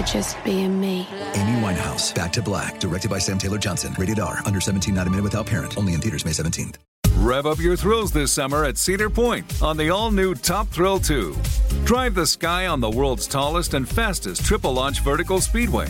for 0.00 0.06
just 0.06 0.42
being 0.44 0.80
me. 0.80 1.06
Amy 1.34 1.60
Winehouse, 1.60 2.14
Back 2.14 2.32
to 2.34 2.42
Black, 2.42 2.78
directed 2.80 3.10
by 3.10 3.18
Sam 3.18 3.38
Taylor 3.38 3.58
Johnson. 3.58 3.94
Rated 3.98 4.18
R, 4.20 4.40
under 4.44 4.60
17, 4.60 4.94
not 4.94 5.06
a 5.06 5.10
minute 5.10 5.22
without 5.22 5.46
parent. 5.46 5.76
Only 5.76 5.94
in 5.94 6.00
theaters 6.00 6.24
May 6.24 6.32
17th. 6.32 6.76
Rev 7.16 7.46
up 7.46 7.58
your 7.58 7.76
thrills 7.76 8.12
this 8.12 8.32
summer 8.32 8.64
at 8.64 8.78
Cedar 8.78 9.10
Point 9.10 9.62
on 9.62 9.76
the 9.76 9.90
all 9.90 10.10
new 10.10 10.34
Top 10.34 10.68
Thrill 10.68 10.98
2. 10.98 11.36
Drive 11.84 12.14
the 12.14 12.26
sky 12.26 12.66
on 12.66 12.80
the 12.80 12.90
world's 12.90 13.26
tallest 13.26 13.74
and 13.74 13.86
fastest 13.88 14.44
triple 14.44 14.72
launch 14.72 15.00
vertical 15.00 15.40
speedway. 15.40 15.88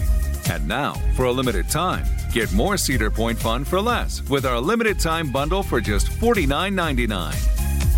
And 0.50 0.66
now, 0.66 0.94
for 1.14 1.26
a 1.26 1.32
limited 1.32 1.68
time, 1.68 2.04
get 2.32 2.52
more 2.52 2.76
Cedar 2.76 3.10
Point 3.10 3.38
fun 3.38 3.64
for 3.64 3.80
less 3.80 4.28
with 4.28 4.44
our 4.44 4.60
limited 4.60 4.98
time 4.98 5.30
bundle 5.30 5.62
for 5.62 5.80
just 5.80 6.08
$49.99. 6.08 7.59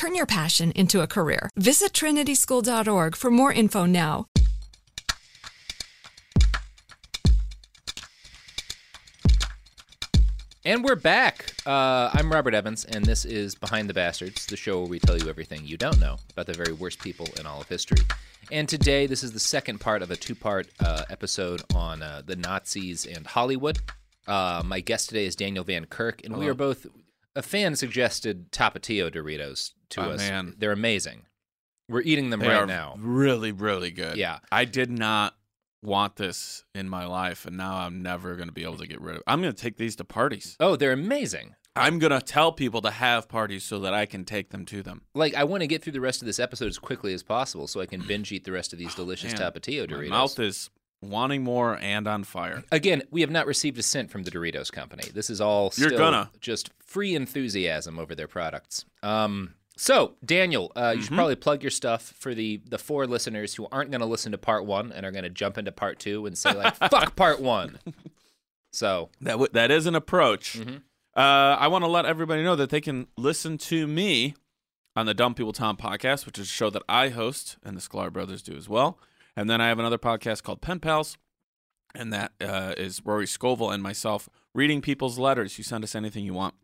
Turn 0.00 0.14
your 0.14 0.24
passion 0.24 0.72
into 0.72 1.02
a 1.02 1.06
career. 1.06 1.50
Visit 1.56 1.92
trinityschool.org 1.92 3.14
for 3.14 3.30
more 3.30 3.52
info 3.52 3.84
now. 3.84 4.24
And 10.64 10.82
we're 10.82 10.94
back. 10.94 11.52
Uh, 11.66 12.08
I'm 12.14 12.32
Robert 12.32 12.54
Evans, 12.54 12.86
and 12.86 13.04
this 13.04 13.26
is 13.26 13.54
Behind 13.54 13.90
the 13.90 13.92
Bastards, 13.92 14.46
the 14.46 14.56
show 14.56 14.78
where 14.78 14.88
we 14.88 15.00
tell 15.00 15.18
you 15.18 15.28
everything 15.28 15.66
you 15.66 15.76
don't 15.76 16.00
know 16.00 16.16
about 16.32 16.46
the 16.46 16.54
very 16.54 16.72
worst 16.72 17.00
people 17.00 17.28
in 17.38 17.44
all 17.44 17.60
of 17.60 17.68
history. 17.68 18.02
And 18.50 18.66
today, 18.66 19.06
this 19.06 19.22
is 19.22 19.32
the 19.32 19.38
second 19.38 19.80
part 19.80 20.00
of 20.00 20.10
a 20.10 20.16
two 20.16 20.34
part 20.34 20.68
uh, 20.82 21.04
episode 21.10 21.60
on 21.74 22.02
uh, 22.02 22.22
the 22.24 22.36
Nazis 22.36 23.04
and 23.04 23.26
Hollywood. 23.26 23.80
Uh, 24.26 24.62
my 24.64 24.80
guest 24.80 25.10
today 25.10 25.26
is 25.26 25.36
Daniel 25.36 25.62
Van 25.62 25.84
Kirk, 25.84 26.24
and 26.24 26.38
we 26.38 26.48
are 26.48 26.54
both. 26.54 26.86
A 27.36 27.42
fan 27.42 27.76
suggested 27.76 28.50
Tapatio 28.50 29.10
Doritos 29.10 29.72
to 29.90 30.00
Oh, 30.06 30.10
us. 30.12 30.18
man. 30.20 30.54
They're 30.58 30.72
amazing. 30.72 31.26
We're 31.88 32.02
eating 32.02 32.30
them 32.30 32.40
They 32.40 32.48
right 32.48 32.62
are 32.62 32.66
now. 32.66 32.94
really, 32.98 33.52
really 33.52 33.90
good. 33.90 34.16
Yeah. 34.16 34.38
I 34.52 34.64
did 34.64 34.90
not 34.90 35.34
want 35.82 36.16
this 36.16 36.64
in 36.74 36.88
my 36.88 37.06
life, 37.06 37.46
and 37.46 37.56
now 37.56 37.76
I'm 37.78 38.02
never 38.02 38.36
going 38.36 38.48
to 38.48 38.52
be 38.54 38.62
able 38.62 38.76
to 38.78 38.86
get 38.86 39.00
rid 39.00 39.14
of 39.16 39.20
it. 39.20 39.24
I'm 39.26 39.40
going 39.40 39.52
to 39.52 39.60
take 39.62 39.76
these 39.76 39.96
to 39.96 40.04
parties. 40.04 40.56
Oh, 40.60 40.76
they're 40.76 40.92
amazing. 40.92 41.54
I'm 41.76 41.98
going 41.98 42.10
to 42.12 42.20
tell 42.20 42.52
people 42.52 42.82
to 42.82 42.90
have 42.90 43.28
parties 43.28 43.64
so 43.64 43.78
that 43.80 43.94
I 43.94 44.04
can 44.06 44.24
take 44.24 44.50
them 44.50 44.64
to 44.66 44.82
them. 44.82 45.02
Like, 45.14 45.34
I 45.34 45.44
want 45.44 45.62
to 45.62 45.66
get 45.66 45.82
through 45.82 45.92
the 45.94 46.00
rest 46.00 46.20
of 46.20 46.26
this 46.26 46.38
episode 46.38 46.66
as 46.66 46.78
quickly 46.78 47.14
as 47.14 47.22
possible 47.22 47.66
so 47.66 47.80
I 47.80 47.86
can 47.86 48.00
binge 48.06 48.30
eat 48.32 48.44
the 48.44 48.52
rest 48.52 48.72
of 48.72 48.78
these 48.78 48.94
delicious 48.94 49.32
Oh, 49.34 49.36
Tapatio 49.36 49.88
Doritos. 49.88 50.08
My 50.10 50.16
mouth 50.18 50.38
is 50.38 50.68
wanting 51.02 51.42
more 51.42 51.78
and 51.80 52.06
on 52.06 52.24
fire. 52.24 52.62
Again, 52.70 53.02
we 53.10 53.22
have 53.22 53.30
not 53.30 53.46
received 53.46 53.78
a 53.78 53.82
cent 53.82 54.10
from 54.10 54.24
the 54.24 54.30
Doritos 54.30 54.70
company. 54.70 55.04
This 55.14 55.30
is 55.30 55.40
all 55.40 55.72
You're 55.76 55.90
gonna. 55.90 56.30
just 56.40 56.70
free 56.84 57.14
enthusiasm 57.14 57.98
over 57.98 58.14
their 58.14 58.28
products. 58.28 58.84
Um, 59.02 59.54
so, 59.82 60.12
Daniel, 60.22 60.70
uh, 60.76 60.80
Mm-hmm. 60.80 60.96
you 60.98 61.04
should 61.04 61.14
probably 61.14 61.36
plug 61.36 61.62
your 61.62 61.70
stuff 61.70 62.12
for 62.18 62.34
the 62.34 62.60
the 62.68 62.76
four 62.78 63.06
listeners 63.06 63.54
who 63.54 63.66
aren't 63.72 63.90
going 63.90 64.00
to 64.02 64.06
listen 64.06 64.30
to 64.32 64.38
part 64.38 64.66
one 64.66 64.92
and 64.92 65.06
are 65.06 65.10
going 65.10 65.24
to 65.24 65.30
jump 65.30 65.56
into 65.56 65.72
part 65.72 65.98
two 65.98 66.26
and 66.26 66.36
say 66.36 66.52
like 66.52 66.76
"fuck 66.90 67.16
part 67.16 67.40
one." 67.40 67.78
So, 68.72 69.08
That 69.22 69.32
w- 69.32 69.48
that 69.52 69.70
is 69.70 69.86
an 69.86 69.94
approach. 69.94 70.58
Mm-hmm. 70.58 70.76
Uh, 71.16 71.56
I 71.56 71.66
want 71.68 71.82
to 71.84 71.88
let 71.88 72.04
everybody 72.06 72.42
know 72.42 72.54
that 72.56 72.70
they 72.70 72.80
can 72.80 73.08
listen 73.16 73.58
to 73.58 73.86
me 73.86 74.34
on 74.94 75.06
the 75.06 75.14
Dumb 75.14 75.34
People 75.34 75.52
Town 75.52 75.76
podcast, 75.76 76.24
which 76.26 76.38
is 76.38 76.46
a 76.46 76.50
show 76.52 76.70
that 76.70 76.82
I 76.88 77.08
host 77.08 77.56
and 77.64 77.76
the 77.76 77.80
Sklar 77.80 78.12
brothers 78.12 78.42
do 78.42 78.54
as 78.56 78.68
well. 78.68 78.98
And 79.36 79.48
then 79.48 79.60
I 79.60 79.68
have 79.68 79.78
another 79.78 79.98
podcast 79.98 80.42
called 80.42 80.60
Pen 80.60 80.78
Pals, 80.78 81.16
and 81.94 82.12
that 82.12 82.32
uh, 82.40 82.74
is 82.76 83.00
Rory 83.04 83.26
Scovel 83.26 83.70
and 83.70 83.82
myself 83.82 84.28
reading 84.54 84.80
people's 84.82 85.18
letters. 85.18 85.56
You 85.58 85.64
send 85.64 85.82
us 85.84 85.94
anything 85.94 86.24
you 86.24 86.34
want. 86.34 86.54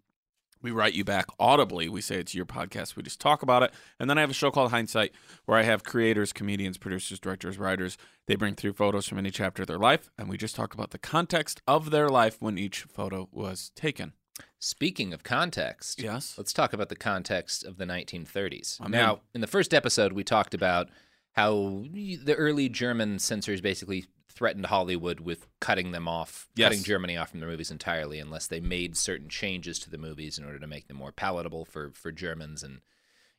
We 0.63 0.71
write 0.71 0.95
you 0.95 1.05
back 1.05 1.27
audibly. 1.39 1.89
We 1.89 2.01
say 2.01 2.17
it's 2.17 2.35
your 2.35 2.47
podcast. 2.47 2.97
We 2.97 3.03
just 3.03 3.21
talk 3.21 3.43
about 3.43 3.63
it. 3.63 3.73
And 4.01 4.11
then 4.11 4.19
I 4.19 4.23
have 4.23 4.31
a 4.31 4.35
show 4.35 4.51
called 4.51 4.71
Hindsight 4.71 5.13
where 5.45 5.59
I 5.59 5.63
have 5.63 5.85
creators, 5.85 6.33
comedians, 6.33 6.79
producers, 6.79 7.21
directors, 7.21 7.59
writers. 7.59 7.97
They 8.27 8.35
bring 8.37 8.55
through 8.55 8.73
photos 8.73 9.07
from 9.07 9.19
any 9.19 9.31
chapter 9.31 9.63
of 9.63 9.69
their 9.69 9.79
life, 9.79 10.11
and 10.19 10.29
we 10.29 10.37
just 10.37 10.57
talk 10.57 10.75
about 10.75 10.91
the 10.91 10.99
context 10.99 11.63
of 11.69 11.91
their 11.91 12.09
life 12.09 12.37
when 12.41 12.59
each 12.59 12.83
photo 12.83 13.29
was 13.33 13.71
taken. 13.77 14.13
speaking 14.59 15.15
of 15.15 15.23
context, 15.23 16.03
Yes. 16.03 16.35
let's 16.37 16.53
talk 16.53 16.73
about 16.75 16.89
the 16.91 16.97
context 16.97 17.65
of 17.65 17.79
the 17.79 17.87
1930s. 17.87 18.79
I'm 18.81 18.91
now, 18.91 19.15
in. 19.15 19.21
in 19.37 19.41
the 19.41 19.47
first 19.47 19.73
episode, 19.73 20.13
we 20.13 20.25
talked 20.25 20.53
about 20.53 20.91
how 21.33 21.85
the 21.93 22.35
early 22.37 22.69
German 22.69 23.19
censors 23.19 23.61
basically 23.63 24.07
threatened 24.37 24.67
Hollywood 24.67 25.19
with 25.21 25.47
cutting 25.61 25.91
them 25.93 26.07
off, 26.07 26.47
Yes. 26.55 26.69
cutting 26.69 26.85
Germany 26.85 27.17
off 27.17 27.31
from 27.31 27.41
the 27.41 27.47
movies 27.47 27.71
entirely, 27.71 28.19
unless 28.21 28.47
they 28.47 28.61
made 28.61 28.97
certain 28.97 29.29
changes 29.29 29.79
to 29.81 29.91
the 29.91 29.99
movies 29.99 30.39
in 30.39 30.45
order 30.45 30.59
to 30.59 30.67
make 30.67 30.87
them 30.89 30.99
more 30.99 31.11
palatable 31.13 31.65
for 31.65 31.91
for 31.93 32.13
Germans. 32.13 32.63
And 32.63 32.81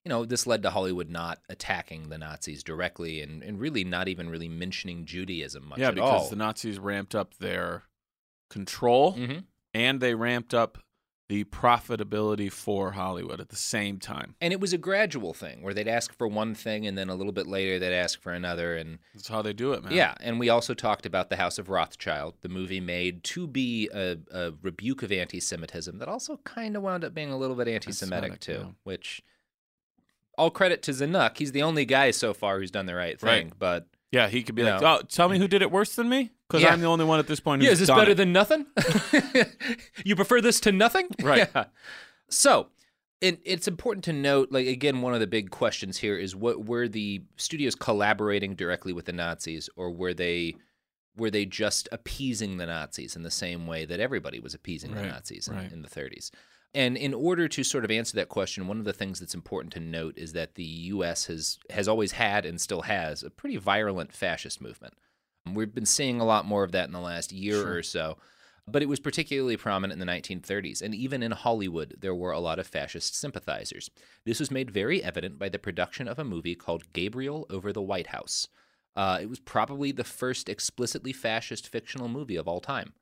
you 0.03 0.09
know, 0.09 0.25
this 0.25 0.47
led 0.47 0.63
to 0.63 0.69
Hollywood 0.71 1.09
not 1.09 1.39
attacking 1.49 2.09
the 2.09 2.17
Nazis 2.17 2.63
directly, 2.63 3.21
and, 3.21 3.43
and 3.43 3.59
really 3.59 3.83
not 3.83 4.07
even 4.07 4.29
really 4.29 4.47
mentioning 4.49 5.05
Judaism 5.05 5.67
much 5.67 5.79
yeah, 5.79 5.91
because 5.91 6.23
all. 6.23 6.29
the 6.29 6.35
Nazis 6.37 6.79
ramped 6.79 7.13
up 7.13 7.35
their 7.37 7.83
control 8.49 9.13
Mhm. 9.15 9.43
and 9.73 9.99
they 10.01 10.15
ramped 10.15 10.53
up 10.53 10.77
the 11.29 11.43
profitability 11.43 12.49
for 12.51 12.91
Hollywood 12.91 13.41
at 13.41 13.49
the 13.49 13.55
same 13.57 13.99
time. 13.99 14.35
And 14.39 14.53
it 14.53 14.61
was 14.61 14.71
a 14.71 14.77
gradual 14.77 15.33
thing 15.33 15.61
where 15.61 15.73
they'd 15.73 15.87
ask 15.87 16.13
for 16.17 16.27
one 16.27 16.55
thing, 16.55 16.87
and 16.87 16.97
then 16.97 17.09
a 17.09 17.15
little 17.15 17.33
bit 17.33 17.47
later 17.47 17.79
they'd 17.79 17.93
ask 17.95 18.21
for 18.21 18.31
another, 18.31 18.77
and 18.77 18.99
That's 19.13 19.27
how 19.27 19.41
they 19.41 19.53
do 19.53 19.73
it, 19.73 19.83
man. 19.83 19.93
Yeah, 19.93 20.15
and 20.21 20.39
we 20.39 20.49
also 20.49 20.73
talked 20.73 21.05
about 21.05 21.29
The 21.29 21.35
House 21.35 21.57
of 21.57 21.69
Rothschild, 21.69 22.35
the 22.41 22.49
movie 22.49 22.79
made 22.79 23.23
to 23.25 23.45
be 23.45 23.89
a, 23.93 24.17
a 24.31 24.53
rebuke 24.61 25.03
of 25.03 25.11
anti 25.11 25.39
Semitism 25.39 25.97
that 25.99 26.07
also 26.07 26.37
kind 26.45 26.77
of 26.77 26.83
wound 26.83 27.03
up 27.03 27.13
being 27.13 27.31
a 27.31 27.37
little 27.37 27.55
bit 27.55 27.67
anti 27.67 27.91
Semitic 27.91 28.31
Anti-Semitic, 28.31 28.39
too, 28.39 28.67
yeah. 28.67 28.73
which 28.83 29.21
all 30.37 30.51
credit 30.51 30.81
to 30.83 30.91
Zanuck. 30.91 31.37
He's 31.37 31.51
the 31.51 31.63
only 31.63 31.83
guy 31.85 32.11
so 32.11 32.33
far 32.33 32.59
who's 32.59 32.71
done 32.71 32.85
the 32.85 32.95
right 32.95 33.19
thing. 33.19 33.47
Right. 33.47 33.59
But 33.59 33.87
Yeah, 34.11 34.29
he 34.29 34.43
could 34.43 34.55
be 34.55 34.61
You 34.61 34.69
like, 34.69 34.81
know. 34.81 34.99
"Oh, 34.99 35.05
tell 35.07 35.27
me 35.29 35.39
who 35.39 35.47
did 35.47 35.61
it 35.61 35.71
worse 35.71 35.95
than 35.95 36.07
me," 36.07 36.31
because 36.47 36.63
Yeah. 36.63 36.73
I'm 36.73 36.81
the 36.81 36.87
only 36.87 37.05
one 37.05 37.19
at 37.19 37.27
this 37.27 37.39
point. 37.39 37.61
yeah, 37.61 37.71
is 37.71 37.79
this 37.79 37.89
better 37.89 38.11
it. 38.11 38.15
than 38.15 38.31
nothing? 38.31 38.65
you 40.05 40.15
prefer 40.15 40.41
this 40.41 40.59
to 40.61 40.71
nothing? 40.71 41.07
Right. 41.21 41.49
Yeah. 41.53 41.65
So, 42.29 42.69
it, 43.21 43.41
it's 43.45 43.67
important 43.67 44.03
to 44.05 44.13
note, 44.13 44.51
like 44.51 44.67
again, 44.67 45.01
one 45.01 45.13
of 45.13 45.19
the 45.19 45.27
big 45.27 45.49
questions 45.49 45.97
here 45.97 46.17
is 46.17 46.35
what 46.35 46.65
were 46.65 46.87
the 46.87 47.23
studios 47.35 47.73
collaborating 47.73 48.53
directly 48.53 48.93
with 48.93 49.05
the 49.05 49.13
Nazis, 49.13 49.69
or 49.75 49.91
were 49.91 50.13
they 50.13 50.55
were 51.15 51.31
they 51.31 51.45
just 51.45 51.89
appeasing 51.91 52.57
the 52.57 52.67
Nazis 52.67 53.15
in 53.15 53.23
the 53.23 53.31
same 53.31 53.65
way 53.65 53.85
that 53.85 53.99
everybody 53.99 54.39
was 54.39 54.53
appeasing 54.53 54.93
the 54.93 55.01
Nazis 55.01 55.47
in, 55.47 55.55
right. 55.55 55.71
in 55.71 55.81
the 55.81 55.89
30s? 55.89 56.29
And 56.75 56.95
in 56.95 57.13
order 57.13 57.47
to 57.47 57.63
sort 57.63 57.85
of 57.85 57.89
answer 57.89 58.15
that 58.17 58.29
question, 58.29 58.67
one 58.67 58.77
of 58.77 58.85
the 58.85 58.93
things 58.93 59.19
that's 59.19 59.33
important 59.33 59.73
to 59.73 59.79
note 59.79 60.15
is 60.15 60.33
that 60.33 60.53
the 60.53 60.63
U.S. 60.63 61.25
has 61.25 61.57
has 61.71 61.87
always 61.87 62.11
had 62.11 62.45
and 62.45 62.61
still 62.61 62.83
has 62.83 63.23
a 63.23 63.31
pretty 63.31 63.57
virulent 63.57 64.13
fascist 64.13 64.61
movement. 64.61 64.93
We've 65.53 65.73
been 65.73 65.85
seeing 65.85 66.19
a 66.19 66.25
lot 66.25 66.45
more 66.45 66.63
of 66.63 66.71
that 66.71 66.87
in 66.87 66.93
the 66.93 66.99
last 66.99 67.31
year 67.31 67.71
or 67.71 67.83
so, 67.83 68.17
but 68.67 68.81
it 68.81 68.89
was 68.89 68.99
particularly 68.99 69.57
prominent 69.57 69.99
in 69.99 70.05
the 70.05 70.11
1930s. 70.11 70.81
And 70.81 70.93
even 70.93 71.23
in 71.23 71.31
Hollywood, 71.31 71.95
there 71.99 72.15
were 72.15 72.31
a 72.31 72.39
lot 72.39 72.59
of 72.59 72.67
fascist 72.67 73.15
sympathizers. 73.15 73.89
This 74.25 74.39
was 74.39 74.51
made 74.51 74.71
very 74.71 75.03
evident 75.03 75.39
by 75.39 75.49
the 75.49 75.59
production 75.59 76.07
of 76.07 76.19
a 76.19 76.23
movie 76.23 76.55
called 76.55 76.93
Gabriel 76.93 77.45
Over 77.49 77.71
the 77.71 77.81
White 77.81 78.07
House. 78.07 78.47
Uh, 78.95 79.19
it 79.21 79.29
was 79.29 79.39
probably 79.39 79.91
the 79.91 80.03
first 80.03 80.49
explicitly 80.49 81.13
fascist 81.13 81.67
fictional 81.67 82.07
movie 82.07 82.35
of 82.35 82.47
all 82.47 82.59
time. 82.59 82.93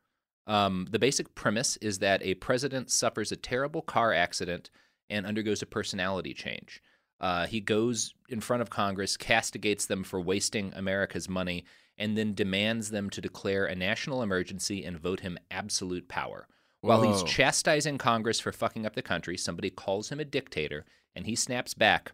Um, 0.48 0.88
the 0.92 1.00
basic 1.00 1.34
premise 1.36 1.78
is 1.78 2.00
that 2.00 2.22
a 2.22 2.36
president 2.36 2.92
suffers 2.92 3.32
a 3.32 3.38
terrible 3.38 3.82
car 3.82 4.14
accident 4.14 4.70
and 5.10 5.26
undergoes 5.26 5.62
a 5.62 5.66
personality 5.66 6.34
change. 6.34 6.82
Uh, 7.20 7.48
he 7.48 7.62
goes 7.62 8.14
in 8.30 8.42
front 8.42 8.62
of 8.62 8.70
Congress, 8.70 9.18
castigates 9.18 9.86
them 9.86 10.04
for 10.04 10.20
wasting 10.20 10.74
America's 10.76 11.30
money, 11.30 11.64
and 11.98 12.18
then 12.18 12.34
demands 12.34 12.90
them 12.90 13.10
to 13.10 13.22
declare 13.22 13.66
a 13.66 13.76
national 13.76 14.22
emergency 14.22 14.84
and 14.84 15.00
vote 15.00 15.22
him 15.22 15.38
absolute 15.50 16.08
power. 16.08 16.48
While 16.82 17.02
he's 17.02 17.24
chastising 17.24 17.98
Congress 17.98 18.40
for 18.40 18.52
fucking 18.52 18.86
up 18.86 18.94
the 18.94 19.02
country, 19.02 19.38
somebody 19.38 19.72
calls 19.72 20.10
him 20.10 20.20
a 20.20 20.26
dictator, 20.26 20.86
and 21.16 21.26
he 21.26 21.36
snaps 21.36 21.74
back. 21.74 22.12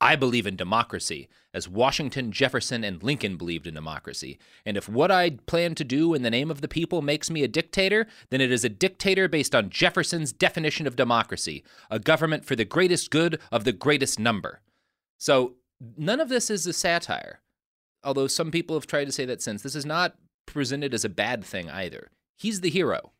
I 0.00 0.16
believe 0.16 0.46
in 0.46 0.56
democracy, 0.56 1.28
as 1.54 1.68
Washington, 1.68 2.30
Jefferson, 2.32 2.84
and 2.84 3.02
Lincoln 3.02 3.36
believed 3.36 3.66
in 3.66 3.74
democracy. 3.74 4.38
And 4.64 4.76
if 4.76 4.88
what 4.88 5.10
I 5.10 5.30
plan 5.46 5.74
to 5.76 5.84
do 5.84 6.12
in 6.12 6.22
the 6.22 6.30
name 6.30 6.50
of 6.50 6.60
the 6.60 6.68
people 6.68 7.00
makes 7.00 7.30
me 7.30 7.42
a 7.42 7.48
dictator, 7.48 8.06
then 8.30 8.40
it 8.40 8.52
is 8.52 8.64
a 8.64 8.68
dictator 8.68 9.28
based 9.28 9.54
on 9.54 9.70
Jefferson's 9.70 10.32
definition 10.32 10.86
of 10.86 10.96
democracy 10.96 11.64
a 11.90 11.98
government 11.98 12.44
for 12.44 12.56
the 12.56 12.64
greatest 12.64 13.10
good 13.10 13.40
of 13.50 13.64
the 13.64 13.72
greatest 13.72 14.18
number. 14.18 14.60
So 15.18 15.54
none 15.96 16.20
of 16.20 16.28
this 16.28 16.50
is 16.50 16.66
a 16.66 16.72
satire, 16.72 17.40
although 18.06 18.26
some 18.28 18.50
people 18.50 18.76
have 18.76 18.86
tried 18.86 19.04
to 19.06 19.12
say 19.12 19.24
that 19.26 19.42
since. 19.42 19.60
This 19.62 19.74
is 19.74 19.84
not 19.84 20.14
presented 20.46 20.94
as 20.94 21.04
a 21.04 21.08
bad 21.10 21.44
thing 21.44 21.68
either. 21.70 22.10
He's 22.36 22.60
the 22.62 22.70
hero. 22.70 23.12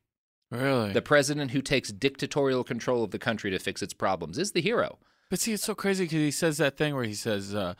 Really? 0.50 0.92
The 0.92 1.02
president 1.02 1.50
who 1.50 1.60
takes 1.60 1.90
dictatorial 1.90 2.62
control 2.64 3.02
of 3.02 3.10
the 3.10 3.18
country 3.18 3.50
to 3.50 3.58
fix 3.58 3.82
its 3.82 3.92
problems 3.94 4.38
is 4.38 4.52
the 4.52 4.60
hero. 4.60 4.98
but 5.28 5.40
see, 5.40 5.52
it's 5.52 5.64
so 5.64 5.74
crazy 5.74 6.04
because 6.04 6.18
he 6.18 6.30
says 6.30 6.58
that 6.58 6.76
thing 6.76 6.94
where 6.94 7.02
he 7.04 7.14
says, 7.14 7.52
uh, 7.54 7.74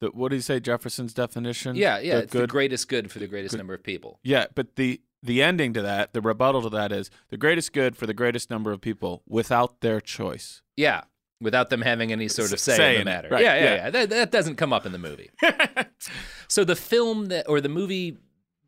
that, 0.00 0.14
what 0.14 0.28
did 0.30 0.36
he 0.36 0.42
say? 0.42 0.60
Jefferson's 0.60 1.12
definition? 1.12 1.74
Yeah, 1.74 1.98
yeah, 1.98 2.16
The 2.18 2.22
it's 2.22 2.32
the 2.32 2.46
greatest 2.46 2.88
good 2.88 3.10
for 3.10 3.18
the 3.18 3.26
greatest 3.26 3.52
good- 3.52 3.58
number 3.58 3.74
of 3.74 3.82
people. 3.82 4.20
Yeah, 4.22 4.46
but 4.54 4.76
the 4.76 5.00
the 5.24 5.40
ending 5.40 5.72
to 5.72 5.82
that, 5.82 6.12
the 6.14 6.20
rebuttal 6.20 6.62
to 6.62 6.68
that 6.70 6.90
is 6.90 7.08
the 7.28 7.36
greatest 7.36 7.72
good 7.72 7.96
for 7.96 8.06
the 8.08 8.14
greatest 8.14 8.50
number 8.50 8.72
of 8.72 8.80
people 8.80 9.22
without 9.28 9.80
their 9.80 10.00
choice. 10.00 10.62
Yeah, 10.76 11.02
without 11.42 11.70
them 11.70 11.82
having 11.82 12.12
any 12.12 12.28
sort 12.28 12.52
of 12.52 12.60
say, 12.60 12.94
in 12.94 13.00
the 13.00 13.04
matter. 13.04 13.28
right, 13.28 13.42
yeah, 13.42 13.54
yeah, 13.54 13.64
yeah. 13.64 13.74
yeah. 13.74 13.90
That, 13.90 14.10
that 14.10 14.30
doesn't 14.30 14.56
come 14.56 14.72
up 14.72 14.86
in 14.86 14.92
the 14.92 14.98
movie. 14.98 15.30
so 16.48 16.64
the 16.64 16.76
film 16.76 17.26
that 17.26 17.48
or 17.48 17.60
the 17.60 17.68
movie 17.68 18.18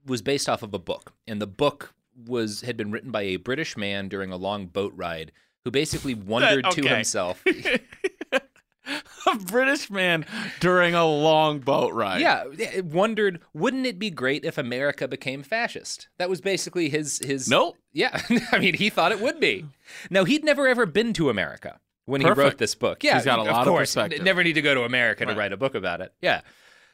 was 0.04 0.20
based 0.20 0.48
off 0.48 0.62
of 0.62 0.74
a 0.74 0.78
book, 0.78 1.14
and 1.26 1.40
the 1.40 1.46
book 1.46 1.94
was 2.26 2.60
had 2.60 2.76
been 2.76 2.90
written 2.90 3.10
by 3.10 3.22
a 3.22 3.36
British 3.36 3.76
man 3.76 4.08
during 4.08 4.30
a 4.30 4.36
long 4.36 4.66
boat 4.66 4.92
ride 4.94 5.32
who 5.64 5.70
basically 5.70 6.14
wondered 6.14 6.70
to 6.70 6.80
okay. 6.82 6.96
himself. 6.96 7.42
a 9.26 9.36
British 9.46 9.90
man 9.90 10.26
during 10.60 10.94
a 10.94 11.06
long 11.06 11.60
boat 11.60 11.92
ride. 11.92 12.20
Yeah, 12.20 12.44
wondered, 12.80 13.40
wouldn't 13.54 13.86
it 13.86 13.98
be 13.98 14.10
great 14.10 14.44
if 14.44 14.58
America 14.58 15.08
became 15.08 15.42
fascist? 15.42 16.08
That 16.18 16.28
was 16.28 16.40
basically 16.40 16.88
his 16.88 17.18
his. 17.24 17.48
Nope. 17.48 17.76
Yeah, 17.92 18.20
I 18.52 18.58
mean, 18.58 18.74
he 18.74 18.90
thought 18.90 19.12
it 19.12 19.20
would 19.20 19.40
be. 19.40 19.64
Now 20.10 20.24
he'd 20.24 20.44
never 20.44 20.66
ever 20.66 20.86
been 20.86 21.12
to 21.14 21.30
America 21.30 21.80
when 22.06 22.20
he 22.20 22.28
wrote 22.28 22.58
this 22.58 22.74
book. 22.74 23.02
Yeah, 23.02 23.16
He's 23.16 23.24
got 23.24 23.38
a 23.38 23.42
of 23.42 23.48
lot 23.48 23.66
of 23.66 23.72
course. 23.72 23.94
perspective. 23.94 24.22
Never 24.22 24.44
need 24.44 24.54
to 24.54 24.62
go 24.62 24.74
to 24.74 24.82
America 24.82 25.26
to 25.26 25.34
write 25.34 25.52
a 25.52 25.56
book 25.56 25.74
about 25.74 26.00
it. 26.00 26.12
Yeah. 26.20 26.42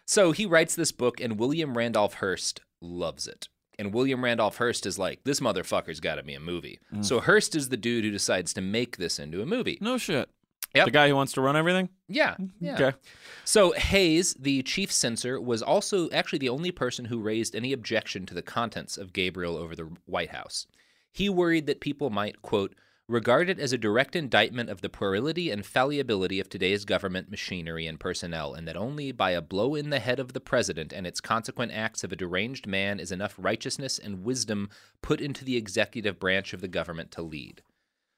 So 0.06 0.32
he 0.32 0.46
writes 0.46 0.74
this 0.74 0.92
book, 0.92 1.20
and 1.20 1.38
William 1.38 1.76
Randolph 1.76 2.14
Hearst 2.14 2.60
loves 2.80 3.26
it. 3.26 3.48
And 3.78 3.94
William 3.94 4.22
Randolph 4.22 4.56
Hearst 4.56 4.84
is 4.84 4.98
like, 4.98 5.24
this 5.24 5.40
motherfucker's 5.40 6.00
got 6.00 6.16
to 6.16 6.22
be 6.22 6.34
a 6.34 6.40
movie. 6.40 6.80
Mm. 6.92 7.04
So 7.04 7.20
Hearst 7.20 7.54
is 7.54 7.68
the 7.68 7.76
dude 7.76 8.04
who 8.04 8.10
decides 8.10 8.52
to 8.54 8.60
make 8.60 8.96
this 8.96 9.18
into 9.18 9.40
a 9.40 9.46
movie. 9.46 9.78
No 9.80 9.96
shit. 9.98 10.28
Yep. 10.74 10.84
The 10.84 10.90
guy 10.90 11.08
who 11.08 11.16
wants 11.16 11.32
to 11.32 11.40
run 11.40 11.56
everything? 11.56 11.88
Yeah. 12.08 12.36
yeah. 12.60 12.74
Okay. 12.74 12.96
So 13.44 13.72
Hays, 13.72 14.34
the 14.34 14.62
chief 14.62 14.92
censor, 14.92 15.40
was 15.40 15.62
also 15.62 16.08
actually 16.10 16.38
the 16.38 16.48
only 16.48 16.70
person 16.70 17.06
who 17.06 17.20
raised 17.20 17.56
any 17.56 17.72
objection 17.72 18.26
to 18.26 18.34
the 18.34 18.42
contents 18.42 18.96
of 18.96 19.12
Gabriel 19.12 19.56
over 19.56 19.74
the 19.74 19.90
White 20.06 20.30
House. 20.30 20.66
He 21.12 21.28
worried 21.28 21.66
that 21.66 21.80
people 21.80 22.10
might, 22.10 22.40
quote, 22.42 22.74
regard 23.10 23.50
it 23.50 23.58
as 23.58 23.72
a 23.72 23.78
direct 23.78 24.14
indictment 24.14 24.70
of 24.70 24.80
the 24.80 24.88
puerility 24.88 25.50
and 25.50 25.66
fallibility 25.66 26.38
of 26.38 26.48
today's 26.48 26.84
government 26.84 27.30
machinery 27.30 27.86
and 27.86 27.98
personnel, 27.98 28.54
and 28.54 28.66
that 28.68 28.76
only 28.76 29.12
by 29.12 29.32
a 29.32 29.42
blow 29.42 29.74
in 29.74 29.90
the 29.90 29.98
head 29.98 30.20
of 30.20 30.32
the 30.32 30.40
president 30.40 30.92
and 30.92 31.06
its 31.06 31.20
consequent 31.20 31.72
acts 31.72 32.04
of 32.04 32.12
a 32.12 32.16
deranged 32.16 32.66
man 32.66 33.00
is 33.00 33.10
enough 33.10 33.34
righteousness 33.36 33.98
and 33.98 34.24
wisdom 34.24 34.70
put 35.02 35.20
into 35.20 35.44
the 35.44 35.56
executive 35.56 36.18
branch 36.18 36.52
of 36.52 36.60
the 36.60 36.68
government 36.68 37.10
to 37.10 37.22
lead. 37.22 37.62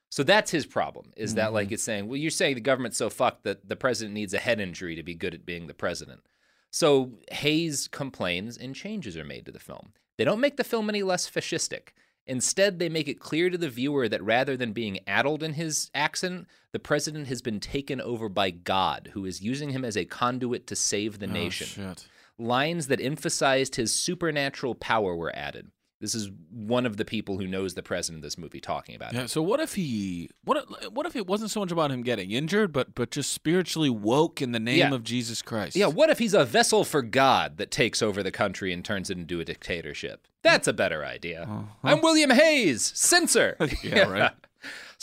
So 0.09 0.21
that's 0.21 0.51
his 0.51 0.67
problem, 0.67 1.11
is 1.17 1.33
that 1.35 1.53
like 1.53 1.67
mm-hmm. 1.67 1.73
it's 1.73 1.83
saying, 1.83 2.07
well, 2.07 2.17
you're 2.17 2.29
saying 2.29 2.53
the 2.53 2.61
government's 2.61 2.97
so 2.97 3.09
fucked 3.09 3.43
that 3.45 3.67
the 3.67 3.75
president 3.75 4.13
needs 4.13 4.35
a 4.35 4.39
head 4.39 4.59
injury 4.59 4.95
to 4.95 5.01
be 5.01 5.15
good 5.15 5.33
at 5.33 5.45
being 5.45 5.65
the 5.65 5.73
president. 5.73 6.21
So 6.69 7.13
Hays 7.31 7.87
complains 7.87 8.55
and 8.55 8.75
changes 8.75 9.17
are 9.17 9.25
made 9.25 9.47
to 9.47 9.51
the 9.51 9.59
film. 9.59 9.93
They 10.17 10.23
don't 10.23 10.39
make 10.39 10.57
the 10.57 10.63
film 10.63 10.87
any 10.87 11.01
less 11.01 11.27
fascistic. 11.27 11.89
Instead, 12.25 12.79
they 12.79 12.89
make 12.89 13.07
it 13.07 13.19
clear 13.19 13.49
to 13.49 13.57
the 13.57 13.69
viewer 13.69 14.07
that 14.07 14.23
rather 14.23 14.55
than 14.55 14.71
being 14.71 14.99
addled 15.05 15.43
in 15.43 15.53
his 15.53 15.91
accent, 15.93 16.47
the 16.71 16.79
president 16.79 17.27
has 17.27 17.41
been 17.41 17.59
taken 17.59 17.99
over 17.99 18.29
by 18.29 18.49
God, 18.49 19.09
who 19.13 19.25
is 19.25 19.41
using 19.41 19.71
him 19.71 19.83
as 19.83 19.97
a 19.97 20.05
conduit 20.05 20.65
to 20.67 20.75
save 20.75 21.19
the 21.19 21.27
oh, 21.27 21.31
nation. 21.31 21.83
Oh, 21.83 21.89
shit. 21.89 22.07
Lines 22.39 22.87
that 22.87 23.01
emphasized 23.01 23.75
his 23.75 23.93
supernatural 23.93 24.73
power 24.75 25.15
were 25.15 25.35
added. 25.35 25.71
This 26.03 26.13
is 26.15 26.29
one 26.51 26.85
of 26.85 26.97
the 26.97 27.05
people 27.05 27.37
who 27.37 27.47
knows 27.47 27.75
the 27.75 27.81
president 27.81 28.19
of 28.19 28.23
this 28.23 28.37
movie 28.37 28.59
talking 28.59 28.93
about 28.93 29.13
it. 29.13 29.15
Yeah. 29.15 29.25
So 29.27 29.41
what 29.41 29.61
if 29.61 29.75
he? 29.75 30.29
What? 30.43 30.57
if- 30.57 30.91
What 30.91 31.05
if 31.05 31.15
it 31.15 31.25
wasn't 31.27 31.49
so 31.49 31.61
much 31.61 31.71
about 31.71 31.91
him 31.91 32.03
getting 32.03 32.29
injured, 32.31 32.73
but 32.73 32.93
but 32.93 33.09
just 33.09 33.31
spiritually 33.31 33.89
woke 33.89 34.41
in 34.41 34.51
the 34.51 34.59
name 34.59 34.79
Yeah. 34.79 34.93
of 34.93 35.03
Jesus 35.05 35.41
Christ? 35.41 35.77
Yeah, 35.77 35.87
what 35.87 36.09
if 36.09 36.19
he's 36.19 36.33
a 36.33 36.43
vessel 36.43 36.83
for 36.83 37.01
God 37.01 37.55
that 37.57 37.71
takes 37.71 38.01
over 38.01 38.21
the 38.21 38.31
country 38.31 38.73
and 38.73 38.83
turns 38.83 39.09
it 39.09 39.17
into 39.17 39.39
a 39.39 39.45
dictatorship? 39.45 40.27
That's 40.41 40.67
a 40.67 40.73
better 40.73 41.05
idea. 41.05 41.43
Uh-huh. 41.43 41.61
I'm 41.85 42.01
William 42.01 42.31
Hays, 42.31 42.81
censor. 42.93 43.55
Yeah, 43.83 44.09
right. 44.09 44.31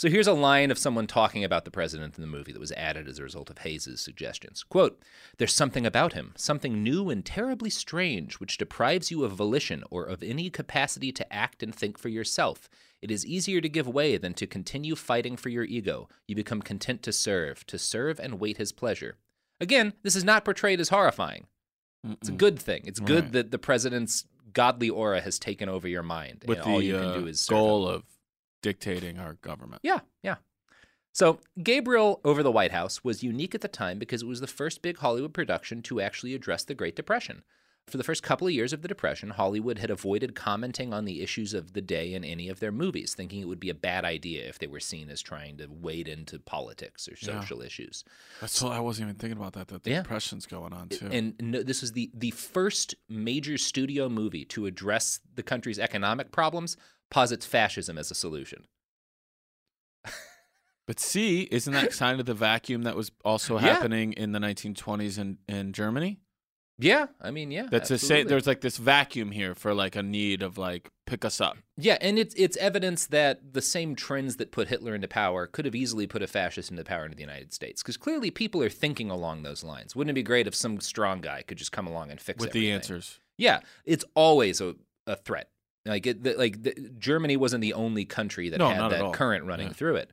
So 0.01 0.09
here's 0.09 0.25
a 0.25 0.33
line 0.33 0.71
of 0.71 0.79
someone 0.79 1.05
talking 1.05 1.43
about 1.43 1.63
the 1.63 1.69
president 1.69 2.17
in 2.17 2.23
the 2.23 2.27
movie 2.27 2.51
that 2.51 2.59
was 2.59 2.71
added 2.71 3.07
as 3.07 3.19
a 3.19 3.23
result 3.23 3.51
of 3.51 3.59
Hays's 3.59 4.01
suggestions. 4.01 4.63
Quote, 4.63 4.99
There's 5.37 5.53
something 5.53 5.85
about 5.85 6.13
him, 6.13 6.33
something 6.35 6.81
new 6.81 7.11
and 7.11 7.23
terribly 7.23 7.69
strange, 7.69 8.39
which 8.39 8.57
deprives 8.57 9.11
you 9.11 9.23
of 9.23 9.33
volition 9.33 9.83
or 9.91 10.05
of 10.05 10.23
any 10.23 10.49
capacity 10.49 11.11
to 11.11 11.31
act 11.31 11.61
and 11.61 11.75
think 11.75 11.99
for 11.99 12.09
yourself. 12.09 12.67
It 13.03 13.11
is 13.11 13.27
easier 13.27 13.61
to 13.61 13.69
give 13.69 13.87
way 13.87 14.17
than 14.17 14.33
to 14.33 14.47
continue 14.47 14.95
fighting 14.95 15.37
for 15.37 15.49
your 15.49 15.65
ego. 15.65 16.09
You 16.27 16.35
become 16.35 16.63
content 16.63 17.03
to 17.03 17.13
serve, 17.13 17.63
to 17.67 17.77
serve 17.77 18.19
and 18.19 18.39
wait 18.39 18.57
his 18.57 18.71
pleasure. 18.71 19.17
Again, 19.59 19.93
this 20.01 20.15
is 20.15 20.23
not 20.23 20.43
portrayed 20.43 20.79
as 20.79 20.89
horrifying. 20.89 21.45
It's 22.03 22.29
a 22.29 22.31
good 22.31 22.57
thing. 22.57 22.85
It's 22.85 22.99
good 22.99 23.25
Right. 23.25 23.33
that 23.33 23.51
the 23.51 23.59
president's 23.59 24.25
godly 24.51 24.89
aura 24.89 25.21
has 25.21 25.37
taken 25.37 25.69
over 25.69 25.87
your 25.87 26.01
mind. 26.01 26.45
with 26.47 26.57
and 26.57 26.65
the 26.65 26.71
all 26.71 26.81
you 26.81 26.97
uh, 26.97 27.13
can 27.13 27.21
do 27.21 27.27
is 27.27 27.39
serve 27.39 27.55
him. 27.55 27.59
goal 27.59 27.87
of 27.87 28.03
dictating 28.61 29.19
our 29.19 29.33
government. 29.35 29.81
Yeah, 29.83 29.99
yeah. 30.23 30.35
So, 31.13 31.39
Gabriel 31.61 32.21
over 32.23 32.41
the 32.41 32.51
White 32.51 32.71
House 32.71 33.03
was 33.03 33.21
unique 33.23 33.53
at 33.53 33.61
the 33.61 33.67
time 33.67 33.99
because 33.99 34.21
it 34.21 34.27
was 34.27 34.39
the 34.39 34.47
first 34.47 34.81
big 34.81 34.97
Hollywood 34.99 35.33
production 35.33 35.81
to 35.83 35.99
actually 35.99 36.33
address 36.33 36.63
the 36.63 36.73
Great 36.75 36.95
Depression. 36.95 37.43
For 37.87 37.97
the 37.97 38.03
first 38.03 38.23
couple 38.23 38.47
of 38.47 38.53
years 38.53 38.71
of 38.71 38.81
the 38.83 38.87
Depression, 38.87 39.31
Hollywood 39.31 39.79
had 39.79 39.89
avoided 39.89 40.35
commenting 40.35 40.93
on 40.93 41.03
the 41.03 41.21
issues 41.21 41.53
of 41.53 41.73
the 41.73 41.81
day 41.81 42.13
in 42.13 42.23
any 42.23 42.47
of 42.47 42.61
their 42.61 42.71
movies, 42.71 43.13
thinking 43.13 43.41
it 43.41 43.47
would 43.49 43.59
be 43.59 43.71
a 43.71 43.73
bad 43.73 44.05
idea 44.05 44.47
if 44.47 44.59
they 44.59 44.67
were 44.67 44.79
seen 44.79 45.09
as 45.09 45.19
trying 45.21 45.57
to 45.57 45.67
wade 45.67 46.07
into 46.07 46.39
politics 46.39 47.09
or 47.09 47.15
Yeah. 47.19 47.41
social 47.41 47.61
issues. 47.61 48.05
That's 48.39 48.57
so 48.57 48.69
I 48.69 48.79
wasn't 48.79 49.07
even 49.09 49.19
thinking 49.19 49.37
about 49.37 49.53
that. 49.53 49.67
That 49.67 49.83
the 49.83 49.89
Yeah. 49.89 50.03
depression's 50.03 50.45
going 50.45 50.71
on 50.71 50.89
too. 50.89 51.07
And 51.11 51.33
no, 51.41 51.63
this 51.63 51.81
was 51.81 51.91
the, 51.91 52.09
the 52.13 52.31
first 52.31 52.95
major 53.09 53.57
studio 53.57 54.07
movie 54.07 54.45
to 54.45 54.67
address 54.67 55.19
the 55.35 55.43
country's 55.43 55.79
economic 55.79 56.31
problems, 56.31 56.77
posits 57.11 57.45
fascism 57.45 57.97
as 57.99 58.09
a 58.09 58.15
solution. 58.15 58.65
but 60.87 60.99
see, 60.99 61.43
isn't 61.51 61.73
that 61.73 61.91
kind 61.93 62.19
of 62.19 62.25
the 62.25 62.33
vacuum 62.33 62.83
that 62.83 62.95
was 62.95 63.11
also 63.23 63.55
Yeah. 63.55 63.61
happening 63.73 64.13
in 64.13 64.31
the 64.31 64.39
1920s 64.39 65.19
in 65.19 65.37
in 65.47 65.73
Germany? 65.73 66.19
Yeah, 66.79 67.07
I 67.21 67.29
mean, 67.29 67.51
yeah. 67.51 67.67
That's 67.69 67.89
the 67.89 67.99
same. 67.99 68.27
There's 68.27 68.47
like 68.47 68.61
this 68.61 68.77
vacuum 68.77 69.29
here 69.29 69.53
for 69.53 69.71
like 69.75 69.95
a 69.95 70.01
need 70.01 70.41
of 70.41 70.57
like 70.57 70.89
pick 71.05 71.23
us 71.23 71.39
up. 71.39 71.57
Yeah, 71.77 71.99
and 72.01 72.17
it's 72.17 72.33
it's 72.35 72.57
evidence 72.57 73.05
that 73.07 73.53
the 73.53 73.61
same 73.61 73.95
trends 73.95 74.37
that 74.37 74.51
put 74.51 74.69
Hitler 74.69 74.95
into 74.95 75.07
power 75.07 75.45
could 75.45 75.65
have 75.65 75.75
easily 75.75 76.07
put 76.07 76.23
a 76.23 76.27
fascist 76.27 76.71
into 76.71 76.83
power 76.83 77.05
in 77.05 77.11
the 77.11 77.19
United 77.19 77.53
States. 77.53 77.83
Because 77.83 77.97
clearly, 77.97 78.31
people 78.31 78.63
are 78.63 78.69
thinking 78.69 79.11
along 79.11 79.43
those 79.43 79.63
lines. 79.63 79.95
Wouldn't 79.95 80.09
it 80.09 80.15
be 80.15 80.23
great 80.23 80.47
if 80.47 80.55
some 80.55 80.79
strong 80.79 81.21
guy 81.21 81.43
could 81.43 81.59
just 81.59 81.71
come 81.71 81.85
along 81.85 82.09
and 82.09 82.19
fix 82.19 82.41
it? 82.41 82.47
with 82.47 82.53
the 82.53 82.71
answers. 82.71 83.19
Yeah, 83.37 83.59
it's 83.85 84.05
always 84.15 84.59
a, 84.59 84.73
a 85.05 85.15
threat. 85.17 85.49
Like 85.85 86.05
it, 86.05 86.23
the, 86.23 86.33
like 86.35 86.61
the, 86.63 86.73
Germany 86.99 87.37
wasn't 87.37 87.61
the 87.61 87.73
only 87.73 88.05
country 88.05 88.49
that 88.49 88.59
No, 88.59 88.69
had 88.69 88.89
that 88.91 89.13
current 89.13 89.45
running 89.45 89.67
Yeah. 89.67 89.73
through 89.73 89.95
it. 89.97 90.11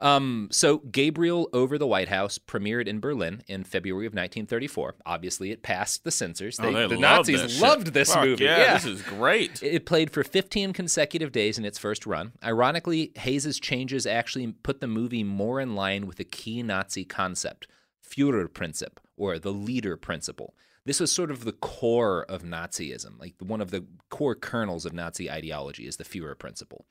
Um, 0.00 0.46
so 0.52 0.78
Gabriel 0.78 1.48
over 1.52 1.76
the 1.76 1.86
White 1.86 2.08
House 2.08 2.38
premiered 2.38 2.86
in 2.86 3.00
Berlin 3.00 3.42
in 3.48 3.64
February 3.64 4.06
of 4.06 4.12
1934. 4.12 4.94
Obviously, 5.04 5.50
it 5.50 5.64
passed 5.64 6.04
the 6.04 6.12
censors. 6.12 6.60
Oh, 6.60 6.66
they 6.66 6.72
the 6.86 6.88
love 6.90 7.00
Nazis 7.00 7.42
this 7.42 7.52
shit. 7.54 7.62
loved 7.62 7.86
this 7.88 8.14
Fuck 8.14 8.24
movie. 8.24 8.44
Yeah, 8.44 8.74
this 8.74 8.84
is 8.84 9.02
great. 9.02 9.60
It 9.60 9.86
played 9.86 10.12
for 10.12 10.22
15 10.22 10.72
consecutive 10.72 11.32
days 11.32 11.58
in 11.58 11.64
its 11.64 11.78
first 11.78 12.06
run. 12.06 12.30
Ironically, 12.44 13.10
Hays's 13.16 13.58
changes 13.58 14.06
actually 14.06 14.52
put 14.62 14.80
the 14.80 14.86
movie 14.86 15.24
more 15.24 15.60
in 15.60 15.74
line 15.74 16.06
with 16.06 16.20
a 16.20 16.24
key 16.24 16.62
Nazi 16.62 17.04
concept, 17.04 17.66
Führerprinzip, 18.08 18.98
or 19.16 19.38
the 19.40 19.52
leader 19.52 19.96
principle. 19.96 20.54
This 20.84 21.00
was 21.00 21.12
sort 21.12 21.30
of 21.30 21.44
the 21.44 21.52
core 21.52 22.24
of 22.28 22.42
Nazism, 22.42 23.18
like 23.20 23.34
one 23.40 23.60
of 23.60 23.70
the 23.70 23.84
core 24.08 24.34
kernels 24.34 24.86
of 24.86 24.92
Nazi 24.92 25.30
ideology 25.30 25.86
is 25.86 25.96
the 25.96 26.04
Führer 26.04 26.38
principle. 26.38 26.86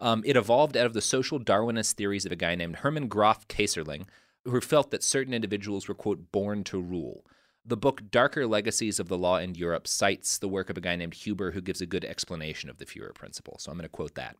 Um, 0.00 0.22
it 0.24 0.36
evolved 0.36 0.76
out 0.76 0.86
of 0.86 0.94
the 0.94 1.00
social 1.00 1.38
Darwinist 1.38 1.92
theories 1.92 2.24
of 2.24 2.32
a 2.32 2.36
guy 2.36 2.54
named 2.54 2.76
Hermann 2.76 3.08
Graf 3.08 3.46
Keyserling, 3.48 4.06
who 4.44 4.60
felt 4.60 4.90
that 4.90 5.02
certain 5.02 5.34
individuals 5.34 5.86
were, 5.86 5.94
quote, 5.94 6.32
born 6.32 6.64
to 6.64 6.80
rule. 6.80 7.24
The 7.64 7.76
book 7.76 8.10
Darker 8.10 8.46
Legacies 8.46 8.98
of 8.98 9.08
the 9.08 9.18
Law 9.18 9.36
in 9.36 9.54
Europe 9.54 9.86
cites 9.86 10.38
the 10.38 10.48
work 10.48 10.68
of 10.68 10.76
a 10.76 10.80
guy 10.80 10.96
named 10.96 11.14
Huber 11.14 11.52
who 11.52 11.60
gives 11.60 11.80
a 11.80 11.86
good 11.86 12.04
explanation 12.04 12.68
of 12.68 12.78
the 12.78 12.86
Führer 12.86 13.14
principle. 13.14 13.56
So 13.58 13.70
I'm 13.70 13.76
going 13.78 13.84
to 13.84 13.88
quote 13.88 14.14
that. 14.16 14.36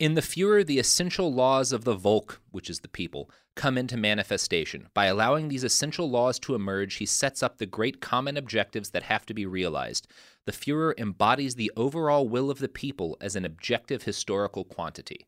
In 0.00 0.14
the 0.14 0.22
Führer, 0.22 0.64
the 0.64 0.78
essential 0.78 1.30
laws 1.30 1.72
of 1.72 1.84
the 1.84 1.94
Volk, 1.94 2.40
which 2.52 2.70
is 2.70 2.80
the 2.80 2.88
people, 2.88 3.30
come 3.54 3.76
into 3.76 3.98
manifestation. 3.98 4.88
By 4.94 5.04
allowing 5.04 5.48
these 5.48 5.62
essential 5.62 6.08
laws 6.08 6.38
to 6.38 6.54
emerge, 6.54 6.94
he 6.94 7.04
sets 7.04 7.42
up 7.42 7.58
the 7.58 7.66
great 7.66 8.00
common 8.00 8.38
objectives 8.38 8.90
that 8.90 9.02
have 9.02 9.26
to 9.26 9.34
be 9.34 9.44
realized. 9.44 10.08
The 10.46 10.52
Führer 10.52 10.98
embodies 10.98 11.56
the 11.56 11.70
overall 11.76 12.26
will 12.26 12.50
of 12.50 12.60
the 12.60 12.68
people 12.68 13.18
as 13.20 13.36
an 13.36 13.44
objective 13.44 14.04
historical 14.04 14.64
quantity. 14.64 15.26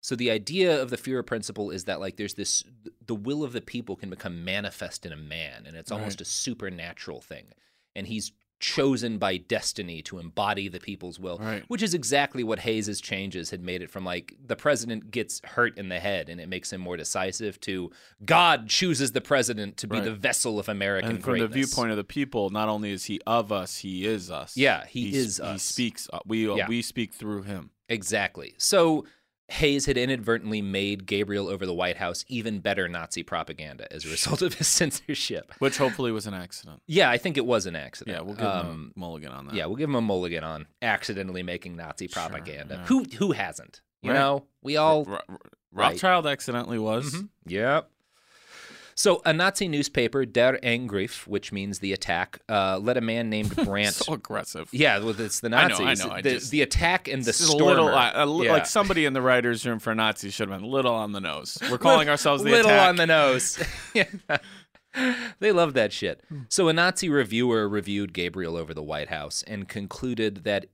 So 0.00 0.16
the 0.16 0.32
idea 0.32 0.82
of 0.82 0.90
the 0.90 0.96
Führer 0.96 1.24
principle 1.24 1.70
is 1.70 1.84
that 1.84 2.00
like 2.00 2.16
there's 2.16 2.34
this 2.34 2.64
the 3.06 3.14
will 3.14 3.44
of 3.44 3.52
the 3.52 3.60
people 3.60 3.94
can 3.94 4.10
become 4.10 4.44
manifest 4.44 5.06
in 5.06 5.12
a 5.12 5.16
man 5.16 5.64
and 5.64 5.76
it's 5.76 5.92
almost 5.92 6.20
a 6.20 6.24
supernatural 6.24 7.20
thing. 7.20 7.52
And 7.94 8.06
he's 8.06 8.32
chosen 8.60 9.18
by 9.18 9.36
destiny 9.36 10.02
to 10.02 10.18
embody 10.18 10.68
the 10.68 10.80
people's 10.80 11.18
will, 11.18 11.38
Right. 11.38 11.64
which 11.68 11.82
is 11.82 11.94
exactly 11.94 12.42
what 12.42 12.58
Hays's 12.60 13.00
changes 13.00 13.50
had 13.50 13.62
made 13.62 13.82
it 13.82 13.90
from 13.90 14.04
like 14.04 14.34
the 14.44 14.56
president 14.56 15.10
gets 15.10 15.40
hurt 15.44 15.78
in 15.78 15.88
the 15.88 16.00
head 16.00 16.28
and 16.28 16.40
it 16.40 16.48
makes 16.48 16.72
him 16.72 16.80
more 16.80 16.96
decisive 16.96 17.60
to 17.62 17.90
God 18.24 18.68
chooses 18.68 19.12
the 19.12 19.20
president 19.20 19.76
to 19.78 19.86
be 19.86 19.96
Right. 19.96 20.04
the 20.04 20.14
vessel 20.14 20.58
of 20.58 20.68
American 20.68 21.10
and 21.10 21.24
from 21.24 21.38
the 21.38 21.46
viewpoint 21.48 21.90
of 21.92 21.96
the 21.96 22.04
people, 22.04 22.50
not 22.50 22.68
only 22.68 22.90
is 22.90 23.04
he 23.04 23.20
of 23.26 23.52
us, 23.52 23.78
he 23.78 24.04
is 24.06 24.30
us. 24.30 24.56
Yeah, 24.56 24.86
he 24.86 25.10
s- 25.10 25.14
is 25.14 25.36
He 25.38 25.42
us. 25.44 25.62
speaks. 25.62 26.08
uh, 26.12 26.18
We 26.26 26.52
Yeah. 26.52 26.66
we 26.68 26.82
speak 26.82 27.12
through 27.14 27.42
him. 27.44 27.70
Exactly. 27.88 28.54
So 28.58 29.06
Hays 29.50 29.86
had 29.86 29.96
inadvertently 29.96 30.60
made 30.60 31.06
Gabriel 31.06 31.48
over 31.48 31.64
the 31.64 31.72
White 31.72 31.96
House 31.96 32.24
even 32.28 32.60
better 32.60 32.86
Nazi 32.88 33.22
propaganda 33.22 33.90
as 33.92 34.04
a 34.04 34.08
result 34.10 34.42
of 34.42 34.54
his 34.54 34.68
censorship. 34.78 35.52
Which 35.58 35.78
hopefully 35.78 36.12
was 36.12 36.26
an 36.26 36.34
accident. 36.34 36.82
Yeah, 36.86 37.08
I 37.10 37.16
think 37.16 37.36
it 37.38 37.46
was 37.46 37.64
an 37.66 37.74
accident. 37.74 38.14
Yeah, 38.16 38.22
we'll 38.22 38.34
give 38.34 38.44
um, 38.44 38.66
him 38.66 38.92
a 38.94 38.98
mulligan 39.00 39.32
on 39.32 39.46
that. 39.46 39.54
Yeah, 39.54 39.66
we'll 39.66 39.76
give 39.76 39.88
him 39.88 39.94
a 39.94 40.00
mulligan 40.02 40.44
on 40.44 40.66
accidentally 40.82 41.42
making 41.42 41.76
Nazi 41.76 42.08
propaganda. 42.08 42.74
yeah. 42.74 42.86
Who 42.86 43.04
who 43.16 43.32
hasn't? 43.32 43.80
You 44.02 44.10
Right. 44.12 44.18
know, 44.18 44.44
we 44.62 44.76
all. 44.76 45.04
Ro- 45.04 45.18
Right. 45.70 45.90
Rothschild 45.90 46.26
accidentally 46.26 46.78
was. 46.78 47.12
Mhm. 47.14 47.28
Yep. 47.46 47.90
So 48.98 49.22
a 49.24 49.32
Nazi 49.32 49.68
newspaper, 49.68 50.26
Der 50.26 50.58
Angriff, 50.60 51.24
which 51.28 51.52
means 51.52 51.78
the 51.78 51.92
attack, 51.92 52.40
uh, 52.48 52.80
let 52.82 52.96
a 52.96 53.00
man 53.00 53.30
named 53.30 53.54
Brandt. 53.64 53.94
So 53.94 54.14
aggressive. 54.14 54.68
yeah, 54.72 54.98
well, 54.98 55.18
it's 55.20 55.38
the 55.38 55.46
I 55.54 55.68
know, 55.68 55.78
Nazis. 55.78 56.00
I 56.00 56.08
know, 56.08 56.14
I 56.14 56.20
the, 56.20 56.30
just- 56.32 56.50
the 56.50 56.62
attack 56.62 57.06
and 57.06 57.22
the 57.22 57.26
This 57.26 57.40
is 57.40 57.46
a 57.48 57.52
stormer. 57.52 57.66
little, 57.66 57.88
uh, 57.90 58.24
li- 58.26 58.46
Yeah. 58.46 58.52
like 58.54 58.66
somebody 58.66 59.04
in 59.04 59.12
the 59.12 59.22
writers' 59.22 59.64
room 59.64 59.78
for 59.78 59.94
Nazis 59.94 60.34
should 60.34 60.48
have 60.50 60.58
been 60.58 60.68
a 60.68 60.72
little 60.72 60.92
on 60.94 61.12
the 61.12 61.20
nose. 61.20 61.56
We're 61.70 61.78
calling 61.88 62.08
ourselves 62.08 62.42
the 62.42 62.50
little 62.50 62.72
attack. 62.72 62.88
on 62.88 62.96
the 62.96 63.06
nose. 63.06 63.58
They 65.38 65.52
love 65.52 65.74
that 65.74 65.92
shit. 65.92 66.22
Hmm. 66.28 66.40
So 66.48 66.66
a 66.68 66.72
Nazi 66.72 67.08
reviewer 67.08 67.68
reviewed 67.68 68.12
Gabriel 68.12 68.56
over 68.56 68.74
the 68.74 68.82
White 68.82 69.10
House 69.10 69.44
and 69.46 69.68
concluded 69.68 70.42
that 70.44 70.66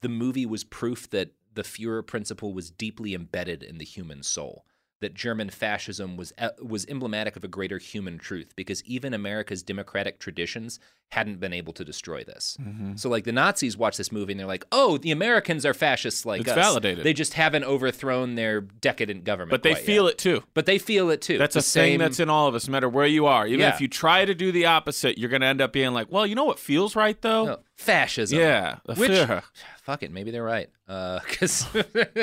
the 0.00 0.08
movie 0.08 0.46
was 0.46 0.64
proof 0.64 1.08
that 1.10 1.32
the 1.54 1.62
Führer 1.62 2.04
principle 2.04 2.54
was 2.54 2.70
deeply 2.72 3.14
embedded 3.14 3.62
in 3.62 3.78
the 3.78 3.84
human 3.84 4.22
soul. 4.24 4.64
That 5.02 5.12
German 5.14 5.50
fascism 5.50 6.16
was 6.16 6.32
uh, 6.38 6.48
was 6.62 6.86
emblematic 6.86 7.36
of 7.36 7.44
a 7.44 7.48
greater 7.48 7.76
human 7.78 8.18
truth 8.18 8.54
because 8.56 8.82
even 8.84 9.12
America's 9.12 9.62
democratic 9.62 10.18
traditions 10.18 10.80
hadn't 11.10 11.38
been 11.40 11.52
able 11.52 11.74
to 11.74 11.84
destroy 11.84 12.24
this. 12.24 12.56
Mm-hmm. 12.58 12.96
So 12.96 13.10
like 13.10 13.24
the 13.24 13.32
Nazis 13.32 13.76
watch 13.76 13.98
this 13.98 14.10
movie 14.10 14.32
and 14.32 14.40
they're 14.40 14.46
like, 14.46 14.64
"Oh, 14.72 14.96
the 14.96 15.10
Americans 15.10 15.66
are 15.66 15.74
fascists 15.74 16.24
like 16.24 16.40
It's 16.40 16.50
us. 16.50 16.56
validated. 16.56 17.04
They 17.04 17.12
just 17.12 17.34
haven't 17.34 17.64
overthrown 17.64 18.34
their 18.36 18.62
decadent 18.62 19.24
government." 19.24 19.50
but 19.50 19.62
they 19.62 19.74
feel 19.74 20.04
yet. 20.04 20.12
it 20.12 20.18
too. 20.18 20.42
But 20.54 20.64
they 20.66 20.78
feel 20.78 21.10
it 21.10 21.20
too. 21.20 21.36
That's 21.36 21.54
The 21.54 21.58
a 21.60 21.62
thing 21.62 21.98
that's 21.98 22.18
in 22.20 22.30
all 22.30 22.46
of 22.46 22.54
us, 22.54 22.66
no 22.66 22.72
matter 22.72 22.88
where 22.88 23.06
you 23.06 23.26
are. 23.26 23.46
Even 23.46 23.60
Yeah. 23.60 23.74
if 23.74 23.80
you 23.82 23.88
try 23.88 24.24
to 24.24 24.34
do 24.34 24.52
the 24.52 24.64
opposite, 24.66 25.18
you're 25.18 25.28
going 25.28 25.42
to 25.42 25.46
end 25.48 25.60
up 25.60 25.72
being 25.72 25.92
like, 25.92 26.10
well, 26.10 26.26
you 26.26 26.34
know 26.34 26.44
what 26.44 26.58
feels 26.58 26.96
right, 26.96 27.20
though? 27.20 27.44
No, 27.44 27.58
fascism. 27.76 28.38
Yeah, 28.38 28.76
Which, 28.96 29.10
fuck 29.82 30.02
it, 30.02 30.10
maybe 30.12 30.30
they're 30.30 30.42
right. 30.42 30.70
Because, 30.86 31.66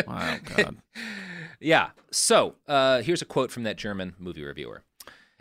Wow, 0.08 0.38
God. 0.56 0.78
yeah. 1.60 1.90
So 2.12 2.56
uh, 2.68 3.02
here's 3.02 3.22
a 3.22 3.26
quote 3.26 3.52
from 3.52 3.64
that 3.64 3.78
German 3.78 4.16
movie 4.18 4.44
reviewer. 4.44 4.84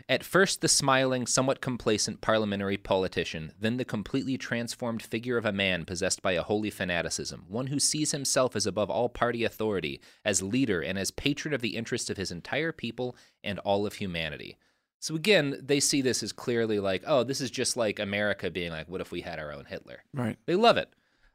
At 0.09 0.23
first, 0.23 0.61
the 0.61 0.67
smiling, 0.67 1.27
somewhat 1.27 1.61
complacent 1.61 2.19
parliamentary 2.19 2.77
politician, 2.77 3.51
then 3.59 3.77
the 3.77 3.85
completely 3.85 4.39
transformed 4.39 5.03
figure 5.03 5.37
of 5.37 5.45
a 5.45 5.53
man 5.53 5.85
possessed 5.85 6.23
by 6.23 6.31
a 6.31 6.41
holy 6.41 6.71
fanaticism, 6.71 7.45
one 7.47 7.67
who 7.67 7.79
sees 7.79 8.11
himself 8.11 8.55
as 8.55 8.65
above 8.65 8.89
all 8.89 9.07
party 9.07 9.43
authority, 9.43 10.01
as 10.25 10.41
leader, 10.41 10.81
and 10.81 10.97
as 10.97 11.11
patron 11.11 11.53
of 11.53 11.61
the 11.61 11.77
interests 11.77 12.09
of 12.09 12.17
his 12.17 12.31
entire 12.31 12.71
people 12.71 13.15
and 13.43 13.59
all 13.59 13.85
of 13.85 13.93
humanity. 13.93 14.57
So 14.99 15.13
again, 15.13 15.59
they 15.61 15.79
see 15.79 16.01
this 16.01 16.23
as 16.23 16.33
clearly 16.33 16.79
like, 16.79 17.03
oh, 17.05 17.23
this 17.23 17.39
is 17.39 17.51
just 17.51 17.77
like 17.77 17.99
America 17.99 18.49
being 18.49 18.71
like, 18.71 18.89
what 18.89 19.01
if 19.01 19.11
we 19.11 19.21
had 19.21 19.37
our 19.37 19.53
own 19.53 19.65
Hitler? 19.65 20.03
Right. 20.11 20.37
They 20.47 20.55
love 20.55 20.77
it. 20.77 20.89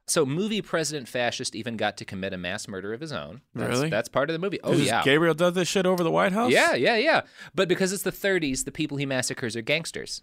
So, 0.07 0.23
movie 0.25 0.61
President 0.61 1.07
Fascist 1.07 1.55
even 1.55 1.77
got 1.77 1.97
to 1.97 2.05
commit 2.05 2.31
a 2.31 2.37
mass 2.37 2.67
murder 2.67 2.93
of 2.93 3.01
his 3.01 3.11
own. 3.11 3.41
That's, 3.55 3.69
Really? 3.69 3.89
That's 3.89 4.07
part 4.07 4.29
of 4.29 4.33
the 4.33 4.39
movie. 4.39 4.59
Oh, 4.63 4.75
This 4.75 4.85
yeah. 4.87 5.01
Gabriel 5.03 5.33
does 5.33 5.53
this 5.53 5.67
shit 5.67 5.87
over 5.87 6.03
the 6.03 6.11
White 6.11 6.31
House? 6.31 6.51
Yeah, 6.51 6.75
yeah, 6.75 6.95
yeah. 6.95 7.21
But 7.55 7.67
because 7.67 7.91
it's 7.91 8.03
the 8.03 8.11
30s, 8.11 8.65
the 8.65 8.71
people 8.71 8.97
he 8.97 9.05
massacres 9.07 9.55
are 9.55 9.61
gangsters, 9.63 10.21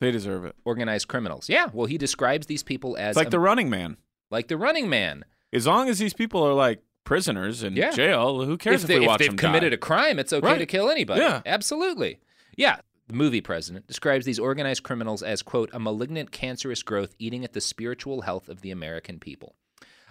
They 0.00 0.10
deserve 0.10 0.44
it. 0.44 0.54
organized 0.66 1.08
criminals. 1.08 1.48
Yeah, 1.48 1.68
well, 1.72 1.86
he 1.86 1.96
describes 1.96 2.46
these 2.48 2.62
people 2.62 2.96
as 2.98 3.10
It's 3.12 3.16
like 3.16 3.28
um, 3.28 3.30
the 3.30 3.40
running 3.40 3.70
man. 3.70 3.96
like 4.30 4.48
the 4.48 4.58
Running 4.58 4.88
Man. 4.90 5.24
As 5.54 5.66
long 5.66 5.88
as 5.88 5.98
these 5.98 6.12
people 6.14 6.42
are 6.46 6.52
like 6.52 6.82
prisoners 7.04 7.62
in 7.62 7.76
Yeah. 7.76 7.92
jail, 7.92 8.44
who 8.44 8.58
cares 8.58 8.82
if, 8.82 8.88
they, 8.88 8.98
we 8.98 9.06
watch 9.06 9.20
they've 9.20 9.28
them 9.28 9.36
committed 9.38 9.70
die? 9.70 9.74
a 9.76 9.78
crime, 9.78 10.18
it's 10.18 10.32
okay 10.34 10.46
Right. 10.46 10.58
to 10.58 10.66
kill 10.66 10.90
anybody. 10.90 11.20
Yeah. 11.22 11.40
absolutely. 11.46 12.18
Yeah. 12.56 12.76
The 13.06 13.14
movie 13.14 13.42
president 13.42 13.86
describes 13.86 14.24
these 14.24 14.38
organized 14.38 14.82
criminals 14.82 15.22
as, 15.22 15.42
quote, 15.42 15.70
a 15.72 15.78
malignant, 15.78 16.30
cancerous 16.30 16.82
growth 16.82 17.14
eating 17.18 17.44
at 17.44 17.52
the 17.52 17.60
spiritual 17.60 18.22
health 18.22 18.48
of 18.48 18.62
the 18.62 18.70
American 18.70 19.18
people. 19.18 19.56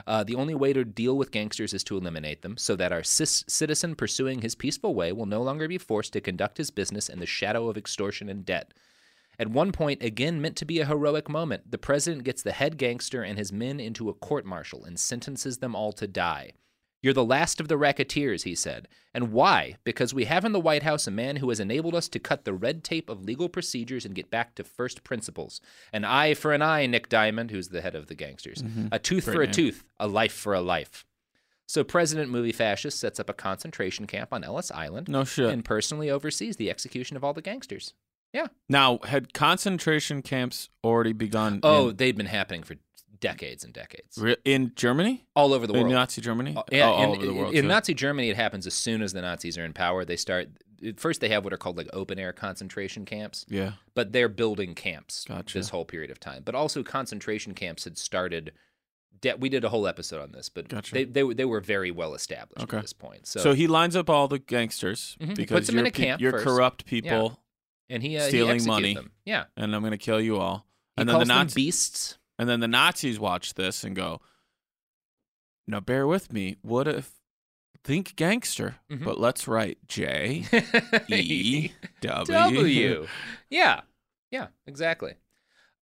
Uh, 0.06 0.24
the 0.24 0.36
only 0.36 0.54
way 0.54 0.74
to 0.74 0.84
deal 0.84 1.18
with 1.18 1.32
gangsters 1.32 1.74
is 1.74 1.84
to 1.86 1.98
eliminate 1.98 2.42
them 2.42 2.58
so 2.58 2.76
that 2.76 2.92
our 2.92 3.04
citizen 3.04 3.96
pursuing 3.96 4.42
his 4.42 4.56
peaceful 4.56 4.94
way 4.94 5.12
will 5.12 5.26
no 5.26 5.42
longer 5.42 5.68
be 5.68 5.78
forced 5.78 6.14
to 6.14 6.22
conduct 6.22 6.58
his 6.58 6.72
business 6.72 7.10
in 7.10 7.20
the 7.20 7.26
shadow 7.26 7.68
of 7.68 7.78
extortion 7.78 8.30
and 8.30 8.46
debt. 8.46 8.74
At 9.40 9.48
one 9.48 9.72
point, 9.72 10.04
again 10.04 10.42
meant 10.42 10.56
to 10.58 10.66
be 10.66 10.80
a 10.80 10.86
heroic 10.86 11.28
moment, 11.30 11.72
the 11.72 11.78
president 11.80 12.24
gets 12.24 12.44
the 12.44 12.52
head 12.52 12.78
gangster 12.78 13.24
and 13.24 13.38
his 13.38 13.52
men 13.52 13.80
into 13.80 14.10
a 14.10 14.14
court 14.14 14.46
martial 14.46 14.84
and 14.84 15.00
sentences 15.00 15.58
them 15.58 15.76
all 15.76 15.92
to 15.94 16.08
die. 16.08 16.52
You're 17.04 17.14
the 17.14 17.24
last 17.24 17.60
of 17.60 17.68
the 17.68 17.78
racketeers, 17.78 18.44
he 18.44 18.56
said. 18.56 18.88
And 19.14 19.32
why? 19.34 19.76
Because 19.84 20.14
we 20.14 20.24
have 20.26 20.46
in 20.46 20.54
the 20.54 20.60
White 20.60 20.84
House 20.84 21.06
a 21.06 21.12
man 21.12 21.36
who 21.36 21.50
has 21.50 21.60
enabled 21.60 21.94
us 21.94 22.08
to 22.08 22.18
cut 22.18 22.46
the 22.46 22.54
red 22.54 22.84
tape 22.84 23.10
of 23.10 23.24
legal 23.26 23.50
procedures 23.50 24.06
and 24.06 24.16
get 24.16 24.32
back 24.32 24.56
to 24.56 24.64
first 24.64 25.04
principles. 25.04 25.60
An 25.92 26.06
eye 26.06 26.34
for 26.34 26.54
an 26.54 26.62
eye, 26.62 26.86
Nick 26.88 27.10
Diamond, 27.10 27.52
who's 27.52 27.68
the 27.68 27.82
head 27.82 27.94
of 27.94 28.08
the 28.08 28.16
gangsters. 28.16 28.64
Mm-hmm. 28.64 28.88
A 28.92 28.98
tooth 29.00 29.26
Great 29.26 29.36
for 29.36 29.42
a 29.44 29.48
tooth, 29.48 29.84
a 30.00 30.08
life 30.08 30.34
for 30.34 30.54
a 30.54 30.62
life. 30.62 31.06
So 31.68 31.84
President 31.84 32.32
Movie 32.32 32.52
Fascist 32.54 33.00
sets 33.00 33.20
up 33.20 33.30
a 33.30 33.34
concentration 33.34 34.08
camp 34.08 34.32
on 34.34 34.44
Ellis 34.44 34.72
Island 34.72 35.08
No 35.10 35.24
shit. 35.26 35.50
and 35.50 35.64
personally 35.66 36.10
oversees 36.10 36.56
the 36.56 36.70
execution 36.70 37.18
of 37.18 37.24
all 37.24 37.34
the 37.34 37.42
gangsters. 37.42 37.94
Yeah. 38.32 38.48
Now, 38.68 39.00
had 39.04 39.34
concentration 39.34 40.22
camps 40.24 40.70
already 40.84 41.14
begun 41.14 41.60
Oh, 41.64 41.90
in, 41.90 41.98
they'd 41.98 42.18
been 42.18 42.26
happening 42.26 42.64
for 42.64 42.76
decades 43.24 43.64
and 43.64 43.74
decades. 43.74 44.18
re- 44.18 44.38
in 44.46 44.72
Germany? 44.76 45.26
All 45.36 45.54
over 45.54 45.66
the 45.66 45.74
in 45.74 45.82
world. 45.84 45.94
Nazi 45.94 46.22
Germany? 46.22 46.54
Uh, 46.56 46.64
yeah, 46.72 46.88
Oh, 46.88 46.92
all 46.94 47.04
in, 47.04 47.10
over 47.18 47.26
the 47.26 47.34
world. 47.34 47.54
in 47.56 47.64
too. 47.64 47.68
Nazi 47.68 47.94
Germany, 47.94 48.30
it 48.30 48.36
happens 48.36 48.68
as 48.68 48.74
soon 48.74 49.02
as 49.02 49.14
the 49.14 49.22
Nazis 49.22 49.58
are 49.58 49.66
in 49.66 49.74
power. 49.74 50.06
They 50.06 50.18
start 50.18 50.50
first. 50.98 51.22
They 51.22 51.30
have 51.30 51.44
what 51.44 51.54
are 51.54 51.58
called 51.58 51.78
like 51.78 51.90
open 51.94 52.20
air 52.20 52.34
concentration 52.34 53.06
camps, 53.06 53.46
yeah. 53.50 53.74
but 53.96 54.12
they're 54.12 54.30
building 54.30 54.76
camps 54.76 55.26
Gotcha. 55.28 55.58
this 55.58 55.70
whole 55.70 55.86
period 55.86 56.12
of 56.12 56.20
time. 56.20 56.42
But 56.46 56.56
also, 56.56 56.84
concentration 56.84 57.54
camps 57.54 57.86
had 57.86 57.98
started. 57.98 58.52
De- 59.22 59.36
we 59.38 59.48
did 59.48 59.64
a 59.64 59.70
whole 59.70 59.88
episode 59.88 60.22
on 60.22 60.34
this, 60.34 60.50
but 60.50 60.68
Gotcha. 60.68 60.94
they, 60.94 61.06
they 61.06 61.24
were- 61.24 61.34
they 61.34 61.46
were 61.46 61.62
very 61.62 61.92
well 61.92 62.14
established 62.14 62.64
Okay. 62.64 62.76
at 62.78 62.82
this 62.84 62.92
point. 62.92 63.26
So, 63.26 63.40
So, 63.40 63.54
he 63.54 63.68
lines 63.68 63.96
up 63.96 64.10
all 64.10 64.28
the 64.28 64.40
gangsters 64.40 65.16
Mhm. 65.22 65.36
Because 65.36 65.56
puts 65.60 65.68
them 65.68 65.78
in 65.78 65.86
you're, 65.86 65.88
a 65.88 65.92
pe- 65.92 66.04
camp 66.04 66.22
you're 66.22 66.32
first. 66.34 66.44
corrupt 66.44 66.86
people, 66.86 67.40
and 67.90 68.04
he 68.04 68.18
uh, 68.18 68.24
stealing 68.28 68.56
executes 68.56 68.68
money. 68.68 68.94
Them. 68.96 69.12
Yeah, 69.24 69.46
and 69.56 69.74
I'm 69.74 69.82
going 69.82 69.92
to 69.92 69.98
kill 69.98 70.20
you 70.20 70.36
all. 70.40 70.68
he 70.98 71.02
and 71.02 71.10
then 71.10 71.20
the 71.20 71.26
Nazis, 71.26 71.54
beasts. 71.56 72.18
And 72.44 72.50
then 72.50 72.60
the 72.60 72.68
Nazis 72.68 73.22
watch 73.22 73.54
this 73.54 73.86
and 73.86 73.96
go, 73.96 74.20
"Now 75.66 75.80
bear 75.80 76.06
with 76.06 76.34
me. 76.34 76.58
What 76.62 76.90
if 76.90 77.14
think 77.86 78.18
gangster, 78.18 78.76
Mhm. 78.92 79.06
but 79.06 79.18
let's 79.18 79.48
write 79.48 79.78
J 79.88 80.44
E 81.10 81.72
W. 82.02 82.26
W. 82.34 83.08
Yeah. 83.50 83.82
Yeah, 84.30 84.48
exactly. 84.68 85.14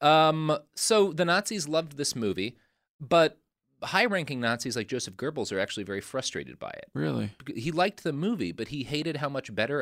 Um, 0.02 0.56
so 0.76 1.12
the 1.14 1.26
Nazis 1.26 1.68
loved 1.68 1.98
this 1.98 2.16
movie, 2.16 2.58
but 3.00 3.41
high 3.84 4.06
ranking 4.06 4.40
Nazis 4.40 4.76
like 4.76 4.88
Joseph 4.88 5.16
Goebbels 5.16 5.52
are 5.52 5.60
actually 5.60 5.84
very 5.84 6.02
frustrated 6.02 6.60
by 6.60 6.70
it. 6.70 6.90
Really? 6.94 7.32
He 7.56 7.72
liked 7.72 8.04
the 8.04 8.14
movie, 8.14 8.52
but 8.52 8.70
he 8.70 8.84
hated 8.84 9.18
how 9.18 9.30
much 9.30 9.54
better 9.54 9.82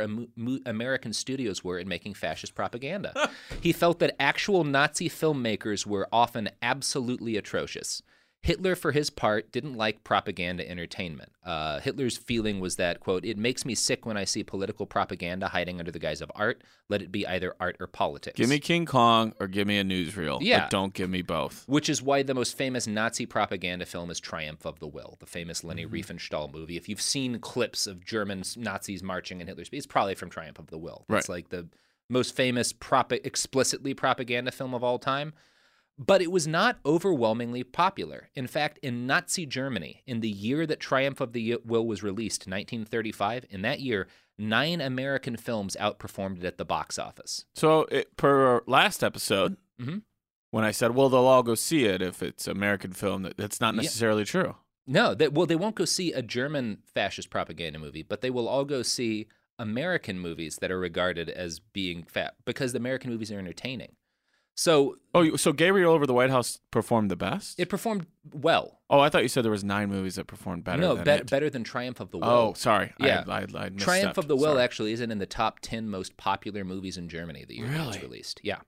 American 0.65 1.13
studios 1.13 1.63
were 1.63 1.77
in 1.77 1.87
making 1.87 2.13
fascist 2.13 2.55
propaganda. 2.55 3.29
he 3.61 3.71
felt 3.73 3.99
that 3.99 4.15
actual 4.19 4.63
Nazi 4.63 5.09
filmmakers 5.09 5.85
were 5.85 6.07
often 6.11 6.49
absolutely 6.61 7.37
atrocious. 7.37 8.01
Hitler, 8.41 8.75
for 8.75 8.93
his 8.93 9.09
part, 9.09 9.51
didn't 9.51 9.73
like 9.73 10.05
propaganda 10.05 10.67
entertainment. 10.67 11.31
Uh, 11.43 11.81
Hitler's 11.81 12.15
feeling 12.17 12.61
was 12.61 12.77
that, 12.77 13.01
quote, 13.01 13.25
it 13.25 13.37
makes 13.37 13.65
me 13.65 13.75
sick 13.75 14.05
when 14.05 14.15
I 14.15 14.23
see 14.23 14.43
political 14.45 14.85
propaganda 14.85 15.49
hiding 15.49 15.79
under 15.79 15.91
the 15.91 15.99
guise 15.99 16.21
of 16.21 16.31
art. 16.35 16.63
Let 16.87 17.01
it 17.01 17.11
be 17.11 17.27
either 17.27 17.53
art 17.59 17.75
or 17.81 17.87
politics. 17.87 18.37
Give 18.37 18.47
me 18.49 18.59
King 18.59 18.85
Kong 18.85 19.33
or 19.41 19.47
give 19.47 19.67
me 19.67 19.77
a 19.77 19.83
newsreel. 19.83 20.39
Yeah. 20.41 20.61
But 20.61 20.69
don't 20.69 20.93
give 20.93 21.09
me 21.09 21.21
both. 21.21 21.65
Which 21.67 21.89
is 21.89 22.01
why 22.01 22.23
the 22.23 22.33
most 22.33 22.57
famous 22.57 22.87
Nazi 22.87 23.25
propaganda 23.25 23.85
film 23.85 24.09
is 24.09 24.21
Triumph 24.21 24.65
of 24.65 24.79
the 24.79 24.87
Will, 24.87 25.17
the 25.19 25.25
famous 25.25 25.63
Leni 25.63 25.85
Mm-hmm. 25.85 25.95
Riefenstahl 25.95 26.53
movie. 26.53 26.77
If 26.77 26.87
you've 26.87 27.01
seen 27.01 27.39
clips 27.39 27.87
of 27.87 28.05
German 28.05 28.43
Nazis 28.55 29.03
marching 29.03 29.41
in 29.41 29.47
Hitler's, 29.47 29.69
it's 29.73 29.85
probably 29.85 30.15
from 30.15 30.29
Triumph 30.29 30.59
of 30.59 30.67
the 30.67 30.77
Will. 30.77 31.05
It's 31.09 31.27
Right. 31.27 31.29
like 31.29 31.49
the 31.49 31.67
most 32.09 32.35
famous 32.35 32.71
prop- 32.71 33.11
explicitly 33.11 33.93
propaganda 33.93 34.51
film 34.51 34.73
of 34.73 34.83
all 34.83 34.97
time. 34.97 35.33
But 36.01 36.21
it 36.21 36.31
was 36.31 36.47
not 36.47 36.79
overwhelmingly 36.85 37.63
popular. 37.63 38.29
In 38.33 38.47
fact, 38.47 38.79
in 38.81 39.05
Nazi 39.05 39.45
Germany, 39.45 40.01
in 40.07 40.21
the 40.21 40.29
year 40.29 40.65
that 40.65 40.79
Triumph 40.79 41.19
of 41.19 41.33
the 41.33 41.57
Will 41.65 41.85
was 41.85 42.01
released, 42.01 42.47
1935, 42.47 43.45
in 43.49 43.61
that 43.63 43.81
year, 43.81 44.07
nine 44.37 44.79
American 44.79 45.35
films 45.35 45.75
outperformed 45.77 46.37
it 46.37 46.45
at 46.45 46.57
the 46.57 46.63
box 46.63 46.97
office. 46.97 47.43
So 47.53 47.81
it, 47.91 48.15
per 48.15 48.61
last 48.65 49.03
episode, 49.03 49.57
Mhm. 49.77 50.03
when 50.51 50.63
I 50.63 50.71
said, 50.71 50.95
well, 50.95 51.09
they'll 51.09 51.19
all 51.25 51.43
go 51.43 51.55
see 51.55 51.83
it 51.83 52.01
if 52.01 52.23
it's 52.23 52.47
American 52.47 52.93
film, 52.93 53.23
that 53.23 53.35
that's 53.35 53.59
not 53.59 53.73
Yeah. 53.75 53.81
necessarily 53.81 54.23
true. 54.23 54.55
No, 54.87 55.13
they, 55.13 55.27
well, 55.27 55.45
they 55.45 55.57
won't 55.57 55.75
go 55.75 55.83
see 55.85 56.13
a 56.13 56.21
German 56.21 56.81
fascist 56.85 57.29
propaganda 57.29 57.77
movie, 57.77 58.03
but 58.03 58.21
they 58.21 58.29
will 58.29 58.47
all 58.47 58.63
go 58.65 58.81
see 58.83 59.27
American 59.59 60.17
movies 60.17 60.59
that 60.61 60.71
are 60.71 60.79
regarded 60.79 61.29
as 61.29 61.59
being 61.59 62.05
fat 62.05 62.35
because 62.45 62.71
the 62.71 62.79
American 62.79 63.11
movies 63.11 63.31
are 63.31 63.37
entertaining. 63.37 63.97
So 64.59 64.97
Oh, 65.15 65.37
so 65.37 65.53
Gabriel 65.53 65.93
over 65.93 66.05
the 66.05 66.13
White 66.13 66.29
House 66.29 66.59
performed 66.69 67.09
the 67.09 67.15
best? 67.15 67.57
it 67.57 67.69
performed 67.69 68.07
well. 68.33 68.81
oh, 68.89 68.99
I 68.99 69.07
thought 69.07 69.23
you 69.23 69.29
said 69.29 69.45
there 69.45 69.51
was 69.51 69.63
nine 69.63 69.87
movies 69.89 70.15
that 70.15 70.27
performed 70.27 70.65
better. 70.65 70.81
no, 70.81 70.95
than 70.95 71.19
be- 71.19 71.23
better 71.23 71.49
than 71.49 71.63
Triumph 71.63 72.01
of 72.01 72.11
the 72.11 72.17
Will. 72.17 72.27
Oh, 72.27 72.53
sorry. 72.55 72.91
Yeah. 72.99 73.23
I, 73.25 73.39
I, 73.39 73.45
I 73.55 73.69
Triumph 73.69 74.17
of 74.17 74.27
the 74.27 74.35
Will 74.35 74.53
Sorry. 74.55 74.61
actually 74.63 74.91
isn't 74.91 75.11
in 75.11 75.17
the 75.17 75.25
top 75.25 75.59
10 75.61 75.89
most 75.89 76.17
popular 76.17 76.65
movies 76.65 76.97
in 76.97 77.07
Germany 77.07 77.45
the 77.47 77.55
year 77.55 77.67
that 77.69 77.79
it 77.81 77.87
was 77.87 78.01
released. 78.01 78.41
Yeah. 78.43 78.59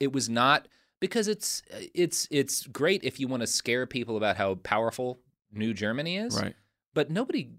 It 0.00 0.12
was 0.12 0.28
not 0.28 0.66
because 0.98 1.28
it's 1.28 1.62
it's 1.94 2.26
it's 2.32 2.66
great 2.66 3.04
if 3.04 3.20
you 3.20 3.28
want 3.28 3.42
to 3.42 3.46
scare 3.46 3.86
people 3.86 4.16
about 4.16 4.36
how 4.36 4.56
powerful 4.56 5.20
New 5.52 5.72
Germany 5.72 6.16
is. 6.16 6.36
Right, 6.36 6.56
But 6.94 7.10
nobody 7.10 7.50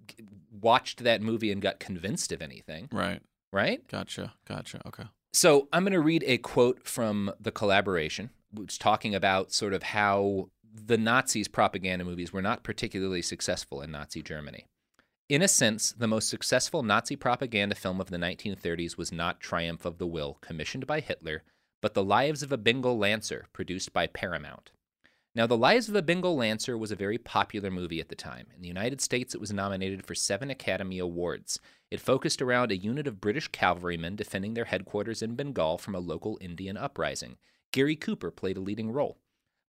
watched 0.52 1.06
that 1.06 1.22
movie 1.22 1.50
and 1.50 1.62
got 1.62 1.80
convinced 1.80 2.34
of 2.34 2.42
anything, 2.42 2.90
right. 2.92 3.22
right? 3.54 3.88
Gotcha, 3.88 4.34
gotcha. 4.46 4.82
Okay. 4.86 5.06
So 5.34 5.68
I'm 5.72 5.84
going 5.84 5.94
to 5.94 6.00
read 6.00 6.24
a 6.26 6.38
quote 6.40 6.88
from 6.88 7.32
the 7.40 7.52
collaboration, 7.52 8.32
which 8.52 8.80
talking 8.80 9.14
about 9.14 9.52
sort 9.52 9.74
of 9.74 9.84
how 9.84 10.50
the 10.74 10.98
Nazis' 10.98 11.48
propaganda 11.48 12.06
movies 12.06 12.34
were 12.34 12.42
not 12.42 12.64
particularly 12.64 13.22
successful 13.22 13.82
in 13.82 13.92
Nazi 13.92 14.22
Germany. 14.22 14.66
In 15.28 15.44
a 15.44 15.48
sense, 15.48 15.92
the 15.92 16.08
most 16.08 16.28
successful 16.28 16.82
Nazi 16.82 17.16
propaganda 17.16 17.76
film 17.76 18.02
of 18.02 18.10
the 18.10 18.18
1930s 18.18 18.98
was 18.98 19.12
not 19.12 19.40
Triumph 19.40 19.86
of 19.86 20.00
the 20.00 20.08
Will, 20.08 20.40
commissioned 20.42 20.88
by 20.88 21.02
Hitler, 21.02 21.44
but 21.82 21.94
The 21.94 22.04
Lives 22.04 22.42
of 22.42 22.52
a 22.52 22.58
Bengal 22.58 22.98
Lancer, 22.98 23.46
produced 23.54 23.94
by 23.94 24.08
Paramount. 24.08 24.72
Now, 25.36 25.46
The 25.46 25.56
Lives 25.56 25.88
of 25.88 25.96
a 25.96 26.02
Bengal 26.02 26.36
Lancer 26.36 26.76
was 26.78 26.92
a 26.92 26.96
very 26.96 27.20
popular 27.20 27.70
movie 27.70 28.00
at 28.00 28.10
the 28.10 28.16
time. 28.16 28.48
In 28.56 28.62
the 28.62 28.68
United 28.68 29.00
States, 29.02 29.36
it 29.36 29.40
was 29.40 29.54
nominated 29.54 30.04
for 30.04 30.16
seven 30.16 30.50
Academy 30.50 30.98
Awards. 30.98 31.60
It 31.92 32.00
focused 32.00 32.42
around 32.42 32.72
a 32.72 32.78
unit 32.78 33.08
of 33.08 33.22
British 33.22 33.48
cavalrymen 33.48 34.16
defending 34.16 34.54
their 34.54 34.66
headquarters 34.66 35.22
in 35.22 35.36
Bengal 35.36 35.78
from 35.78 35.96
a 35.96 36.00
local 36.00 36.38
Indian 36.40 36.78
uprising. 36.78 37.38
Gary 37.72 37.96
Cooper 37.96 38.30
played 38.32 38.58
a 38.58 38.62
leading 38.62 38.92
role. 38.92 39.18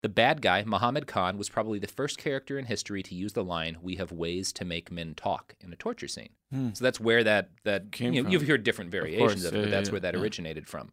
The 0.02 0.10
bad 0.10 0.42
guy, 0.42 0.64
Muhammad 0.66 1.08
Khan, 1.08 1.38
was 1.38 1.50
probably 1.50 1.80
the 1.80 1.88
first 1.88 2.18
character 2.18 2.58
in 2.58 2.66
history 2.66 3.04
to 3.04 3.16
use 3.16 3.34
the 3.34 3.44
line, 3.44 3.78
We 3.82 3.96
have 3.96 4.14
ways 4.14 4.54
to 4.54 4.66
make 4.66 4.92
men 4.92 5.14
talk, 5.14 5.56
in 5.60 5.74
a 5.74 5.76
torture 5.76 6.08
scene. 6.08 6.30
Hmm. 6.52 6.70
So 6.74 6.84
that's 6.84 7.02
where 7.02 7.24
that, 7.26 7.50
that 7.66 7.92
Came 7.92 8.14
you 8.14 8.22
know, 8.22 8.26
from. 8.26 8.32
you've 8.32 8.48
heard 8.48 8.64
different 8.64 8.92
variations 8.92 9.42
course, 9.42 9.46
of 9.46 9.54
it, 9.54 9.58
yeah, 9.58 9.64
but 9.66 9.72
that's 9.72 9.90
yeah, 9.90 9.94
where 9.94 10.02
that 10.02 10.14
yeah. 10.14 10.22
originated 10.22 10.68
from. 10.68 10.92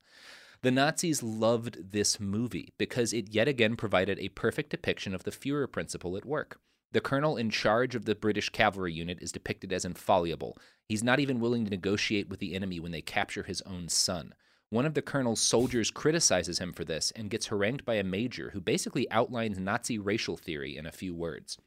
The 0.62 0.72
Nazis 0.72 1.22
loved 1.22 1.92
this 1.92 2.18
movie 2.18 2.72
because 2.78 3.12
it 3.12 3.32
yet 3.32 3.46
again 3.46 3.76
provided 3.76 4.18
a 4.18 4.30
perfect 4.30 4.70
depiction 4.70 5.14
of 5.14 5.22
the 5.22 5.30
Fuhrer 5.30 5.70
principle 5.70 6.16
at 6.16 6.24
work. 6.24 6.58
The 6.92 7.00
colonel 7.00 7.36
in 7.36 7.50
charge 7.50 7.94
of 7.94 8.04
the 8.04 8.14
British 8.14 8.48
cavalry 8.50 8.92
unit 8.92 9.18
is 9.20 9.32
depicted 9.32 9.72
as 9.72 9.84
infallible. 9.84 10.56
He's 10.88 11.02
not 11.02 11.20
even 11.20 11.40
willing 11.40 11.64
to 11.64 11.70
negotiate 11.70 12.28
with 12.28 12.38
the 12.38 12.54
enemy 12.54 12.80
when 12.80 12.92
they 12.92 13.02
capture 13.02 13.42
his 13.42 13.60
own 13.62 13.88
son. 13.88 14.34
One 14.70 14.86
of 14.86 14.94
the 14.94 15.02
colonel's 15.02 15.40
soldiers 15.40 15.90
criticizes 15.90 16.58
him 16.58 16.72
for 16.72 16.84
this 16.84 17.12
and 17.12 17.30
gets 17.30 17.46
harangued 17.46 17.84
by 17.84 17.94
a 17.94 18.04
major 18.04 18.50
who 18.50 18.60
basically 18.60 19.10
outlines 19.10 19.58
Nazi 19.58 19.98
racial 19.98 20.36
theory 20.36 20.76
in 20.76 20.86
a 20.86 20.92
few 20.92 21.14
words. 21.14 21.58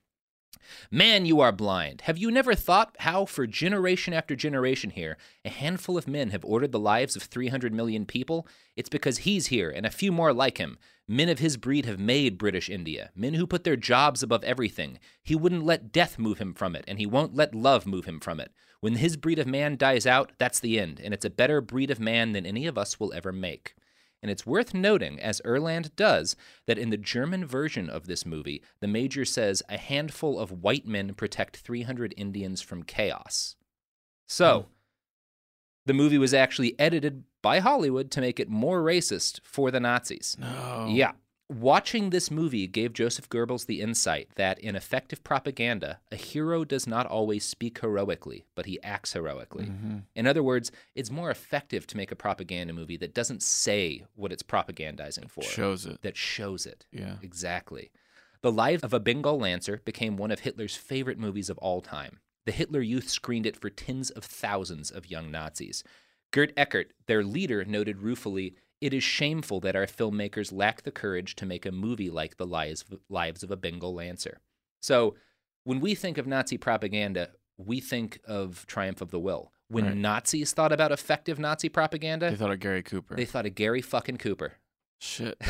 Man, 0.91 1.25
you 1.25 1.39
are 1.39 1.51
blind. 1.51 2.01
Have 2.01 2.17
you 2.17 2.31
never 2.31 2.55
thought 2.55 2.95
how, 2.99 3.25
for 3.25 3.45
generation 3.45 4.13
after 4.13 4.35
generation 4.35 4.89
here, 4.89 5.17
a 5.45 5.49
handful 5.49 5.97
of 5.97 6.07
men 6.07 6.29
have 6.31 6.45
ordered 6.45 6.71
the 6.71 6.79
lives 6.79 7.15
of 7.15 7.23
300 7.23 7.73
million 7.73 8.05
people? 8.05 8.47
It's 8.75 8.89
because 8.89 9.19
he's 9.19 9.47
here 9.47 9.69
and 9.69 9.85
a 9.85 9.91
few 9.91 10.11
more 10.11 10.33
like 10.33 10.57
him. 10.57 10.77
Men 11.07 11.29
of 11.29 11.39
his 11.39 11.57
breed 11.57 11.85
have 11.85 11.99
made 11.99 12.37
British 12.37 12.69
India, 12.69 13.09
men 13.15 13.33
who 13.33 13.47
put 13.47 13.63
their 13.63 13.75
jobs 13.75 14.21
above 14.21 14.43
everything. 14.43 14.99
He 15.23 15.35
wouldn't 15.35 15.65
let 15.65 15.91
death 15.91 16.19
move 16.19 16.39
him 16.39 16.53
from 16.53 16.75
it, 16.75 16.85
and 16.87 16.99
he 16.99 17.05
won't 17.05 17.35
let 17.35 17.55
love 17.55 17.87
move 17.87 18.05
him 18.05 18.19
from 18.19 18.39
it. 18.39 18.51
When 18.79 18.95
his 18.95 19.17
breed 19.17 19.39
of 19.39 19.47
man 19.47 19.75
dies 19.75 20.05
out, 20.05 20.31
that's 20.37 20.59
the 20.59 20.79
end, 20.79 21.01
and 21.03 21.13
it's 21.13 21.25
a 21.25 21.29
better 21.29 21.61
breed 21.61 21.91
of 21.91 21.99
man 21.99 22.33
than 22.33 22.45
any 22.45 22.67
of 22.67 22.77
us 22.77 22.99
will 22.99 23.13
ever 23.13 23.31
make. 23.31 23.75
And 24.21 24.29
it's 24.29 24.45
worth 24.45 24.73
noting, 24.73 25.19
as 25.19 25.41
Urwand 25.45 25.95
does, 25.95 26.35
that 26.67 26.77
in 26.77 26.89
the 26.89 26.97
German 26.97 27.45
version 27.45 27.89
of 27.89 28.05
this 28.05 28.25
movie, 28.25 28.61
the 28.81 28.87
major 28.87 29.23
says 29.23 29.63
a 29.69 29.77
handful 29.77 30.39
of 30.39 30.63
white 30.63 30.85
men 30.85 31.13
protect 31.13 31.57
300 31.57 32.13
Indians 32.17 32.61
from 32.61 32.83
chaos. 32.83 33.55
So, 34.27 34.61
hmm. 34.61 34.67
the 35.85 35.93
movie 35.93 36.17
was 36.17 36.33
actually 36.33 36.77
edited 36.77 37.23
by 37.41 37.59
Hollywood 37.59 38.11
to 38.11 38.21
make 38.21 38.39
it 38.39 38.49
more 38.49 38.81
racist 38.81 39.39
for 39.43 39.71
the 39.71 39.79
Nazis. 39.79 40.35
No. 40.39 40.87
Yeah. 40.89 41.13
Watching 41.51 42.11
this 42.11 42.29
movie 42.29 42.67
gave 42.67 42.93
Joseph 42.93 43.27
Goebbels 43.27 43.65
the 43.65 43.81
insight 43.81 44.29
that 44.35 44.59
in 44.59 44.75
effective 44.75 45.23
propaganda, 45.23 45.99
a 46.11 46.15
hero 46.15 46.63
does 46.63 46.85
not 46.85 47.07
always 47.07 47.43
speak 47.43 47.79
heroically, 47.79 48.45
but 48.53 48.67
he 48.67 48.79
acts 48.83 49.13
heroically. 49.13 49.65
Mm-hmm. 49.65 49.97
In 50.15 50.27
other 50.27 50.43
words, 50.43 50.71
it's 50.93 51.09
more 51.09 51.31
effective 51.31 51.87
to 51.87 51.97
make 51.97 52.11
a 52.11 52.15
propaganda 52.15 52.71
movie 52.71 52.97
that 52.97 53.15
doesn't 53.15 53.41
say 53.41 54.03
what 54.15 54.31
it's 54.31 54.43
propagandizing 54.43 55.27
for, 55.27 55.41
Shows 55.43 55.87
it. 55.87 56.03
that 56.03 56.15
shows 56.15 56.67
it. 56.67 56.85
Yeah. 56.91 57.15
Exactly. 57.23 57.89
The 58.41 58.51
Life 58.51 58.83
of 58.83 58.93
a 58.93 58.99
Bengal 58.99 59.39
Lancer 59.39 59.81
became 59.83 60.17
one 60.17 60.29
of 60.29 60.41
Hitler's 60.41 60.75
favorite 60.75 61.17
movies 61.17 61.49
of 61.49 61.57
all 61.57 61.81
time. 61.81 62.19
The 62.45 62.51
Hitler 62.51 62.81
Youth 62.81 63.09
screened 63.09 63.47
it 63.47 63.59
for 63.59 63.71
tens 63.71 64.11
of 64.11 64.23
thousands 64.23 64.91
of 64.91 65.09
young 65.09 65.31
Nazis. 65.31 65.83
Gert 66.31 66.53
Eckert, 66.55 66.91
their 67.07 67.23
leader, 67.23 67.65
noted 67.65 68.03
ruefully, 68.03 68.53
It 68.81 68.93
is 68.93 69.03
shameful 69.03 69.59
that 69.61 69.75
our 69.75 69.85
filmmakers 69.87 70.53
lack 70.53 70.83
the 70.83 70.91
courage 70.91 71.35
to 71.35 71.45
make 71.45 71.65
a 71.65 71.71
movie 71.71 72.09
like 72.09 72.37
The 72.37 72.45
Lives, 72.47 72.85
of 73.43 73.51
a 73.51 73.57
Bengal 73.57 73.93
Lancer. 73.93 74.39
So, 74.81 75.15
when 75.65 75.79
we 75.81 75.95
think 75.95 76.17
of 76.17 76.25
Nazi 76.27 76.57
propaganda, 76.57 77.31
we 77.57 77.81
think 77.81 78.19
of 78.25 78.65
Triumph 78.67 79.01
of 79.01 79.11
the 79.11 79.19
Will. 79.19 79.51
When 79.67 79.85
Right. 79.85 79.95
Nazis 79.97 80.53
thought 80.53 80.71
about 80.71 80.91
effective 80.93 81.37
Nazi 81.37 81.67
propaganda, 81.69 82.29
They 82.31 82.37
thought 82.37 82.51
of 82.51 82.59
Gary 82.59 82.81
Cooper. 82.81 83.15
they 83.15 83.25
thought 83.25 83.45
of 83.45 83.53
Gary 83.55 83.81
fucking 83.81 84.17
Cooper. 84.17 84.53
Shit. 84.99 85.37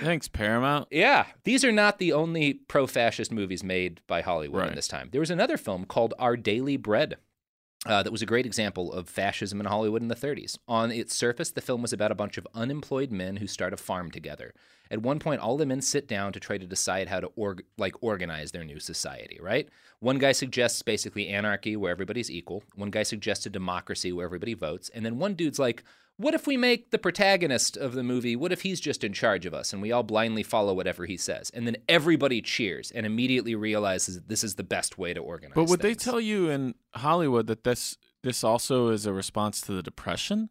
Thanks, 0.00 0.28
Paramount. 0.28 0.88
Yeah, 0.90 1.26
these 1.44 1.64
are 1.64 1.72
not 1.72 1.98
the 1.98 2.12
only 2.12 2.54
pro 2.54 2.86
fascist 2.86 3.30
movies 3.30 3.62
made 3.62 4.00
by 4.06 4.22
Hollywood 4.22 4.68
in 4.68 4.74
this 4.74 4.88
time. 4.88 5.08
There 5.12 5.20
was 5.20 5.30
another 5.30 5.56
film 5.58 5.84
called 5.84 6.14
Our 6.18 6.36
Daily 6.36 6.76
Bread. 6.76 7.16
Uh, 7.86 8.02
that 8.02 8.12
was 8.12 8.22
a 8.22 8.26
great 8.26 8.46
example 8.46 8.92
of 8.92 9.08
fascism 9.08 9.60
in 9.60 9.66
Hollywood 9.66 10.00
in 10.00 10.08
the 10.08 10.14
30s. 10.14 10.56
On 10.66 10.90
its 10.90 11.14
surface, 11.14 11.50
the 11.50 11.60
film 11.60 11.82
was 11.82 11.92
about 11.92 12.10
a 12.10 12.14
bunch 12.14 12.38
of 12.38 12.48
unemployed 12.54 13.10
men 13.10 13.36
who 13.36 13.46
start 13.46 13.74
a 13.74 13.76
farm 13.76 14.10
together. 14.10 14.54
At 14.90 15.02
one 15.02 15.18
point, 15.18 15.40
all 15.40 15.58
the 15.58 15.66
men 15.66 15.82
sit 15.82 16.08
down 16.08 16.32
to 16.32 16.40
try 16.40 16.56
to 16.56 16.66
decide 16.66 17.08
how 17.08 17.20
to 17.20 17.30
org- 17.36 17.64
like 17.76 18.02
organize 18.02 18.52
their 18.52 18.64
new 18.64 18.80
society. 18.80 19.38
Right? 19.40 19.68
One 20.00 20.18
guy 20.18 20.32
suggests 20.32 20.80
basically 20.80 21.28
anarchy 21.28 21.76
where 21.76 21.90
everybody's 21.90 22.30
equal. 22.30 22.62
One 22.74 22.90
guy 22.90 23.02
suggests 23.02 23.44
a 23.44 23.50
democracy 23.50 24.12
where 24.12 24.26
everybody 24.26 24.54
votes, 24.54 24.90
and 24.94 25.04
then 25.04 25.18
one 25.18 25.34
dude's 25.34 25.58
like, 25.58 25.84
what 26.16 26.34
if 26.34 26.46
we 26.46 26.56
make 26.56 26.90
the 26.90 26.98
protagonist 26.98 27.76
of 27.76 27.94
the 27.94 28.02
movie, 28.02 28.36
what 28.36 28.52
if 28.52 28.62
he's 28.62 28.80
just 28.80 29.02
in 29.02 29.12
charge 29.12 29.46
of 29.46 29.54
us 29.54 29.72
and 29.72 29.82
we 29.82 29.90
all 29.92 30.02
blindly 30.04 30.42
follow 30.42 30.72
whatever 30.74 31.06
he 31.06 31.16
says? 31.16 31.50
And 31.50 31.66
then 31.66 31.76
everybody 31.88 32.40
cheers 32.40 32.90
and 32.90 33.04
immediately 33.04 33.54
realizes 33.54 34.14
that 34.14 34.28
this 34.28 34.44
is 34.44 34.54
the 34.54 34.62
best 34.62 34.96
way 34.98 35.12
to 35.14 35.20
organize. 35.20 35.54
But 35.56 35.68
would 35.68 35.80
they 35.80 35.94
tell 35.94 36.20
you 36.20 36.48
in 36.50 36.74
Hollywood 36.94 37.46
that 37.48 37.64
this 37.64 37.96
this 38.22 38.42
also 38.44 38.88
is 38.88 39.04
a 39.06 39.12
response 39.12 39.60
to 39.62 39.72
the 39.72 39.82
depression 39.82 40.48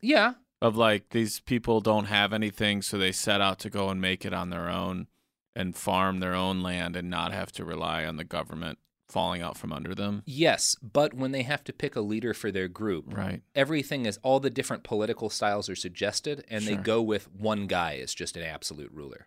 Yeah. 0.00 0.34
of 0.60 0.76
like 0.76 1.10
these 1.10 1.40
people 1.40 1.80
don't 1.80 2.06
have 2.06 2.32
anything, 2.32 2.82
so 2.82 2.98
they 2.98 3.12
set 3.12 3.40
out 3.40 3.58
to 3.60 3.70
go 3.70 3.90
and 3.90 4.00
make 4.00 4.24
it 4.24 4.32
on 4.32 4.50
their 4.50 4.68
own 4.68 5.06
and 5.54 5.76
farm 5.76 6.18
their 6.20 6.34
own 6.34 6.62
land 6.62 6.96
and 6.96 7.10
not 7.10 7.32
have 7.32 7.52
to 7.52 7.64
rely 7.64 8.04
on 8.06 8.16
the 8.16 8.24
government 8.24 8.78
falling 9.12 9.42
out 9.42 9.56
from 9.58 9.72
under 9.72 9.94
them. 9.94 10.22
Yes, 10.26 10.76
but 10.82 11.14
when 11.14 11.32
they 11.32 11.42
have 11.42 11.62
to 11.64 11.72
pick 11.72 11.94
a 11.96 12.00
leader 12.00 12.32
for 12.34 12.50
their 12.50 12.68
group, 12.68 13.04
Right. 13.16 13.42
everything 13.54 14.06
is 14.06 14.18
all 14.22 14.40
the 14.40 14.50
different 14.50 14.82
political 14.82 15.28
styles 15.30 15.68
are 15.68 15.76
suggested 15.76 16.44
and 16.48 16.64
they 16.64 16.76
go 16.76 17.00
with 17.02 17.30
one 17.32 17.66
guy 17.66 17.96
as 18.02 18.14
just 18.14 18.36
an 18.36 18.42
absolute 18.42 18.90
ruler. 18.92 19.26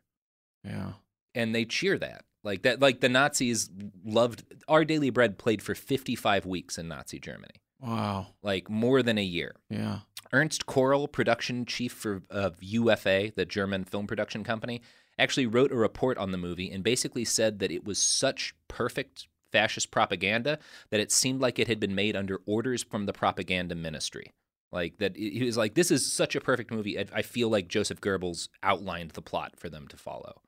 Yeah. 0.64 0.94
and 1.36 1.54
they 1.54 1.66
cheer 1.66 1.98
that 2.00 2.24
like 2.44 2.62
that 2.64 2.80
like 2.80 3.02
the 3.02 3.10
nazis 3.10 3.70
loved 4.06 4.44
our 4.68 4.86
daily 4.86 5.10
bread 5.10 5.38
played 5.38 5.62
for 5.62 5.76
55 5.76 6.46
weeks 6.46 6.78
in 6.78 6.88
nazi 6.88 7.20
germany 7.20 7.56
Wow. 7.82 8.28
like 8.42 8.70
more 8.70 9.04
than 9.04 9.18
a 9.18 9.24
year 9.24 9.56
Yeah. 9.70 10.00
Ernst 10.34 10.66
Correll 10.66 11.12
production 11.12 11.66
chief 11.66 11.92
for 11.92 12.24
of 12.30 12.56
ufa 12.64 13.32
the 13.36 13.46
german 13.46 13.84
film 13.84 14.08
production 14.08 14.44
company 14.44 14.82
actually 15.20 15.46
wrote 15.46 15.72
a 15.72 15.76
report 15.76 16.18
on 16.18 16.32
the 16.32 16.38
movie 16.38 16.72
and 16.72 16.84
basically 16.84 17.26
said 17.26 17.60
that 17.60 17.72
it 17.72 17.84
was 17.86 18.00
such 18.00 18.54
perfect 18.68 19.28
fascist 19.56 19.92
propaganda 19.92 20.60
that 20.90 21.00
it 21.00 21.12
seemed 21.12 21.40
like 21.42 21.58
it 21.60 21.68
had 21.68 21.80
been 21.80 21.96
made 21.96 22.16
under 22.16 22.40
orders 22.46 22.84
from 22.84 23.06
the 23.06 23.14
propaganda 23.14 23.76
ministry 23.76 24.28
like 24.72 24.98
that 24.98 25.16
he 25.16 25.44
was 25.44 25.58
like 25.58 25.74
this 25.76 25.92
is 25.92 26.12
such 26.22 26.36
a 26.36 26.42
perfect 26.42 26.72
movie 26.72 26.96
I- 27.00 27.22
feel 27.22 27.50
like 27.50 27.68
joseph 27.76 28.02
goebbels 28.02 28.50
outlined 28.62 29.12
the 29.12 29.22
plot 29.22 29.52
for 29.62 29.70
them 29.70 29.88
to 29.88 29.98
follow 29.98 30.42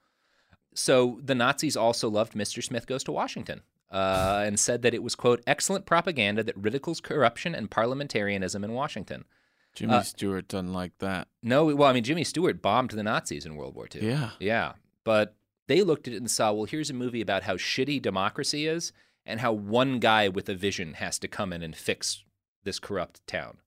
so 0.73 1.19
the 1.23 1.33
Nazis 1.35 1.75
also 1.75 2.09
loved 2.09 2.33
Mr. 2.33 2.63
Smith 2.63 2.85
Goes 2.85 3.03
to 3.05 3.11
Washington 3.11 3.61
uh, 3.91 4.43
and 4.45 4.59
said 4.59 4.81
that 4.83 4.93
it 4.93 5.01
was, 5.01 5.15
quote, 5.15 5.41
excellent 5.47 5.85
propaganda 5.87 6.43
that 6.43 6.55
ridicules 6.57 7.01
corruption 7.01 7.55
and 7.55 7.71
parliamentarianism 7.71 8.63
in 8.63 8.73
Washington. 8.73 9.25
Jimmy 9.73 9.93
Uh, 9.95 10.01
Stewart 10.03 10.47
doesn't 10.47 10.73
like 10.73 10.95
that. 10.99 11.29
No, 11.41 11.65
well, 11.75 11.89
I 11.89 11.93
mean, 11.93 12.03
Jimmy 12.03 12.23
Stewart 12.23 12.61
bombed 12.61 12.91
the 12.91 13.01
Nazis 13.01 13.45
in 13.45 13.55
World 13.55 13.73
War 13.75 13.87
II. 13.93 14.07
Yeah. 14.07 14.29
Yeah. 14.39 14.73
But 15.03 15.35
they 15.67 15.82
looked 15.84 16.08
at 16.08 16.13
it 16.13 16.17
and 16.17 16.30
saw, 16.32 16.51
well, 16.53 16.65
here's 16.65 16.89
a 16.89 16.93
movie 16.93 17.21
about 17.21 17.43
how 17.43 17.56
shitty 17.56 18.01
democracy 18.01 18.67
is 18.67 18.91
and 19.25 19.39
how 19.41 19.51
one 19.51 19.99
guy 19.99 20.27
with 20.30 20.47
a 20.49 20.56
vision 20.56 20.93
has 20.95 21.19
to 21.19 21.27
come 21.27 21.51
in 21.53 21.62
and 21.62 21.75
fix 21.75 22.23
this 22.63 22.80
corrupt 22.80 23.25
town. 23.27 23.58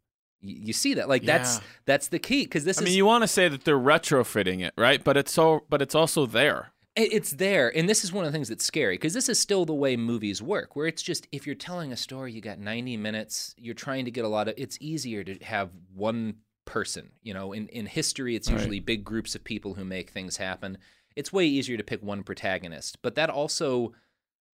Y- 0.43 0.57
You 0.65 0.73
see 0.73 0.95
that? 0.95 1.09
Like, 1.09 1.25
that's 1.25 1.57
Yeah. 1.59 1.65
that's 1.85 2.09
the 2.09 2.19
key 2.19 2.45
because 2.45 2.65
this 2.65 2.79
I 2.79 2.83
is. 2.83 2.85
mean, 2.87 2.97
you 2.97 3.05
want 3.07 3.23
to 3.23 3.29
say 3.29 3.49
that 3.49 3.65
they're 3.65 3.79
retrofitting 3.79 4.61
it, 4.67 4.73
right? 4.79 5.03
But 5.05 5.17
it's 5.17 5.33
so 5.33 5.65
but 5.69 5.83
it's 5.83 5.95
also 5.95 6.27
there. 6.27 6.73
It's 6.97 7.31
there, 7.31 7.75
and 7.77 7.89
this 7.89 8.03
is 8.03 8.13
one 8.13 8.25
of 8.25 8.33
the 8.33 8.37
things 8.37 8.49
that's 8.49 8.65
scary 8.65 8.95
because 8.97 9.15
this 9.15 9.29
is 9.29 9.39
still 9.39 9.65
the 9.65 9.73
way 9.73 9.97
movies 9.97 10.43
work, 10.43 10.75
where 10.75 10.87
it's 10.89 11.03
just 11.03 11.29
if 11.31 11.47
you're 11.47 11.55
telling 11.55 11.93
a 11.93 11.97
story, 11.97 12.33
you 12.33 12.41
got 12.41 12.59
90 12.59 12.97
minutes, 12.97 13.55
you're 13.57 13.77
trying 13.77 14.07
to 14.07 14.11
get 14.11 14.25
a 14.25 14.29
lot 14.29 14.49
of. 14.49 14.55
It's 14.59 14.77
easier 14.81 15.23
to 15.23 15.35
have 15.45 15.71
one 15.95 16.39
person, 16.65 17.13
you 17.23 17.33
know. 17.33 17.53
In 17.53 17.69
in 17.69 17.87
history, 17.87 18.35
it's 18.35 18.49
Right. 18.49 18.57
usually 18.59 18.81
big 18.81 19.05
groups 19.05 19.35
of 19.37 19.45
people 19.45 19.75
who 19.75 19.85
make 19.85 20.11
things 20.11 20.39
happen. 20.39 20.79
It's 21.17 21.33
way 21.33 21.47
easier 21.47 21.77
to 21.77 21.85
pick 21.85 22.03
one 22.03 22.23
protagonist, 22.23 22.99
but 23.03 23.15
that 23.17 23.31
also 23.31 23.93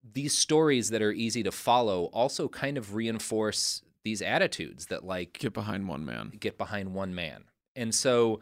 these 0.03 0.37
stories 0.37 0.89
that 0.89 1.01
are 1.01 1.11
easy 1.11 1.43
to 1.43 1.51
follow 1.51 2.05
also 2.05 2.47
kind 2.47 2.77
of 2.77 2.95
reinforce 2.95 3.81
these 4.03 4.21
attitudes 4.21 4.85
that 4.87 5.03
like 5.03 5.33
Get 5.39 5.53
behind 5.53 5.87
one 5.87 6.05
man. 6.05 6.31
get 6.39 6.57
behind 6.57 6.93
one 6.93 7.13
man. 7.13 7.43
And 7.75 7.93
so 7.93 8.39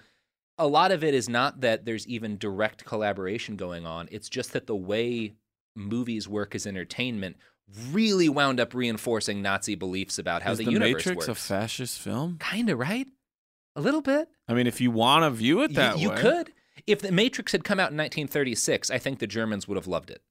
a 0.58 0.68
lot 0.68 0.92
of 0.92 1.04
it 1.04 1.14
is 1.14 1.28
not 1.28 1.62
that 1.62 1.86
there's 1.86 2.08
even 2.08 2.38
direct 2.38 2.86
collaboration 2.86 3.56
going 3.56 3.86
on. 3.86 4.08
It's 4.12 4.30
just 4.30 4.54
that 4.54 4.68
the 4.68 4.76
way 4.76 5.34
movies 5.76 6.28
work 6.30 6.56
as 6.56 6.66
entertainment 6.66 7.36
really 7.92 8.30
wound 8.30 8.60
up 8.60 8.74
reinforcing 8.74 9.42
Nazi 9.42 9.76
beliefs 9.76 10.20
about 10.20 10.44
how 10.44 10.52
Is 10.52 10.60
the, 10.60 10.66
the 10.66 10.72
universe 10.72 11.06
Matrix 11.06 11.28
a 11.28 11.36
fascist 11.36 12.00
film? 12.00 12.38
kind 12.38 12.70
of, 12.70 12.78
right? 12.78 13.08
A 13.76 13.82
little 13.82 14.02
bit. 14.02 14.30
I 14.48 14.54
mean, 14.54 14.68
if 14.68 14.80
you 14.80 14.92
want 14.92 15.24
to 15.24 15.32
view 15.32 15.64
it 15.64 15.74
that 15.74 15.98
you 15.98 16.10
way, 16.10 16.16
You 16.16 16.22
could. 16.22 16.54
If 16.88 17.00
the 17.02 17.12
Matrix 17.12 17.52
had 17.52 17.64
come 17.64 17.80
out 17.80 17.92
in 17.92 17.98
1936, 17.98 18.92
I 18.92 18.98
think 18.98 19.20
the 19.20 19.28
Germans 19.28 19.68
would 19.68 19.76
have 19.78 19.88
loved 19.88 20.10
it. 20.10 20.22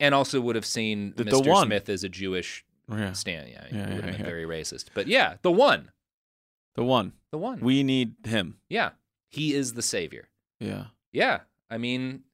And 0.00 0.14
also 0.14 0.40
would 0.40 0.56
have 0.56 0.66
seen 0.66 1.14
The- 1.16 1.24
the 1.24 1.30
Mr. 1.32 1.48
one. 1.48 1.66
Smith 1.66 1.88
as 1.88 2.04
a 2.04 2.08
Jewish 2.08 2.64
oh, 2.90 2.96
Yeah. 2.96 3.12
stand. 3.12 3.48
Yeah, 3.48 3.66
Yeah, 3.70 3.78
would 3.80 3.88
yeah, 3.88 3.94
have 3.94 4.04
been 4.04 4.14
yeah. 4.20 4.24
very 4.24 4.44
racist. 4.44 4.86
But 4.94 5.06
yeah, 5.06 5.36
the 5.42 5.52
one. 5.52 5.90
The 6.74 6.84
one. 6.84 7.12
The 7.30 7.38
one. 7.38 7.60
We 7.60 7.82
need 7.82 8.14
him. 8.24 8.58
yeah. 8.68 8.90
He 9.28 9.54
is 9.54 9.72
the 9.74 9.82
savior. 9.82 10.28
Yeah. 10.60 10.86
Yeah, 11.12 11.40
I 11.70 11.78
mean, 11.78 12.24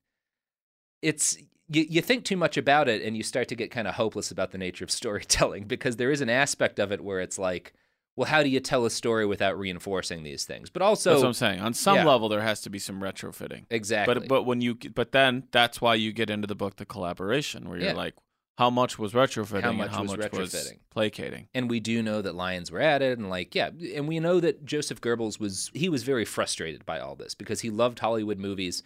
it's 1.03 1.37
you, 1.68 1.85
you 1.88 2.01
think 2.03 2.24
too 2.24 2.37
much 2.37 2.57
about 2.57 2.88
it 2.88 3.03
and 3.03 3.16
you 3.16 3.22
start 3.22 3.46
to 3.48 3.55
get 3.55 3.70
kind 3.70 3.87
of 3.87 3.94
hopeless 3.94 4.31
about 4.31 4.51
the 4.53 4.59
nature 4.59 4.85
of 4.85 4.90
storytelling 4.90 5.64
because 5.68 5.96
there 5.96 6.11
is 6.11 6.20
an 6.20 6.31
aspect 6.31 6.79
of 6.79 6.90
it 6.90 7.03
where 7.05 7.20
it's 7.20 7.38
like, 7.38 7.72
well, 8.18 8.26
how 8.28 8.42
do 8.42 8.48
you 8.48 8.59
tell 8.59 8.85
a 8.85 8.90
story 8.90 9.24
without 9.26 9.57
reinforcing 9.57 10.24
these 10.24 10.44
things? 10.44 10.70
But 10.70 10.83
also, 10.83 11.11
That's 11.11 11.22
what 11.22 11.28
I'm 11.28 11.35
saying. 11.35 11.61
On 11.61 11.72
some 11.72 11.98
yeah. 11.98 12.04
level, 12.04 12.28
there 12.28 12.40
has 12.42 12.61
to 12.62 12.70
be 12.70 12.81
some 12.81 13.00
retrofitting. 13.00 13.66
exactly. 13.70 14.12
But 14.14 14.26
but 14.28 14.42
when 14.42 14.61
you 14.61 14.74
but 14.74 15.12
then 15.12 15.44
that's 15.52 15.81
why 15.81 15.94
you 15.94 16.12
get 16.12 16.28
into 16.28 16.48
the 16.48 16.57
book 16.57 16.76
the 16.76 16.85
collaboration 16.85 17.68
where 17.68 17.78
you're 17.78 17.90
Yeah. 17.90 17.94
like, 17.94 18.14
how 18.59 18.70
much 18.70 18.98
was 18.98 19.12
retrofitting 19.12 19.62
How 19.62 19.68
and 19.68 19.78
much 19.78 19.90
how 19.92 20.02
was 20.02 20.16
much 20.16 20.33
was 20.33 20.72
placating? 20.90 21.46
and 21.54 21.70
we 21.70 21.78
do 21.78 22.02
know 22.02 22.20
that 22.20 22.35
lions 22.35 22.72
were 22.72 22.81
added 22.81 23.20
and 23.20 23.31
like 23.31 23.54
yeah 23.54 23.70
and 23.94 24.09
we 24.09 24.18
know 24.18 24.40
that 24.40 24.64
joseph 24.64 25.00
goebbels 25.00 25.38
was 25.38 25.70
he 25.74 25.88
was 25.88 26.02
very 26.02 26.24
frustrated 26.24 26.85
by 26.85 26.98
all 26.98 27.14
this 27.14 27.37
because 27.37 27.61
he 27.61 27.70
loved 27.70 28.00
hollywood 28.00 28.38
movies 28.38 28.83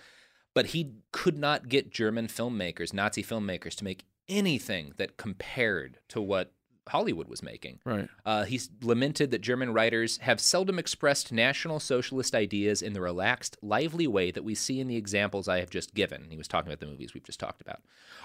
but 0.54 0.66
he 0.66 0.92
could 1.10 1.38
not 1.38 1.70
get 1.70 1.90
german 1.90 2.26
filmmakers 2.26 2.92
nazi 2.92 3.22
filmmakers 3.22 3.74
to 3.74 3.84
make 3.84 4.04
anything 4.28 4.92
that 4.98 5.16
compared 5.16 5.98
to 6.08 6.20
what 6.20 6.52
hollywood 6.88 7.28
was 7.28 7.42
making 7.42 7.78
Right. 7.84 8.08
uh, 8.26 8.44
he's 8.44 8.70
lamented 8.82 9.30
that 9.30 9.40
German 9.40 9.72
writers 9.72 10.18
have 10.18 10.40
seldom 10.40 10.78
expressed 10.78 11.32
National 11.32 11.80
Socialist 11.80 12.34
ideas 12.34 12.82
in 12.82 12.92
the 12.92 13.00
relaxed, 13.00 13.56
lively 13.62 14.06
way 14.06 14.30
that 14.30 14.42
we 14.44 14.54
see 14.54 14.80
in 14.80 14.88
the 14.88 14.96
examples 14.96 15.48
I 15.48 15.60
have 15.60 15.70
just 15.70 15.94
given. 15.94 16.26
He 16.30 16.36
was 16.36 16.48
talking 16.48 16.68
about 16.68 16.80
the 16.80 16.86
movies 16.86 17.14
we've 17.14 17.24
just 17.24 17.40
talked 17.40 17.60
about. 17.60 17.80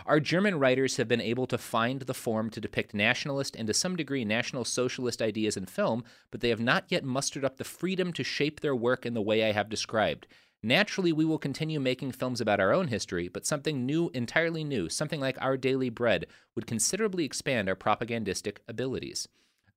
Our 0.05 0.19
German 0.19 0.59
writers 0.59 0.97
have 0.97 1.07
been 1.07 1.21
able 1.21 1.47
to 1.47 1.57
find 1.57 2.01
the 2.01 2.13
form 2.13 2.49
to 2.51 2.61
depict 2.61 2.93
nationalist 2.93 3.55
and 3.55 3.67
to 3.67 3.73
some 3.73 3.95
degree 3.95 4.25
National 4.25 4.65
Socialist 4.65 5.21
ideas 5.21 5.57
in 5.57 5.65
film, 5.65 6.03
but 6.31 6.41
they 6.41 6.49
have 6.49 6.59
not 6.59 6.85
yet 6.89 7.03
mustered 7.03 7.45
up 7.45 7.57
the 7.57 7.63
freedom 7.63 8.13
to 8.13 8.23
shape 8.23 8.61
their 8.61 8.75
work 8.75 9.05
in 9.05 9.13
the 9.13 9.21
way 9.21 9.43
I 9.47 9.51
have 9.51 9.69
described. 9.69 10.27
Naturally, 10.63 11.13
we 11.13 11.25
will 11.25 11.37
continue 11.37 11.79
making 11.79 12.11
films 12.11 12.41
about 12.41 12.59
our 12.59 12.73
own 12.73 12.87
history, 12.87 13.27
but 13.27 13.45
something 13.45 13.85
new, 13.85 14.09
entirely 14.13 14.63
new, 14.63 14.89
something 14.89 15.19
like 15.19 15.37
Our 15.39 15.55
Daily 15.55 15.89
Bread, 15.89 16.25
would 16.55 16.65
considerably 16.65 17.25
expand 17.25 17.69
our 17.69 17.75
propagandistic 17.75 18.61
abilities. 18.67 19.27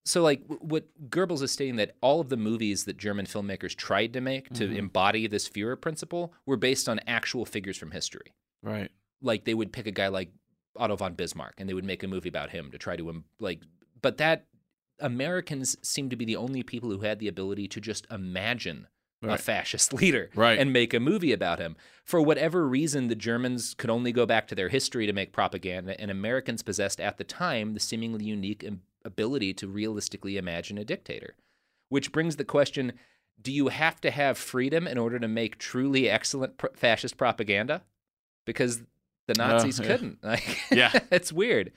So, 0.07 0.23
like, 0.23 0.43
what 0.47 0.87
Goebbels 1.11 1.43
is 1.43 1.53
stating 1.53 1.77
that 1.77 1.97
all 2.01 2.21
of 2.21 2.31
the 2.31 2.37
movies 2.38 2.85
that 2.85 2.97
German 2.97 3.27
filmmakers 3.27 3.77
tried 3.77 4.14
to 4.14 4.23
make 4.23 4.49
to 4.55 4.64
mm-hmm. 4.64 4.77
embody 4.77 5.27
this 5.27 5.49
Führer 5.49 5.79
principle 5.79 6.33
were 6.47 6.57
based 6.57 6.88
on 6.88 7.01
actual 7.07 7.45
figures 7.45 7.77
from 7.77 7.90
history. 7.90 8.33
Right. 8.62 8.90
Like, 9.21 9.45
they 9.45 9.55
would 9.55 9.73
pick 9.73 9.87
a 9.87 9.93
guy 9.93 10.09
like 10.09 10.31
Otto 10.77 10.97
von 10.97 11.14
Bismarck 11.14 11.55
and 11.59 11.69
they 11.69 11.75
would 11.75 11.85
make 11.85 12.03
a 12.03 12.09
movie 12.09 12.31
about 12.31 12.51
him 12.51 12.71
to 12.71 12.79
try 12.79 12.97
to, 12.97 13.23
like, 13.38 13.61
but 14.01 14.16
that 14.16 14.47
Americans 14.99 15.77
seem 15.83 16.09
to 16.09 16.16
be 16.16 16.25
the 16.25 16.37
only 16.37 16.62
people 16.62 16.90
who 16.90 17.01
had 17.01 17.19
the 17.19 17.29
ability 17.29 17.69
to 17.69 17.81
just 17.81 18.07
imagine 18.11 18.87
a 19.22 19.37
fascist 19.38 19.92
leader 20.00 20.30
Right. 20.35 20.59
and 20.59 20.72
make 20.72 20.94
a 20.94 21.00
movie 21.00 21.33
about 21.33 21.59
him. 21.59 21.76
For 22.04 22.20
whatever 22.20 22.66
reason, 22.66 23.09
the 23.09 23.14
Germans 23.14 23.74
could 23.74 23.90
only 23.90 24.12
go 24.12 24.26
back 24.26 24.48
to 24.48 24.54
their 24.54 24.68
history 24.68 25.06
to 25.06 25.12
make 25.12 25.33
propaganda, 25.33 26.00
and 26.00 26.11
Americans 26.11 26.62
possessed 26.62 27.00
at 27.00 27.18
the 27.18 27.24
time 27.24 27.74
the 27.74 27.80
seemingly 27.80 28.24
unique 28.24 28.64
ability 29.04 29.54
to 29.54 29.68
realistically 29.68 30.37
imagine 30.37 30.78
a 30.78 30.85
dictator. 30.85 31.35
Which 31.88 32.12
brings 32.12 32.37
the 32.37 32.44
question 32.44 32.92
do 33.42 33.50
you 33.52 33.68
have 33.68 34.00
to 34.02 34.11
have 34.11 34.37
freedom 34.37 34.87
in 34.87 34.98
order 34.98 35.18
to 35.18 35.26
make 35.28 35.56
truly 35.59 36.11
excellent 36.11 36.59
pr- 36.59 36.66
fascist 36.74 37.16
propaganda? 37.16 37.83
Because 38.44 38.83
the 39.26 39.35
Nazis 39.35 39.78
yeah. 39.80 39.87
couldn't. 39.87 40.18
Like, 40.24 40.59
Yeah. 40.70 40.98
it's 41.11 41.33
weird. 41.33 41.72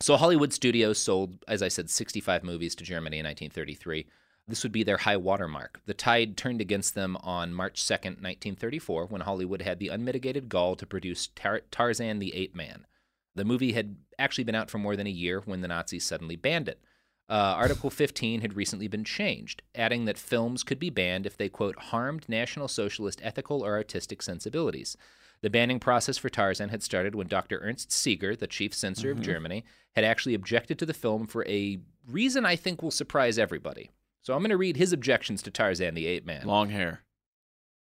So 0.00 0.16
Hollywood 0.16 0.52
studios 0.54 0.98
sold, 0.98 1.44
as 1.46 1.62
I 1.62 1.68
said, 1.68 1.90
65 1.90 2.42
movies 2.42 2.74
to 2.76 2.84
Germany 2.84 3.18
in 3.18 3.24
1933. 3.26 4.06
This 4.46 4.62
would 4.62 4.72
be 4.72 4.82
their 4.82 4.98
high 4.98 5.16
watermark. 5.16 5.80
The 5.86 5.94
tide 5.94 6.36
turned 6.36 6.60
against 6.60 6.94
them 6.94 7.16
on 7.22 7.54
March 7.54 7.86
2, 7.86 7.94
1934, 7.94 9.06
when 9.06 9.22
Hollywood 9.22 9.62
had 9.62 9.78
the 9.78 9.88
unmitigated 9.88 10.48
gall 10.50 10.76
to 10.76 10.86
produce 10.86 11.28
Tar- 11.28 11.62
Tarzan 11.70 12.18
the 12.18 12.34
Ape 12.34 12.54
Man. 12.54 12.86
The 13.34 13.44
movie 13.44 13.72
had 13.72 13.96
actually 14.18 14.44
been 14.44 14.54
out 14.54 14.70
for 14.70 14.78
more 14.78 14.96
than 14.96 15.06
a 15.06 15.10
year 15.10 15.40
when 15.40 15.62
the 15.62 15.68
Nazis 15.68 16.04
suddenly 16.04 16.36
banned 16.36 16.68
it. 16.68 16.80
Uh, 17.28 17.54
Article 17.56 17.88
15 17.88 18.42
had 18.42 18.54
recently 18.54 18.86
been 18.86 19.02
changed, 19.02 19.62
adding 19.74 20.04
that 20.04 20.18
films 20.18 20.62
could 20.62 20.78
be 20.78 20.90
banned 20.90 21.24
if 21.24 21.38
they, 21.38 21.48
quote, 21.48 21.76
harmed 21.76 22.28
National 22.28 22.68
Socialist 22.68 23.20
ethical 23.22 23.64
or 23.64 23.72
artistic 23.72 24.20
sensibilities. 24.20 24.94
The 25.40 25.48
banning 25.48 25.80
process 25.80 26.18
for 26.18 26.28
Tarzan 26.28 26.68
had 26.68 26.82
started 26.82 27.14
when 27.14 27.26
Dr. 27.26 27.60
Ernst 27.60 27.90
Seeger, 27.90 28.36
the 28.36 28.46
chief 28.46 28.74
censor 28.74 29.10
of 29.10 29.20
Germany, 29.22 29.64
had 29.94 30.04
actually 30.04 30.34
objected 30.34 30.78
to 30.78 30.86
the 30.86 30.94
film 30.94 31.26
for 31.26 31.46
a 31.46 31.78
reason 32.06 32.44
I 32.44 32.56
think 32.56 32.82
will 32.82 32.90
surprise 32.90 33.38
everybody. 33.38 33.90
So 34.24 34.32
I'm 34.34 34.40
going 34.40 34.50
to 34.50 34.56
read 34.56 34.76
his 34.78 34.92
objections 34.92 35.42
to 35.42 35.50
Tarzan 35.50 35.94
the 35.94 36.06
Ape 36.06 36.24
Man. 36.24 36.46
Long 36.46 36.70
hair. 36.70 37.02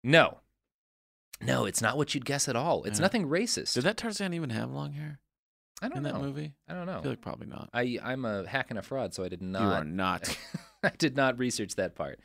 No. 0.03 0.39
No, 1.41 1.65
it's 1.65 1.81
not 1.81 1.97
what 1.97 2.13
you'd 2.13 2.25
guess 2.25 2.47
at 2.49 2.55
all. 2.55 2.83
It's 2.83 2.99
Yeah. 2.99 3.03
nothing 3.03 3.27
racist. 3.27 3.73
Did 3.73 3.83
that 3.85 3.97
Tarzan 3.97 4.33
even 4.33 4.49
have 4.51 4.69
long 4.69 4.93
hair 4.93 5.19
I 5.81 5.87
don't 5.87 6.03
know. 6.03 6.09
in 6.09 6.15
know. 6.15 6.21
that 6.21 6.25
movie? 6.27 6.53
I 6.67 6.73
don't 6.73 6.85
know. 6.85 6.99
I 6.99 7.01
feel 7.01 7.11
like 7.11 7.21
probably 7.21 7.47
not. 7.47 7.69
I 7.73 7.97
I'm 8.03 8.25
a 8.25 8.47
hack 8.47 8.67
and 8.69 8.77
a 8.77 8.81
fraud, 8.81 9.13
so 9.13 9.23
I 9.23 9.29
did 9.29 9.41
not. 9.41 9.61
you 9.61 9.67
are 9.69 9.83
not. 9.85 10.37
I 10.83 10.89
did 10.97 11.15
not 11.15 11.39
research 11.39 11.75
that 11.75 11.95
part. 11.95 12.19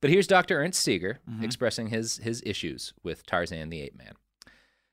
But 0.00 0.10
here's 0.10 0.26
Dr. 0.26 0.58
Ernst 0.60 0.80
Seeger 0.80 1.20
Mhm. 1.28 1.44
expressing 1.44 1.88
his 1.88 2.16
his 2.18 2.42
issues 2.44 2.92
with 3.04 3.24
Tarzan 3.24 3.70
the 3.70 3.82
Ape 3.82 3.96
Man. 3.96 4.14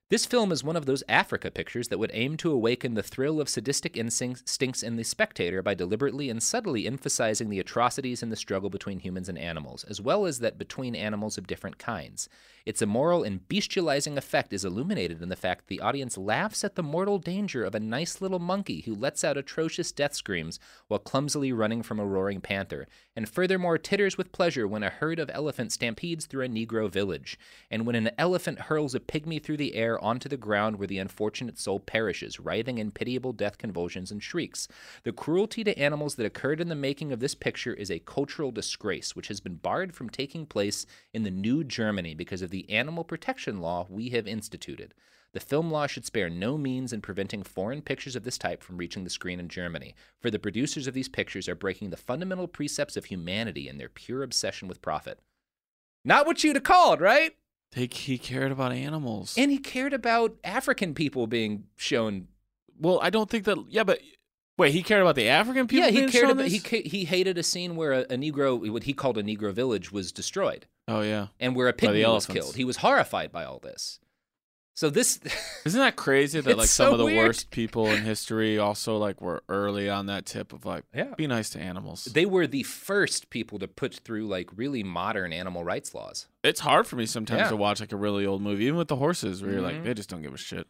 This 0.09 0.25
film 0.25 0.53
is 0.53 0.63
one 0.63 0.77
of 0.77 0.85
those 0.85 1.03
Africa 1.09 1.51
pictures 1.51 1.89
that 1.89 1.97
would 1.97 2.11
aim 2.13 2.37
to 2.37 2.49
awaken 2.49 2.93
the 2.93 3.03
thrill 3.03 3.41
of 3.41 3.49
sadistic 3.49 3.97
instincts 3.97 4.81
in 4.81 4.95
the 4.95 5.03
spectator 5.03 5.61
by 5.61 5.73
deliberately 5.73 6.29
and 6.29 6.41
subtly 6.41 6.87
emphasizing 6.87 7.49
the 7.49 7.59
atrocities 7.59 8.23
in 8.23 8.29
the 8.29 8.37
struggle 8.37 8.69
between 8.69 8.99
humans 8.99 9.27
and 9.27 9.37
animals, 9.37 9.83
as 9.83 9.99
well 9.99 10.25
as 10.25 10.39
that 10.39 10.57
between 10.57 10.95
animals 10.95 11.37
of 11.37 11.45
different 11.45 11.77
kinds. 11.77 12.29
Its 12.67 12.81
immoral 12.81 13.23
and 13.23 13.47
bestializing 13.47 14.17
effect 14.17 14.51
is 14.51 14.65
illuminated 14.65 15.21
in 15.21 15.29
the 15.29 15.37
fact 15.37 15.61
that 15.61 15.67
the 15.67 15.79
audience 15.79 16.17
laughs 16.17 16.65
at 16.65 16.75
the 16.75 16.83
mortal 16.83 17.17
danger 17.17 17.63
of 17.63 17.73
a 17.73 17.79
nice 17.79 18.19
little 18.19 18.39
monkey 18.39 18.81
who 18.81 18.93
lets 18.93 19.23
out 19.23 19.37
atrocious 19.37 19.93
death 19.93 20.13
screams 20.13 20.59
while 20.89 20.99
clumsily 20.99 21.53
running 21.53 21.81
from 21.81 21.97
a 21.97 22.05
roaring 22.05 22.41
panther, 22.41 22.85
and 23.15 23.29
furthermore 23.29 23.77
titters 23.77 24.17
with 24.17 24.33
pleasure 24.33 24.67
when 24.67 24.83
a 24.83 24.89
herd 24.89 25.17
of 25.17 25.31
elephants 25.33 25.75
stampedes 25.75 26.25
through 26.25 26.43
a 26.43 26.49
Negro 26.49 26.91
village, 26.91 27.39
and 27.71 27.87
when 27.87 27.95
an 27.95 28.11
elephant 28.17 28.59
hurls 28.59 28.93
a 28.93 28.99
pygmy 28.99 29.41
through 29.41 29.55
the 29.55 29.73
air 29.73 29.97
onto 30.03 30.27
the 30.27 30.35
ground 30.35 30.75
where 30.77 30.89
the 30.89 30.97
unfortunate 30.97 31.57
soul 31.57 31.79
perishes, 31.79 32.37
writhing 32.37 32.79
in 32.79 32.91
pitiable 32.91 33.31
death 33.31 33.57
convulsions 33.57 34.11
and 34.11 34.21
shrieks. 34.21 34.67
The 35.03 35.13
cruelty 35.13 35.63
to 35.63 35.79
animals 35.79 36.15
that 36.15 36.25
occurred 36.25 36.59
in 36.59 36.67
the 36.67 36.75
making 36.75 37.13
of 37.13 37.21
this 37.21 37.33
picture 37.33 37.73
is 37.73 37.89
a 37.89 37.99
cultural 37.99 38.51
disgrace 38.51 39.15
which 39.15 39.29
has 39.29 39.39
been 39.39 39.55
barred 39.55 39.95
from 39.95 40.09
taking 40.09 40.45
place 40.45 40.85
in 41.13 41.23
the 41.23 41.31
new 41.31 41.63
Germany 41.63 42.13
because 42.13 42.41
of 42.41 42.49
the 42.49 42.56
animal 42.69 43.03
protection 43.03 43.59
law 43.61 43.85
we 43.89 44.09
have 44.09 44.27
instituted. 44.27 44.93
The 45.33 45.39
film 45.39 45.69
law 45.69 45.87
should 45.87 46.05
spare 46.05 46.29
no 46.29 46.57
means 46.57 46.93
in 46.93 47.01
preventing 47.01 47.43
foreign 47.43 47.81
pictures 47.81 48.15
of 48.15 48.23
this 48.23 48.37
type 48.37 48.63
from 48.63 48.77
reaching 48.77 49.03
the 49.03 49.09
screen 49.09 49.39
in 49.39 49.49
Germany, 49.49 49.93
for 50.19 50.31
the 50.31 50.39
producers 50.39 50.87
of 50.87 50.93
these 50.93 51.09
pictures 51.09 51.47
are 51.49 51.55
breaking 51.55 51.89
the 51.89 51.97
fundamental 51.97 52.47
precepts 52.47 52.95
of 52.97 53.05
humanity 53.05 53.67
in 53.67 53.77
their 53.77 53.89
pure 53.89 54.23
obsession 54.23 54.67
with 54.67 54.81
profit. 54.81 55.19
Not 56.05 56.25
what 56.25 56.43
you'd 56.43 56.55
have 56.55 56.63
called, 56.63 57.01
right? 57.01 57.35
He, 57.71 57.89
he 57.91 58.17
cared 58.17 58.51
about 58.51 58.71
animals. 58.71 59.35
And 59.37 59.51
he 59.51 59.57
cared 59.57 59.93
about 59.93 60.37
African 60.43 60.93
people 60.93 61.27
being 61.27 61.65
shown. 61.75 62.29
well, 62.79 62.99
I 63.01 63.09
don't 63.09 63.29
think 63.29 63.43
that. 63.43 63.63
Yeah, 63.69 63.83
but 63.83 63.99
wait, 64.57 64.71
he 64.71 64.81
cared 64.81 65.01
about 65.01 65.15
the 65.15 65.27
African 65.27 65.67
people. 65.67 65.85
yeah, 65.85 65.91
he 65.91 66.07
cared 66.07 66.29
about. 66.29 66.45
this? 66.45 66.63
He 66.63 66.81
he 66.81 67.05
hated 67.05 67.37
a 67.37 67.43
scene 67.43 67.75
where 67.75 67.91
a, 67.91 67.99
a 68.03 68.15
Negro, 68.15 68.71
what 68.71 68.83
he 68.83 68.93
called 68.93 69.17
a 69.17 69.23
Negro 69.23 69.53
village, 69.53 69.91
was 69.91 70.11
destroyed, 70.11 70.65
Oh 70.87 71.01
yeah. 71.01 71.27
and 71.39 71.55
where 71.55 71.67
a 71.67 71.73
pygmy 71.73 72.07
was 72.11 72.25
killed. 72.25 72.55
He 72.55 72.63
was 72.65 72.77
horrified 72.77 73.31
by 73.31 73.43
all 73.45 73.59
this. 73.59 73.99
So 74.75 74.91
this, 74.91 75.19
Isn't 75.65 75.79
that 75.79 75.95
crazy 75.95 76.39
that 76.39 76.55
like 76.57 76.67
so 76.67 76.83
some 76.85 76.93
of 76.93 76.99
the 76.99 77.05
weird. 77.05 77.27
worst 77.29 77.49
people 77.49 77.87
in 77.87 78.03
history 78.03 78.59
also 78.59 78.97
like 78.97 79.19
were 79.21 79.41
early 79.49 79.89
on 79.89 80.05
that 80.05 80.25
tip 80.27 80.53
of 80.53 80.65
like 80.65 80.83
Yeah. 80.93 81.15
be 81.17 81.25
nice 81.25 81.49
to 81.51 81.59
animals. 81.59 82.05
they 82.05 82.27
were 82.27 82.45
the 82.45 82.61
first 82.63 83.29
people 83.31 83.57
to 83.59 83.67
put 83.67 83.95
through 83.95 84.27
like 84.27 84.49
really 84.55 84.83
modern 84.83 85.33
animal 85.33 85.63
rights 85.63 85.95
laws. 85.95 86.27
it's 86.43 86.59
hard 86.59 86.85
for 86.85 86.95
me 86.95 87.05
sometimes 87.07 87.39
Yeah. 87.41 87.49
to 87.49 87.55
watch 87.57 87.79
like 87.79 87.91
a 87.91 87.97
really 87.97 88.25
old 88.25 88.41
movie, 88.43 88.65
even 88.65 88.77
with 88.77 88.87
the 88.87 88.97
horses, 88.97 89.41
where 89.41 89.51
you're 89.53 89.61
Mhm. 89.61 89.73
like 89.73 89.83
they 89.83 89.93
just 89.95 90.09
don't 90.09 90.21
give 90.21 90.33
a 90.33 90.37
shit. 90.37 90.67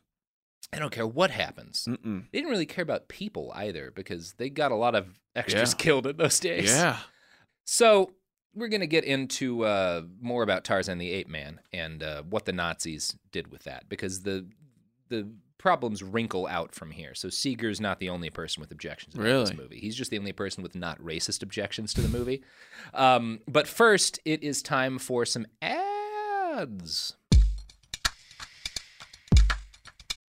I 0.74 0.80
don't 0.80 0.92
care 0.92 1.08
what 1.08 1.32
happens. 1.32 1.86
Mm-mm. 1.88 2.26
They 2.32 2.40
didn't 2.40 2.52
really 2.52 2.66
care 2.66 2.84
about 2.84 3.08
people 3.10 3.52
either 3.56 3.92
because 3.92 4.34
they 4.34 4.50
got 4.50 4.72
a 4.72 4.76
lot 4.76 4.96
of 4.96 5.20
extras 5.36 5.74
Yeah. 5.74 5.78
killed 5.84 6.08
in 6.08 6.16
those 6.18 6.40
days. 6.40 6.70
Yeah. 6.72 7.00
So 7.66 8.14
we're 8.58 8.68
going 8.68 8.82
to 8.82 8.88
get 8.88 9.04
into 9.04 9.64
uh, 9.64 10.02
more 10.20 10.42
about 10.42 10.64
Tarzan 10.64 10.98
the 10.98 11.12
Ape 11.12 11.30
Man 11.30 11.60
and 11.72 12.02
uh, 12.02 12.24
what 12.24 12.46
the 12.46 12.54
Nazis 12.54 13.16
did 13.32 13.52
with 13.52 13.64
that 13.64 13.88
because 13.88 14.22
the 14.22 14.46
the 15.10 15.28
problems 15.58 16.04
wrinkle 16.04 16.48
out 16.48 16.74
from 16.74 16.92
here. 16.92 17.14
So 17.14 17.30
Seeger's 17.30 17.82
not 17.82 18.00
the 18.00 18.10
only 18.10 18.30
person 18.30 18.62
with 18.62 18.72
objections 18.72 19.16
to 19.16 19.22
this 19.22 19.54
movie. 19.54 19.80
He's 19.80 19.96
just 19.96 20.12
the 20.12 20.18
only 20.18 20.32
person 20.32 20.64
with 20.64 20.76
not 20.76 21.00
racist 21.02 21.44
objections 21.44 21.94
to 21.96 22.02
the 22.02 22.10
movie. 22.16 22.44
Um, 22.94 23.40
but 23.48 23.68
first, 23.68 24.20
it 24.24 24.44
is 24.44 24.62
time 24.62 24.98
for 24.98 25.26
some 25.26 25.46
ads. 25.62 27.17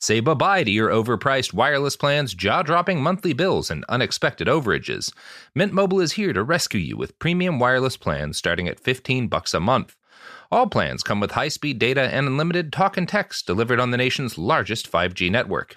Say 0.00 0.20
bye-bye 0.20 0.64
to 0.64 0.70
your 0.70 0.90
overpriced 0.90 1.54
wireless 1.54 1.96
plans, 1.96 2.34
jaw-dropping 2.34 3.02
monthly 3.02 3.32
bills, 3.32 3.70
and 3.70 3.84
unexpected 3.88 4.48
overages. 4.48 5.12
Mint 5.54 5.72
Mobile 5.72 6.00
is 6.00 6.12
here 6.12 6.32
to 6.32 6.42
rescue 6.42 6.80
you 6.80 6.96
with 6.96 7.18
premium 7.18 7.58
wireless 7.58 7.96
plans 7.96 8.36
starting 8.36 8.68
at 8.68 8.80
15 8.80 9.28
bucks 9.28 9.54
a 9.54 9.60
month. 9.60 9.96
All 10.50 10.68
plans 10.68 11.02
come 11.02 11.20
with 11.20 11.32
high-speed 11.32 11.78
data 11.78 12.02
and 12.02 12.26
unlimited 12.26 12.72
talk 12.72 12.96
and 12.96 13.08
text 13.08 13.46
delivered 13.46 13.80
on 13.80 13.90
the 13.90 13.96
nation's 13.96 14.36
largest 14.36 14.90
5G 14.90 15.30
network. 15.30 15.76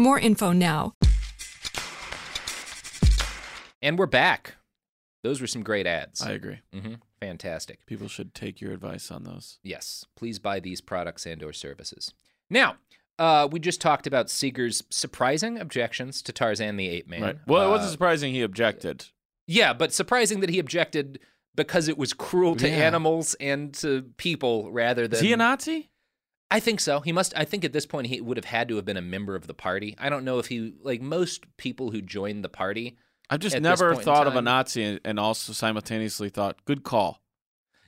more 0.01 0.19
info 0.19 0.51
now. 0.51 0.93
And 3.81 3.97
we're 3.97 4.05
back. 4.05 4.55
Those 5.23 5.41
were 5.41 5.47
some 5.47 5.63
great 5.63 5.87
ads. 5.87 6.21
I 6.21 6.31
agree. 6.31 6.59
Mm-hmm. 6.73 6.95
Fantastic. 7.19 7.85
People 7.85 8.07
should 8.07 8.33
take 8.33 8.61
your 8.61 8.71
advice 8.73 9.11
on 9.11 9.23
those. 9.23 9.59
Yes, 9.63 10.05
please 10.15 10.39
buy 10.39 10.59
these 10.59 10.81
products 10.81 11.25
and 11.25 11.41
or 11.43 11.53
services. 11.53 12.13
Now, 12.49 12.77
uh, 13.19 13.47
we 13.51 13.59
just 13.59 13.79
talked 13.81 14.07
about 14.07 14.29
Seeger's 14.29 14.83
surprising 14.89 15.59
objections 15.59 16.21
to 16.23 16.31
Tarzan 16.31 16.77
the 16.77 16.89
Ape 16.89 17.07
Man. 17.07 17.21
Right. 17.21 17.37
Well, 17.45 17.61
it 17.63 17.67
Uh, 17.67 17.71
wasn't 17.71 17.91
surprising 17.91 18.33
he 18.33 18.41
objected. 18.41 19.05
Yeah, 19.47 19.73
but 19.73 19.93
surprising 19.93 20.39
that 20.39 20.49
he 20.49 20.57
objected 20.59 21.19
because 21.53 21.87
it 21.87 21.97
was 21.97 22.13
cruel 22.13 22.55
to 22.55 22.67
Yeah. 22.67 22.75
animals 22.77 23.35
and 23.35 23.73
to 23.75 24.03
people 24.17 24.71
rather 24.71 25.07
than 25.07 25.17
Is 25.17 25.21
he 25.21 25.33
a 25.33 25.37
Nazi? 25.37 25.90
I 26.51 26.59
think 26.59 26.79
so. 26.81 26.99
He 26.99 27.11
must. 27.11 27.33
I 27.35 27.45
think 27.45 27.63
at 27.65 27.73
this 27.73 27.85
point 27.85 28.07
he 28.07 28.21
would 28.21 28.37
have 28.37 28.45
had 28.45 28.67
to 28.67 28.75
have 28.75 28.85
been 28.85 28.97
a 28.97 29.01
member 29.01 29.35
of 29.35 29.47
the 29.47 29.53
party. 29.53 29.95
I 29.97 30.09
don't 30.09 30.25
know 30.25 30.37
if 30.37 30.47
he 30.47 30.73
like 30.83 31.01
most 31.01 31.45
people 31.57 31.91
who 31.91 32.01
joined 32.01 32.43
the 32.43 32.49
party. 32.49 32.97
I've 33.29 33.39
just 33.39 33.59
never 33.61 33.95
thought 33.95 34.27
of 34.27 34.35
a 34.35 34.41
Nazi 34.41 34.83
and- 34.83 34.99
and 35.05 35.17
also 35.19 35.53
simultaneously 35.53 36.27
thought, 36.29 36.63
good 36.65 36.83
call. 36.83 37.21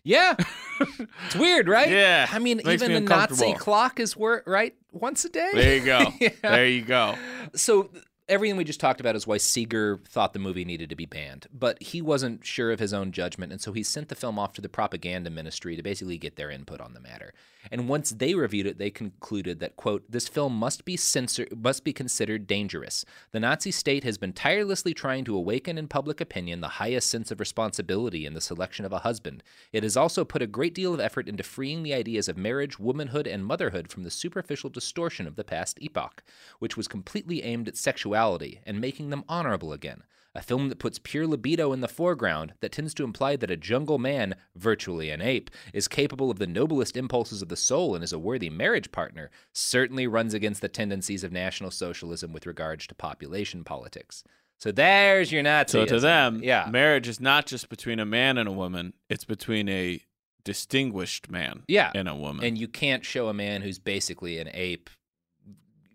Yeah, 0.05 0.35
it's 1.25 1.35
weird, 1.35 1.67
right? 1.67 1.89
Yeah, 1.89 2.27
I 2.31 2.39
mean, 2.39 2.57
makes 2.65 2.81
even 2.81 2.89
me 2.89 2.95
a 2.97 2.99
Nazi 3.01 3.53
clock 3.53 3.99
is 3.99 4.15
work 4.17 4.43
right 4.47 4.73
once 4.91 5.23
a 5.25 5.29
day. 5.29 5.49
There 5.53 5.75
you 5.77 5.85
go. 5.85 6.13
Yeah. 6.19 6.29
There 6.41 6.67
you 6.67 6.81
go. 6.81 7.15
So 7.55 7.89
everything 8.29 8.55
we 8.55 8.63
just 8.63 8.79
talked 8.79 8.99
about 9.01 9.15
is 9.15 9.27
why 9.27 9.37
Seeger 9.37 9.99
thought 10.07 10.33
the 10.33 10.39
movie 10.39 10.63
needed 10.63 10.89
to 10.89 10.95
be 10.95 11.05
banned, 11.05 11.47
but 11.53 11.81
he 11.81 12.01
wasn't 12.01 12.45
sure 12.45 12.71
of 12.71 12.79
his 12.79 12.93
own 12.93 13.11
judgment, 13.11 13.51
and 13.51 13.61
so 13.61 13.73
he 13.73 13.83
sent 13.83 14.09
the 14.09 14.15
film 14.15 14.39
off 14.39 14.53
to 14.53 14.61
the 14.61 14.69
propaganda 14.69 15.29
ministry 15.29 15.75
to 15.75 15.83
basically 15.83 16.17
get 16.17 16.37
their 16.37 16.49
input 16.49 16.79
on 16.79 16.93
the 16.93 17.01
matter. 17.01 17.33
And 17.71 17.89
once 17.89 18.11
they 18.11 18.33
reviewed 18.35 18.65
it, 18.65 18.77
they 18.77 18.89
concluded 18.89 19.59
that 19.59 19.75
quote, 19.75 20.09
"This 20.09 20.27
film 20.27 20.55
must 20.57 20.85
be 20.85 20.95
censor 20.95 21.47
must 21.55 21.83
be 21.83 21.93
considered 21.93 22.47
dangerous. 22.47 23.05
The 23.31 23.39
Nazi 23.39 23.71
state 23.71 24.03
has 24.03 24.17
been 24.17 24.33
tirelessly 24.33 24.93
trying 24.93 25.25
to 25.25 25.35
awaken 25.35 25.77
in 25.77 25.87
public 25.87 26.21
opinion 26.21 26.61
the 26.61 26.67
highest 26.79 27.09
sense 27.09 27.31
of 27.31 27.39
responsibility 27.39 28.25
in 28.25 28.33
the 28.33 28.41
selection 28.41 28.85
of 28.85 28.93
a 28.93 28.99
husband. 28.99 29.43
It 29.71 29.83
has 29.83 29.97
also 29.97 30.25
put 30.25 30.41
a 30.41 30.47
great 30.47 30.73
deal 30.73 30.93
of 30.93 30.99
effort 30.99 31.27
into 31.27 31.43
freeing 31.43 31.83
the 31.83 31.93
ideas 31.93 32.27
of 32.27 32.37
marriage, 32.37 32.79
womanhood, 32.79 33.27
and 33.27 33.45
motherhood 33.45 33.89
from 33.89 34.03
the 34.03 34.11
superficial 34.11 34.69
distortion 34.69 35.27
of 35.27 35.35
the 35.35 35.43
past 35.43 35.77
epoch, 35.81 36.23
which 36.59 36.77
was 36.77 36.87
completely 36.87 37.43
aimed 37.43 37.67
at 37.67 37.77
sexuality 37.77 38.12
and 38.15 38.79
making 38.79 39.09
them 39.09 39.23
honorable 39.27 39.73
again. 39.73 40.03
A 40.35 40.41
film 40.41 40.69
that 40.69 40.79
puts 40.79 40.97
pure 40.97 41.27
libido 41.27 41.73
in 41.73 41.81
the 41.81 41.87
foreground, 41.87 42.53
that 42.59 42.71
tends 42.71 42.95
to 42.95 43.03
imply 43.03 43.35
that 43.35 43.51
a 43.51 43.57
jungle 43.57 43.99
man, 43.99 44.33
virtually 44.55 45.11
an 45.11 45.21
ape, 45.21 45.51
is 45.73 45.87
capable 45.87 46.31
of 46.31 46.39
the 46.39 46.47
noblest 46.47 46.97
impulses 46.97 47.43
of 47.43 47.49
the 47.49 47.55
soul 47.55 47.93
and 47.93 48.03
is 48.03 48.11
a 48.11 48.17
worthy 48.17 48.49
marriage 48.49 48.91
partner, 48.91 49.29
certainly 49.53 50.07
runs 50.07 50.33
against 50.33 50.61
the 50.61 50.69
tendencies 50.69 51.23
of 51.23 51.31
National 51.31 51.69
Socialism 51.69 52.33
with 52.33 52.47
regards 52.47 52.87
to 52.87 52.95
population 52.95 53.63
politics. 53.63 54.23
So 54.59 54.71
there's 54.71 55.31
your 55.31 55.43
Nazi. 55.43 55.79
So 55.79 55.85
to 55.85 55.99
them, 55.99 56.39
yeah, 56.41 56.67
marriage 56.71 57.07
is 57.07 57.19
not 57.19 57.45
just 57.45 57.69
between 57.69 57.99
a 57.99 58.05
man 58.05 58.37
and 58.37 58.47
a 58.47 58.51
woman; 58.51 58.93
it's 59.09 59.25
between 59.25 59.69
a 59.69 60.01
distinguished 60.43 61.29
man 61.29 61.63
yeah, 61.67 61.91
and 61.93 62.07
a 62.07 62.15
woman. 62.15 62.45
and 62.45 62.57
you 62.57 62.67
can't 62.67 63.05
show 63.05 63.27
a 63.27 63.33
man 63.33 63.61
who's 63.61 63.79
basically 63.79 64.39
an 64.39 64.49
ape 64.53 64.89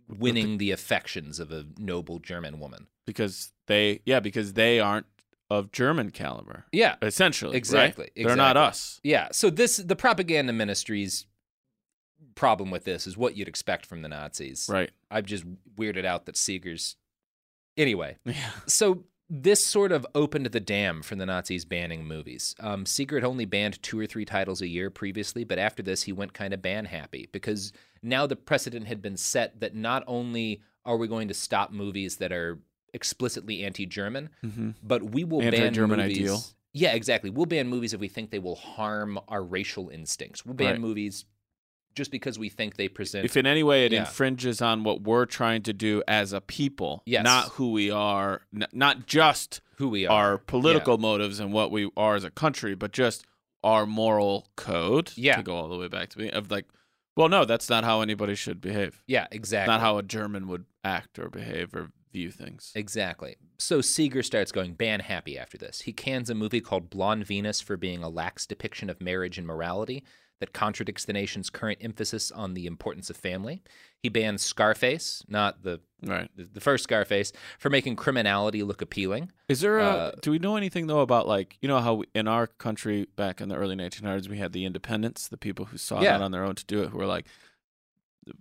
winning 0.08 0.58
the 0.58 0.70
affections 0.70 1.38
of 1.38 1.52
a 1.52 1.66
noble 1.78 2.18
German 2.18 2.60
woman. 2.60 2.86
because 3.06 3.52
they, 3.66 4.00
yeah, 4.06 4.20
because 4.20 4.54
they 4.54 4.80
aren't 4.80 5.06
of 5.50 5.72
German 5.72 6.10
caliber. 6.10 6.66
Yeah, 6.72 6.96
Essentially, 7.00 7.52
right? 7.52 7.56
Exactly, 7.56 8.10
They're 8.16 8.36
not 8.36 8.56
us. 8.56 9.00
Yeah. 9.02 9.28
So 9.32 9.48
this 9.50 9.78
the 9.78 9.96
propaganda 9.96 10.52
ministry's 10.52 11.26
problem 12.34 12.70
with 12.70 12.84
this 12.84 13.06
is 13.06 13.16
what 13.16 13.36
you'd 13.36 13.48
expect 13.48 13.86
from 13.86 14.02
the 14.02 14.08
Nazis. 14.08 14.68
Right. 14.70 14.90
I've 15.10 15.24
just 15.24 15.44
weirded 15.76 16.04
out 16.04 16.26
that 16.26 16.36
Seeger's 16.36 16.96
anyway. 17.76 18.16
Yeah. 18.24 18.50
So 18.66 19.04
this 19.30 19.64
sort 19.64 19.92
of 19.92 20.06
opened 20.14 20.46
the 20.46 20.60
dam 20.60 21.02
for 21.02 21.14
the 21.14 21.26
Nazis 21.26 21.64
banning 21.64 22.04
movies. 22.06 22.54
Um, 22.60 22.84
only 23.24 23.44
banned 23.44 23.82
two 23.82 23.98
or 24.00 24.06
three 24.06 24.24
titles 24.24 24.62
a 24.62 24.66
year 24.68 24.90
previously, 24.90 25.44
but 25.44 25.58
after 25.58 25.82
this, 25.82 26.04
he 26.04 26.12
went 26.12 26.32
kind 26.32 26.54
of 26.54 26.62
ban 26.62 26.86
happy 26.86 27.28
because 27.32 27.72
now 28.02 28.26
the 28.26 28.36
precedent 28.36 28.86
had 28.86 29.02
been 29.02 29.16
set 29.16 29.60
that 29.60 29.74
not 29.74 30.02
only 30.06 30.62
are 30.86 30.96
we 30.96 31.06
going 31.08 31.28
to 31.28 31.34
stop 31.34 31.70
movies 31.72 32.16
that 32.16 32.32
are 32.32 32.58
explicitly 32.94 33.64
anti-German, 33.64 34.30
Mm-hmm. 34.44 34.70
but 34.82 35.02
we 35.02 35.24
will 35.24 35.40
ban 35.40 35.54
Anti-German 35.54 35.98
movies. 36.00 36.18
ideal. 36.18 36.40
Yeah, 36.72 36.94
exactly. 36.94 37.28
We'll 37.28 37.46
ban 37.46 37.68
movies 37.68 37.92
if 37.92 38.00
we 38.00 38.08
think 38.08 38.30
they 38.30 38.38
will 38.38 38.54
harm 38.54 39.18
our 39.28 39.42
racial 39.42 39.88
instincts. 39.90 40.46
We'll 40.46 40.54
ban 40.54 40.72
Right. 40.72 40.80
movies 40.80 41.24
just 41.98 42.10
because 42.10 42.38
we 42.38 42.48
think 42.48 42.76
they 42.76 42.88
present. 42.88 43.24
If 43.26 43.36
in 43.36 43.44
any 43.46 43.62
way 43.62 43.84
it 43.84 43.92
Yeah. 43.92 44.00
infringes 44.00 44.62
on 44.62 44.84
what 44.84 45.02
we're 45.02 45.26
trying 45.26 45.62
to 45.64 45.72
do 45.74 46.02
as 46.08 46.32
a 46.32 46.40
people, 46.40 47.02
Yes. 47.04 47.24
not 47.24 47.48
who 47.52 47.72
we 47.72 47.90
are, 47.90 48.42
n- 48.54 48.66
not 48.72 49.06
just 49.06 49.60
who 49.76 49.88
we 49.90 50.06
are. 50.06 50.32
our 50.32 50.38
political 50.38 50.96
motives 50.96 51.38
and 51.40 51.52
what 51.52 51.70
we 51.70 51.90
are 51.96 52.14
as 52.14 52.24
a 52.24 52.30
country, 52.30 52.74
but 52.74 52.92
just 52.92 53.26
our 53.62 53.84
moral 53.84 54.48
code. 54.56 55.12
Yeah. 55.16 55.36
To 55.36 55.42
go 55.42 55.54
all 55.56 55.68
the 55.68 55.76
way 55.76 55.88
back 55.88 56.08
to 56.10 56.18
me 56.18 56.30
of 56.30 56.50
like, 56.50 56.64
well, 57.16 57.28
no, 57.28 57.44
that's 57.44 57.68
not 57.68 57.82
how 57.84 58.00
anybody 58.00 58.34
should 58.36 58.60
behave. 58.60 59.02
Yeah, 59.06 59.26
exactly. 59.32 59.72
Not 59.72 59.80
how 59.80 59.98
a 59.98 60.02
German 60.04 60.46
would 60.48 60.64
act 60.84 61.18
or 61.18 61.28
behave 61.28 61.74
or 61.74 61.90
view 62.12 62.30
things. 62.30 62.72
Exactly. 62.74 63.36
So 63.58 63.80
Seeger 63.80 64.22
starts 64.22 64.50
going 64.52 64.74
ban 64.74 65.00
happy 65.00 65.36
after 65.36 65.58
this. 65.58 65.80
He 65.82 65.92
cans 65.92 66.30
a 66.30 66.34
movie 66.34 66.60
called 66.60 66.88
Blonde 66.88 67.26
Venus 67.26 67.60
for 67.60 67.76
being 67.76 68.02
a 68.02 68.08
lax 68.08 68.46
depiction 68.46 68.88
of 68.88 69.00
marriage 69.00 69.36
and 69.36 69.46
morality 69.46 70.04
that 70.40 70.52
contradicts 70.52 71.04
the 71.04 71.12
nation's 71.12 71.50
current 71.50 71.78
emphasis 71.82 72.30
on 72.30 72.54
the 72.54 72.66
importance 72.66 73.10
of 73.10 73.16
family. 73.16 73.62
He 74.00 74.08
bans 74.08 74.42
Scarface, 74.42 75.22
not 75.28 75.62
the 75.62 75.80
Right. 76.00 76.30
the 76.36 76.44
the 76.44 76.60
first 76.60 76.84
Scarface, 76.84 77.32
for 77.58 77.70
making 77.70 77.96
criminality 77.96 78.62
look 78.62 78.80
appealing. 78.80 79.32
Is 79.48 79.60
there 79.60 79.78
a? 79.80 79.84
Uh, 79.84 80.12
do 80.22 80.30
we 80.30 80.38
know 80.38 80.56
anything 80.56 80.86
though 80.86 81.00
about 81.00 81.26
like 81.26 81.58
you 81.60 81.66
know 81.68 81.80
how 81.80 81.94
we, 81.94 82.06
in 82.14 82.28
our 82.28 82.46
country 82.46 83.08
back 83.16 83.40
in 83.40 83.48
the 83.48 83.56
early 83.56 83.74
1900s 83.74 84.28
we 84.28 84.38
had 84.38 84.52
the 84.52 84.64
independents, 84.64 85.26
the 85.26 85.36
people 85.36 85.64
who 85.66 85.76
saw 85.78 86.00
Yeah. 86.00 86.14
out 86.14 86.22
on 86.22 86.30
their 86.30 86.44
own 86.44 86.54
to 86.54 86.64
do 86.64 86.82
it, 86.82 86.90
who 86.90 86.98
were 86.98 87.06
like, 87.06 87.26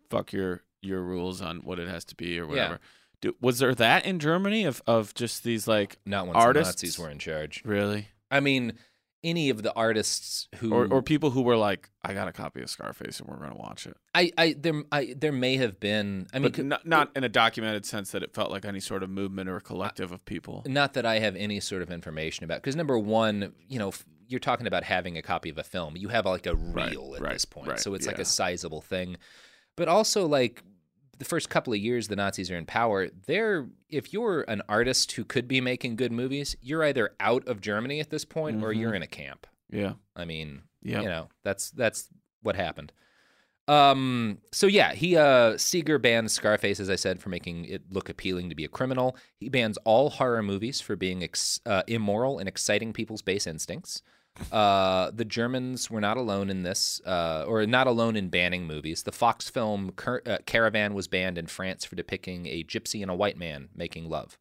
"Fuck 0.09 0.33
your 0.33 0.63
your 0.81 1.01
rules 1.01 1.41
on 1.41 1.57
what 1.61 1.79
it 1.79 1.87
has 1.87 2.05
to 2.05 2.15
be" 2.15 2.39
or 2.39 2.45
whatever. 2.47 2.79
Do, 3.21 3.35
was 3.41 3.57
there 3.57 3.73
that 3.73 4.05
in 4.05 4.19
Germany 4.19 4.63
of 4.65 4.81
of 4.85 5.13
just 5.15 5.43
these 5.43 5.67
like 5.67 5.97
Not 6.05 6.27
once 6.27 6.37
artists 6.37 6.79
the 6.81 6.85
Nazis 6.87 6.99
were 6.99 7.09
in 7.09 7.17
charge. 7.19 7.63
really, 7.65 8.09
I 8.29 8.39
mean, 8.39 8.73
any 9.23 9.49
of 9.49 9.63
the 9.63 9.73
artists 9.73 10.47
who 10.57 10.73
or 10.73 10.87
or 10.87 11.01
people 11.01 11.31
who 11.31 11.41
were 11.41 11.57
like, 11.57 11.89
"I 12.03 12.13
got 12.13 12.27
a 12.27 12.31
copy 12.31 12.61
of 12.61 12.69
Scarface 12.69 13.19
and 13.19 13.27
we're 13.27 13.37
gonna 13.37 13.55
watch 13.57 13.87
it," 13.87 13.97
I, 14.13 14.31
I 14.37 14.55
there 14.57 14.83
I 14.91 15.15
there 15.17 15.31
may 15.31 15.57
have 15.57 15.79
been 15.79 16.27
I 16.33 16.39
mean 16.39 16.53
not, 16.69 16.85
not 16.85 17.11
in 17.15 17.23
a 17.23 17.29
documented 17.29 17.85
sense 17.85 18.11
that 18.11 18.23
it 18.23 18.33
felt 18.33 18.51
like 18.51 18.65
any 18.65 18.79
sort 18.79 19.03
of 19.03 19.09
movement 19.09 19.49
or 19.49 19.59
collective 19.59 20.11
of 20.11 20.23
people. 20.25 20.63
Not 20.65 20.93
that 20.93 21.05
I 21.05 21.19
have 21.19 21.35
any 21.35 21.59
sort 21.59 21.81
of 21.81 21.91
information 21.91 22.43
about. 22.43 22.61
Because 22.61 22.75
number 22.75 22.97
one, 22.97 23.53
you 23.67 23.79
know, 23.79 23.91
you're 24.27 24.39
talking 24.39 24.67
about 24.67 24.83
having 24.83 25.17
a 25.17 25.21
copy 25.21 25.49
of 25.49 25.57
a 25.57 25.63
film. 25.63 25.97
You 25.97 26.09
have 26.09 26.25
like 26.25 26.45
a 26.45 26.55
Right, 26.55 26.91
reel 26.91 27.13
at 27.15 27.21
right, 27.21 27.33
this 27.33 27.45
point, 27.45 27.67
right, 27.69 27.79
so 27.79 27.93
it's 27.93 28.05
like 28.07 28.19
a 28.19 28.25
sizable 28.25 28.81
thing. 28.81 29.17
But 29.75 29.87
also, 29.87 30.27
like 30.27 30.63
the 31.19 31.25
first 31.25 31.49
couple 31.49 31.73
of 31.73 31.79
years 31.79 32.07
the 32.07 32.15
Nazis 32.15 32.49
are 32.51 32.55
in 32.57 32.65
power, 32.65 33.09
they're 33.25 33.67
if 33.89 34.13
you're 34.13 34.41
an 34.47 34.61
artist 34.69 35.11
who 35.13 35.23
could 35.23 35.47
be 35.47 35.61
making 35.61 35.95
good 35.95 36.11
movies, 36.11 36.55
you're 36.61 36.83
either 36.83 37.11
out 37.19 37.47
of 37.47 37.61
Germany 37.61 37.99
at 37.99 38.09
this 38.09 38.25
point 38.25 38.63
or 38.63 38.73
Mhm. 38.73 38.79
you're 38.79 38.93
in 38.93 39.01
a 39.01 39.07
camp. 39.07 39.47
Yeah, 39.69 39.93
I 40.15 40.25
mean, 40.25 40.63
Yep. 40.83 41.01
you 41.03 41.09
know, 41.09 41.29
that's 41.43 41.71
that's 41.71 42.09
what 42.41 42.55
happened. 42.55 42.91
Um. 43.67 44.37
So 44.53 44.65
yeah, 44.67 44.93
he 44.93 45.17
uh 45.17 45.57
Seeger 45.57 45.99
bans 45.99 46.31
Scarface, 46.31 46.79
as 46.79 46.89
I 46.89 46.95
said, 46.95 47.19
for 47.19 47.27
making 47.29 47.65
it 47.65 47.81
look 47.91 48.07
appealing 48.07 48.47
to 48.49 48.55
be 48.55 48.63
a 48.63 48.69
criminal. 48.69 49.17
He 49.35 49.49
bans 49.49 49.77
all 49.83 50.09
horror 50.09 50.41
movies 50.41 50.79
for 50.79 50.95
being 50.95 51.21
ex- 51.21 51.59
uh, 51.65 51.83
immoral 51.85 52.39
and 52.39 52.47
exciting 52.47 52.93
people's 52.93 53.21
base 53.21 53.45
instincts. 53.45 54.01
Uh, 54.51 55.11
the 55.11 55.25
Germans 55.25 55.89
were 55.91 56.01
not 56.01 56.17
alone 56.17 56.49
in 56.49 56.63
this, 56.63 57.01
uh, 57.05 57.43
or 57.47 57.65
not 57.65 57.87
alone 57.87 58.15
in 58.15 58.29
banning 58.29 58.65
movies. 58.65 59.03
The 59.03 59.11
Fox 59.11 59.49
film 59.49 59.91
Car- 59.91 60.21
uh, 60.25 60.37
Caravan 60.45 60.93
was 60.93 61.07
banned 61.07 61.37
in 61.37 61.47
France 61.47 61.85
for 61.85 61.95
depicting 61.95 62.45
a 62.47 62.63
gypsy 62.63 63.01
and 63.01 63.11
a 63.11 63.15
white 63.15 63.37
man 63.37 63.69
making 63.75 64.09
love. 64.09 64.37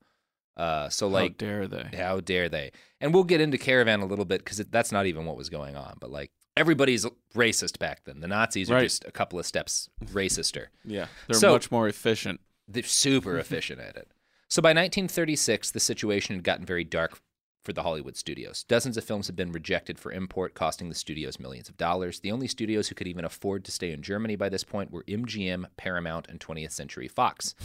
Uh, 0.56 0.88
so 0.88 1.06
like, 1.06 1.32
how 1.32 1.46
dare 1.46 1.68
they? 1.68 1.96
how 1.96 2.20
dare 2.20 2.48
they? 2.48 2.72
And 3.00 3.12
we'll 3.12 3.24
get 3.24 3.40
into 3.40 3.58
Caravan 3.58 4.00
a 4.00 4.06
little 4.06 4.24
bit 4.24 4.38
because 4.44 4.58
that's 4.58 4.90
not 4.92 5.06
even 5.06 5.26
what 5.26 5.36
was 5.36 5.50
going 5.50 5.76
on. 5.76 5.96
But 6.00 6.10
like 6.10 6.30
everybody's 6.56 7.06
racist 7.34 7.78
back 7.78 8.04
then. 8.04 8.20
The 8.20 8.28
Nazis 8.28 8.70
are 8.70 8.80
just 8.80 9.04
a 9.04 9.10
couple 9.10 9.38
of 9.38 9.44
steps 9.46 9.90
racister. 10.06 10.66
Yeah, 10.84 11.06
they're 11.28 11.38
So- 11.38 11.52
much 11.52 11.70
more 11.70 11.88
efficient. 11.88 12.40
They're 12.68 12.82
super 12.82 13.38
efficient 13.44 13.80
at 13.80 13.96
it. 13.96 14.08
So 14.48 14.62
by 14.62 14.70
1936, 14.70 15.72
the 15.72 15.80
situation 15.80 16.36
had 16.36 16.44
gotten 16.44 16.64
very 16.64 16.84
dark 16.84 17.18
for 17.66 17.72
the 17.72 17.82
Hollywood 17.82 18.16
studios. 18.16 18.62
Dozens 18.62 18.96
of 18.96 19.04
films 19.04 19.26
had 19.26 19.34
been 19.34 19.50
rejected 19.50 19.98
for 19.98 20.12
import, 20.12 20.54
costing 20.54 20.88
the 20.88 20.94
studios 20.94 21.40
millions 21.40 21.68
of 21.68 21.76
dollars. 21.76 22.20
The 22.20 22.30
only 22.30 22.46
studios 22.46 22.88
who 22.88 22.94
could 22.94 23.08
even 23.08 23.24
afford 23.24 23.64
to 23.64 23.72
stay 23.72 23.90
in 23.90 24.02
Germany 24.02 24.36
by 24.36 24.48
this 24.48 24.62
point 24.64 24.92
were 24.92 25.02
MGM, 25.04 25.66
Paramount, 25.76 26.28
and 26.28 26.38
20th 26.38 26.70
Century 26.70 27.08
Fox. 27.08 27.56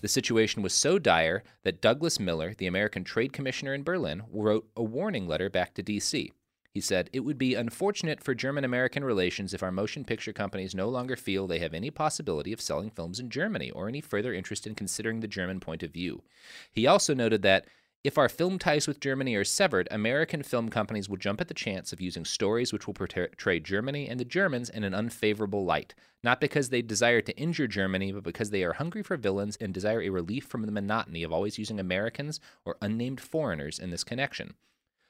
The 0.00 0.08
situation 0.08 0.62
was 0.62 0.72
so 0.72 1.00
dire 1.00 1.42
that 1.64 1.82
Douglas 1.82 2.20
Miller, 2.20 2.54
the 2.56 2.68
American 2.68 3.02
Trade 3.02 3.32
Commissioner 3.32 3.74
in 3.74 3.82
Berlin, 3.82 4.22
wrote 4.32 4.68
a 4.76 4.82
warning 4.82 5.26
letter 5.26 5.50
back 5.50 5.74
to 5.74 5.82
D.C. 5.82 6.32
He 6.70 6.80
said, 6.80 7.10
It 7.12 7.20
would 7.20 7.38
be 7.38 7.56
unfortunate 7.56 8.22
for 8.22 8.36
German 8.36 8.62
American 8.62 9.02
relations 9.02 9.52
if 9.52 9.64
our 9.64 9.72
motion 9.72 10.04
picture 10.04 10.32
companies 10.32 10.76
no 10.76 10.88
longer 10.88 11.16
feel 11.16 11.48
they 11.48 11.58
have 11.58 11.74
any 11.74 11.90
possibility 11.90 12.52
of 12.52 12.60
selling 12.60 12.90
films 12.90 13.18
in 13.18 13.30
Germany 13.30 13.72
or 13.72 13.88
any 13.88 14.00
further 14.00 14.32
interest 14.32 14.68
in 14.68 14.76
considering 14.76 15.18
the 15.18 15.26
German 15.26 15.58
point 15.58 15.82
of 15.82 15.90
view. 15.90 16.22
He 16.70 16.86
also 16.86 17.14
noted 17.14 17.42
that 17.42 17.66
if 18.04 18.16
our 18.16 18.28
film 18.28 18.58
ties 18.58 18.86
with 18.86 19.00
Germany 19.00 19.34
are 19.34 19.44
severed, 19.44 19.88
American 19.90 20.42
film 20.42 20.68
companies 20.68 21.08
will 21.08 21.16
jump 21.16 21.40
at 21.40 21.48
the 21.48 21.54
chance 21.54 21.92
of 21.92 22.00
using 22.00 22.24
stories 22.24 22.72
which 22.72 22.86
will 22.86 22.94
portray 22.94 23.60
Germany 23.60 24.08
and 24.08 24.20
the 24.20 24.24
Germans 24.24 24.70
in 24.70 24.84
an 24.84 24.94
unfavorable 24.94 25.64
light, 25.64 25.94
not 26.22 26.40
because 26.40 26.68
they 26.68 26.80
desire 26.80 27.20
to 27.20 27.36
injure 27.36 27.66
Germany, 27.66 28.12
but 28.12 28.22
because 28.22 28.50
they 28.50 28.62
are 28.62 28.74
hungry 28.74 29.02
for 29.02 29.16
villains 29.16 29.56
and 29.60 29.74
desire 29.74 30.00
a 30.02 30.10
relief 30.10 30.44
from 30.46 30.62
the 30.62 30.72
monotony 30.72 31.22
of 31.22 31.32
always 31.32 31.58
using 31.58 31.80
Americans 31.80 32.38
or 32.64 32.76
unnamed 32.80 33.20
foreigners 33.20 33.78
in 33.78 33.90
this 33.90 34.04
connection. 34.04 34.54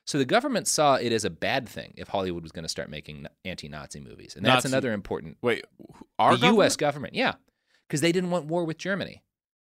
So 0.07 0.17
the 0.17 0.25
government 0.25 0.67
saw 0.67 0.95
it 0.95 1.13
as 1.13 1.27
a 1.27 1.31
bad 1.31 1.69
thing 1.69 1.93
if 1.99 2.09
Hollywood 2.09 2.43
was 2.43 2.53
going 2.53 2.63
to 2.63 2.69
start 2.71 2.89
making 2.89 3.27
anti-Nazi 3.45 4.01
movies, 4.01 4.35
and 4.35 4.47
that's 4.47 4.65
Nazi- 4.65 4.69
another 4.69 4.95
important. 4.95 5.37
Wait, 5.43 5.67
our 6.19 6.33
the 6.33 6.39
government? 6.39 6.57
U.S. 6.57 6.77
government, 6.77 7.15
yeah, 7.15 7.35
because 7.87 8.01
they 8.01 8.13
didn't 8.13 8.31
want 8.31 8.47
war 8.47 8.65
with 8.65 8.79
Germany. 8.79 9.23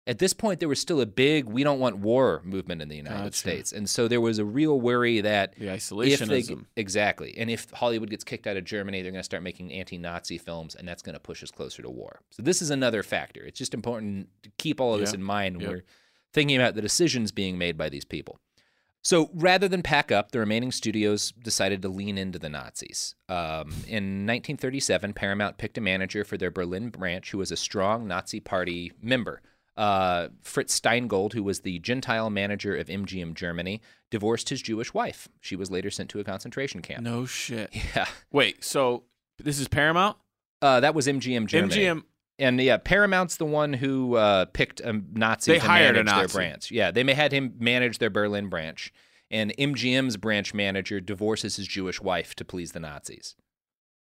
At 0.07 0.17
this 0.17 0.33
point, 0.33 0.59
there 0.59 0.67
was 0.69 0.79
still 0.79 0.99
a 0.99 1.05
big 1.05 1.45
"we 1.45 1.63
don't 1.63 1.79
want 1.79 1.97
war" 1.99 2.41
movement 2.43 2.81
in 2.81 2.89
the 2.89 2.95
United 2.95 3.23
Gotcha. 3.25 3.37
States, 3.37 3.71
and 3.71 3.87
so 3.87 4.07
there 4.07 4.19
was 4.19 4.39
a 4.39 4.45
real 4.45 4.81
worry 4.81 5.21
that 5.21 5.53
The 5.57 5.67
if 5.67 5.89
they 5.89 5.95
isolationism. 6.07 6.65
exactly, 6.75 7.37
and 7.37 7.51
if 7.51 7.69
Hollywood 7.69 8.09
gets 8.09 8.23
kicked 8.23 8.47
out 8.47 8.57
of 8.57 8.63
Germany, 8.63 9.03
they're 9.03 9.11
going 9.11 9.19
to 9.19 9.23
start 9.23 9.43
making 9.43 9.71
anti-Nazi 9.71 10.39
films, 10.39 10.73
and 10.73 10.87
that's 10.87 11.03
going 11.03 11.13
to 11.13 11.19
push 11.19 11.43
us 11.43 11.51
closer 11.51 11.83
to 11.83 11.89
war. 11.89 12.21
So 12.31 12.41
this 12.41 12.63
is 12.63 12.71
another 12.71 13.03
factor. 13.03 13.43
It's 13.43 13.59
just 13.59 13.75
important 13.75 14.27
to 14.41 14.49
keep 14.57 14.81
all 14.81 14.95
of 14.95 14.99
this 15.01 15.13
in 15.13 15.21
mind 15.21 15.57
when 15.57 15.65
Yep. 15.67 15.71
we're 15.71 15.83
thinking 16.33 16.57
about 16.57 16.73
the 16.73 16.81
decisions 16.81 17.31
being 17.31 17.59
made 17.59 17.77
by 17.77 17.89
these 17.89 18.05
people. 18.05 18.39
So 19.03 19.29
rather 19.33 19.67
than 19.67 19.81
pack 19.83 20.11
up, 20.11 20.31
the 20.31 20.39
remaining 20.39 20.71
studios 20.71 21.31
decided 21.31 21.81
to 21.83 21.89
lean 21.89 22.17
into 22.17 22.37
the 22.39 22.49
Nazis. 22.49 23.15
Um, 23.29 23.69
in 23.87 24.25
1937, 24.27 25.13
Paramount 25.13 25.57
picked 25.57 25.77
a 25.77 25.81
manager 25.81 26.23
for 26.23 26.37
their 26.37 26.51
Berlin 26.51 26.89
branch 26.89 27.31
who 27.31 27.37
was 27.39 27.51
a 27.51 27.57
strong 27.57 28.07
Nazi 28.07 28.39
Party 28.39 28.91
member. 29.01 29.41
Uh, 29.77 30.27
Fritz 30.41 30.77
Strengholt, 30.79 31.33
who 31.33 31.43
was 31.43 31.61
the 31.61 31.79
Gentile 31.79 32.29
manager 32.29 32.75
of 32.75 32.87
MGM 32.87 33.33
Germany, 33.35 33.81
divorced 34.09 34.49
his 34.49 34.61
Jewish 34.61 34.93
wife. 34.93 35.29
She 35.39 35.55
was 35.55 35.71
later 35.71 35.89
sent 35.89 36.09
to 36.11 36.19
a 36.19 36.23
concentration 36.23 36.81
camp. 36.81 37.03
No 37.03 37.25
shit. 37.25 37.69
Yeah, 37.95 38.07
Wait, 38.31 38.63
so 38.63 39.03
this 39.39 39.59
is 39.59 39.67
Paramount? 39.67 40.17
uh, 40.61 40.81
that 40.81 40.93
was 40.93 41.07
MGM 41.07 41.47
Germany. 41.47 41.75
MGM. 41.75 42.03
And 42.39 42.59
yeah, 42.59 42.77
Paramount's 42.77 43.37
the 43.37 43.45
one 43.45 43.71
who 43.73 44.15
uh, 44.15 44.45
picked 44.45 44.79
a 44.81 44.93
Nazi 45.13 45.53
They 45.53 45.59
to 45.59 45.65
hired 45.65 45.95
a 45.95 46.03
manage 46.03 46.05
their 46.15 46.23
Nazi. 46.23 46.33
branch. 46.37 46.71
Yeah, 46.71 46.91
they 46.91 47.03
may 47.03 47.13
had 47.13 47.31
him 47.31 47.53
manage 47.59 47.99
their 47.99 48.09
Berlin 48.09 48.49
branch. 48.49 48.91
And 49.29 49.53
MGM's 49.57 50.17
branch 50.17 50.53
manager 50.53 50.99
divorces 50.99 51.55
his 51.55 51.67
Jewish 51.67 52.01
wife 52.01 52.35
to 52.35 52.43
please 52.45 52.71
the 52.73 52.79
Nazis. 52.81 53.35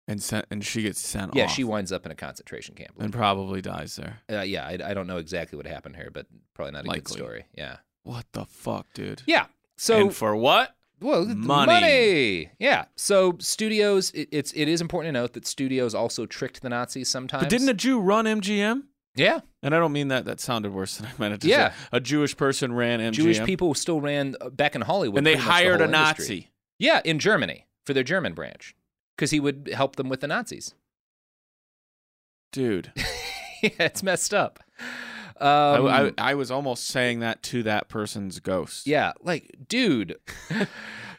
And 0.09 0.21
sent, 0.23 0.47
and 0.51 0.65
she 0.65 0.83
gets 0.83 0.99
sent 1.01 1.35
Yeah, 1.37 1.45
off. 1.45 1.53
she 1.53 1.63
winds 1.63 1.93
up 1.93 2.05
in 2.05 2.11
a 2.11 2.17
concentration 2.17 2.75
camp. 2.75 2.95
and 2.99 3.13
probably 3.13 3.63
dies 3.63 3.95
there. 3.97 4.21
Uh, 4.31 4.41
yeah, 4.43 4.67
I, 4.67 4.79
I 4.91 4.95
don't 4.95 5.07
know 5.07 5.19
exactly 5.19 5.57
what 5.57 5.67
happened 5.67 5.95
here, 5.97 6.11
but 6.13 6.27
probably 6.55 6.73
not 6.73 6.81
a 6.81 6.83
good 6.85 6.89
Likely. 6.89 7.17
story. 7.17 7.45
Yeah. 7.55 7.77
What 8.03 8.27
the 8.33 8.45
fuck, 8.47 8.87
dude? 8.93 9.23
Yeah. 9.27 9.47
So 9.77 10.01
and 10.01 10.15
for 10.15 10.35
what? 10.35 10.75
Well, 11.01 11.25
th- 11.27 11.37
Money. 11.37 12.51
Yeah. 12.59 12.87
So 12.97 13.37
studios, 13.39 14.11
it, 14.13 14.29
it's 14.33 14.53
it 14.53 14.69
is 14.69 14.81
important 14.81 15.15
to 15.15 15.21
note 15.21 15.33
that 15.35 15.47
studios 15.47 15.95
also 15.95 16.27
tricked 16.27 16.63
the 16.63 16.69
Nazis 16.71 17.09
sometimes. 17.09 17.45
But 17.45 17.51
didn't 17.51 17.69
a 17.69 17.75
Jew 17.75 18.01
run 18.01 18.25
MGM? 18.27 18.83
yeah, 19.17 19.41
And 19.63 19.75
I 19.75 19.79
don't 19.79 19.93
mean 19.93 20.09
that. 20.09 20.25
That 20.25 20.41
sounded 20.41 20.73
worse 20.73 20.97
than 20.97 21.07
I 21.07 21.11
meant 21.19 21.35
it 21.35 21.41
to 21.43 21.49
Yeah. 21.49 21.71
say. 21.71 21.75
A 21.93 22.01
Jewish 22.01 22.37
person 22.37 22.73
ran 22.73 23.01
MGM. 23.01 23.13
Jewish 23.13 23.41
people 23.45 23.75
still 23.75 24.01
ran 24.01 24.35
uh, 24.41 24.51
back 24.51 24.75
in 24.75 24.81
Hollywood, 24.83 25.19
And 25.19 25.27
they 25.27 25.33
pretty 25.35 25.47
much 25.47 25.47
the 25.47 25.53
hired 25.65 25.81
a 25.81 25.87
whole 25.87 25.95
industry. 25.95 26.37
Nazi. 26.37 26.51
Yeah, 26.79 27.01
in 27.05 27.19
Germany 27.19 27.67
for 27.85 27.93
their 27.95 28.05
German 28.05 28.35
branch, 28.35 28.75
because 29.21 29.33
he 29.33 29.39
would 29.39 29.71
help 29.75 29.97
them 29.97 30.09
with 30.09 30.21
the 30.21 30.27
Nazis. 30.27 30.75
Dude. 32.53 32.91
yeah, 33.63 33.69
it's 33.79 34.03
messed 34.03 34.33
up. 34.33 34.61
I, 35.39 35.45
Um, 35.77 35.87
I, 35.87 36.13
I 36.19 36.35
was 36.35 36.51
almost 36.51 36.87
saying 36.87 37.21
that 37.21 37.43
to 37.45 37.63
that 37.65 37.89
person's 37.89 38.41
ghost. 38.41 38.87
Yeah, 38.87 39.13
like, 39.23 39.55
dude. 39.69 40.17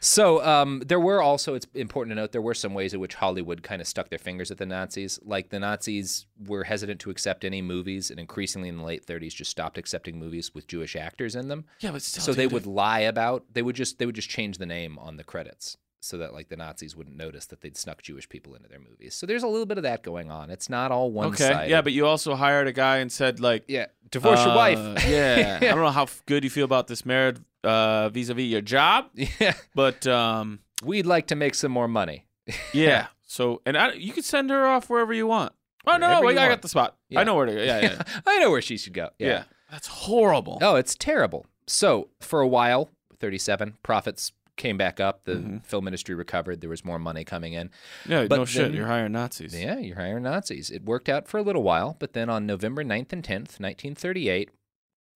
so, 0.00 0.44
um, 0.44 0.82
there 0.86 1.00
were 1.00 1.22
also, 1.22 1.54
it's 1.54 1.66
important 1.74 2.12
to 2.12 2.14
note, 2.20 2.30
there 2.32 2.42
were 2.42 2.54
some 2.54 2.74
ways 2.74 2.92
in 2.92 3.00
which 3.00 3.14
Hollywood 3.14 3.62
kind 3.62 3.80
of 3.80 3.88
stuck 3.88 4.10
their 4.10 4.18
fingers 4.18 4.50
at 4.50 4.58
the 4.58 4.66
Nazis. 4.66 5.18
Like, 5.24 5.50
the 5.50 5.58
Nazis 5.58 6.26
were 6.46 6.64
hesitant 6.64 7.00
to 7.00 7.10
accept 7.10 7.44
any 7.44 7.62
movies, 7.62 8.10
and 8.10 8.20
increasingly 8.20 8.68
in 8.68 8.78
the 8.78 8.84
late 8.84 9.06
30s 9.06 9.34
just 9.34 9.50
stopped 9.50 9.78
accepting 9.78 10.18
movies 10.18 10.54
with 10.54 10.68
Jewish 10.68 10.94
actors 10.94 11.34
in 11.34 11.48
them. 11.48 11.64
Yeah, 11.80 11.92
but 11.92 12.02
still, 12.02 12.22
so 12.22 12.32
they 12.32 12.46
would 12.46 12.66
lie 12.66 13.00
about, 13.00 13.44
they 13.52 13.62
would 13.62 13.76
just, 13.76 13.98
they 13.98 14.06
would 14.06 14.14
just 14.14 14.30
change 14.30 14.58
the 14.58 14.66
name 14.66 14.98
on 14.98 15.16
the 15.16 15.24
credits 15.24 15.78
so 16.04 16.18
that, 16.18 16.32
like, 16.32 16.48
the 16.48 16.56
Nazis 16.56 16.96
wouldn't 16.96 17.16
notice 17.16 17.46
that 17.46 17.60
they'd 17.60 17.76
snuck 17.76 18.02
Jewish 18.02 18.28
people 18.28 18.56
into 18.56 18.68
their 18.68 18.80
movies. 18.80 19.14
So 19.14 19.24
there's 19.24 19.44
a 19.44 19.46
little 19.46 19.66
bit 19.66 19.76
of 19.78 19.84
that 19.84 20.02
going 20.02 20.32
on. 20.32 20.50
It's 20.50 20.68
not 20.68 20.90
all 20.90 21.12
one 21.12 21.28
Okay. 21.28 21.44
sided. 21.44 21.70
Yeah, 21.70 21.80
but 21.80 21.92
you 21.92 22.06
also 22.06 22.34
hired 22.34 22.66
a 22.66 22.72
guy 22.72 22.96
and 22.98 23.10
said, 23.12 23.38
like, 23.38 23.62
yeah, 23.68 23.86
divorce 24.10 24.40
your 24.40 24.50
uh, 24.52 24.56
wife. 24.56 24.78
yeah. 25.08 25.58
I 25.62 25.64
don't 25.66 25.76
know 25.78 25.90
how 25.90 26.08
good 26.26 26.42
you 26.42 26.50
feel 26.50 26.64
about 26.64 26.88
this 26.88 27.06
marriage 27.06 27.36
uh, 27.62 28.08
vis-a-vis 28.08 28.46
your 28.46 28.60
job, 28.62 29.10
yeah. 29.14 29.54
but 29.76 30.04
um, 30.08 30.58
We'd 30.82 31.06
like 31.06 31.28
to 31.28 31.36
make 31.36 31.54
some 31.54 31.70
more 31.70 31.86
money. 31.86 32.26
yeah. 32.72 33.06
So, 33.28 33.62
and 33.64 33.76
I, 33.78 33.92
you 33.92 34.12
can 34.12 34.24
send 34.24 34.50
her 34.50 34.66
off 34.66 34.90
wherever 34.90 35.14
you 35.14 35.28
want. 35.28 35.52
Oh 35.86 35.96
no, 35.98 36.08
Wherever 36.08 36.26
wait, 36.26 36.38
I 36.38 36.48
got 36.48 36.62
the 36.62 36.68
spot. 36.68 36.96
Yeah. 37.08 37.20
I 37.20 37.24
know 37.24 37.36
where 37.36 37.46
to 37.46 37.52
go. 37.54 37.62
Yeah, 37.62 37.80
yeah, 37.80 38.02
I 38.26 38.38
know 38.40 38.50
where 38.50 38.60
she 38.62 38.76
should 38.76 38.92
go. 38.92 39.10
yeah. 39.18 39.28
Yeah. 39.28 39.44
That's 39.70 39.86
horrible. 39.86 40.58
Oh, 40.60 40.74
it's 40.74 40.94
terrible. 40.96 41.46
So 41.66 42.08
for 42.20 42.40
a 42.40 42.46
while, 42.48 42.90
37 43.20 43.74
profits 43.82 44.32
came 44.56 44.76
back 44.76 45.00
up. 45.00 45.24
The 45.24 45.34
Mm-hmm. 45.34 45.58
film 45.58 45.88
industry 45.88 46.14
recovered. 46.14 46.60
There 46.60 46.70
was 46.70 46.84
more 46.84 46.98
money 46.98 47.24
coming 47.24 47.52
in. 47.54 47.70
yeah, 48.06 48.26
but 48.26 48.36
no 48.36 48.44
shit. 48.44 48.72
You're 48.72 48.86
hiring 48.86 49.12
Nazis. 49.12 49.58
Yeah, 49.58 49.78
you're 49.78 49.96
hiring 49.96 50.22
Nazis. 50.24 50.70
It 50.70 50.84
worked 50.84 51.08
out 51.08 51.26
for 51.28 51.38
a 51.38 51.42
little 51.42 51.62
while, 51.62 51.96
but 51.98 52.12
then 52.12 52.28
on 52.30 52.46
November 52.46 52.84
9th 52.84 53.12
and 53.12 53.22
10th, 53.24 53.58
1938, 53.60 54.50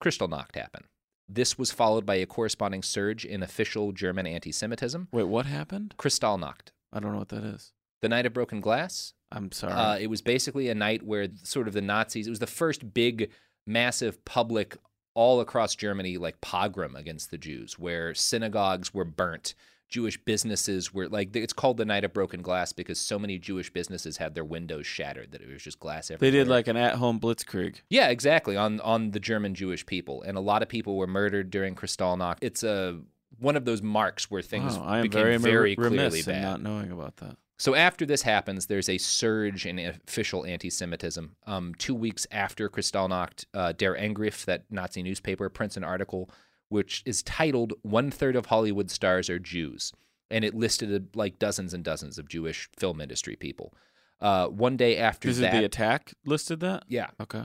Kristallnacht 0.03 0.55
happened. 0.55 0.85
This 1.29 1.57
was 1.57 1.71
followed 1.71 2.05
by 2.05 2.15
a 2.15 2.25
corresponding 2.25 2.81
surge 2.83 3.25
in 3.25 3.43
official 3.43 3.91
German 3.91 4.25
anti-Semitism. 4.27 5.09
Wait, 5.11 5.23
what 5.27 5.45
happened? 5.45 5.93
Kristallnacht, 5.97 6.69
I 6.93 6.99
don't 6.99 7.11
know 7.11 7.19
what 7.19 7.29
that 7.29 7.43
is. 7.43 7.73
the 8.01 8.09
night 8.09 8.25
of 8.25 8.33
broken 8.33 8.61
glass. 8.61 9.13
I'm 9.31 9.51
sorry. 9.51 9.73
Uh, 9.73 9.97
it 9.97 10.07
was 10.07 10.21
basically 10.21 10.69
a 10.69 10.75
night 10.75 11.03
where 11.03 11.27
sort 11.43 11.67
of 11.67 11.73
the 11.73 11.81
Nazis. 11.81 12.27
It 12.27 12.29
was 12.29 12.39
the 12.39 12.47
first 12.47 12.93
big, 12.93 13.29
massive 13.65 14.23
public 14.23 14.77
all 15.17 15.41
across 15.41 15.75
Germany 15.75 16.17
like 16.17 16.39
pogrom 16.41 16.95
against 16.95 17.31
the 17.31 17.37
Jews, 17.39 17.79
where 17.79 18.13
synagogues 18.13 18.93
were 18.93 19.03
burnt. 19.05 19.55
Jewish 19.89 20.17
businesses 20.25 20.93
were 20.93 21.07
like 21.07 21.33
it's 21.35 21.53
called 21.53 21.77
the 21.77 21.85
night 21.85 22.03
of 22.03 22.11
broken 22.13 22.41
glass 22.41 22.73
because 22.73 22.99
so 22.99 23.17
many 23.17 23.39
Jewish 23.39 23.71
businesses 23.71 24.17
had 24.17 24.35
their 24.35 24.43
windows 24.43 24.85
shattered 24.85 25.31
that 25.31 25.41
it 25.41 25.47
was 25.51 25.63
just 25.63 25.79
glass 25.79 26.11
everywhere. 26.11 26.29
they 26.31 26.37
did 26.37 26.47
like 26.49 26.67
an 26.67 26.75
at-home 26.77 27.19
blitzkrieg. 27.21 27.77
yeah, 27.89 28.09
exactly 28.09 28.55
on 28.57 28.79
on 28.81 29.11
the 29.11 29.19
German 29.19 29.55
Jewish 29.55 29.85
people, 29.85 30.21
and 30.23 30.37
a 30.37 30.41
lot 30.41 30.61
of 30.61 30.67
people 30.69 30.97
were 30.97 31.07
murdered 31.07 31.49
during 31.49 31.73
Kristallnacht. 31.73 32.37
It's 32.41 32.63
a 32.63 32.99
one 33.39 33.55
of 33.55 33.63
those 33.65 33.81
marks 33.81 34.29
where 34.29 34.41
things 34.41 34.77
Wow, 34.77 34.83
I 34.83 34.97
am 34.97 35.03
became 35.03 35.21
very, 35.23 35.37
very, 35.37 35.69
rem- 35.75 35.75
clearly 35.91 35.97
remiss 36.09 36.25
bad. 36.25 36.35
in 36.35 36.41
not 36.41 36.61
knowing 36.61 36.91
about 36.91 37.15
that. 37.17 37.37
So 37.59 37.73
after 37.73 38.05
this 38.05 38.21
happens, 38.21 38.67
there's 38.67 38.87
a 38.89 38.99
surge 38.99 39.65
in 39.65 39.79
official 39.79 40.45
anti-Semitism. 40.45 41.35
Um, 41.47 41.73
two 41.79 41.95
weeks 41.95 42.27
after 42.31 42.69
Kristallnacht, 42.69 43.45
uh, 43.53 43.71
Der 43.71 43.95
Angriff, 43.97 44.45
that 44.45 44.65
Nazi 44.69 45.01
newspaper, 45.01 45.49
prints 45.49 45.75
an 45.77 45.83
article 45.83 46.29
which 46.69 47.01
is 47.05 47.23
titled 47.23 47.73
"One 47.81 48.11
Third 48.11 48.35
of 48.35 48.47
Hollywood 48.47 48.91
Stars 48.91 49.29
Are 49.29 49.39
Jews," 49.39 49.93
and 50.29 50.43
it 50.43 50.53
listed 50.53 50.93
uh, 50.93 50.99
like 51.15 51.39
dozens 51.39 51.73
and 51.73 51.83
dozens 51.83 52.19
of 52.19 52.27
Jewish 52.27 52.69
film 52.77 52.99
industry 53.01 53.35
people. 53.37 53.73
Uh, 54.19 54.47
one 54.47 54.75
day 54.77 54.97
after 54.97 55.29
Is 55.29 55.39
it 55.39 55.43
that, 55.43 55.53
the 55.57 55.63
attack 55.65 56.13
listed 56.25 56.59
that? 56.59 56.83
yeah, 56.87 57.07
Okay. 57.21 57.43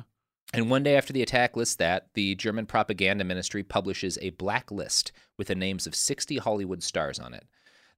and 0.53 0.69
one 0.71 0.83
day 0.83 0.97
after 0.97 1.13
the 1.13 1.23
attack 1.23 1.57
lists 1.57 1.77
that, 1.77 2.09
the 2.15 2.35
German 2.35 2.67
propaganda 2.67 3.23
ministry 3.25 3.63
publishes 3.63 4.19
a 4.21 4.31
blacklist 4.31 5.13
with 5.39 5.47
the 5.49 5.55
names 5.55 5.87
of 5.87 5.95
60 5.95 6.39
Hollywood 6.39 6.83
stars 6.83 7.19
on 7.21 7.33
it. 7.33 7.47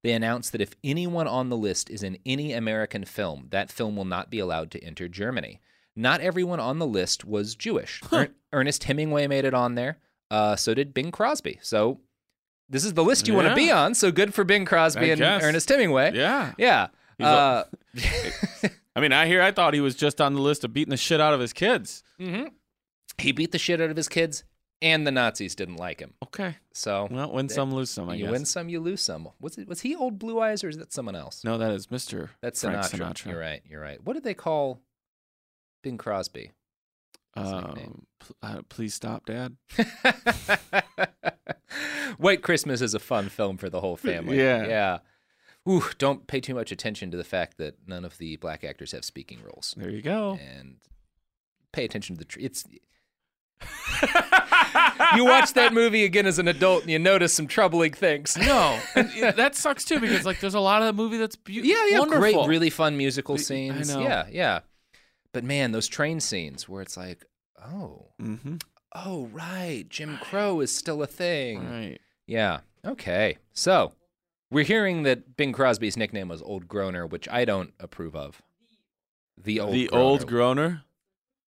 They 0.04 0.12
announced 0.12 0.52
that 0.52 0.60
if 0.60 0.74
anyone 0.84 1.26
on 1.26 1.48
the 1.48 1.56
list 1.56 1.88
is 1.88 2.02
in 2.02 2.18
any 2.26 2.52
American 2.52 3.04
film, 3.06 3.46
that 3.50 3.72
film 3.72 3.96
will 3.96 4.04
not 4.04 4.30
be 4.30 4.38
allowed 4.38 4.70
to 4.72 4.84
enter 4.84 5.08
Germany. 5.08 5.62
Not 5.96 6.20
everyone 6.20 6.60
on 6.60 6.78
the 6.78 6.86
list 6.86 7.24
was 7.24 7.54
Jewish. 7.54 8.02
Er- 8.12 8.28
Ernest 8.52 8.84
Hemingway 8.84 9.26
made 9.26 9.46
it 9.46 9.54
on 9.54 9.76
there. 9.76 9.96
Uh, 10.30 10.56
so 10.56 10.74
did 10.74 10.92
Bing 10.92 11.10
Crosby. 11.10 11.58
So 11.62 12.00
this 12.68 12.84
is 12.84 12.92
the 12.92 13.02
list 13.02 13.26
you 13.26 13.34
want 13.34 13.48
to 13.48 13.54
be 13.54 13.70
on. 13.70 13.94
So 13.94 14.12
good 14.12 14.34
for 14.34 14.44
Bing 14.44 14.66
Crosby 14.66 15.06
I 15.06 15.12
and 15.14 15.18
guess. 15.18 15.42
Ernest 15.42 15.68
Hemingway. 15.70 16.12
Yeah. 16.14 16.52
Yeah. 16.58 16.88
Uh, 17.18 17.64
I 18.96 19.00
mean, 19.00 19.12
I 19.12 19.26
hear. 19.26 19.40
I 19.40 19.52
thought 19.52 19.72
he 19.72 19.80
was 19.80 19.94
just 19.94 20.20
on 20.20 20.34
the 20.34 20.40
list 20.40 20.64
of 20.64 20.72
beating 20.74 20.90
the 20.90 20.96
shit 20.98 21.20
out 21.20 21.32
of 21.34 21.40
his 21.40 21.52
kids. 21.54 22.02
He 23.16 23.30
beat 23.32 23.52
the 23.52 23.58
shit 23.58 23.80
out 23.80 23.90
of 23.90 23.96
his 23.96 24.08
kids, 24.08 24.42
and 24.82 25.06
the 25.06 25.10
Nazis 25.10 25.54
didn't 25.54 25.76
like 25.76 26.00
him. 26.00 26.14
Okay. 26.24 26.56
So 26.72 27.08
Well, 27.10 27.32
win 27.32 27.48
some, 27.48 27.72
lose 27.74 27.90
some. 27.90 28.10
I 28.10 28.14
you 28.16 28.24
guess. 28.24 28.32
win 28.32 28.44
some, 28.44 28.68
you 28.68 28.80
lose 28.80 29.00
some. 29.00 29.28
Was 29.40 29.56
it 29.58 29.68
was 29.68 29.80
he 29.82 29.94
old 29.94 30.18
Blue 30.18 30.40
Eyes 30.40 30.62
or 30.64 30.68
is 30.68 30.76
that 30.78 30.92
someone 30.92 31.16
else? 31.16 31.42
No, 31.44 31.56
that 31.58 31.72
is 31.72 31.86
Mr. 31.88 32.30
That's 32.40 32.60
Frank 32.62 32.78
Sinatra. 32.82 32.98
Sinatra. 33.12 33.26
You're 33.26 33.38
right. 33.40 33.62
You're 33.68 33.80
right. 33.80 34.04
What 34.04 34.12
did 34.14 34.24
they 34.24 34.34
call 34.34 34.80
Bing 35.82 35.98
Crosby? 35.98 36.52
Um, 37.36 38.06
uh, 38.42 38.60
please 38.68 38.94
stop, 38.94 39.26
Dad. 39.26 39.56
White 42.18 42.42
Christmas 42.42 42.80
is 42.80 42.94
a 42.94 43.00
fun 43.00 43.28
film 43.28 43.56
for 43.56 43.68
the 43.68 43.80
whole 43.80 43.96
family. 43.98 44.38
Yeah. 44.38 44.66
Yeah. 44.66 44.98
Ooh, 45.68 45.84
don't 45.98 46.26
pay 46.26 46.40
too 46.40 46.54
much 46.54 46.70
attention 46.70 47.10
to 47.10 47.16
the 47.16 47.24
fact 47.24 47.56
that 47.58 47.76
none 47.86 48.04
of 48.04 48.18
the 48.18 48.36
black 48.36 48.62
actors 48.64 48.92
have 48.92 49.04
speaking 49.04 49.38
roles. 49.42 49.74
There 49.76 49.90
you 49.90 50.02
go. 50.02 50.38
And 50.40 50.76
pay 51.72 51.84
attention 51.84 52.16
to 52.16 52.18
the 52.18 52.24
tr- 52.26 52.40
it's 52.40 52.64
you 55.16 55.24
watch 55.24 55.52
that 55.54 55.72
movie 55.72 56.04
again 56.04 56.26
as 56.26 56.38
an 56.38 56.48
adult 56.48 56.82
and 56.82 56.90
you 56.90 56.98
notice 56.98 57.32
some 57.32 57.46
troubling 57.46 57.92
things. 57.92 58.36
No, 58.36 58.78
and 58.94 59.10
it- 59.14 59.36
that 59.36 59.54
sucks 59.54 59.84
too 59.84 60.00
because 60.00 60.24
like 60.24 60.40
there's 60.40 60.54
a 60.54 60.60
lot 60.60 60.82
of 60.82 60.86
the 60.86 60.92
movie 60.92 61.16
that's 61.18 61.36
beautiful. 61.36 61.70
Yeah, 61.76 61.86
yeah, 61.90 61.98
wonderful. 62.00 62.20
great, 62.20 62.48
really 62.48 62.70
fun 62.70 62.96
musical 62.96 63.34
I 63.36 63.38
scenes. 63.38 63.94
know. 63.94 64.00
Yeah, 64.00 64.26
yeah. 64.30 64.60
But 65.32 65.44
man, 65.44 65.72
those 65.72 65.88
train 65.88 66.20
scenes 66.20 66.68
where 66.68 66.82
it's 66.82 66.96
like, 66.96 67.24
oh, 67.64 68.08
Mm-hmm. 68.20 68.56
oh, 68.94 69.26
right, 69.32 69.84
Jim 69.88 70.18
Crow 70.18 70.60
is 70.60 70.74
still 70.74 71.02
a 71.02 71.06
thing. 71.06 71.68
Right. 71.68 71.98
Yeah. 72.26 72.60
Okay. 72.86 73.38
So 73.52 73.92
we're 74.50 74.64
hearing 74.64 75.02
that 75.04 75.36
Bing 75.36 75.52
Crosby's 75.52 75.96
nickname 75.96 76.28
was 76.28 76.42
Old 76.42 76.68
Groaner, 76.68 77.06
which 77.06 77.28
I 77.28 77.44
don't 77.44 77.72
approve 77.80 78.14
of. 78.14 78.40
The 79.42 79.58
old 79.60 79.74
the 79.74 79.86
Groaner. 79.88 80.04
old 80.04 80.26
groaner. 80.28 80.82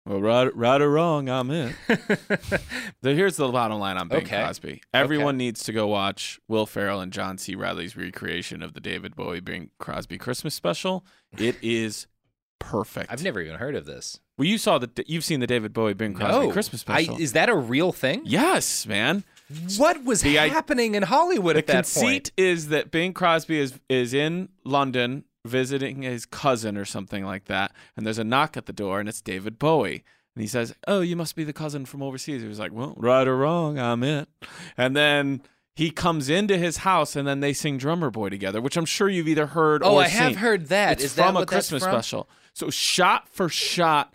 Well, 0.06 0.20
right, 0.22 0.54
right 0.56 0.82
or 0.82 0.92
wrong, 0.92 1.30
I'm 1.30 1.50
in. 1.50 1.74
The- 3.02 3.14
Here's 3.14 3.38
the 3.38 3.48
bottom 3.50 3.80
line 3.80 3.98
on 3.98 4.08
Bing 4.10 4.20
Okay. 4.24 4.42
Crosby. 4.42 4.82
Everyone 4.94 5.38
needs 5.38 5.64
to 5.64 5.74
go 5.74 5.88
watch 5.88 6.40
Will 6.48 6.66
Ferrell 6.66 7.00
and 7.02 7.12
John 7.14 7.38
C. 7.38 7.56
Reilly's 7.56 7.96
recreation 7.96 8.62
of 8.64 8.74
the 8.74 8.80
David 8.80 9.16
Bowie 9.16 9.40
Bing 9.40 9.70
Crosby 9.80 10.18
Christmas 10.18 10.54
special. 10.56 11.06
It 11.38 11.56
is 11.62 12.08
perfect. 12.60 13.12
I've 13.12 13.24
never 13.24 13.42
even 13.42 13.56
heard 13.60 13.76
of 13.76 13.86
this. 13.86 14.20
Well, 14.38 14.48
you 14.48 14.58
saw 14.58 14.78
the 14.78 14.90
you've 15.08 15.24
seen 15.26 15.40
the 15.42 15.48
David 15.48 15.74
Bowie 15.74 15.94
Bing 15.94 16.14
Crosby 16.16 16.48
no. 16.48 16.52
Christmas 16.52 16.84
I, 16.88 17.04
special. 17.04 17.22
is 17.22 17.34
that 17.34 17.50
a 17.50 17.56
real 17.56 17.92
thing? 17.92 18.22
yes, 18.26 18.86
man. 18.88 19.24
What 19.78 20.04
was 20.04 20.22
The 20.22 20.40
i- 20.40 20.48
happening 20.48 20.96
in 20.96 21.04
Hollywood 21.04 21.56
the 21.56 21.60
at 21.60 21.68
that 21.68 21.74
conceit 21.86 22.04
point? 22.06 22.32
is 22.38 22.70
that 22.70 22.90
Bing 22.92 23.14
Crosby 23.14 23.60
is 23.60 23.80
is 23.90 24.14
in 24.14 24.50
London 24.64 25.26
visiting 25.46 26.02
his 26.04 26.26
cousin 26.26 26.78
or 26.78 26.86
something 26.86 27.26
like 27.26 27.46
that, 27.46 27.72
and 27.98 28.06
there's 28.06 28.18
a 28.18 28.24
knock 28.24 28.56
at 28.58 28.66
the 28.66 28.74
door, 28.74 29.00
and 29.00 29.10
it's 29.10 29.22
David 29.22 29.60
Bowie. 29.60 30.04
And 30.36 30.42
he 30.42 30.48
says, 30.48 30.74
"Oh, 30.88 31.02
you 31.02 31.16
must 31.16 31.36
be 31.36 31.44
the 31.44 31.54
cousin 31.54 31.86
from 31.86 32.02
overseas." 32.02 32.42
He 32.42 32.48
was 32.48 32.60
like, 32.60 32.72
"Well, 32.72 32.94
right 32.98 33.28
or 33.28 33.38
wrong, 33.38 33.78
I'm 33.78 34.04
it." 34.04 34.28
And 34.78 34.96
then 34.96 35.42
he 35.76 35.92
comes 35.92 36.30
into 36.30 36.58
his 36.58 36.78
house, 36.78 37.16
and 37.16 37.28
then 37.28 37.40
they 37.40 37.54
sing 37.54 37.78
"Drummer 37.78 38.10
Boy" 38.10 38.30
together, 38.30 38.60
which 38.62 38.78
I'm 38.78 38.86
sure 38.86 39.10
you've 39.10 39.28
either 39.28 39.48
heard 39.48 39.84
Oh, 39.84 39.96
or 39.98 40.02
I 40.02 40.08
have 40.08 40.38
heard 40.38 40.68
that. 40.70 40.94
It's 40.94 41.04
Is 41.04 41.16
that 41.16 41.28
from 41.28 41.36
a 41.36 41.40
what 41.42 41.50
that's 41.50 41.70
Christmas 41.70 41.84
from? 41.84 41.92
special. 41.94 42.30
So 42.54 42.70
shot 42.72 43.28
for 43.30 43.48
shot, 43.50 44.14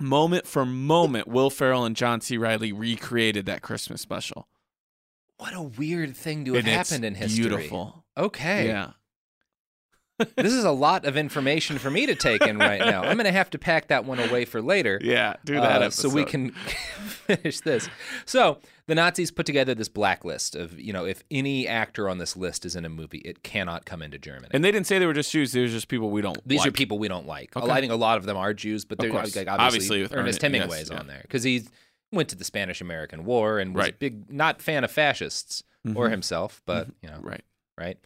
moment 0.00 0.46
for 0.46 0.64
moment, 0.64 1.28
Will 1.28 1.50
Ferrell 1.50 1.84
and 1.84 1.94
John 1.94 2.20
C. 2.20 2.36
Reilly 2.36 2.72
recreated 2.72 3.46
that 3.46 3.62
Christmas 3.62 4.00
special. 4.00 4.48
What 5.38 5.54
a 5.54 5.62
weird 5.62 6.16
thing 6.16 6.44
to 6.46 6.54
have 6.54 6.66
And 6.66 6.68
happened 6.68 7.04
in 7.04 7.14
history. 7.14 7.48
Beautiful. 7.48 8.04
Okay. 8.16 8.66
Yeah. 8.66 8.90
This 10.36 10.52
is 10.52 10.64
a 10.64 10.70
lot 10.70 11.04
of 11.04 11.16
information 11.16 11.78
for 11.78 11.90
me 11.90 12.06
to 12.06 12.14
take 12.14 12.42
in 12.42 12.58
right 12.58 12.80
now. 12.80 13.02
I'm 13.02 13.16
going 13.16 13.24
to 13.24 13.32
have 13.32 13.50
to 13.50 13.58
pack 13.58 13.88
that 13.88 14.04
one 14.04 14.18
away 14.20 14.44
for 14.44 14.60
later. 14.62 14.98
Yeah, 15.10 15.34
do 15.44 15.54
that 15.54 15.82
uh, 15.82 15.90
so 15.90 16.08
we 16.08 16.24
can 16.24 16.50
finish 17.06 17.60
this. 17.60 17.88
So 18.26 18.58
the 18.86 18.94
Nazis 18.94 19.30
put 19.30 19.46
together 19.46 19.74
this 19.74 19.88
blacklist 19.88 20.54
of, 20.54 20.78
you 20.78 20.92
know, 20.92 21.04
if 21.04 21.22
any 21.30 21.66
actor 21.66 22.08
on 22.08 22.18
this 22.18 22.36
list 22.36 22.64
is 22.64 22.76
in 22.76 22.84
a 22.84 22.88
movie, 22.88 23.18
it 23.18 23.42
cannot 23.42 23.84
come 23.86 24.02
into 24.02 24.18
Germany. 24.18 24.48
And 24.52 24.64
they 24.64 24.70
didn't 24.70 24.86
say 24.86 24.98
they 24.98 25.06
were 25.06 25.12
just 25.12 25.32
Jews. 25.32 25.52
They 25.52 25.62
were 25.62 25.66
just 25.68 25.88
people 25.88 26.10
we 26.10 26.22
don't. 26.22 26.36
Like. 26.36 26.44
These 26.46 26.66
are 26.66 26.70
people 26.70 26.98
we 26.98 27.08
don't 27.08 27.26
like. 27.26 27.56
Okay. 27.56 27.70
I 27.70 27.80
think 27.80 27.92
a 27.92 27.96
lot 27.96 28.18
of 28.18 28.24
them 28.26 28.36
are 28.36 28.52
Jews, 28.54 28.84
but 28.84 28.98
they're 28.98 29.10
like 29.12 29.24
Obviously 29.36 29.46
obviously, 29.48 30.00
Ernest 30.02 30.14
Ernest- 30.14 30.42
Hemingway's 30.42 30.90
yes, 30.90 31.00
on 31.00 31.06
yeah. 31.06 31.12
there 31.14 31.22
because 31.22 31.42
he 31.42 31.64
went 32.12 32.28
to 32.30 32.36
the 32.36 32.44
Spanish-American 32.44 33.24
War 33.24 33.58
and 33.58 33.74
was 33.74 33.82
a 33.82 33.84
Right. 33.86 33.98
big, 33.98 34.32
not 34.32 34.60
fan 34.60 34.84
of 34.84 34.90
fascists 34.90 35.62
or 35.94 36.08
Mhm. 36.08 36.10
himself, 36.10 36.60
but 36.66 36.88
you 37.02 37.08
know, 37.08 37.18
Right. 37.20 37.42
right? 37.78 37.98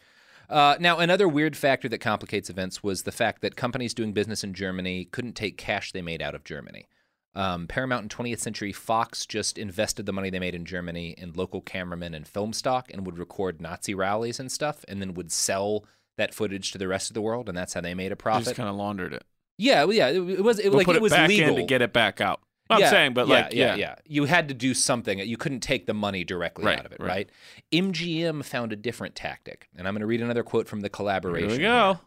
Uh, 0.49 0.75
now, 0.79 0.99
another 0.99 1.27
weird 1.27 1.55
factor 1.57 1.89
that 1.89 1.99
complicates 1.99 2.49
events 2.49 2.83
was 2.83 3.03
the 3.03 3.11
fact 3.11 3.41
that 3.41 3.55
companies 3.55 3.93
doing 3.93 4.13
business 4.13 4.43
in 4.43 4.53
Germany 4.53 5.05
couldn't 5.05 5.33
take 5.33 5.57
cash 5.57 5.91
they 5.91 6.01
made 6.01 6.21
out 6.21 6.35
of 6.35 6.43
Germany. 6.43 6.87
Um, 7.33 7.67
Paramount 7.67 8.03
and 8.03 8.09
20th 8.11 8.39
Century 8.39 8.71
Fox 8.71 9.25
just 9.25 9.57
invested 9.57 10.05
the 10.05 10.13
money 10.13 10.29
they 10.29 10.39
made 10.39 10.55
in 10.55 10.63
Germany 10.63 11.15
in 11.17 11.33
local 11.33 11.59
cameramen 11.59 12.13
and 12.13 12.25
film 12.25 12.53
stock 12.53 12.89
and 12.93 13.05
would 13.05 13.17
record 13.17 13.59
Nazi 13.59 13.93
rallies 13.93 14.39
and 14.39 14.49
stuff 14.51 14.85
and 14.87 15.01
then 15.01 15.13
would 15.15 15.31
sell 15.33 15.83
that 16.17 16.33
footage 16.33 16.71
to 16.71 16.77
the 16.77 16.87
rest 16.87 17.09
of 17.09 17.13
the 17.13 17.21
world, 17.21 17.49
and 17.49 17.57
that's 17.57 17.73
how 17.73 17.81
they 17.81 17.93
made 17.93 18.13
a 18.13 18.15
They 18.15 18.19
profit. 18.21 18.45
just 18.45 18.55
kind 18.55 18.69
of 18.69 18.75
laundered 18.77 19.13
it. 19.13 19.25
yeah, 19.57 19.83
well, 19.83 19.93
yeah, 19.93 20.07
it, 20.07 20.15
it 20.29 20.43
was 20.45 20.59
it, 20.59 20.69
We'll 20.69 20.77
like 20.77 20.85
put 20.85 20.95
it 20.95 20.99
it 20.99 21.01
was 21.01 21.11
back 21.11 21.27
legal 21.27 21.49
in 21.49 21.55
to 21.57 21.63
get 21.63 21.81
it 21.81 21.91
back 21.91 22.21
out. 22.21 22.39
I'm 22.69 22.79
yeah, 22.79 22.89
saying, 22.89 23.13
but 23.13 23.27
yeah, 23.27 23.33
like, 23.33 23.53
yeah, 23.53 23.65
yeah, 23.65 23.75
yeah, 23.75 23.95
you 24.05 24.25
had 24.25 24.47
to 24.47 24.53
do 24.53 24.73
something. 24.73 25.19
You 25.19 25.37
couldn't 25.37 25.59
take 25.59 25.85
the 25.85 25.93
money 25.93 26.23
directly 26.23 26.65
Right, 26.65 26.79
out 26.79 26.85
of 26.85 26.91
it, 26.91 26.99
right. 26.99 27.07
right? 27.07 27.29
MGM 27.71 28.43
found 28.43 28.73
a 28.73 28.75
different 28.75 29.13
tactic, 29.15 29.69
and 29.75 29.87
I'm 29.87 29.93
going 29.93 30.01
to 30.01 30.07
read 30.07 30.21
another 30.21 30.43
quote 30.43 30.67
from 30.67 30.81
the 30.81 30.89
collaboration. 30.89 31.49
Here 31.49 31.57
we 31.59 31.63
here. 31.63 31.71
go. 31.71 31.99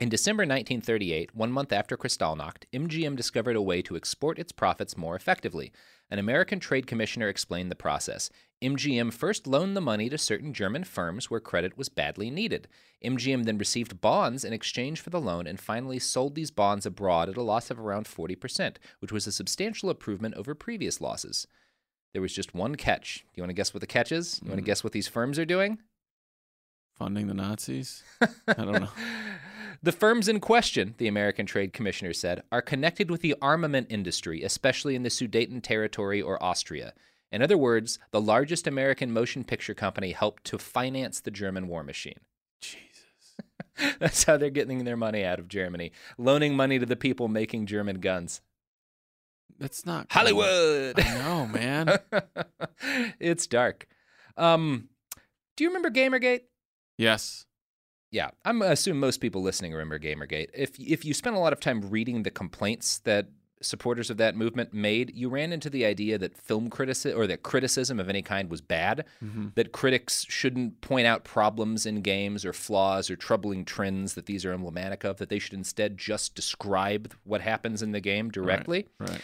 In 0.00 0.08
December 0.08 0.42
1938, 0.42 1.36
one 1.36 1.52
month 1.52 1.72
after 1.72 1.96
Kristallnacht, 1.96 2.64
MGM 2.72 3.14
discovered 3.14 3.56
a 3.56 3.62
way 3.62 3.80
to 3.82 3.94
export 3.94 4.38
its 4.38 4.52
profits 4.52 4.96
more 4.96 5.14
effectively. 5.14 5.70
An 6.10 6.18
American 6.18 6.58
trade 6.60 6.86
commissioner 6.86 7.28
explained 7.28 7.70
the 7.70 7.76
process. 7.76 8.28
MGM 8.64 9.12
first 9.12 9.46
loaned 9.46 9.76
the 9.76 9.80
money 9.80 10.08
to 10.08 10.16
certain 10.16 10.54
German 10.54 10.84
firms 10.84 11.30
where 11.30 11.40
credit 11.40 11.76
was 11.76 11.88
badly 11.88 12.30
needed. 12.30 12.66
MGM 13.04 13.44
then 13.44 13.58
received 13.58 14.00
bonds 14.00 14.44
in 14.44 14.52
exchange 14.52 15.00
for 15.00 15.10
the 15.10 15.20
loan 15.20 15.46
and 15.46 15.60
finally 15.60 15.98
sold 15.98 16.34
these 16.34 16.50
bonds 16.50 16.86
abroad 16.86 17.28
at 17.28 17.36
a 17.36 17.42
loss 17.42 17.70
of 17.70 17.78
around 17.78 18.06
40%, 18.06 18.76
which 19.00 19.12
was 19.12 19.26
a 19.26 19.32
substantial 19.32 19.90
improvement 19.90 20.34
over 20.34 20.54
previous 20.54 21.00
losses. 21.00 21.46
There 22.14 22.22
was 22.22 22.32
just 22.32 22.54
one 22.54 22.76
catch. 22.76 23.24
Do 23.32 23.38
you 23.38 23.42
want 23.42 23.50
to 23.50 23.54
guess 23.54 23.74
what 23.74 23.82
the 23.82 23.86
catch 23.86 24.10
is? 24.10 24.40
You 24.42 24.48
want 24.48 24.56
to 24.56 24.62
mm-hmm. 24.62 24.66
guess 24.66 24.82
what 24.82 24.92
these 24.92 25.08
firms 25.08 25.38
are 25.38 25.44
doing? 25.44 25.78
Funding 26.96 27.26
the 27.26 27.34
Nazis. 27.34 28.02
I 28.48 28.54
don't 28.54 28.80
know. 28.80 28.88
The 29.82 29.92
firms 29.92 30.28
in 30.28 30.40
question, 30.40 30.94
the 30.96 31.08
American 31.08 31.44
Trade 31.44 31.74
Commissioner 31.74 32.14
said, 32.14 32.42
are 32.50 32.62
connected 32.62 33.10
with 33.10 33.20
the 33.20 33.34
armament 33.42 33.88
industry, 33.90 34.42
especially 34.42 34.94
in 34.94 35.02
the 35.02 35.10
Sudeten 35.10 35.62
territory 35.62 36.22
or 36.22 36.42
Austria. 36.42 36.94
In 37.34 37.42
other 37.42 37.58
words, 37.58 37.98
the 38.12 38.20
largest 38.20 38.68
American 38.68 39.10
motion 39.10 39.42
picture 39.42 39.74
company 39.74 40.12
helped 40.12 40.44
to 40.44 40.56
finance 40.56 41.18
the 41.18 41.32
German 41.32 41.66
war 41.66 41.82
machine. 41.82 42.20
Jesus. 42.60 42.78
That's 43.98 44.22
how 44.22 44.36
they're 44.36 44.50
getting 44.50 44.84
their 44.84 44.96
money 44.96 45.24
out 45.24 45.40
of 45.40 45.48
Germany, 45.48 45.90
loaning 46.16 46.54
money 46.54 46.78
to 46.78 46.86
the 46.86 46.94
people 46.94 47.26
making 47.26 47.66
German 47.66 47.98
guns. 47.98 48.40
That's 49.58 49.84
not 49.84 50.08
cool. 50.08 50.20
Hollywood. 50.20 51.00
I 51.00 51.18
know, 51.18 51.46
man. 51.48 51.98
it's 53.18 53.48
dark. 53.48 53.88
Um, 54.36 54.90
do 55.56 55.64
you 55.64 55.70
remember 55.70 55.90
Gamergate? 55.90 56.42
yes. 56.96 57.46
Yeah, 58.12 58.30
I'm 58.44 58.62
assume 58.62 59.00
most 59.00 59.20
people 59.20 59.42
listening 59.42 59.72
remember 59.72 59.98
Gamergate. 59.98 60.50
If 60.54 60.78
if 60.78 61.04
you 61.04 61.12
spent 61.12 61.34
a 61.34 61.40
lot 61.40 61.52
of 61.52 61.58
time 61.58 61.90
reading 61.90 62.22
the 62.22 62.30
complaints 62.30 63.00
that 63.00 63.26
supporters 63.64 64.10
of 64.10 64.16
that 64.18 64.36
movement 64.36 64.72
made, 64.72 65.12
you 65.14 65.28
ran 65.28 65.52
into 65.52 65.70
the 65.70 65.84
idea 65.84 66.18
that 66.18 66.36
film 66.36 66.70
criticism 66.70 67.18
or 67.18 67.26
that 67.26 67.42
criticism 67.42 67.98
of 67.98 68.08
any 68.08 68.22
kind 68.22 68.50
was 68.50 68.60
bad. 68.60 69.04
Mm-hmm. 69.22 69.48
That 69.54 69.72
critics 69.72 70.26
shouldn't 70.28 70.80
point 70.80 71.06
out 71.06 71.24
problems 71.24 71.86
in 71.86 72.02
games 72.02 72.44
or 72.44 72.52
flaws 72.52 73.10
or 73.10 73.16
troubling 73.16 73.64
trends 73.64 74.14
that 74.14 74.26
these 74.26 74.44
are 74.44 74.52
emblematic 74.52 75.04
of. 75.04 75.16
That 75.16 75.28
they 75.28 75.38
should 75.38 75.54
instead 75.54 75.98
just 75.98 76.34
describe 76.34 77.14
what 77.24 77.40
happens 77.40 77.82
in 77.82 77.92
the 77.92 78.00
game 78.00 78.30
directly. 78.30 78.88
Right. 78.98 79.20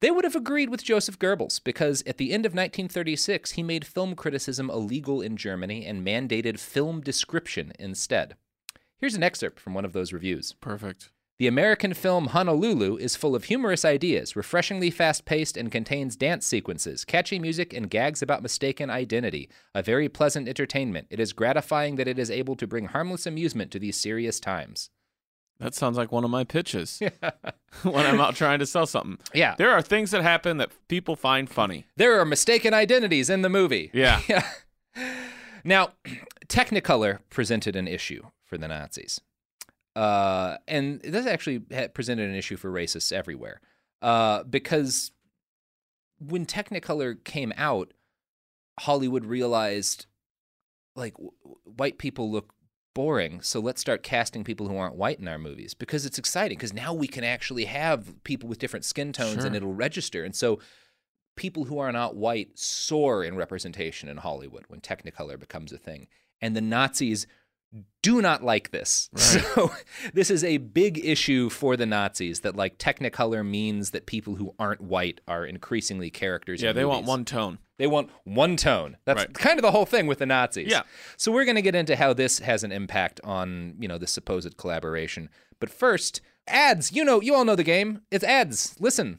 They 0.00 0.10
would 0.10 0.24
have 0.24 0.36
agreed 0.36 0.68
with 0.68 0.84
Joseph 0.84 1.18
Goebbels 1.18 1.62
because 1.62 2.02
at 2.06 2.18
the 2.18 2.32
end 2.32 2.44
of 2.44 2.52
1936, 2.52 3.52
he 3.52 3.62
made 3.62 3.86
film 3.86 4.14
criticism 4.14 4.68
illegal 4.68 5.22
in 5.22 5.36
Germany 5.36 5.86
and 5.86 6.06
mandated 6.06 6.58
film 6.58 7.00
description 7.00 7.72
instead. 7.78 8.36
Here's 8.98 9.14
an 9.14 9.22
excerpt 9.22 9.60
from 9.60 9.74
one 9.74 9.84
of 9.84 9.92
those 9.92 10.12
reviews. 10.12 10.54
Perfect. 10.60 11.10
The 11.36 11.48
American 11.48 11.94
film 11.94 12.28
Honolulu 12.28 12.96
is 12.96 13.16
full 13.16 13.34
of 13.34 13.44
humorous 13.44 13.84
ideas, 13.84 14.36
refreshingly 14.36 14.88
fast 14.88 15.24
paced, 15.24 15.56
and 15.56 15.70
contains 15.70 16.14
dance 16.14 16.46
sequences, 16.46 17.04
catchy 17.04 17.40
music, 17.40 17.72
and 17.72 17.90
gags 17.90 18.22
about 18.22 18.40
mistaken 18.40 18.88
identity. 18.88 19.50
A 19.74 19.82
very 19.82 20.08
pleasant 20.08 20.46
entertainment. 20.46 21.08
It 21.10 21.18
is 21.18 21.32
gratifying 21.32 21.96
that 21.96 22.06
it 22.06 22.20
is 22.20 22.30
able 22.30 22.54
to 22.54 22.68
bring 22.68 22.86
harmless 22.86 23.26
amusement 23.26 23.72
to 23.72 23.80
these 23.80 23.98
serious 23.98 24.38
times. 24.38 24.90
That 25.58 25.74
sounds 25.74 25.96
like 25.96 26.12
one 26.12 26.22
of 26.22 26.30
my 26.30 26.44
pitches 26.44 27.00
when 27.82 28.06
I'm 28.06 28.20
out 28.20 28.36
trying 28.36 28.60
to 28.60 28.66
sell 28.66 28.86
something. 28.86 29.18
Yeah. 29.34 29.56
There 29.58 29.72
are 29.72 29.82
things 29.82 30.12
that 30.12 30.22
happen 30.22 30.58
that 30.58 30.70
people 30.86 31.16
find 31.16 31.50
funny. 31.50 31.86
There 31.96 32.20
are 32.20 32.24
mistaken 32.24 32.72
identities 32.72 33.28
in 33.28 33.42
the 33.42 33.48
movie. 33.48 33.90
Yeah. 33.92 34.20
Yeah. 34.28 34.46
Now, 35.64 35.94
Technicolor 36.46 37.18
presented 37.28 37.74
an 37.74 37.88
issue 37.88 38.22
for 38.44 38.56
the 38.56 38.68
Nazis. 38.68 39.20
Uh, 39.94 40.56
and 40.66 41.00
this 41.02 41.26
actually 41.26 41.60
presented 41.94 42.28
an 42.28 42.34
issue 42.34 42.56
for 42.56 42.70
racists 42.70 43.12
everywhere. 43.12 43.60
Uh, 44.02 44.42
because 44.44 45.12
when 46.18 46.46
Technicolor 46.46 47.22
came 47.24 47.52
out, 47.56 47.92
Hollywood 48.80 49.24
realized 49.24 50.06
like 50.96 51.14
w- 51.14 51.32
white 51.64 51.98
people 51.98 52.30
look 52.30 52.54
boring, 52.94 53.40
so 53.40 53.60
let's 53.60 53.80
start 53.80 54.02
casting 54.02 54.44
people 54.44 54.68
who 54.68 54.76
aren't 54.76 54.94
white 54.94 55.18
in 55.18 55.28
our 55.28 55.38
movies 55.38 55.74
because 55.74 56.06
it's 56.06 56.18
exciting 56.18 56.56
because 56.56 56.72
now 56.72 56.94
we 56.94 57.08
can 57.08 57.24
actually 57.24 57.64
have 57.64 58.22
people 58.24 58.48
with 58.48 58.58
different 58.58 58.84
skin 58.84 59.12
tones 59.12 59.44
and 59.44 59.56
it'll 59.56 59.74
register. 59.74 60.24
And 60.24 60.34
so 60.34 60.60
people 61.36 61.64
who 61.64 61.78
are 61.78 61.92
not 61.92 62.16
white 62.16 62.56
soar 62.58 63.24
in 63.24 63.36
representation 63.36 64.08
in 64.08 64.18
Hollywood 64.18 64.64
when 64.68 64.80
Technicolor 64.80 65.38
becomes 65.38 65.72
a 65.72 65.78
thing. 65.78 66.06
And 66.40 66.54
the 66.54 66.60
Nazis 66.60 67.26
do 68.02 68.20
not 68.20 68.42
like 68.42 68.70
this. 68.70 69.08
So 69.16 69.72
this 70.14 70.30
is 70.30 70.44
a 70.44 70.58
big 70.58 71.04
issue 71.04 71.48
for 71.48 71.76
the 71.76 71.86
Nazis 71.86 72.40
that 72.40 72.54
like 72.54 72.78
Technicolor 72.78 73.46
means 73.46 73.90
that 73.90 74.06
people 74.06 74.36
who 74.36 74.54
aren't 74.58 74.80
white 74.80 75.20
are 75.26 75.44
increasingly 75.46 76.10
characters. 76.10 76.62
Yeah, 76.62 76.70
in 76.70 76.76
they 76.76 76.84
want 76.84 77.06
one 77.06 77.24
tone. 77.24 77.58
They 77.78 77.86
want 77.86 78.10
one 78.24 78.56
tone. 78.56 78.98
That's 79.04 79.20
Right. 79.22 79.34
kind 79.34 79.58
of 79.58 79.62
the 79.62 79.72
whole 79.72 79.86
thing 79.86 80.06
with 80.06 80.18
the 80.18 80.26
Nazis. 80.26 80.70
Yeah. 80.70 80.82
So 81.16 81.32
we're 81.32 81.44
going 81.44 81.56
to 81.56 81.62
get 81.62 81.74
into 81.74 81.96
how 81.96 82.12
this 82.12 82.38
has 82.38 82.62
an 82.62 82.70
impact 82.70 83.20
on, 83.24 83.74
you 83.80 83.88
know, 83.88 83.98
the 83.98 84.06
supposed 84.06 84.56
collaboration. 84.56 85.28
But 85.58 85.70
first, 85.70 86.20
ads. 86.46 86.92
You 86.92 87.04
know, 87.04 87.20
you 87.20 87.34
all 87.34 87.44
know 87.44 87.56
the 87.56 87.64
game. 87.64 88.02
It's 88.10 88.24
ads. 88.24 88.76
Listen. 88.78 89.18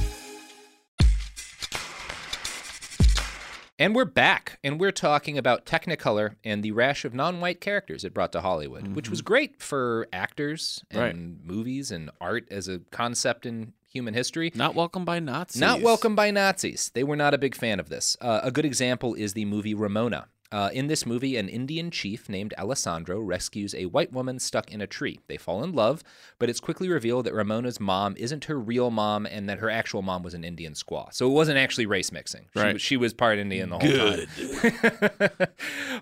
And 3.81 3.95
we're 3.95 4.05
back, 4.05 4.59
and 4.63 4.79
we're 4.79 4.91
talking 4.91 5.39
about 5.39 5.65
Technicolor 5.65 6.35
and 6.43 6.61
the 6.61 6.69
rash 6.71 7.03
of 7.03 7.15
non-white 7.15 7.59
characters 7.59 8.03
it 8.03 8.13
brought 8.13 8.31
to 8.33 8.41
Hollywood, 8.41 8.89
which 8.89 9.09
was 9.09 9.23
great 9.23 9.59
for 9.59 10.07
actors 10.13 10.83
and 10.91 11.01
Right. 11.01 11.15
movies 11.15 11.89
and 11.89 12.11
art 12.21 12.47
as 12.51 12.67
a 12.67 12.81
concept 12.91 13.43
in 13.43 13.73
human 13.87 14.13
history. 14.13 14.51
Not 14.53 14.75
welcome 14.75 15.03
by 15.03 15.19
Nazis. 15.19 15.59
Not 15.59 15.81
welcome 15.81 16.15
by 16.15 16.29
Nazis. 16.29 16.91
They 16.93 17.03
were 17.03 17.15
not 17.15 17.33
a 17.33 17.39
big 17.39 17.55
fan 17.55 17.79
of 17.79 17.89
this. 17.89 18.15
Uh, 18.21 18.41
a 18.43 18.51
good 18.51 18.65
example 18.65 19.15
is 19.15 19.33
the 19.33 19.45
movie 19.45 19.73
Ramona. 19.73 20.27
Uh, 20.51 20.69
in 20.73 20.87
this 20.87 21.05
movie, 21.05 21.37
an 21.37 21.47
Indian 21.47 21.89
chief 21.91 22.27
named 22.27 22.53
Alessandro 22.57 23.19
rescues 23.21 23.73
a 23.73 23.85
white 23.85 24.11
woman 24.11 24.37
stuck 24.37 24.69
in 24.71 24.81
a 24.81 24.87
tree. 24.87 25.19
They 25.27 25.37
fall 25.37 25.63
in 25.63 25.71
love, 25.71 26.03
but 26.39 26.49
it's 26.49 26.59
quickly 26.59 26.89
revealed 26.89 27.25
that 27.25 27.33
Ramona's 27.33 27.79
mom 27.79 28.15
isn't 28.17 28.45
her 28.45 28.59
real 28.59 28.91
mom 28.91 29.25
and 29.25 29.47
that 29.49 29.59
her 29.59 29.69
actual 29.69 30.01
mom 30.01 30.23
was 30.23 30.33
an 30.33 30.43
Indian 30.43 30.73
squaw. 30.73 31.13
So 31.13 31.25
it 31.27 31.31
wasn't 31.33 31.57
actually 31.57 31.85
race 31.85 32.11
mixing. 32.11 32.47
She, 32.53 32.59
Right. 32.59 32.73
was, 32.73 32.81
she 32.81 32.97
was 32.97 33.13
part 33.13 33.39
Indian 33.39 33.69
the 33.69 33.79
whole 33.79 35.37
time. 35.37 35.47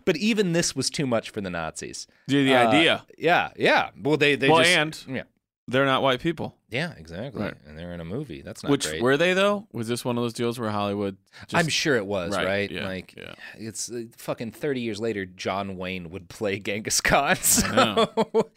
but 0.05 0.17
even 0.17 0.53
this 0.53 0.75
was 0.75 0.89
too 0.89 1.05
much 1.05 1.29
for 1.29 1.41
the 1.41 1.49
Nazis. 1.49 2.07
The, 2.27 2.43
the 2.43 2.55
Uh, 2.55 2.67
idea. 2.69 3.05
Yeah, 3.17 3.51
yeah. 3.55 3.89
Well, 4.01 4.17
they, 4.17 4.35
they 4.35 4.49
well, 4.49 4.63
just. 4.63 4.75
and 5.07 5.15
yeah. 5.17 5.23
They're 5.69 5.85
not 5.85 6.01
white 6.01 6.19
people. 6.19 6.55
Yeah, 6.69 6.93
exactly. 6.97 7.41
Right. 7.41 7.53
And 7.67 7.77
they're 7.77 7.93
in 7.93 7.99
a 8.01 8.05
movie. 8.05 8.41
That's 8.41 8.63
not 8.63 8.69
Which 8.71 8.87
great. 8.87 9.01
were 9.01 9.17
they 9.17 9.33
though? 9.33 9.67
Was 9.71 9.87
this 9.87 10.03
one 10.03 10.17
of 10.17 10.23
those 10.23 10.33
deals 10.33 10.59
where 10.59 10.69
Hollywood? 10.69 11.17
Just, 11.47 11.55
I'm 11.55 11.67
sure 11.69 11.95
it 11.95 12.05
was, 12.05 12.35
Right, 12.35 12.45
right? 12.45 12.71
yeah, 12.71 12.85
like, 12.85 13.13
yeah. 13.17 13.33
it's 13.57 13.91
uh, 13.91 14.03
fucking 14.17 14.51
30 14.51 14.81
years 14.81 14.99
later, 14.99 15.25
John 15.25 15.77
Wayne 15.77 16.09
would 16.09 16.29
play 16.29 16.59
Genghis 16.59 17.01
Khan. 17.01 17.35
So. 17.41 18.09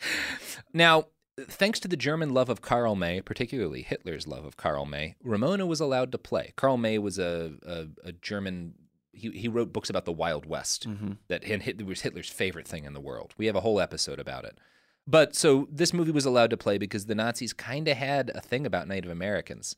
now, 0.73 1.07
thanks 1.39 1.81
to 1.81 1.89
the 1.89 1.97
German 1.97 2.35
love 2.35 2.49
of 2.49 2.61
Karl 2.61 2.95
May, 2.95 3.21
particularly 3.21 3.83
Hitler's 3.83 4.27
love 4.27 4.45
of 4.45 4.57
Karl 4.57 4.85
May, 4.85 5.17
Ramona 5.23 5.67
was 5.67 5.81
allowed 5.81 6.13
to 6.13 6.19
play. 6.19 6.53
Karl 6.57 6.77
May 6.77 6.99
was 6.99 7.19
a, 7.19 7.53
a, 7.67 7.87
a 8.09 8.13
German. 8.13 8.75
He, 9.15 9.31
he 9.31 9.49
wrote 9.49 9.73
books 9.73 9.91
about 9.91 10.05
the 10.07 10.13
Wild 10.13 10.47
West 10.47 10.89
Mm-hmm. 10.89 11.13
that 11.29 11.45
and 11.45 11.83
was 11.83 12.01
Hitler's 12.01 12.31
favorite 12.31 12.67
thing 12.67 12.85
in 12.85 12.93
the 12.95 13.01
world. 13.01 13.35
We 13.37 13.47
have 13.47 13.57
a 13.57 13.61
whole 13.61 13.81
episode 13.81 14.19
about 14.19 14.45
it. 14.45 14.59
But 15.07 15.35
so 15.35 15.69
this 15.71 15.93
movie 15.93 16.13
was 16.13 16.25
allowed 16.25 16.51
to 16.51 16.57
play 16.57 16.79
because 16.79 17.07
the 17.07 17.15
Nazis 17.15 17.53
kind 17.53 17.89
of 17.89 17.97
had 17.97 18.31
a 18.35 18.41
thing 18.41 18.67
about 18.67 18.89
Native 18.89 19.11
Americans. 19.11 19.77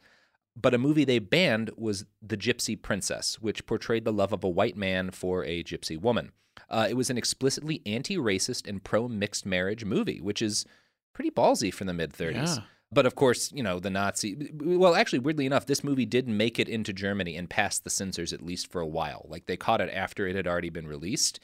But 0.56 0.74
a 0.74 0.78
movie 0.78 1.04
they 1.04 1.18
banned 1.18 1.70
was 1.76 2.04
The 2.22 2.36
Gypsy 2.36 2.80
Princess, 2.80 3.40
which 3.40 3.66
portrayed 3.66 4.04
the 4.04 4.12
love 4.12 4.32
of 4.32 4.44
a 4.44 4.48
white 4.48 4.76
man 4.76 5.10
for 5.10 5.44
a 5.44 5.64
gypsy 5.64 6.00
woman. 6.00 6.32
Uh, 6.70 6.86
it 6.88 6.94
was 6.94 7.10
an 7.10 7.18
explicitly 7.18 7.82
anti 7.84 8.16
racist 8.16 8.68
and 8.68 8.84
pro 8.84 9.08
mixed 9.08 9.44
marriage 9.44 9.84
movie, 9.84 10.20
which 10.20 10.40
is 10.40 10.64
pretty 11.12 11.30
ballsy 11.30 11.72
for 11.72 11.84
the 11.84 11.92
mid 11.92 12.12
30s. 12.12 12.56
Yeah. 12.56 12.62
But 12.94 13.06
of 13.06 13.14
course, 13.16 13.52
you 13.52 13.62
know, 13.62 13.80
the 13.80 13.90
Nazi. 13.90 14.50
Well, 14.54 14.94
actually, 14.94 15.18
weirdly 15.18 15.46
enough, 15.46 15.66
this 15.66 15.82
movie 15.82 16.06
did 16.06 16.28
make 16.28 16.58
it 16.58 16.68
into 16.68 16.92
Germany 16.92 17.36
and 17.36 17.50
passed 17.50 17.84
the 17.84 17.90
censors 17.90 18.32
at 18.32 18.40
least 18.40 18.70
for 18.70 18.80
a 18.80 18.86
while. 18.86 19.26
Like 19.28 19.46
they 19.46 19.56
caught 19.56 19.80
it 19.80 19.90
after 19.92 20.26
it 20.26 20.36
had 20.36 20.46
already 20.46 20.70
been 20.70 20.86
released. 20.86 21.40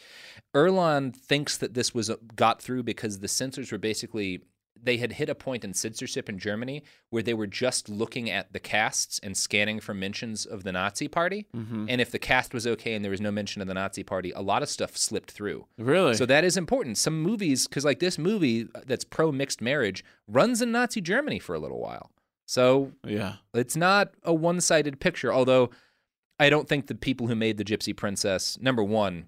Urwand 0.55 1.17
thinks 1.17 1.57
that 1.57 1.75
this 1.75 1.93
was 1.93 2.09
uh, 2.09 2.17
got 2.37 2.63
through 2.63 2.85
because 2.85 3.19
the 3.19 3.29
censors 3.29 3.73
were 3.73 3.79
basically 3.79 4.43
they 4.83 4.97
had 4.97 5.13
hit 5.13 5.29
a 5.29 5.35
point 5.35 5.65
in 5.65 5.75
censorship 5.75 6.29
in 6.29 6.39
Germany 6.39 6.83
where 7.11 7.23
they 7.23 7.35
were 7.35 7.47
just 7.47 7.89
looking 7.89 8.31
at 8.31 8.53
the 8.53 8.59
casts 8.59 9.21
and 9.23 9.37
scanning 9.37 9.79
for 9.79 9.93
mentions 9.93 10.47
of 10.47 10.65
the 10.65 10.73
Nazi 10.73 11.07
Party. 11.07 11.47
Mm-hmm. 11.55 11.87
And 11.89 12.01
if 12.01 12.11
the 12.11 12.19
cast 12.19 12.55
was 12.55 12.67
okay 12.67 12.95
and 12.95 13.05
there 13.05 13.11
was 13.11 13.21
no 13.21 13.31
mention 13.31 13.61
of 13.61 13.69
the 13.69 13.75
Nazi 13.75 14.03
Party, 14.03 14.33
a 14.33 14.41
lot 14.41 14.63
of 14.63 14.69
stuff 14.71 14.97
slipped 14.97 15.31
through. 15.33 15.67
Really? 15.77 16.15
So 16.15 16.25
that 16.27 16.45
is 16.45 16.57
important. 16.57 16.97
Some 16.97 17.21
movies, 17.23 17.67
because 17.67 17.85
like 17.85 17.99
this 18.01 18.17
movie 18.19 18.69
that's 18.87 19.05
pro 19.05 19.31
mixed 19.31 19.61
marriage, 19.61 20.03
runs 20.27 20.63
in 20.63 20.73
Nazi 20.73 21.01
Germany 21.03 21.39
for 21.39 21.55
a 21.55 21.59
little 21.59 21.81
while. 21.81 22.11
So 22.47 22.93
Yeah. 23.07 23.35
it's 23.55 23.77
not 23.77 24.15
a 24.23 24.33
one 24.33 24.61
sided 24.63 24.99
picture, 24.99 25.33
although 25.33 25.71
I 26.39 26.49
don't 26.49 26.67
think 26.69 26.87
the 26.87 26.95
people 26.95 27.27
who 27.27 27.35
made 27.35 27.59
the 27.59 27.65
Gypsy 27.65 27.95
Princess, 27.95 28.59
number 28.63 28.83
one, 28.83 29.27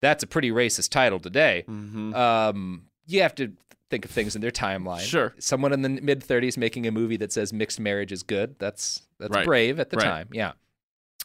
that's 0.00 0.22
a 0.22 0.26
pretty 0.28 0.50
racist 0.52 0.90
title 0.90 1.18
today. 1.18 1.64
Mm-hmm. 1.68 2.14
Um, 2.14 2.84
you 3.06 3.22
have 3.22 3.34
to 3.34 3.52
think 3.94 4.04
of 4.04 4.10
things 4.10 4.34
in 4.34 4.42
their 4.42 4.50
timeline. 4.50 5.00
Sure. 5.00 5.34
Someone 5.38 5.72
in 5.72 5.82
the 5.82 5.88
mid 5.88 6.20
30s 6.24 6.56
making 6.56 6.86
a 6.86 6.90
movie 6.90 7.16
that 7.18 7.32
says 7.32 7.52
mixed 7.52 7.78
marriage 7.78 8.10
is 8.10 8.22
good. 8.24 8.56
That's 8.58 9.02
that's 9.20 9.32
Right. 9.34 9.46
brave 9.46 9.78
at 9.78 9.90
the 9.90 9.96
Right. 9.98 10.04
time. 10.04 10.28
Yeah. 10.32 10.52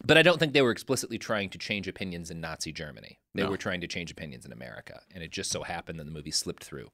But 0.05 0.17
I 0.17 0.21
don't 0.21 0.37
think 0.39 0.53
they 0.53 0.61
were 0.61 0.71
explicitly 0.71 1.17
trying 1.17 1.49
to 1.49 1.57
change 1.57 1.87
opinions 1.87 2.29
in 2.31 2.39
Nazi 2.39 2.71
Germany. 2.71 3.19
They 3.33 3.41
No. 3.43 3.49
were 3.49 3.57
trying 3.57 3.81
to 3.81 3.87
change 3.87 4.11
opinions 4.11 4.45
in 4.45 4.51
America, 4.53 5.01
and 5.13 5.21
it 5.23 5.31
just 5.31 5.51
so 5.51 5.63
happened 5.63 5.99
that 5.99 6.05
the 6.05 6.11
movie 6.11 6.31
slipped 6.31 6.63
through. 6.63 6.89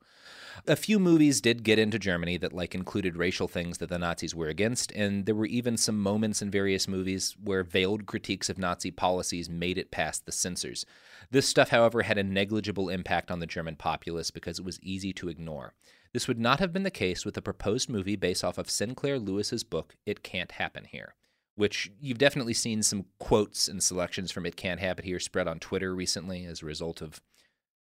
A 0.68 0.76
few 0.76 1.00
movies 1.00 1.42
did 1.42 1.64
get 1.64 1.80
into 1.80 2.00
Germany 2.00 2.38
that 2.38 2.54
like 2.54 2.74
included 2.74 3.18
racial 3.18 3.48
things 3.48 3.78
that 3.80 3.90
the 3.90 4.00
Nazis 4.00 4.34
were 4.34 4.48
against, 4.48 4.92
and 4.94 5.26
there 5.26 5.36
were 5.36 5.46
even 5.46 5.78
some 5.78 6.00
moments 6.00 6.42
in 6.42 6.50
various 6.50 6.88
movies 6.88 7.36
where 7.44 7.64
veiled 7.64 8.06
critiques 8.06 8.50
of 8.50 8.58
Nazi 8.58 8.92
policies 8.92 9.50
made 9.50 9.78
it 9.78 9.92
past 9.92 10.26
the 10.26 10.32
censors. 10.32 10.86
This 11.30 11.48
stuff, 11.48 11.70
however, 11.70 12.04
had 12.04 12.18
a 12.18 12.24
negligible 12.24 12.90
impact 12.90 13.32
on 13.32 13.40
the 13.40 13.48
German 13.48 13.76
populace 13.76 14.32
because 14.32 14.60
it 14.60 14.66
was 14.66 14.80
easy 14.82 15.12
to 15.14 15.30
ignore. 15.30 15.74
This 16.14 16.28
would 16.28 16.40
not 16.40 16.60
have 16.60 16.72
been 16.72 16.84
the 16.84 16.92
case 16.92 17.26
with 17.26 17.36
a 17.38 17.42
proposed 17.42 17.90
movie 17.90 18.16
based 18.16 18.44
off 18.44 18.58
of 18.58 18.70
Sinclair 18.70 19.20
Lewis's 19.20 19.64
book 19.64 19.96
It 20.06 20.24
Can't 20.24 20.54
Happen 20.54 20.86
Here 20.86 21.16
which 21.56 21.90
you've 22.02 22.18
definitely 22.18 22.54
seen 22.54 22.84
some 22.84 23.06
quotes 23.18 23.68
and 23.68 23.82
selections 23.82 24.32
from 24.32 24.46
It 24.46 24.58
Can't 24.58 24.80
Happen 24.80 25.06
Here 25.06 25.20
spread 25.20 25.48
on 25.48 25.60
Twitter 25.60 25.96
recently 25.96 26.46
as 26.46 26.62
a 26.62 26.66
result 26.66 27.02
of 27.02 27.22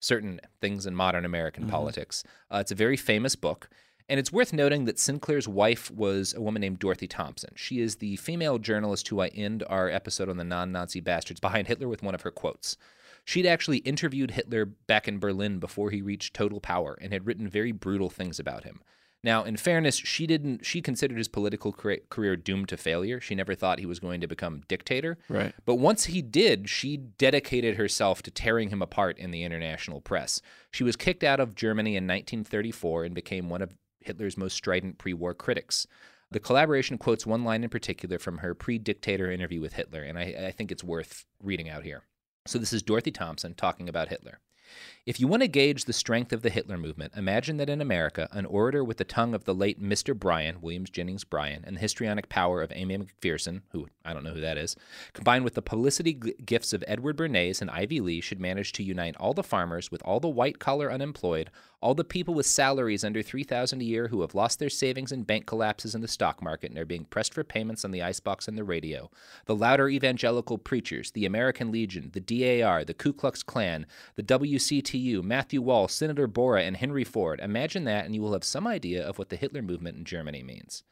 certain 0.03 0.41
things 0.59 0.85
in 0.85 0.93
modern 0.95 1.23
American 1.23 1.65
Mhm. 1.65 1.69
politics. 1.69 2.23
Uh, 2.51 2.57
it's 2.57 2.71
a 2.71 2.75
very 2.75 2.97
famous 2.97 3.35
book. 3.35 3.69
And 4.09 4.19
it's 4.19 4.33
worth 4.33 4.51
noting 4.51 4.83
that 4.83 4.99
Sinclair's 4.99 5.47
wife 5.47 5.89
was 5.89 6.33
a 6.33 6.41
woman 6.41 6.59
named 6.59 6.79
Dorothy 6.79 7.07
Thompson. 7.07 7.53
She 7.55 7.79
is 7.79 7.95
the 7.95 8.17
female 8.17 8.59
journalist 8.59 9.07
who 9.07 9.21
I 9.21 9.27
end 9.29 9.63
our 9.69 9.89
episode 9.89 10.27
on 10.27 10.35
the 10.35 10.43
non 10.43 10.73
Nazi 10.73 10.99
bastards 10.99 11.39
behind 11.39 11.67
Hitler 11.67 11.87
with 11.87 12.03
one 12.03 12.13
of 12.13 12.21
her 12.23 12.31
quotes. 12.31 12.75
She'd 13.23 13.45
actually 13.45 13.77
interviewed 13.77 14.31
Hitler 14.31 14.65
back 14.65 15.07
in 15.07 15.19
Berlin 15.19 15.59
before 15.59 15.89
he 15.89 16.01
reached 16.01 16.33
total 16.33 16.59
power 16.59 16.97
and 17.01 17.13
had 17.13 17.25
written 17.25 17.47
very 17.47 17.71
brutal 17.71 18.09
things 18.09 18.39
about 18.39 18.65
him. 18.65 18.81
Now, 19.23 19.45
in 19.45 19.55
fairness, 19.55 19.95
she 19.95 20.27
didn't. 20.27 20.65
She 20.65 20.81
considered 20.81 21.17
his 21.17 21.29
political 21.29 21.71
career, 21.71 22.35
doomed 22.35 22.69
to 22.69 22.77
failure. 22.77 23.21
She 23.21 23.35
never 23.35 23.55
thought 23.55 23.79
he 23.79 23.85
was 23.85 23.99
going 23.99 24.19
to 24.19 24.27
become 24.27 24.63
dictator. 24.67 25.17
Right. 25.29 25.53
But 25.65 25.75
once 25.75 26.05
he 26.05 26.21
did, 26.21 26.69
she 26.69 26.97
dedicated 26.97 27.77
herself 27.77 28.21
to 28.23 28.31
tearing 28.31 28.69
him 28.69 28.81
apart 28.81 29.17
in 29.17 29.31
the 29.31 29.43
international 29.43 30.01
press. 30.01 30.41
She 30.71 30.83
was 30.83 30.97
kicked 30.97 31.23
out 31.23 31.39
of 31.39 31.55
Germany 31.55 31.91
in 31.91 32.03
1934 32.03 33.05
and 33.05 33.15
became 33.15 33.49
one 33.49 33.61
of 33.61 33.73
Hitler's 34.01 34.37
most 34.37 34.55
strident 34.55 34.97
pre-war 34.97 35.33
critics. 35.33 35.87
The 36.29 36.39
collaboration 36.39 36.97
quotes 36.97 37.25
one 37.25 37.45
line 37.45 37.63
in 37.63 37.69
particular 37.69 38.19
from 38.19 38.39
her 38.39 38.53
pre-dictator 38.53 39.31
interview 39.31 39.61
with 39.61 39.73
Hitler, 39.73 40.01
and 40.01 40.17
I, 40.17 40.47
I 40.47 40.51
think 40.51 40.71
it's 40.71 40.83
worth 40.83 41.25
reading 41.41 41.69
out 41.69 41.83
here. 41.83 42.03
So 42.45 42.57
this 42.57 42.73
is 42.73 42.81
Dorothy 42.81 43.11
Thompson 43.11 43.53
talking 43.53 43.87
about 43.87 44.09
Hitler. 44.09 44.39
If 45.05 45.19
you 45.19 45.27
want 45.27 45.41
to 45.41 45.47
gauge 45.47 45.85
the 45.85 45.93
strength 45.93 46.31
of 46.31 46.43
the 46.43 46.49
Hitler 46.49 46.77
movement, 46.77 47.13
imagine 47.15 47.57
that 47.57 47.69
in 47.69 47.81
America, 47.81 48.29
an 48.31 48.45
orator 48.45 48.83
with 48.83 48.97
the 48.97 49.03
tongue 49.03 49.33
of 49.33 49.43
the 49.43 49.53
late 49.53 49.81
Mr. 49.81 50.17
Bryan, 50.17 50.61
Williams 50.61 50.89
Jennings 50.89 51.25
Bryan, 51.25 51.63
and 51.65 51.75
the 51.75 51.81
histrionic 51.81 52.29
power 52.29 52.61
of 52.61 52.71
Aimee 52.71 52.97
McPherson, 52.97 53.63
who 53.71 53.87
I 54.05 54.13
don't 54.13 54.23
know 54.23 54.33
who 54.33 54.41
that 54.41 54.57
is, 54.57 54.77
combined 55.11 55.43
with 55.43 55.55
the 55.55 55.61
publicity 55.61 56.13
gifts 56.13 56.71
of 56.71 56.83
Edward 56.87 57.17
Bernays 57.17 57.61
and 57.61 57.69
Ivy 57.69 57.99
Lee, 57.99 58.21
should 58.21 58.39
manage 58.39 58.71
to 58.73 58.83
unite 58.83 59.17
all 59.17 59.33
the 59.33 59.43
farmers 59.43 59.91
with 59.91 60.01
all 60.03 60.21
the 60.21 60.29
white 60.29 60.59
collar 60.59 60.91
unemployed, 60.91 61.49
all 61.83 61.93
the 61.93 62.03
people 62.05 62.33
with 62.33 62.45
salaries 62.45 63.03
under 63.03 63.21
3000 63.21 63.81
a 63.81 63.83
year 63.83 64.07
who 64.07 64.21
have 64.21 64.33
lost 64.33 64.57
their 64.57 64.69
savings 64.69 65.11
in 65.11 65.23
bank 65.23 65.45
collapses 65.45 65.93
in 65.93 65.99
the 65.99 66.07
stock 66.07 66.41
market 66.41 66.69
and 66.69 66.79
are 66.79 66.85
being 66.85 67.03
pressed 67.03 67.33
for 67.33 67.43
payments 67.43 67.83
on 67.83 67.91
the 67.91 68.01
icebox 68.01 68.47
and 68.47 68.57
the 68.57 68.63
radio, 68.63 69.11
the 69.47 69.55
louder 69.55 69.89
evangelical 69.89 70.57
preachers, 70.57 71.11
the 71.11 71.25
American 71.25 71.73
Legion, 71.73 72.09
the 72.13 72.21
DAR, 72.21 72.85
the 72.85 72.93
Ku 72.93 73.11
Klux 73.11 73.43
Klan, 73.43 73.85
the 74.15 74.23
WCTU, 74.23 75.21
Matthew 75.21 75.61
Woll, 75.61 75.89
Senator 75.89 76.25
Borah, 76.25 76.63
and 76.63 76.77
Henry 76.77 77.03
Ford. 77.03 77.41
Imagine 77.41 77.83
that, 77.83 78.05
and 78.05 78.15
you 78.15 78.21
will 78.21 78.31
have 78.31 78.45
some 78.45 78.65
idea 78.65 79.05
of 79.05 79.19
what 79.19 79.27
the 79.27 79.35
Hitler 79.35 79.61
movement 79.61 79.97
in 79.97 80.05
Germany 80.05 80.41
means. 80.41 80.83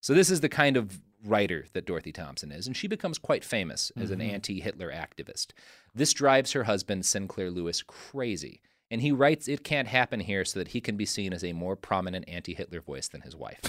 So, 0.00 0.14
this 0.14 0.30
is 0.30 0.40
the 0.40 0.48
kind 0.48 0.78
of 0.78 1.02
writer 1.22 1.66
that 1.74 1.84
Dorothy 1.84 2.12
Thompson 2.12 2.50
is, 2.50 2.66
and 2.66 2.74
she 2.74 2.88
becomes 2.88 3.18
quite 3.18 3.44
famous 3.44 3.92
as 3.94 4.10
an 4.10 4.20
Mhm. 4.20 4.32
anti 4.32 4.60
Hitler 4.60 4.90
activist. 4.90 5.48
This 5.94 6.14
drives 6.14 6.52
her 6.52 6.64
husband, 6.64 7.04
Sinclair 7.04 7.50
Lewis, 7.50 7.82
crazy. 7.82 8.62
And 8.90 9.00
he 9.00 9.12
writes 9.12 9.46
It 9.48 9.62
Can't 9.62 9.86
Happen 9.88 10.20
Here 10.20 10.44
so 10.44 10.58
that 10.58 10.68
he 10.68 10.80
can 10.80 10.96
be 10.96 11.06
seen 11.06 11.32
as 11.32 11.44
a 11.44 11.52
more 11.52 11.76
prominent 11.76 12.24
anti 12.28 12.54
Hitler 12.54 12.80
voice 12.80 13.08
than 13.08 13.20
his 13.20 13.36
wife. 13.36 13.60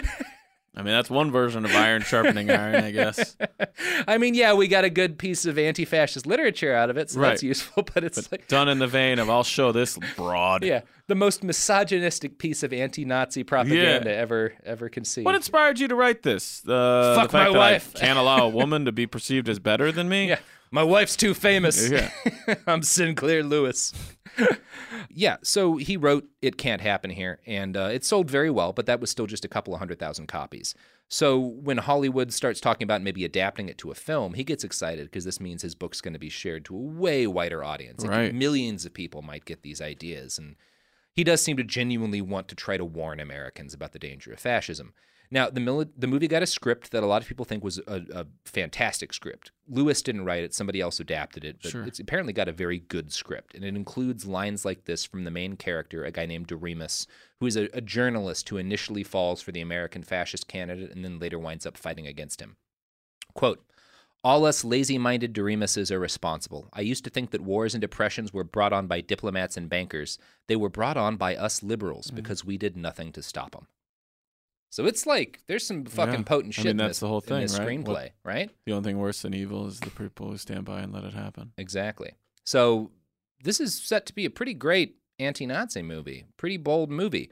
I 0.76 0.82
mean, 0.82 0.92
that's 0.94 1.10
one 1.10 1.32
version 1.32 1.64
of 1.64 1.74
iron 1.74 2.02
sharpening 2.02 2.50
iron, 2.50 2.76
I 2.84 2.92
guess. 2.92 3.36
I 4.06 4.16
mean, 4.16 4.34
yeah, 4.34 4.52
we 4.52 4.68
got 4.68 4.84
a 4.84 4.90
good 4.90 5.18
piece 5.18 5.44
of 5.44 5.58
anti 5.58 5.84
fascist 5.84 6.24
literature 6.24 6.72
out 6.72 6.88
of 6.88 6.96
it, 6.96 7.10
so 7.10 7.20
that's 7.20 7.42
useful, 7.42 7.82
but 7.94 8.04
it's 8.04 8.28
But 8.28 8.32
like. 8.40 8.48
done 8.48 8.68
in 8.68 8.78
the 8.78 8.86
vein 8.86 9.18
of 9.18 9.28
I'll 9.28 9.42
show 9.42 9.72
this 9.72 9.98
broad. 10.16 10.62
Yeah, 10.62 10.82
the 11.08 11.16
most 11.16 11.42
misogynistic 11.42 12.38
piece 12.38 12.62
of 12.62 12.72
anti-Nazi 12.72 13.42
propaganda 13.42 14.14
ever 14.14 14.54
ever 14.64 14.88
conceived. 14.88 15.24
What 15.24 15.34
inspired 15.34 15.80
you 15.80 15.88
to 15.88 15.96
write 15.96 16.22
this? 16.22 16.62
Uh, 16.68 17.14
Fuck 17.16 17.24
the 17.24 17.38
fact 17.38 17.50
my 17.50 17.52
that 17.54 17.58
wife. 17.58 17.92
I 17.96 17.98
can't 17.98 18.18
allow 18.18 18.46
a 18.46 18.48
woman 18.50 18.84
to 18.84 18.92
be 18.92 19.06
perceived 19.08 19.48
as 19.48 19.58
better 19.58 19.90
than 19.90 20.08
me. 20.08 20.28
Yeah, 20.28 20.38
my 20.70 20.82
wife's 20.82 21.16
too 21.16 21.34
famous. 21.34 21.90
Yeah. 21.90 22.10
I'm 22.66 22.82
Sinclair 22.82 23.42
Lewis. 23.42 23.92
yeah, 25.10 25.36
so 25.42 25.76
he 25.76 25.96
wrote 25.96 26.28
"It 26.42 26.56
Can't 26.58 26.80
Happen 26.80 27.10
Here," 27.10 27.40
and 27.46 27.76
uh, 27.76 27.90
it 27.92 28.04
sold 28.04 28.30
very 28.30 28.50
well, 28.50 28.72
but 28.72 28.86
that 28.86 29.00
was 29.00 29.10
still 29.10 29.26
just 29.26 29.44
a 29.44 29.48
couple 29.48 29.74
of 29.74 29.78
hundred 29.78 29.98
thousand 29.98 30.26
copies. 30.28 30.74
So 31.08 31.38
when 31.38 31.78
Hollywood 31.78 32.32
starts 32.32 32.60
talking 32.60 32.84
about 32.84 33.00
maybe 33.02 33.24
adapting 33.24 33.68
it 33.68 33.78
to 33.78 33.90
a 33.90 33.94
film, 33.94 34.34
he 34.34 34.44
gets 34.44 34.62
excited 34.62 35.06
because 35.06 35.24
this 35.24 35.40
means 35.40 35.62
his 35.62 35.74
book's 35.74 36.02
going 36.02 36.12
to 36.12 36.18
be 36.18 36.28
shared 36.28 36.66
to 36.66 36.76
a 36.76 36.78
way 36.78 37.26
wider 37.26 37.64
audience. 37.64 38.02
Like, 38.02 38.10
Right. 38.10 38.34
Millions 38.34 38.84
of 38.84 38.92
people 38.92 39.22
might 39.22 39.46
get 39.46 39.62
these 39.62 39.80
ideas, 39.80 40.38
and 40.38 40.56
he 41.14 41.24
does 41.24 41.40
seem 41.40 41.56
to 41.56 41.64
genuinely 41.64 42.20
want 42.20 42.46
to 42.48 42.54
try 42.54 42.76
to 42.76 42.84
warn 42.84 43.20
Americans 43.20 43.72
about 43.72 43.92
the 43.92 43.98
danger 43.98 44.32
of 44.32 44.38
fascism. 44.38 44.92
Now, 45.30 45.50
the 45.50 45.88
the 45.96 46.06
movie 46.06 46.28
got 46.28 46.42
a 46.42 46.46
script 46.46 46.90
that 46.92 47.02
a 47.02 47.06
lot 47.06 47.20
of 47.20 47.28
people 47.28 47.44
think 47.44 47.62
was 47.62 47.78
a, 47.86 48.02
a 48.12 48.26
fantastic 48.46 49.12
script. 49.12 49.52
Lewis 49.68 50.00
didn't 50.00 50.24
write 50.24 50.42
it; 50.42 50.54
somebody 50.54 50.80
else 50.80 51.00
adapted 51.00 51.44
it, 51.44 51.58
but 51.62 51.70
Sure. 51.70 51.84
it's 51.84 52.00
apparently 52.00 52.32
got 52.32 52.48
a 52.48 52.52
very 52.52 52.78
good 52.78 53.12
script, 53.12 53.54
and 53.54 53.64
it 53.64 53.76
includes 53.76 54.26
lines 54.26 54.64
like 54.64 54.84
this 54.86 55.04
from 55.04 55.24
the 55.24 55.30
main 55.30 55.56
character, 55.56 56.04
a 56.04 56.10
guy 56.10 56.24
named 56.24 56.46
Doremus, 56.46 57.06
who 57.40 57.46
is 57.46 57.56
a, 57.56 57.68
a 57.74 57.82
journalist 57.82 58.48
who 58.48 58.56
initially 58.56 59.02
falls 59.02 59.42
for 59.42 59.52
the 59.52 59.60
American 59.60 60.02
fascist 60.02 60.48
candidate 60.48 60.90
and 60.90 61.04
then 61.04 61.18
later 61.18 61.38
winds 61.38 61.66
up 61.66 61.76
fighting 61.76 62.06
against 62.06 62.40
him. 62.40 62.56
Quote. 63.34 63.64
All 64.24 64.44
us 64.44 64.64
lazy 64.64 64.98
minded 64.98 65.32
Doremuses 65.32 65.92
are 65.92 66.00
responsible. 66.00 66.68
I 66.72 66.80
used 66.80 67.04
to 67.04 67.10
think 67.10 67.30
that 67.30 67.40
wars 67.40 67.72
and 67.72 67.80
depressions 67.80 68.32
were 68.32 68.42
brought 68.42 68.72
on 68.72 68.88
by 68.88 69.00
diplomats 69.00 69.56
and 69.56 69.70
bankers. 69.70 70.18
They 70.48 70.56
were 70.56 70.68
brought 70.68 70.96
on 70.96 71.16
by 71.16 71.36
us 71.36 71.62
liberals 71.62 72.08
mm-hmm. 72.08 72.16
because 72.16 72.44
we 72.44 72.58
did 72.58 72.76
nothing 72.76 73.12
to 73.12 73.22
stop 73.22 73.52
them. 73.52 73.68
So 74.70 74.84
it's 74.86 75.06
like 75.06 75.40
there's 75.46 75.66
some 75.66 75.84
fucking 75.84 76.14
Yeah. 76.14 76.22
potent 76.22 76.54
I 76.58 76.62
shit 76.62 76.64
mean, 76.76 76.80
in 76.80 76.88
this, 76.88 76.98
the 77.00 77.08
whole 77.08 77.20
in 77.20 77.26
thing, 77.26 77.40
this 77.42 77.58
right? 77.58 77.66
screenplay, 77.68 77.86
What- 77.86 78.12
right? 78.24 78.50
The 78.66 78.72
only 78.72 78.90
thing 78.90 78.98
worse 78.98 79.22
than 79.22 79.34
evil 79.34 79.66
is 79.66 79.80
the 79.80 79.90
people 79.90 80.30
who 80.30 80.36
stand 80.36 80.64
by 80.64 80.80
and 80.80 80.92
let 80.92 81.04
it 81.04 81.14
happen. 81.14 81.52
Exactly. 81.56 82.12
So 82.44 82.90
this 83.42 83.60
is 83.60 83.74
set 83.80 84.04
to 84.06 84.14
be 84.14 84.24
a 84.24 84.30
pretty 84.30 84.54
great 84.54 84.96
anti-Nazi 85.18 85.82
movie, 85.82 86.26
pretty 86.36 86.56
bold 86.58 86.90
movie, 86.90 87.30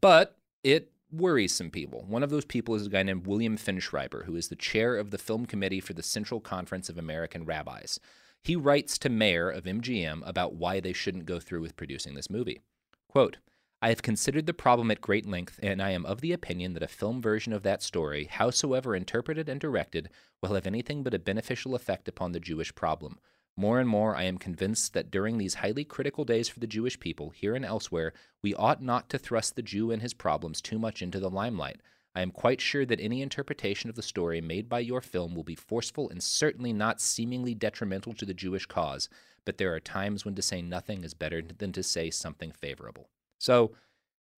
but 0.00 0.36
it 0.62 0.92
worries 1.10 1.54
some 1.54 1.70
people. 1.70 2.04
One 2.06 2.22
of 2.22 2.30
those 2.30 2.44
people 2.44 2.74
is 2.74 2.86
a 2.86 2.90
guy 2.90 3.02
named 3.02 3.26
William 3.26 3.56
Fineshriber, 3.56 4.24
who 4.24 4.36
is 4.36 4.48
the 4.48 4.56
chair 4.56 4.96
of 4.96 5.10
the 5.10 5.18
film 5.18 5.46
committee 5.46 5.80
for 5.80 5.92
the 5.94 6.02
Central 6.02 6.40
Conference 6.40 6.88
of 6.88 6.98
American 6.98 7.44
Rabbis. 7.44 7.98
He 8.42 8.54
writes 8.54 8.98
to 8.98 9.08
Mayer 9.08 9.48
of 9.50 9.64
MGM 9.66 10.22
about 10.26 10.54
why 10.54 10.78
they 10.80 10.92
shouldn't 10.92 11.26
go 11.26 11.40
through 11.40 11.62
with 11.62 11.76
producing 11.76 12.14
this 12.14 12.28
movie. 12.30 12.60
Quote, 13.08 13.38
I 13.82 13.90
have 13.90 14.00
considered 14.00 14.46
the 14.46 14.54
problem 14.54 14.90
at 14.90 15.02
great 15.02 15.26
length, 15.26 15.60
and 15.62 15.82
I 15.82 15.90
am 15.90 16.06
of 16.06 16.22
the 16.22 16.32
opinion 16.32 16.72
that 16.72 16.82
a 16.82 16.88
film 16.88 17.20
version 17.20 17.52
of 17.52 17.62
that 17.64 17.82
story, 17.82 18.24
howsoever 18.24 18.96
interpreted 18.96 19.50
and 19.50 19.60
directed, 19.60 20.08
will 20.40 20.54
have 20.54 20.66
anything 20.66 21.02
but 21.02 21.12
a 21.12 21.18
beneficial 21.18 21.74
effect 21.74 22.08
upon 22.08 22.32
the 22.32 22.40
Jewish 22.40 22.74
problem. 22.74 23.18
More 23.54 23.78
and 23.78 23.88
more, 23.88 24.16
I 24.16 24.22
am 24.22 24.38
convinced 24.38 24.94
that 24.94 25.10
during 25.10 25.36
these 25.36 25.54
highly 25.54 25.84
critical 25.84 26.24
days 26.24 26.48
for 26.48 26.58
the 26.58 26.66
Jewish 26.66 26.98
people, 26.98 27.30
here 27.30 27.54
and 27.54 27.66
elsewhere, 27.66 28.14
we 28.42 28.54
ought 28.54 28.82
not 28.82 29.10
to 29.10 29.18
thrust 29.18 29.56
the 29.56 29.62
Jew 29.62 29.90
and 29.90 30.00
his 30.00 30.14
problems 30.14 30.62
too 30.62 30.78
much 30.78 31.02
into 31.02 31.20
the 31.20 31.30
limelight. 31.30 31.82
I 32.14 32.22
am 32.22 32.30
quite 32.30 32.62
sure 32.62 32.86
that 32.86 33.00
any 33.00 33.20
interpretation 33.20 33.90
of 33.90 33.96
the 33.96 34.02
story 34.02 34.40
made 34.40 34.70
by 34.70 34.80
your 34.80 35.02
film 35.02 35.34
will 35.34 35.44
be 35.44 35.54
forceful 35.54 36.08
and 36.08 36.22
certainly 36.22 36.72
not 36.72 37.02
seemingly 37.02 37.54
detrimental 37.54 38.14
to 38.14 38.24
the 38.24 38.32
Jewish 38.32 38.64
cause, 38.64 39.10
but 39.44 39.58
there 39.58 39.74
are 39.74 39.80
times 39.80 40.24
when 40.24 40.34
to 40.34 40.42
say 40.42 40.62
nothing 40.62 41.04
is 41.04 41.12
better 41.12 41.42
than 41.42 41.72
to 41.72 41.82
say 41.82 42.10
something 42.10 42.52
favorable. 42.52 43.10
So, 43.38 43.72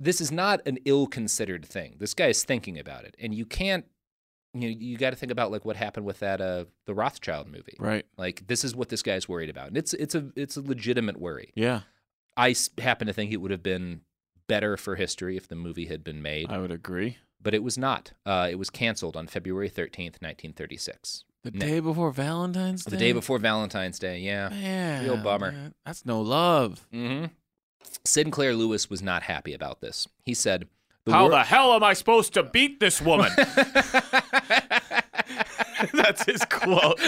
this 0.01 0.20
is 0.20 0.30
not 0.30 0.61
an 0.66 0.78
ill-considered 0.84 1.64
thing. 1.64 1.96
This 1.99 2.14
guy 2.14 2.26
is 2.28 2.44
thinking 2.44 2.78
about 2.78 3.05
it, 3.05 3.14
and 3.18 3.34
you 3.34 3.44
can't. 3.46 3.84
You 4.55 4.61
know, 4.70 4.76
you 4.78 4.96
got 4.96 5.11
to 5.11 5.16
think 5.16 5.30
about 5.30 5.51
like 5.53 5.64
what 5.64 5.76
happened 5.76 6.07
with 6.07 6.20
that 6.20 6.40
uh 6.40 6.64
the 6.86 6.94
Rothschild 6.94 7.49
movie. 7.49 7.76
Right. 7.78 8.07
Like 8.16 8.46
this 8.46 8.64
is 8.64 8.74
what 8.74 8.88
this 8.88 9.03
guy's 9.03 9.28
worried 9.28 9.51
about, 9.51 9.68
and 9.68 9.76
it's 9.76 9.92
it's 9.94 10.14
a 10.14 10.30
it's 10.36 10.57
a 10.57 10.62
legitimate 10.62 11.18
worry. 11.18 11.53
Yeah. 11.55 11.82
I 12.36 12.51
s- 12.51 12.70
happen 12.78 13.07
to 13.09 13.12
think 13.12 13.30
it 13.32 13.38
would 13.38 13.51
have 13.51 13.62
been 13.62 14.01
better 14.49 14.76
for 14.78 14.96
history 14.96 15.36
if 15.36 15.49
the 15.49 15.55
movie 15.57 15.86
had 15.86 16.03
been 16.03 16.22
made. 16.22 16.51
I 16.51 16.59
would 16.59 16.70
agree. 16.70 17.18
but 17.42 17.53
it 17.55 17.62
was 17.62 17.76
not. 17.76 18.12
Uh, 18.24 18.49
it 18.51 18.55
was 18.59 18.70
canceled 18.70 19.16
on 19.16 19.26
February 19.26 19.68
13th, 19.68 20.20
1936. 20.22 21.24
The 21.44 21.51
Ne- 21.53 21.59
day 21.59 21.80
before 21.80 22.11
Valentine's 22.11 22.84
Day. 22.84 22.90
The 22.90 22.96
day 22.96 23.12
before 23.12 23.38
Valentine's 23.38 23.99
Day, 23.99 24.20
yeah. 24.20 24.49
Man, 24.49 25.05
Real 25.05 25.16
bummer. 25.18 25.53
man, 25.53 25.74
That's 25.84 26.07
no 26.07 26.20
love. 26.22 26.86
Mm 26.92 27.18
hmm 27.20 27.26
Sinclair 28.05 28.55
Lewis 28.55 28.89
was 28.91 29.03
not 29.03 29.24
happy 29.24 29.53
about 29.55 29.81
this. 29.81 30.07
He 30.24 30.35
said, 30.35 30.68
the 31.05 31.12
How 31.12 31.22
wor- 31.22 31.31
the 31.31 31.45
hell 31.45 31.72
am 31.72 31.83
I 31.83 31.95
supposed 31.95 32.35
to 32.35 32.43
beat 32.43 32.81
this 32.81 33.01
woman? 33.01 33.31
That's 35.93 36.24
his 36.24 36.45
quote. 36.45 37.01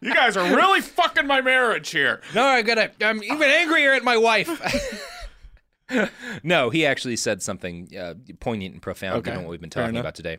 you 0.00 0.14
guys 0.14 0.36
are 0.36 0.54
really 0.54 0.80
fucking 0.80 1.26
my 1.26 1.40
marriage 1.40 1.90
here. 1.90 2.20
No, 2.34 2.44
I 2.44 2.62
gotta. 2.62 2.90
I'm 3.00 3.22
even 3.22 3.42
angrier 3.42 3.94
at 3.94 4.04
my 4.04 4.16
wife. 4.16 4.48
no, 6.42 6.70
he 6.70 6.84
actually 6.86 7.16
said 7.16 7.42
something 7.42 7.88
uh, 7.98 8.14
poignant 8.40 8.74
and 8.74 8.82
profound, 8.82 9.18
Okay, 9.18 9.30
given 9.30 9.44
what 9.44 9.50
we've 9.50 9.60
been 9.60 9.70
talking 9.70 9.96
about 9.96 10.14
today. 10.14 10.38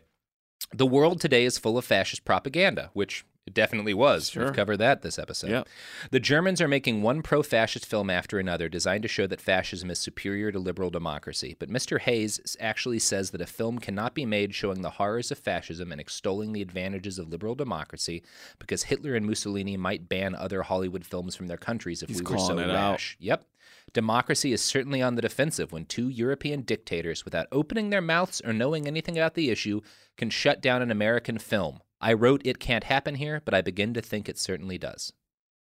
The 0.72 0.86
world 0.86 1.20
today 1.20 1.44
is 1.44 1.58
full 1.58 1.76
of 1.76 1.84
fascist 1.84 2.24
propaganda, 2.24 2.90
which 2.92 3.24
it 3.46 3.54
definitely 3.54 3.94
was. 3.94 4.30
Sure. 4.30 4.44
We've 4.44 4.54
covered 4.54 4.76
that 4.78 5.02
this 5.02 5.18
episode. 5.18 5.50
Yep. 5.50 5.68
The 6.10 6.20
Germans 6.20 6.60
are 6.60 6.68
making 6.68 7.02
one 7.02 7.22
pro 7.22 7.42
fascist 7.42 7.86
film 7.86 8.10
after 8.10 8.38
another 8.38 8.68
designed 8.68 9.02
to 9.02 9.08
show 9.08 9.26
that 9.26 9.40
fascism 9.40 9.90
is 9.90 9.98
superior 9.98 10.52
to 10.52 10.58
liberal 10.58 10.90
democracy. 10.90 11.56
But 11.58 11.70
Mr. 11.70 12.00
Hays 12.00 12.56
actually 12.60 12.98
says 12.98 13.30
that 13.30 13.40
a 13.40 13.46
film 13.46 13.78
cannot 13.78 14.14
be 14.14 14.26
made 14.26 14.54
showing 14.54 14.82
the 14.82 14.90
horrors 14.90 15.30
of 15.30 15.38
fascism 15.38 15.90
and 15.90 16.00
extolling 16.00 16.52
the 16.52 16.62
advantages 16.62 17.18
of 17.18 17.28
liberal 17.28 17.54
democracy 17.54 18.22
because 18.58 18.84
Hitler 18.84 19.14
and 19.14 19.26
Mussolini 19.26 19.76
might 19.76 20.08
ban 20.08 20.34
other 20.34 20.62
Hollywood 20.62 21.04
films 21.04 21.34
from 21.34 21.46
their 21.46 21.56
countries 21.56 22.02
if 22.02 22.08
He's 22.10 22.22
we 22.22 22.30
were 22.32 22.38
so 22.38 22.58
it 22.58 22.70
out. 22.70 22.92
rash. 22.92 23.16
Yep. 23.20 23.46
Democracy 23.92 24.52
is 24.52 24.62
certainly 24.62 25.02
on 25.02 25.16
the 25.16 25.22
defensive 25.22 25.72
when 25.72 25.84
two 25.84 26.08
European 26.08 26.62
dictators, 26.62 27.24
without 27.24 27.48
opening 27.50 27.90
their 27.90 28.00
mouths 28.00 28.40
or 28.44 28.52
knowing 28.52 28.86
anything 28.86 29.18
about 29.18 29.34
the 29.34 29.50
issue, 29.50 29.80
can 30.16 30.30
shut 30.30 30.60
down 30.60 30.82
an 30.82 30.90
American 30.90 31.38
film. 31.38 31.80
I 32.00 32.12
wrote 32.12 32.42
It 32.44 32.58
Can't 32.58 32.84
Happen 32.84 33.16
Here, 33.16 33.42
but 33.44 33.54
I 33.54 33.60
begin 33.60 33.94
to 33.94 34.00
think 34.00 34.28
it 34.28 34.38
certainly 34.38 34.78
does. 34.78 35.12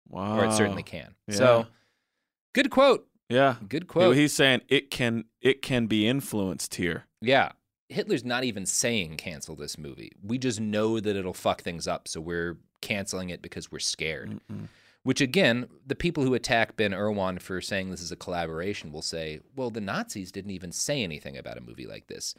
Wow. 0.09 0.39
Or 0.39 0.45
it 0.45 0.53
certainly 0.53 0.83
can. 0.83 1.15
Yeah. 1.27 1.35
So, 1.35 1.67
good 2.53 2.69
quote. 2.69 3.07
Yeah. 3.29 3.55
Good 3.67 3.87
quote. 3.87 4.15
He's 4.15 4.33
saying 4.33 4.61
it 4.67 4.91
can 4.91 5.25
it 5.41 5.61
can 5.61 5.87
be 5.87 6.07
influenced 6.07 6.75
here. 6.75 7.05
Yeah. 7.21 7.53
Hitler's 7.89 8.25
not 8.25 8.43
even 8.43 8.65
saying 8.65 9.17
cancel 9.17 9.55
this 9.55 9.77
movie. 9.77 10.11
We 10.21 10.37
just 10.37 10.59
know 10.59 10.99
that 10.99 11.15
it'll 11.15 11.33
fuck 11.33 11.61
things 11.61 11.87
up, 11.87 12.07
so 12.07 12.19
we're 12.19 12.57
canceling 12.81 13.29
it 13.29 13.41
because 13.41 13.71
we're 13.71 13.79
scared. 13.79 14.39
Which 15.03 15.21
again, 15.21 15.67
the 15.85 15.95
people 15.95 16.23
who 16.23 16.33
attack 16.33 16.77
Ben 16.77 16.91
Urwand 16.91 17.41
for 17.41 17.59
saying 17.61 17.91
this 17.91 18.01
is 18.01 18.11
a 18.11 18.15
collaboration 18.15 18.91
will 18.91 19.01
say, 19.01 19.41
well, 19.55 19.69
the 19.69 19.81
Nazis 19.81 20.31
didn't 20.31 20.51
even 20.51 20.71
say 20.71 21.03
anything 21.03 21.37
about 21.37 21.57
a 21.57 21.61
movie 21.61 21.85
like 21.85 22.07
this. 22.07 22.35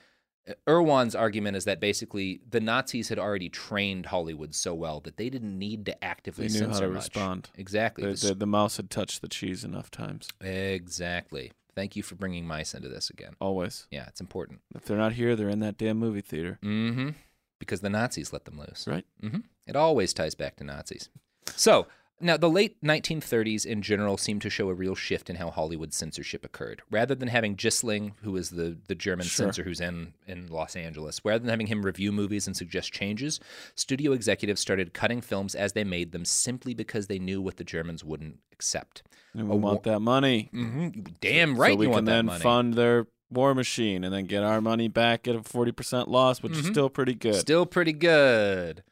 Urwand's 0.66 1.14
argument 1.14 1.57
is 1.57 1.64
that 1.64 1.80
basically 1.80 2.40
the 2.51 2.61
Nazis 2.61 3.09
had 3.09 3.18
already 3.18 3.49
trained 3.49 4.07
Hollywood 4.07 4.55
so 4.55 4.74
well 4.74 5.01
that 5.01 5.16
they 5.16 5.30
didn't 5.30 5.59
need 5.59 5.86
to 5.86 6.05
actively 6.05 6.49
They 6.49 6.61
knew 6.61 6.68
how 6.68 6.80
to 6.80 6.88
much. 6.88 6.97
respond. 6.97 7.51
Exactly. 7.57 8.05
The, 8.05 8.11
The 8.12 8.26
the, 8.28 8.34
the 8.34 8.47
mouse 8.47 8.76
had 8.76 8.90
touched 8.90 9.22
the 9.22 9.28
cheese 9.28 9.64
enough 9.64 9.90
times. 9.90 10.28
Exactly. 10.40 11.53
Thank 11.74 11.97
you 11.97 12.03
for 12.03 12.14
bringing 12.14 12.47
mice 12.47 12.74
into 12.74 12.88
this 12.88 13.11
again. 13.11 13.34
Always. 13.40 13.86
Yeah, 13.90 14.05
it's 14.07 14.20
important. 14.20 14.61
If 14.74 14.84
they're 14.84 14.97
not 14.99 15.14
here, 15.14 15.34
they're 15.34 15.49
in 15.49 15.61
that 15.61 15.76
damn 15.78 15.99
movie 15.99 16.20
theater. 16.20 16.59
Mm-hmm. 16.62 17.11
Because 17.59 17.80
the 17.80 17.90
Nazis 17.90 18.32
let 18.32 18.45
them 18.45 18.59
loose. 18.59 18.84
Right. 18.86 19.05
Mm-hmm. 19.22 19.40
It 19.66 19.76
always 19.76 20.12
ties 20.12 20.34
back 20.34 20.57
to 20.57 20.64
Nazis. 20.64 21.09
So 21.57 21.86
now 22.24 22.36
the 22.36 22.50
late 22.50 22.80
1930s 22.82 23.64
in 23.64 23.82
general 23.82 24.16
seem 24.16 24.40
to 24.40 24.50
show 24.50 24.68
a 24.68 24.74
real 24.74 24.94
shift 24.94 25.30
in 25.30 25.36
how 25.36 25.50
Hollywood 25.50 25.92
censorship 25.92 26.44
occurred. 26.44 26.82
Rather 26.90 27.14
than 27.14 27.28
having 27.28 27.54
Gyssling, 27.56 28.12
who 28.22 28.34
is 28.36 28.50
the 28.50 28.76
the 28.88 28.94
German 28.94 29.26
Sure. 29.26 29.46
censor 29.46 29.62
who's 29.62 29.80
in 29.80 30.14
in 30.26 30.48
Los 30.48 30.74
Angeles, 30.74 31.20
rather 31.24 31.38
than 31.40 31.50
having 31.50 31.66
him 31.68 31.84
review 31.84 32.10
movies 32.10 32.46
and 32.46 32.56
suggest 32.56 32.92
changes, 32.92 33.38
studio 33.76 34.12
executives 34.12 34.60
started 34.60 34.94
cutting 34.94 35.20
films 35.20 35.54
as 35.54 35.74
they 35.74 35.84
made 35.84 36.12
them 36.12 36.24
simply 36.24 36.74
because 36.74 37.06
they 37.06 37.18
knew 37.18 37.40
what 37.42 37.58
the 37.58 37.64
Germans 37.64 38.02
wouldn't 38.02 38.38
accept. 38.52 39.02
And 39.34 39.48
we 39.48 39.56
want 39.56 39.84
wa- 39.86 39.92
that 39.92 40.00
money. 40.00 40.48
hmm 40.52 40.88
Damn 41.20 41.56
right, 41.56 41.72
So 41.72 41.76
we 41.76 41.86
can 41.86 41.92
want 41.92 42.06
that 42.06 42.12
then 42.12 42.26
money. 42.26 42.42
fund 42.42 42.74
their 42.74 43.06
war 43.30 43.54
machine 43.54 44.04
and 44.04 44.14
then 44.14 44.26
get 44.26 44.44
our 44.44 44.60
money 44.60 44.86
back 44.86 45.26
at 45.26 45.34
a 45.34 45.40
40% 45.40 46.08
loss, 46.08 46.40
which 46.42 46.52
is 46.52 46.66
Mhm. 46.66 46.70
still 46.70 46.88
pretty 46.88 47.14
good. 47.14 47.34
Still 47.34 47.66
pretty 47.66 47.92
good. 47.92 48.84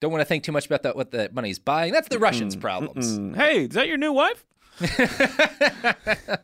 Don't 0.00 0.12
want 0.12 0.20
to 0.20 0.24
think 0.24 0.44
too 0.44 0.52
much 0.52 0.66
about 0.66 0.82
that. 0.84 0.94
What 0.96 1.10
the 1.10 1.28
money's 1.32 1.58
buying. 1.58 1.92
That's 1.92 2.08
the 2.08 2.18
Russians' 2.18 2.54
problems. 2.56 3.18
Mm. 3.18 3.36
Hey, 3.36 3.64
is 3.64 3.70
that 3.70 3.88
your 3.88 3.96
new 3.98 4.12
wife? 4.12 4.44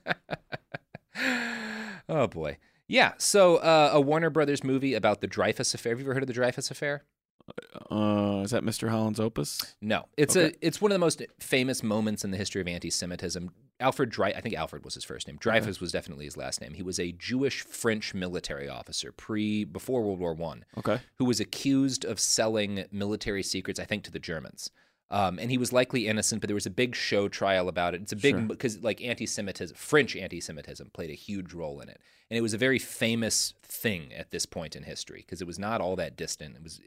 oh 2.09 2.27
boy. 2.27 2.59
Yeah. 2.89 3.13
So 3.19 3.57
uh, 3.57 3.91
a 3.93 4.01
Warner 4.01 4.31
Brothers 4.31 4.65
movie 4.65 4.95
about 4.95 5.21
the 5.21 5.27
Dreyfus 5.27 5.75
affair. 5.75 5.93
Have 5.93 6.01
you 6.01 6.07
ever 6.07 6.15
heard 6.15 6.23
of 6.23 6.27
the 6.27 6.33
Dreyfus 6.33 6.71
affair? 6.71 7.05
Uh, 7.91 8.41
is 8.45 8.51
that 8.53 8.63
Mr. 8.63 8.89
Holland's 8.89 9.21
opus? 9.21 9.75
No. 9.81 10.07
It's 10.17 10.37
Okay. 10.37 10.55
a 10.61 10.67
it's 10.67 10.81
one 10.81 10.91
of 10.91 10.95
the 10.95 10.99
most 11.01 11.23
famous 11.41 11.83
moments 11.83 12.25
in 12.25 12.31
the 12.31 12.37
history 12.39 12.61
of 12.61 12.69
anti-Semitism. 12.69 13.51
Alfred 13.85 14.11
Drey 14.11 14.35
I 14.35 14.41
think 14.41 14.55
Alfred 14.55 14.83
was 14.83 14.95
his 14.95 15.05
first 15.05 15.29
name. 15.29 15.37
Dreyfus 15.37 15.79
was 15.79 15.93
definitely 15.93 16.25
his 16.25 16.39
last 16.39 16.63
name. 16.63 16.73
He 16.73 16.83
was 16.83 16.99
a 16.99 17.13
Jewish 17.13 17.61
French 17.61 18.15
military 18.15 18.67
officer 18.67 19.13
pre 19.13 19.65
before 19.65 20.03
World 20.03 20.19
War 20.19 20.33
One. 20.33 20.65
Okay. 20.79 21.01
who 21.17 21.27
was 21.27 21.39
accused 21.39 22.05
of 22.05 22.19
selling 22.19 22.87
military 22.91 23.43
secrets, 23.43 23.79
I 23.79 23.85
think, 23.85 24.03
to 24.05 24.11
the 24.11 24.19
Germans. 24.19 24.71
Um, 25.15 25.39
and 25.39 25.49
he 25.49 25.59
was 25.59 25.73
likely 25.73 26.09
innocent, 26.09 26.41
but 26.41 26.49
there 26.49 26.57
was 26.57 26.67
a 26.67 26.71
big 26.71 26.97
show 26.97 27.29
trial 27.29 27.69
about 27.69 27.95
it. 27.95 28.03
It's 28.03 28.11
a 28.13 28.17
big 28.17 28.35
Sure. 28.35 28.43
because 28.47 28.83
like 28.83 29.01
anti-Semitism, 29.01 29.77
French 29.77 30.17
anti-Semitism 30.17 30.91
played 30.93 31.11
a 31.11 31.15
huge 31.15 31.53
role 31.53 31.79
in 31.81 31.89
it, 31.89 32.01
and 32.31 32.37
it 32.37 32.41
was 32.41 32.53
a 32.53 32.59
very 32.59 32.81
famous 32.81 33.55
thing 33.63 34.13
at 34.13 34.33
this 34.33 34.45
point 34.45 34.75
in 34.75 34.83
history 34.83 35.21
because 35.21 35.41
it 35.41 35.47
was 35.47 35.57
not 35.59 35.81
all 35.81 35.95
that 35.97 36.17
distant. 36.17 36.57
It 36.57 36.63
was 36.65 36.81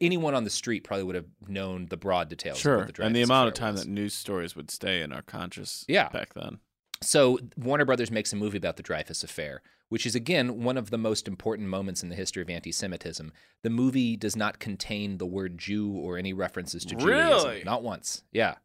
anyone 0.00 0.34
on 0.36 0.44
the 0.44 0.50
street 0.50 0.84
probably 0.84 1.02
would 1.02 1.16
have 1.16 1.26
known 1.48 1.86
the 1.86 1.96
broad 1.96 2.28
details. 2.28 2.58
Sure. 2.58 2.86
the 2.94 3.02
and 3.02 3.14
the 3.16 3.22
amount 3.22 3.48
of 3.48 3.54
time 3.54 3.72
was. 3.74 3.82
that 3.84 3.90
news 3.90 4.14
stories 4.14 4.54
would 4.54 4.70
stay 4.70 5.02
in 5.02 5.12
our 5.12 5.22
conscious 5.22 5.84
Yeah. 5.88 6.10
back 6.10 6.34
then. 6.34 6.60
So 7.04 7.38
Warner 7.56 7.84
Brothers 7.84 8.10
makes 8.10 8.32
a 8.32 8.36
movie 8.36 8.58
about 8.58 8.76
the 8.76 8.82
Dreyfus 8.82 9.22
Affair, 9.22 9.62
which 9.88 10.06
is 10.06 10.14
again 10.14 10.62
one 10.62 10.76
of 10.76 10.90
the 10.90 10.98
most 10.98 11.28
important 11.28 11.68
moments 11.68 12.02
in 12.02 12.08
the 12.08 12.14
history 12.14 12.42
of 12.42 12.50
anti-Semitism. 12.50 13.32
The 13.62 13.70
movie 13.70 14.16
does 14.16 14.36
not 14.36 14.58
contain 14.58 15.18
the 15.18 15.26
word 15.26 15.58
Jew 15.58 15.92
or 15.92 16.16
any 16.16 16.32
references 16.32 16.84
to 16.86 16.94
Judaism. 16.94 17.48
Really? 17.48 17.64
Not 17.64 17.82
once. 17.82 18.22
Yeah. 18.32 18.56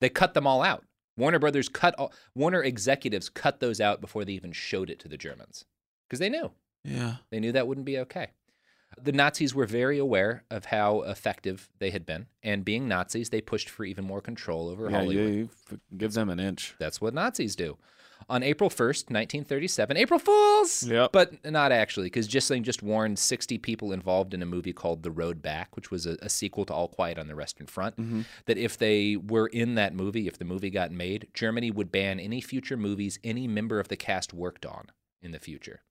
They 0.00 0.08
cut 0.08 0.34
them 0.34 0.46
all 0.46 0.62
out. 0.62 0.84
Warner 1.16 1.38
Brothers 1.38 1.68
cut 1.68 1.94
all, 1.96 2.12
Warner 2.34 2.62
executives 2.62 3.30
cut 3.30 3.60
those 3.60 3.80
out 3.80 4.00
before 4.00 4.24
they 4.24 4.32
even 4.32 4.52
showed 4.52 4.90
it 4.90 4.98
to 5.00 5.08
the 5.08 5.16
Germans. 5.16 5.64
Because 6.06 6.18
they 6.18 6.28
knew. 6.28 6.52
Yeah. 6.84 7.16
They 7.30 7.40
knew 7.40 7.52
that 7.52 7.66
wouldn't 7.66 7.86
be 7.86 7.98
okay. 8.00 8.28
The 9.02 9.12
Nazis 9.12 9.54
were 9.54 9.66
very 9.66 9.98
aware 9.98 10.44
of 10.50 10.66
how 10.66 11.02
effective 11.02 11.68
they 11.78 11.90
had 11.90 12.06
been, 12.06 12.26
and 12.42 12.64
being 12.64 12.88
Nazis, 12.88 13.30
they 13.30 13.40
pushed 13.40 13.68
for 13.68 13.84
even 13.84 14.04
more 14.04 14.20
control 14.20 14.68
over 14.68 14.88
Yeah, 14.90 14.98
Hollywood. 14.98 15.34
you, 15.34 15.48
give 15.96 16.14
them 16.14 16.30
an 16.30 16.40
inch. 16.40 16.74
That's 16.78 17.00
what 17.00 17.12
Nazis 17.14 17.54
do. 17.56 17.76
On 18.30 18.42
April 18.42 18.70
1st, 18.70 19.10
1937, 19.10 19.96
April 19.98 20.18
Fools! 20.18 20.84
Yep. 20.84 21.12
But 21.12 21.44
not 21.44 21.70
actually, 21.70 22.06
because 22.06 22.26
Gyssling 22.26 22.62
just 22.62 22.82
warned 22.82 23.18
60 23.18 23.58
people 23.58 23.92
involved 23.92 24.32
in 24.32 24.40
a 24.42 24.46
movie 24.46 24.72
called 24.72 25.02
The 25.02 25.10
Road 25.10 25.42
Back, 25.42 25.76
which 25.76 25.90
was 25.90 26.06
a, 26.06 26.16
a 26.22 26.30
sequel 26.30 26.64
to 26.64 26.72
All 26.72 26.88
Quiet 26.88 27.18
on 27.18 27.28
the 27.28 27.36
Western 27.36 27.66
Front, 27.66 27.96
Mm-hmm. 27.96 28.22
that 28.46 28.56
if 28.56 28.78
they 28.78 29.16
were 29.16 29.48
in 29.48 29.74
that 29.74 29.94
movie, 29.94 30.26
if 30.26 30.38
the 30.38 30.46
movie 30.46 30.70
got 30.70 30.90
made, 30.90 31.28
Germany 31.34 31.70
would 31.70 31.92
ban 31.92 32.18
any 32.18 32.40
future 32.40 32.76
movies 32.78 33.18
any 33.22 33.46
member 33.46 33.78
of 33.78 33.88
the 33.88 33.96
cast 33.96 34.32
worked 34.32 34.64
on 34.64 34.86
in 35.20 35.32
the 35.32 35.38
future. 35.38 35.82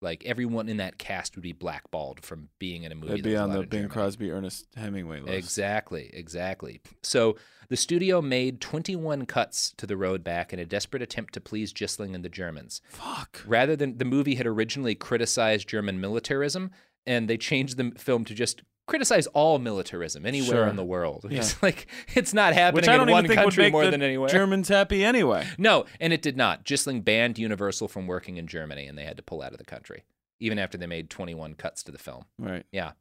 Like 0.00 0.24
everyone 0.24 0.68
in 0.68 0.78
that 0.78 0.98
cast 0.98 1.36
would 1.36 1.42
be 1.42 1.52
blackballed 1.52 2.24
from 2.24 2.48
being 2.58 2.84
in 2.84 2.92
a 2.92 2.94
movie. 2.94 3.14
They'd 3.14 3.22
be 3.22 3.36
on 3.36 3.50
the 3.50 3.60
in 3.60 3.68
Bing 3.68 3.88
Crosby, 3.88 4.30
Ernest 4.30 4.66
Hemingway 4.76 5.20
list. 5.20 5.36
Exactly, 5.36 6.10
exactly. 6.12 6.80
So 7.02 7.36
the 7.68 7.76
studio 7.76 8.22
made 8.22 8.60
21 8.60 9.26
cuts 9.26 9.74
to 9.76 9.86
the 9.86 9.96
road 9.96 10.24
back 10.24 10.52
in 10.52 10.58
a 10.58 10.64
desperate 10.64 11.02
attempt 11.02 11.34
to 11.34 11.40
please 11.40 11.72
Gyssling 11.72 12.14
and 12.14 12.24
the 12.24 12.30
Germans. 12.30 12.80
Fuck. 12.88 13.42
Rather 13.46 13.76
than 13.76 13.98
the 13.98 14.04
movie 14.04 14.36
had 14.36 14.46
originally 14.46 14.94
criticized 14.94 15.68
German 15.68 16.00
militarism, 16.00 16.70
and 17.06 17.28
they 17.28 17.36
changed 17.36 17.76
the 17.76 17.92
film 17.98 18.24
to 18.24 18.34
just 18.34 18.62
criticize 18.86 19.26
all 19.28 19.58
militarism 19.58 20.26
anywhere 20.26 20.50
Sure. 20.50 20.66
in 20.66 20.76
the 20.76 20.84
world. 20.84 21.26
Yeah. 21.30 21.38
It's 21.38 21.62
like 21.62 21.86
it's 22.14 22.34
not 22.34 22.54
happening 22.54 22.82
Which 22.82 22.88
I 22.88 22.96
don't 22.96 23.08
in 23.08 23.12
one 23.12 23.26
think 23.26 23.38
would 23.38 23.44
country 23.44 23.64
make 23.64 23.72
more 23.72 23.84
the 23.84 23.90
than 23.92 24.02
anywhere. 24.02 24.28
Germans 24.28 24.68
happy 24.68 25.04
anyway. 25.04 25.46
No, 25.58 25.84
and 26.00 26.12
it 26.12 26.22
did 26.22 26.36
not. 26.36 26.64
Gyssling 26.64 27.02
banned 27.02 27.38
Universal 27.38 27.88
from 27.88 28.06
working 28.06 28.36
in 28.36 28.46
Germany, 28.46 28.86
and 28.86 28.98
they 28.98 29.04
had 29.04 29.16
to 29.16 29.22
pull 29.22 29.42
out 29.42 29.52
of 29.52 29.58
the 29.58 29.64
country, 29.64 30.04
even 30.40 30.58
after 30.58 30.76
they 30.76 30.86
made 30.86 31.08
21 31.10 31.54
cuts 31.54 31.82
to 31.84 31.92
the 31.92 31.98
film. 31.98 32.24
Right. 32.38 32.64
Yeah. 32.72 32.92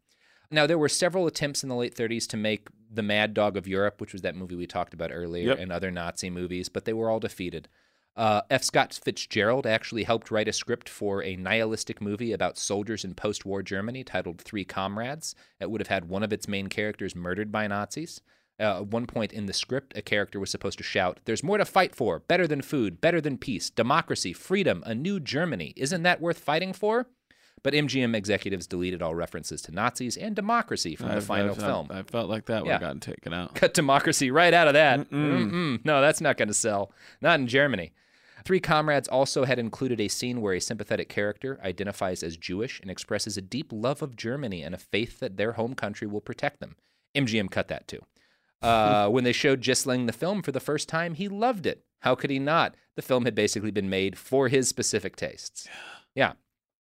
Now, 0.52 0.66
there 0.66 0.80
were 0.80 0.90
several 0.90 1.28
attempts 1.28 1.62
in 1.62 1.70
the 1.70 1.76
late 1.76 1.96
30s 1.96 2.28
to 2.30 2.38
make 2.38 2.70
The 2.92 3.04
Mad 3.04 3.36
Dog 3.36 3.56
of 3.56 3.68
Europe, 3.68 4.02
which 4.02 4.14
was 4.14 4.24
that 4.24 4.36
movie 4.36 4.56
we 4.56 4.66
talked 4.66 4.96
about 4.96 5.12
earlier, 5.14 5.50
Yep. 5.50 5.60
and 5.60 5.72
other 5.72 5.92
Nazi 5.92 6.32
movies, 6.32 6.70
but 6.70 6.86
they 6.86 6.94
were 6.94 7.08
all 7.10 7.20
defeated. 7.20 7.68
Uh, 8.20 8.42
F. 8.50 8.64
Scott 8.66 9.00
Fitzgerald 9.02 9.66
actually 9.66 10.04
helped 10.04 10.30
write 10.30 10.50
a 10.50 10.54
script 10.54 10.90
for 10.90 11.24
a 11.24 11.38
nihilistic 11.38 12.02
movie 12.02 12.34
about 12.34 12.58
soldiers 12.58 13.06
in 13.06 13.14
post 13.16 13.46
war 13.46 13.64
Germany 13.64 14.04
titled 14.04 14.42
Three 14.42 14.66
Comrades. 14.66 15.36
It 15.62 15.72
would 15.72 15.80
have 15.80 15.88
had 15.88 16.10
one 16.10 16.22
of 16.22 16.34
its 16.34 16.46
main 16.46 16.68
characters 16.68 17.16
murdered 17.16 17.50
by 17.50 17.66
Nazis. 17.68 18.20
Uh, 18.60 18.80
at 18.82 18.88
one 18.88 19.06
point 19.08 19.32
in 19.32 19.46
the 19.46 19.54
script, 19.54 19.94
a 19.98 20.02
character 20.02 20.38
was 20.38 20.50
supposed 20.52 20.78
to 20.80 20.84
shout, 20.84 21.22
There's 21.24 21.44
more 21.46 21.58
to 21.58 21.64
fight 21.64 21.96
for, 21.96 22.20
better 22.20 22.46
than 22.46 22.62
food, 22.62 23.00
better 23.00 23.22
than 23.22 23.38
peace, 23.38 23.70
democracy, 23.70 24.34
freedom, 24.34 24.84
a 24.86 24.94
new 24.94 25.22
Germany. 25.22 25.74
Isn't 25.78 26.04
that 26.04 26.20
worth 26.20 26.40
fighting 26.40 26.74
for? 26.74 27.08
But 27.64 27.74
MGM 27.74 28.16
executives 28.16 28.68
deleted 28.68 29.02
all 29.02 29.16
references 29.16 29.62
to 29.62 29.72
Nazis 29.72 30.18
and 30.18 30.36
democracy 30.36 30.98
from 30.98 31.08
the 31.08 31.16
I've- 31.16 31.26
final 31.26 31.52
I've- 31.52 31.62
film. 31.62 31.88
I 31.90 32.04
felt 32.04 32.30
like 32.30 32.48
that 32.48 32.64
would 32.64 32.68
Yeah. 32.68 32.74
have 32.74 32.82
gotten 32.82 33.00
taken 33.00 33.34
out. 33.34 33.56
Cut 33.56 33.74
democracy 33.74 34.30
right 34.30 34.54
out 34.54 34.68
of 34.68 34.74
that. 34.74 35.10
Mm-mm. 35.10 35.86
No, 35.86 36.02
that's 36.02 36.20
not 36.20 36.36
going 36.36 36.50
to 36.50 36.54
sell. 36.54 36.92
Not 37.22 37.40
in 37.40 37.48
Germany. 37.48 37.94
Three 38.46 38.60
Comrades 38.60 39.08
also 39.08 39.44
had 39.46 39.60
included 39.60 40.00
a 40.00 40.08
scene 40.08 40.42
where 40.42 40.54
a 40.54 40.60
sympathetic 40.62 41.10
character 41.10 41.60
identifies 41.64 42.24
as 42.24 42.38
Jewish 42.38 42.80
and 42.80 42.90
expresses 42.90 43.38
a 43.38 43.42
deep 43.42 43.68
love 43.72 44.02
of 44.02 44.16
Germany 44.16 44.62
and 44.64 44.74
a 44.74 44.80
faith 44.80 45.20
that 45.20 45.38
their 45.38 45.54
home 45.54 45.74
country 45.76 46.08
will 46.08 46.22
protect 46.22 46.60
them. 46.60 46.76
MGM 47.16 47.50
cut 47.52 47.68
that 47.70 47.88
too. 47.88 48.00
Uh, 48.62 49.08
when 49.08 49.24
they 49.24 49.32
showed 49.32 49.62
Gyssling 49.62 50.06
the 50.06 50.12
film 50.12 50.42
for 50.42 50.52
the 50.52 50.60
first 50.60 50.90
time, 50.90 51.14
he 51.14 51.30
loved 51.30 51.66
it. 51.66 51.86
How 52.02 52.14
could 52.14 52.30
he 52.30 52.40
not? 52.40 52.76
The 52.98 53.02
film 53.02 53.24
had 53.24 53.34
basically 53.34 53.72
been 53.72 53.90
made 53.90 54.18
for 54.18 54.50
his 54.50 54.68
specific 54.68 55.16
tastes. 55.16 55.66
Yeah. 56.14 56.34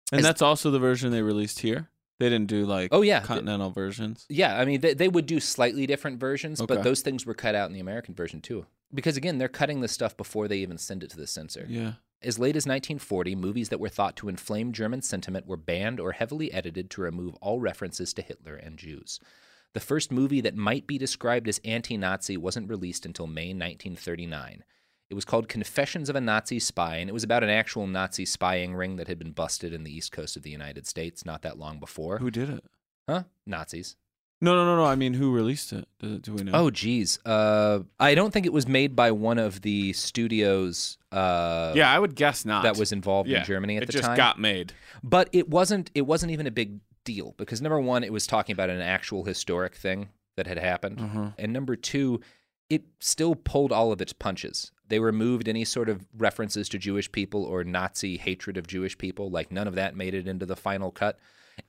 And 0.10 0.20
As- 0.20 0.24
that's 0.24 0.42
also 0.42 0.72
the 0.72 0.80
version 0.80 1.12
they 1.12 1.22
released 1.22 1.60
here. 1.60 1.90
They 2.18 2.30
didn't 2.30 2.48
do 2.48 2.66
like 2.66 2.94
Oh, 2.94 3.02
yeah. 3.02 3.20
continental 3.20 3.72
versions. 3.72 4.26
Yeah, 4.30 4.58
I 4.58 4.64
mean, 4.64 4.80
they, 4.80 4.94
they 4.94 5.10
would 5.10 5.26
do 5.26 5.42
slightly 5.42 5.86
different 5.86 6.18
versions, 6.18 6.62
Okay. 6.62 6.76
but 6.76 6.84
those 6.86 7.02
things 7.02 7.26
were 7.26 7.34
cut 7.34 7.56
out 7.56 7.68
in 7.68 7.74
the 7.74 7.82
American 7.82 8.16
version 8.16 8.40
too. 8.40 8.66
Because 8.96 9.18
again, 9.18 9.38
they're 9.38 9.48
cutting 9.48 9.82
this 9.82 9.92
stuff 9.92 10.16
before 10.18 10.48
they 10.48 10.58
even 10.58 10.78
send 10.78 11.04
it 11.04 11.10
to 11.12 11.18
the 11.18 11.28
censor. 11.28 11.66
Yeah. 11.70 11.94
As 12.22 12.40
late 12.40 12.56
as 12.56 12.66
1940, 12.66 13.36
movies 13.36 13.70
that 13.70 13.80
were 13.80 13.90
thought 13.90 14.16
to 14.18 14.30
inflame 14.30 14.72
German 14.72 15.02
sentiment 15.02 15.46
were 15.46 15.58
banned 15.58 16.00
or 16.00 16.14
heavily 16.14 16.52
edited 16.52 16.90
to 16.92 17.02
remove 17.02 17.36
all 17.36 17.60
references 17.60 18.14
to 18.14 18.22
Hitler 18.22 18.56
and 18.56 18.80
Jews. 18.80 19.20
The 19.74 19.80
first 19.80 20.12
movie 20.12 20.42
that 20.42 20.56
might 20.56 20.88
be 20.88 20.98
described 20.98 21.48
as 21.48 21.60
anti 21.66 21.98
Nazi 21.98 22.38
wasn't 22.38 22.70
released 22.70 23.06
until 23.06 23.28
May 23.28 23.50
1939. 23.50 24.64
It 25.10 25.14
was 25.14 25.26
called 25.26 25.50
Confessions 25.50 26.10
of 26.10 26.16
a 26.16 26.22
Nazi 26.22 26.60
Spy, 26.60 26.96
and 26.96 27.10
it 27.10 27.14
was 27.14 27.24
about 27.24 27.44
an 27.44 27.50
actual 27.50 27.86
Nazi 27.86 28.26
spying 28.26 28.74
ring 28.74 28.96
that 28.96 29.08
had 29.08 29.20
been 29.20 29.34
busted 29.34 29.72
in 29.74 29.84
the 29.84 29.96
east 29.96 30.12
coast 30.12 30.36
of 30.36 30.44
the 30.44 30.50
United 30.50 30.88
States 30.88 31.26
not 31.26 31.44
that 31.44 31.60
long 31.60 31.80
before. 31.80 32.18
Who 32.18 32.32
did 32.32 32.50
it? 32.50 32.64
Huh? 33.08 33.24
Nazis. 33.46 33.98
No, 34.46 34.56
no, 34.56 34.64
no, 34.66 34.76
no. 34.78 34.86
I 34.86 34.96
mean, 34.96 35.14
who 35.14 35.32
released 35.34 35.74
it? 35.74 35.88
Do, 36.00 36.20
do 36.20 36.34
we 36.34 36.44
know? 36.44 36.52
Oh, 36.54 36.70
geez. 36.70 37.20
Uh, 37.26 37.80
I 38.00 38.16
don't 38.16 38.32
think 38.32 38.46
it 38.46 38.54
was 38.54 38.68
made 38.68 38.96
by 38.96 39.12
one 39.12 39.38
of 39.40 39.62
the 39.62 39.92
studios. 39.94 40.98
Uh, 41.12 41.74
yeah, 41.76 41.92
I 41.92 42.00
would 42.00 42.16
guess 42.16 42.46
not. 42.46 42.64
that 42.64 42.78
was 42.78 42.92
involved 42.92 43.30
Yeah, 43.30 43.40
in 43.40 43.46
Germany 43.46 43.78
at 43.78 43.84
it 43.84 43.86
the 43.88 43.94
just 43.94 44.06
time. 44.06 44.18
got 44.18 44.40
made. 44.40 44.74
but 45.04 45.30
it 45.34 45.50
wasn't. 45.50 45.92
It 45.94 46.04
wasn't 46.08 46.32
even 46.32 46.48
a 46.48 46.52
big 46.52 46.80
deal 47.04 47.34
because 47.38 47.62
number 47.62 47.80
one, 47.80 48.04
it 48.04 48.12
was 48.14 48.26
talking 48.28 48.54
about 48.54 48.70
an 48.70 48.82
actual 48.82 49.24
historic 49.26 49.76
thing 49.76 50.10
that 50.38 50.48
had 50.48 50.58
happened, 50.58 51.00
Uh-huh. 51.00 51.30
and 51.38 51.54
number 51.54 51.76
two, 51.76 52.20
it 52.70 52.84
still 53.00 53.36
pulled 53.36 53.72
all 53.72 53.92
of 53.92 54.02
its 54.02 54.12
punches. 54.14 54.72
They 54.88 55.00
removed 55.00 55.48
any 55.48 55.66
sort 55.66 55.88
of 55.90 56.06
references 56.18 56.68
to 56.70 56.78
Jewish 56.78 57.12
people 57.12 57.44
or 57.44 57.64
Nazi 57.64 58.18
hatred 58.18 58.58
of 58.58 58.68
Jewish 58.68 58.98
people. 58.98 59.30
Like 59.30 59.52
none 59.52 59.68
of 59.68 59.76
that 59.76 59.96
made 59.96 60.14
it 60.14 60.28
into 60.28 60.46
the 60.46 60.56
final 60.56 60.92
cut. 60.92 61.18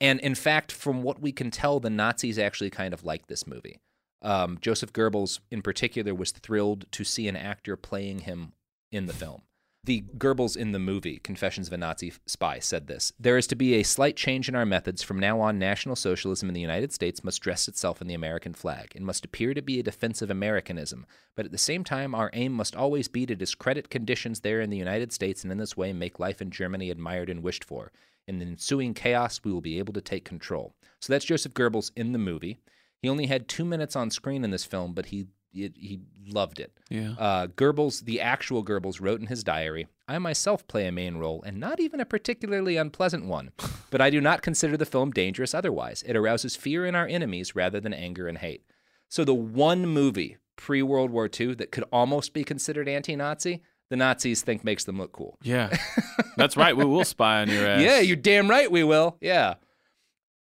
And 0.01 0.21
in 0.21 0.35
fact, 0.35 0.73
from 0.73 1.03
what 1.03 1.21
we 1.21 1.33
can 1.33 1.51
tell, 1.51 1.81
the 1.81 1.91
Nazis 1.91 2.39
actually 2.39 2.71
kind 2.71 2.93
of 2.93 3.05
liked 3.05 3.29
this 3.29 3.47
movie. 3.47 3.79
Um, 4.23 4.59
Joseph 4.61 4.93
Goebbels, 4.93 5.41
in 5.51 5.63
particular, 5.63 6.15
was 6.15 6.33
thrilled 6.33 6.91
to 6.93 7.05
see 7.05 7.29
an 7.29 7.37
actor 7.37 7.77
playing 7.77 8.21
him 8.21 8.53
in 8.91 9.07
the 9.07 9.13
film. 9.13 9.43
The 9.87 10.03
Goebbels 10.19 10.57
in 10.57 10.73
the 10.73 10.81
movie, 10.81 11.19
Confessions 11.19 11.69
of 11.69 11.73
a 11.73 11.77
Nazi 11.77 12.13
Spy, 12.27 12.59
said 12.59 12.89
this 12.89 13.13
There 13.21 13.39
is 13.39 13.47
to 13.47 13.55
be 13.55 13.75
a 13.75 13.85
slight 13.85 14.17
change 14.17 14.49
in 14.49 14.57
our 14.57 14.67
methods. 14.67 15.01
From 15.01 15.21
now 15.21 15.41
on, 15.41 15.61
National 15.61 15.95
Socialism 15.95 16.49
in 16.49 16.57
the 16.57 16.61
United 16.61 16.93
States 16.93 17.23
must 17.23 17.41
dress 17.41 17.69
itself 17.69 18.01
in 18.03 18.09
the 18.09 18.15
American 18.15 18.53
flag 18.53 18.91
and 18.97 19.07
must 19.07 19.25
appear 19.25 19.55
to 19.55 19.63
be 19.63 19.79
a 19.79 19.85
defensive 19.85 20.29
Americanism. 20.29 21.07
But 21.37 21.47
at 21.47 21.53
the 21.53 21.57
same 21.57 21.85
time, 21.85 22.17
our 22.17 22.31
aim 22.33 22.53
must 22.53 22.75
always 22.75 23.07
be 23.07 23.27
to 23.27 23.37
discredit 23.37 23.89
conditions 23.89 24.41
there 24.41 24.61
in 24.61 24.71
the 24.71 24.77
United 24.77 25.13
States 25.13 25.45
and 25.45 25.53
in 25.53 25.59
this 25.59 25.77
way 25.77 25.93
make 25.93 26.19
life 26.19 26.43
in 26.43 26.51
Germany 26.51 26.91
admired 26.91 27.31
and 27.31 27.45
wished 27.45 27.63
for. 27.63 27.93
In 28.27 28.41
the 28.41 28.45
ensuing 28.45 28.93
chaos, 28.93 29.41
we 29.45 29.53
will 29.53 29.61
be 29.61 29.79
able 29.79 29.93
to 29.93 30.01
take 30.01 30.25
control. 30.25 30.75
So 30.99 31.13
that's 31.13 31.27
Joseph 31.27 31.55
Goebbels 31.55 31.93
in 31.95 32.11
the 32.11 32.19
movie. 32.19 32.59
He 33.01 33.09
only 33.09 33.27
had 33.27 33.47
two 33.47 33.65
minutes 33.65 33.95
on 33.95 34.11
screen 34.11 34.43
in 34.43 34.51
this 34.51 34.65
film, 34.65 34.95
but 34.95 35.07
he 35.07 35.29
he, 35.53 35.73
he 35.77 36.01
loved 36.27 36.61
it. 36.61 36.73
Yeah. 36.91 37.15
Uh, 37.19 37.47
Goebbels, 37.49 38.05
the 38.05 38.21
actual 38.21 38.65
Goebbels, 38.65 39.01
wrote 39.01 39.21
in 39.21 39.27
his 39.27 39.43
diary, 39.43 39.87
I 40.09 40.19
myself 40.19 40.67
play 40.69 40.87
a 40.87 40.93
main 40.93 41.17
role, 41.17 41.43
and 41.43 41.59
not 41.59 41.81
even 41.81 42.01
a 42.01 42.05
particularly 42.05 42.77
unpleasant 42.77 43.25
one. 43.27 43.53
But 43.89 44.01
I 44.01 44.11
do 44.11 44.21
not 44.21 44.43
consider 44.43 44.77
the 44.77 44.85
film 44.85 45.13
dangerous 45.13 45.55
otherwise. 45.55 46.03
It 46.05 46.17
arouses 46.17 46.57
fear 46.57 46.85
in 46.85 46.97
our 46.97 47.07
enemies 47.07 47.55
rather 47.55 47.81
than 47.81 47.95
anger 47.95 48.27
and 48.27 48.37
hate. 48.37 48.65
So 49.09 49.25
the 49.25 49.33
one 49.33 49.87
movie 49.87 50.39
pre 50.57 50.83
World 50.83 51.11
War 51.11 51.31
II 51.33 51.55
that 51.55 51.71
could 51.71 51.85
almost 51.93 52.35
be 52.35 52.43
considered 52.43 52.89
anti 52.89 53.15
Nazi, 53.15 53.63
the 53.89 53.97
Nazis 53.97 54.43
think 54.43 54.65
makes 54.65 54.85
them 54.85 54.99
look 54.99 55.13
cool. 55.13 55.39
Yeah. 55.43 55.75
That's 56.37 56.57
right. 56.57 56.77
We 56.77 56.85
will 56.85 57.05
spy 57.05 57.41
on 57.41 57.49
your 57.49 57.67
ass. 57.67 57.81
Yeah, 57.81 58.01
you're 58.01 58.17
damn 58.17 58.51
right 58.51 58.71
we 58.71 58.83
will. 58.83 59.17
Yeah. 59.21 59.55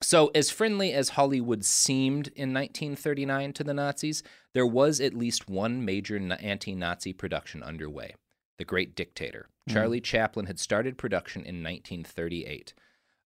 So, 0.02 0.30
as 0.34 0.50
friendly 0.50 0.92
as 0.92 1.10
Hollywood 1.10 1.64
seemed 1.64 2.28
in 2.28 2.52
1939 2.52 3.52
to 3.54 3.64
the 3.64 3.74
Nazis, 3.74 4.22
there 4.54 4.66
was 4.66 5.00
at 5.00 5.14
least 5.14 5.48
one 5.48 5.84
major 5.84 6.16
anti 6.16 6.74
Nazi 6.74 7.12
production 7.12 7.62
underway 7.62 8.14
The 8.58 8.64
Great 8.64 8.94
Dictator. 8.94 9.48
Mm-hmm. 9.68 9.74
Charlie 9.74 10.00
Chaplin 10.00 10.46
had 10.46 10.58
started 10.58 10.98
production 10.98 11.42
in 11.42 11.62
1938. 11.62 12.74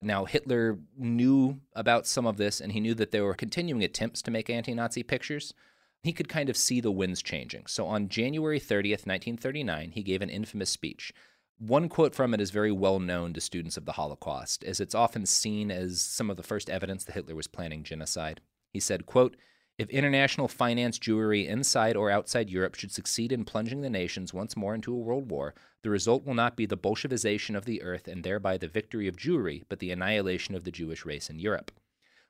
Now, 0.03 0.25
Hitler 0.27 0.79
knew 0.97 1.61
about 1.75 2.07
some 2.07 2.27
of 2.27 2.37
this, 2.37 2.61
and 2.61 2.73
he 2.73 2.81
knew 2.81 2.95
that 2.95 3.11
there 3.11 3.25
were 3.25 3.35
continuing 3.35 3.83
attempts 3.83 4.23
to 4.23 4.31
make 4.31 4.51
anti 4.51 4.75
Nazi 4.75 5.03
pictures. 5.03 5.55
He 6.03 6.13
could 6.13 6.29
kind 6.29 6.49
of 6.49 6.57
see 6.57 6.81
the 6.81 6.93
winds 6.93 7.23
changing. 7.23 7.67
So, 7.67 7.87
on 7.87 8.09
January 8.09 8.61
30th, 8.61 9.07
1939, 9.07 9.93
he 9.93 10.03
gave 10.03 10.23
an 10.23 10.31
infamous 10.31 10.71
speech. 10.71 11.13
One 11.59 11.89
quote 11.89 12.15
from 12.15 12.35
it 12.35 12.41
is 12.41 12.51
very 12.51 12.71
well 12.71 13.01
known 13.01 13.33
to 13.33 13.41
students 13.41 13.79
of 13.79 13.87
the 13.87 13.93
Holocaust, 13.93 14.63
as 14.63 14.79
it's 14.79 14.95
often 14.95 15.25
seen 15.25 15.71
as 15.71 16.03
some 16.03 16.29
of 16.29 16.37
the 16.37 16.43
first 16.43 16.69
evidence 16.69 17.05
that 17.05 17.15
Hitler 17.15 17.35
was 17.35 17.47
planning 17.47 17.83
genocide. 17.83 18.43
He 18.73 18.79
said, 18.79 19.07
quote, 19.07 19.37
if 19.79 19.91
international 19.91 20.49
finance 20.49 20.99
Jewry 20.99 21.47
inside 21.47 21.97
or 21.97 22.11
outside 22.11 22.51
Europe 22.51 22.75
should 22.75 22.93
succeed 22.93 23.31
in 23.31 23.45
plunging 23.45 23.83
the 23.83 23.91
nations 23.91 24.33
once 24.33 24.57
more 24.57 24.75
into 24.75 24.93
a 24.93 24.99
world 24.99 25.31
war, 25.31 25.55
the 25.83 25.91
result 25.91 26.25
will 26.25 26.35
not 26.35 26.57
be 26.57 26.67
the 26.67 26.79
Bolshevization 26.79 27.57
of 27.57 27.67
the 27.67 27.83
earth 27.83 28.09
and 28.09 28.25
thereby 28.25 28.57
the 28.57 28.69
victory 28.69 29.07
of 29.07 29.17
Jewry, 29.17 29.65
but 29.69 29.79
the 29.79 29.91
annihilation 29.91 30.55
of 30.55 30.65
the 30.65 30.71
Jewish 30.71 31.05
race 31.05 31.29
in 31.29 31.39
Europe. 31.39 31.71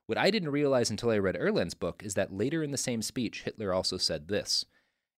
What 0.07 0.19
I 0.19 0.31
didn't 0.31 0.51
realize 0.51 0.91
until 0.91 1.11
I 1.11 1.19
read 1.19 1.37
Urwand's 1.37 1.75
book 1.75 2.03
is 2.05 2.15
that 2.15 2.33
later 2.33 2.63
in 2.63 2.71
the 2.71 2.77
same 2.77 3.03
speech, 3.03 3.43
Hitler 3.43 3.73
also 3.73 3.97
said 3.97 4.29
this 4.29 4.65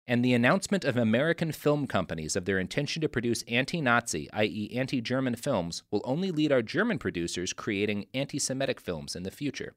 and 0.09 0.25
the 0.25 0.33
announcement 0.33 0.87
of 0.87 0.97
American 0.97 1.53
film 1.53 1.87
companies 1.87 2.35
of 2.35 2.47
their 2.47 2.59
intention 2.59 3.03
to 3.03 3.09
produce 3.11 3.45
anti 3.47 3.83
Nazi, 3.83 4.29
i.e., 4.33 4.71
anti 4.75 5.03
German 5.03 5.37
films, 5.37 5.83
will 5.91 6.01
only 6.03 6.31
lead 6.31 6.51
our 6.51 6.63
German 6.63 6.99
producers 6.99 7.53
creating 7.53 8.07
anti 8.15 8.39
Semitic 8.39 8.81
films 8.81 9.15
in 9.15 9.23
the 9.23 9.31
future. 9.31 9.75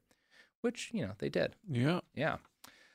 Which, 0.62 0.90
you 0.92 1.02
know, 1.02 1.12
they 1.18 1.28
did. 1.28 1.54
Yeah. 1.70 2.00
Yeah. 2.14 2.36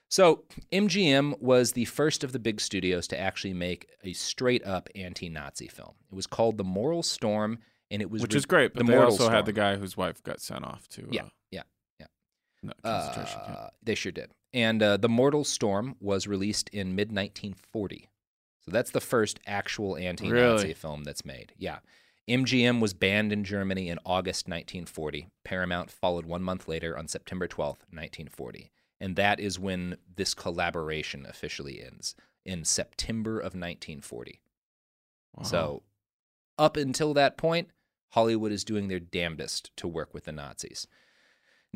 So, 0.09 0.45
MGM 0.72 1.41
was 1.41 1.74
the 1.74 1.84
first 1.86 2.24
of 2.24 2.32
the 2.32 2.39
big 2.39 2.61
studios 2.61 3.07
to 3.09 3.20
actually 3.20 3.53
make 3.53 3.89
a 4.03 4.13
straight 4.13 4.65
up 4.65 4.88
anti 4.95 5.28
Nazi 5.30 5.68
film. 5.68 5.95
It 6.11 6.15
was 6.15 6.26
called 6.28 6.57
The 6.57 6.63
Mortal 6.63 7.03
Storm, 7.03 7.59
and 7.91 8.01
it 8.01 8.09
was. 8.09 8.22
Which 8.22 8.34
re- 8.34 8.38
is 8.38 8.45
great, 8.45 8.74
but 8.74 8.86
the 8.86 8.93
they 8.93 8.97
also 8.97 9.30
had 9.30 9.45
the 9.45 9.51
guy 9.53 9.76
whose 9.76 9.97
wife 9.97 10.24
got 10.24 10.39
sent 10.39 10.63
off 10.63 10.88
to 10.89 11.07
Yeah, 11.11 11.24
uh, 11.24 11.30
yeah, 11.51 11.63
yeah. 11.99 12.05
no, 12.63 12.72
concentration 12.84 13.41
camp. 13.45 13.57
Uh, 13.59 13.68
they 13.84 13.95
sure 13.95 14.13
did. 14.13 14.32
And 14.53 14.82
uh, 14.82 14.95
The 14.95 15.09
Mortal 15.09 15.43
Storm 15.43 15.95
was 15.99 16.26
released 16.26 16.70
in 16.70 16.95
mid 16.95 17.09
1940. 17.09 18.07
So 18.61 18.72
that's 18.72 18.91
the 18.91 19.01
first 19.01 19.41
actual 19.45 19.97
anti 19.97 20.30
Nazi 20.30 20.34
Really? 20.34 20.74
film 20.74 21.03
that's 21.03 21.26
made. 21.26 21.51
Yeah. 21.57 21.80
MGM 22.30 22.82
was 22.82 22.93
banned 22.93 23.32
in 23.32 23.43
Germany 23.43 23.89
in 23.89 23.99
August 24.05 24.47
1940. 24.47 25.30
Paramount 25.45 25.89
followed 25.89 26.25
one 26.25 26.43
month 26.43 26.67
later 26.67 26.97
on 26.97 27.07
September 27.07 27.47
12th, 27.47 27.88
1940. 27.89 28.69
And 28.99 29.15
that 29.15 29.39
is 29.39 29.59
when 29.59 29.97
this 30.15 30.34
collaboration 30.34 31.25
officially 31.28 31.82
ends 31.82 32.15
in 32.45 32.65
September 32.65 33.38
of 33.38 33.53
1940. 33.53 34.41
So, 35.43 35.84
up 36.57 36.75
until 36.78 37.13
that 37.13 37.38
point, 37.38 37.69
Hollywood 38.09 38.51
is 38.51 38.63
doing 38.63 38.88
their 38.88 38.99
damnedest 38.99 39.75
to 39.78 39.88
work 39.88 40.13
with 40.13 40.25
the 40.25 40.32
Nazis. 40.32 40.88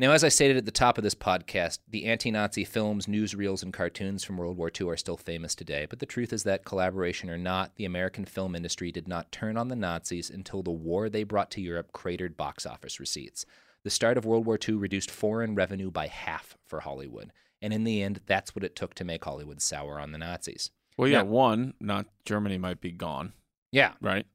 Now, 0.02 0.10
as 0.10 0.24
I 0.24 0.30
stated 0.30 0.56
at 0.56 0.64
the 0.64 0.72
top 0.72 0.98
of 0.98 1.04
this 1.04 1.14
podcast, 1.14 1.78
the 1.88 2.06
anti 2.06 2.32
Nazi 2.32 2.64
films, 2.64 3.06
newsreels, 3.06 3.62
and 3.62 3.72
cartoons 3.72 4.24
from 4.24 4.36
World 4.36 4.56
War 4.56 4.68
II 4.68 4.88
are 4.88 4.96
still 4.96 5.16
famous 5.16 5.54
today. 5.54 5.86
But 5.88 6.00
the 6.00 6.06
truth 6.06 6.32
is 6.32 6.42
that, 6.42 6.64
collaboration 6.64 7.30
or 7.30 7.38
not, 7.38 7.76
the 7.76 7.84
American 7.84 8.24
film 8.24 8.56
industry 8.56 8.90
did 8.90 9.06
not 9.06 9.30
turn 9.30 9.56
on 9.56 9.68
the 9.68 9.76
Nazis 9.76 10.28
until 10.28 10.64
the 10.64 10.72
war 10.72 11.08
they 11.08 11.22
brought 11.22 11.52
to 11.52 11.60
Europe 11.60 11.92
cratered 11.92 12.36
box 12.36 12.66
office 12.66 12.98
receipts. 12.98 13.46
The 13.84 13.90
start 13.90 14.18
of 14.18 14.24
World 14.24 14.44
War 14.44 14.58
II 14.68 14.74
reduced 14.74 15.08
foreign 15.08 15.54
revenue 15.54 15.92
by 15.92 16.08
half 16.08 16.56
for 16.66 16.80
Hollywood. 16.80 17.32
And 17.60 17.72
in 17.72 17.84
the 17.84 18.02
end, 18.02 18.22
that's 18.26 18.56
what 18.56 18.64
it 18.64 18.74
took 18.74 18.94
to 18.94 19.04
make 19.04 19.24
Hollywood 19.24 19.62
sour 19.62 20.00
on 20.00 20.10
the 20.10 20.18
Nazis. 20.18 20.72
Well, 20.96 21.06
yeah, 21.06 21.18
Now- 21.18 21.26
one, 21.26 21.74
not 21.78 22.06
Germany 22.24 22.58
might 22.58 22.80
be 22.80 22.90
gone, 22.90 23.34
Yeah. 23.70 23.92
right? 24.00 24.26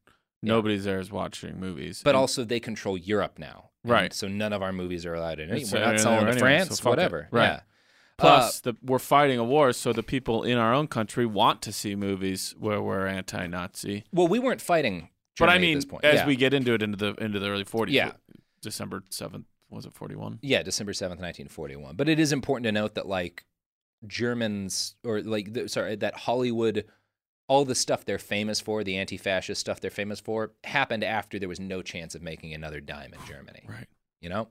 Nobody's 0.42 0.84
there 0.84 1.00
is 1.00 1.10
watching 1.10 1.58
movies. 1.58 2.00
But 2.04 2.10
And- 2.10 2.18
also, 2.20 2.44
they 2.44 2.60
control 2.60 2.96
Europe 2.96 3.38
now. 3.38 3.70
Right. 3.84 4.12
So 4.12 4.28
none 4.28 4.52
of 4.52 4.62
our 4.62 4.72
movies 4.72 5.06
are 5.06 5.14
allowed 5.14 5.40
in. 5.40 5.48
We're 5.50 5.56
uh, 5.56 5.92
not 5.92 6.00
selling 6.00 6.20
to 6.26 6.30
anyway, 6.32 6.32
so 6.32 6.38
France, 6.40 6.78
it. 6.80 6.84
whatever. 6.84 7.28
Right. 7.30 7.44
Yeah. 7.46 7.60
Plus, 8.18 8.58
Uh, 8.58 8.72
the, 8.72 8.76
we're 8.82 8.98
fighting 8.98 9.38
a 9.38 9.44
war, 9.44 9.72
so 9.72 9.92
the 9.92 10.02
people 10.02 10.42
in 10.42 10.58
our 10.58 10.74
own 10.74 10.88
country 10.88 11.24
want 11.24 11.62
to 11.62 11.72
see 11.72 11.94
movies 11.94 12.54
where 12.58 12.82
we're 12.82 13.06
anti-Nazi. 13.06 14.04
well, 14.12 14.26
we 14.28 14.38
weren't 14.40 14.60
fighting. 14.60 15.08
but 15.38 15.48
I 15.48 15.58
mean, 15.58 15.72
at 15.72 15.74
this 15.76 15.84
point. 15.84 16.04
as 16.04 16.14
yeah. 16.16 16.26
we 16.26 16.34
get 16.34 16.52
into 16.52 16.74
it 16.74 16.82
into 16.82 16.96
the 16.96 17.14
into 17.24 17.38
the 17.38 17.48
early 17.48 17.64
40s, 17.64 17.90
Yeah. 17.92 18.12
December 18.60 19.04
seventh. 19.10 19.46
Was 19.70 19.86
it 19.86 19.92
forty 19.92 20.16
one? 20.16 20.38
Yeah, 20.42 20.62
December 20.62 20.92
7th, 20.92 21.20
1941. 21.20 21.94
But 21.94 22.08
it 22.08 22.18
is 22.18 22.32
important 22.32 22.64
to 22.64 22.72
note 22.72 22.94
that 22.94 23.06
like 23.06 23.44
Germans 24.06 24.94
or 25.04 25.20
like 25.22 25.52
the, 25.52 25.68
sorry, 25.68 25.94
that 25.96 26.14
Hollywood 26.16 26.84
all 27.48 27.64
the 27.64 27.74
stuff 27.74 28.04
they're 28.04 28.18
famous 28.18 28.60
for, 28.60 28.84
the 28.84 28.96
anti-fascist 28.96 29.60
stuff 29.60 29.80
they're 29.80 29.90
famous 29.90 30.20
for, 30.20 30.52
happened 30.64 31.02
after 31.02 31.38
there 31.38 31.48
was 31.48 31.58
no 31.60 31.82
chance 31.82 32.14
of 32.14 32.22
making 32.22 32.52
another 32.54 32.80
dime 32.80 33.12
in 33.12 33.26
Germany. 33.26 33.64
Right. 33.68 33.86
You 34.20 34.28
know? 34.28 34.48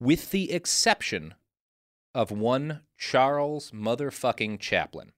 With 0.00 0.30
the 0.30 0.52
exception 0.52 1.34
of 2.14 2.30
one 2.30 2.80
Charles 2.96 3.70
motherfucking 3.72 4.60
Chaplin. 4.60 5.12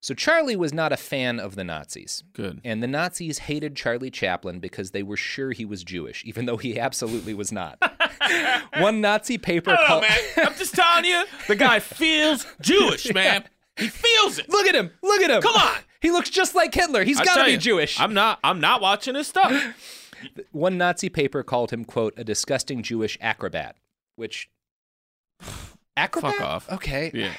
So 0.00 0.14
Charlie 0.14 0.54
was 0.54 0.72
not 0.72 0.92
a 0.92 0.96
fan 0.96 1.40
of 1.40 1.56
the 1.56 1.64
Nazis. 1.64 2.22
Good. 2.32 2.60
And 2.62 2.80
the 2.80 2.86
Nazis 2.86 3.38
hated 3.38 3.74
Charlie 3.74 4.12
Chaplin 4.12 4.60
because 4.60 4.92
they 4.92 5.02
were 5.02 5.16
sure 5.16 5.50
he 5.50 5.64
was 5.64 5.82
Jewish, 5.82 6.24
even 6.24 6.46
though 6.46 6.56
he 6.56 6.78
absolutely 6.78 7.34
was 7.34 7.50
not. 7.50 7.78
One 8.78 9.00
Nazi 9.00 9.38
paper 9.38 9.70
I 9.70 9.74
know, 9.74 9.86
called- 9.86 10.02
man. 10.02 10.18
I'm 10.36 10.54
just 10.54 10.74
telling 10.74 11.04
you, 11.04 11.24
the 11.48 11.56
guy 11.56 11.80
feels 11.80 12.46
Jewish, 12.60 13.12
man. 13.12 13.44
He 13.76 13.88
feels 13.88 14.38
it. 14.38 14.48
Look 14.48 14.66
at 14.68 14.74
him. 14.76 14.92
Look 15.02 15.20
at 15.22 15.30
him. 15.30 15.42
Come 15.42 15.56
on. 15.56 15.78
He 16.00 16.10
looks 16.10 16.30
just 16.30 16.54
like 16.54 16.72
Hitler. 16.74 17.04
He's 17.04 17.20
got 17.20 17.36
to 17.36 17.44
be 17.44 17.52
you, 17.52 17.58
Jewish. 17.58 18.00
I'm 18.00 18.14
not. 18.14 18.38
I'm 18.44 18.60
not 18.60 18.80
watching 18.80 19.14
his 19.14 19.26
stuff. 19.26 19.52
One 20.52 20.78
Nazi 20.78 21.08
paper 21.08 21.42
called 21.42 21.70
him, 21.70 21.84
quote, 21.84 22.14
a 22.16 22.24
disgusting 22.24 22.82
Jewish 22.82 23.18
acrobat, 23.20 23.76
which. 24.16 24.50
Acrobat? 25.96 26.34
Fuck 26.34 26.40
off. 26.46 26.70
Okay. 26.70 27.10
Yeah. 27.12 27.32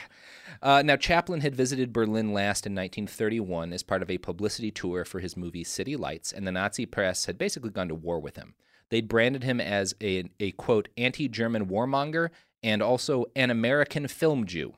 Uh, 0.62 0.82
now, 0.82 0.98
Chaplin 0.98 1.40
had 1.40 1.56
visited 1.56 1.94
Berlin 1.94 2.34
last 2.34 2.68
in 2.68 2.74
1931 2.74 3.72
as 3.72 3.84
part 3.84 4.02
of 4.02 4.10
a 4.10 4.18
publicity 4.18 4.70
tour 4.72 5.06
for 5.06 5.20
his 5.22 5.38
movie 5.38 5.64
City 5.64 5.96
Lights, 5.96 6.34
and 6.34 6.46
the 6.46 6.52
Nazi 6.52 6.86
press 6.86 7.26
had 7.26 7.38
basically 7.38 7.70
gone 7.70 7.88
to 7.88 7.96
war 7.96 8.20
with 8.20 8.36
him. 8.36 8.56
They'd 8.90 9.08
branded 9.08 9.44
him 9.44 9.62
as 9.62 9.96
a, 10.02 10.26
a 10.40 10.52
quote, 10.52 10.90
anti 10.98 11.30
German 11.30 11.68
warmonger 11.68 12.30
and 12.62 12.82
also 12.82 13.26
an 13.36 13.50
American 13.50 14.08
film 14.08 14.46
Jew. 14.46 14.74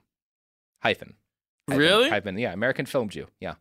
Hyphen. 0.84 1.15
Hyphen. 1.67 1.79
Really? 1.79 2.09
Hyphen. 2.09 2.38
Yeah, 2.38 2.53
American 2.53 2.86
film 2.86 3.09
Jew. 3.09 3.27
Yeah. 3.39 3.55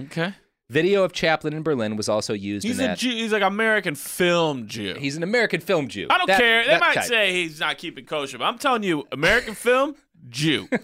Okay. 0.00 0.34
Video 0.70 1.04
of 1.04 1.12
Chaplin 1.12 1.52
in 1.52 1.62
Berlin 1.62 1.94
was 1.96 2.08
also 2.08 2.32
used 2.32 2.66
He's 2.66 2.78
in 2.78 2.84
a 2.86 2.88
that. 2.88 2.98
Jew. 2.98 3.10
He's 3.10 3.32
like 3.32 3.42
American 3.42 3.94
film 3.94 4.66
Jew. 4.66 4.94
He's 4.98 5.16
an 5.16 5.22
American 5.22 5.60
film 5.60 5.88
Jew. 5.88 6.06
I 6.10 6.16
don't 6.18 6.26
That- 6.26 6.40
care. 6.40 6.62
They 6.64 6.68
that 6.70 6.80
might 6.80 6.94
type. 6.94 7.04
say 7.04 7.32
he's 7.32 7.60
not 7.60 7.76
keeping 7.78 8.06
kosher, 8.06 8.38
but 8.38 8.44
I'm 8.44 8.58
telling 8.58 8.82
you, 8.82 9.06
American 9.12 9.54
film 9.54 9.94
Jew. 10.28 10.68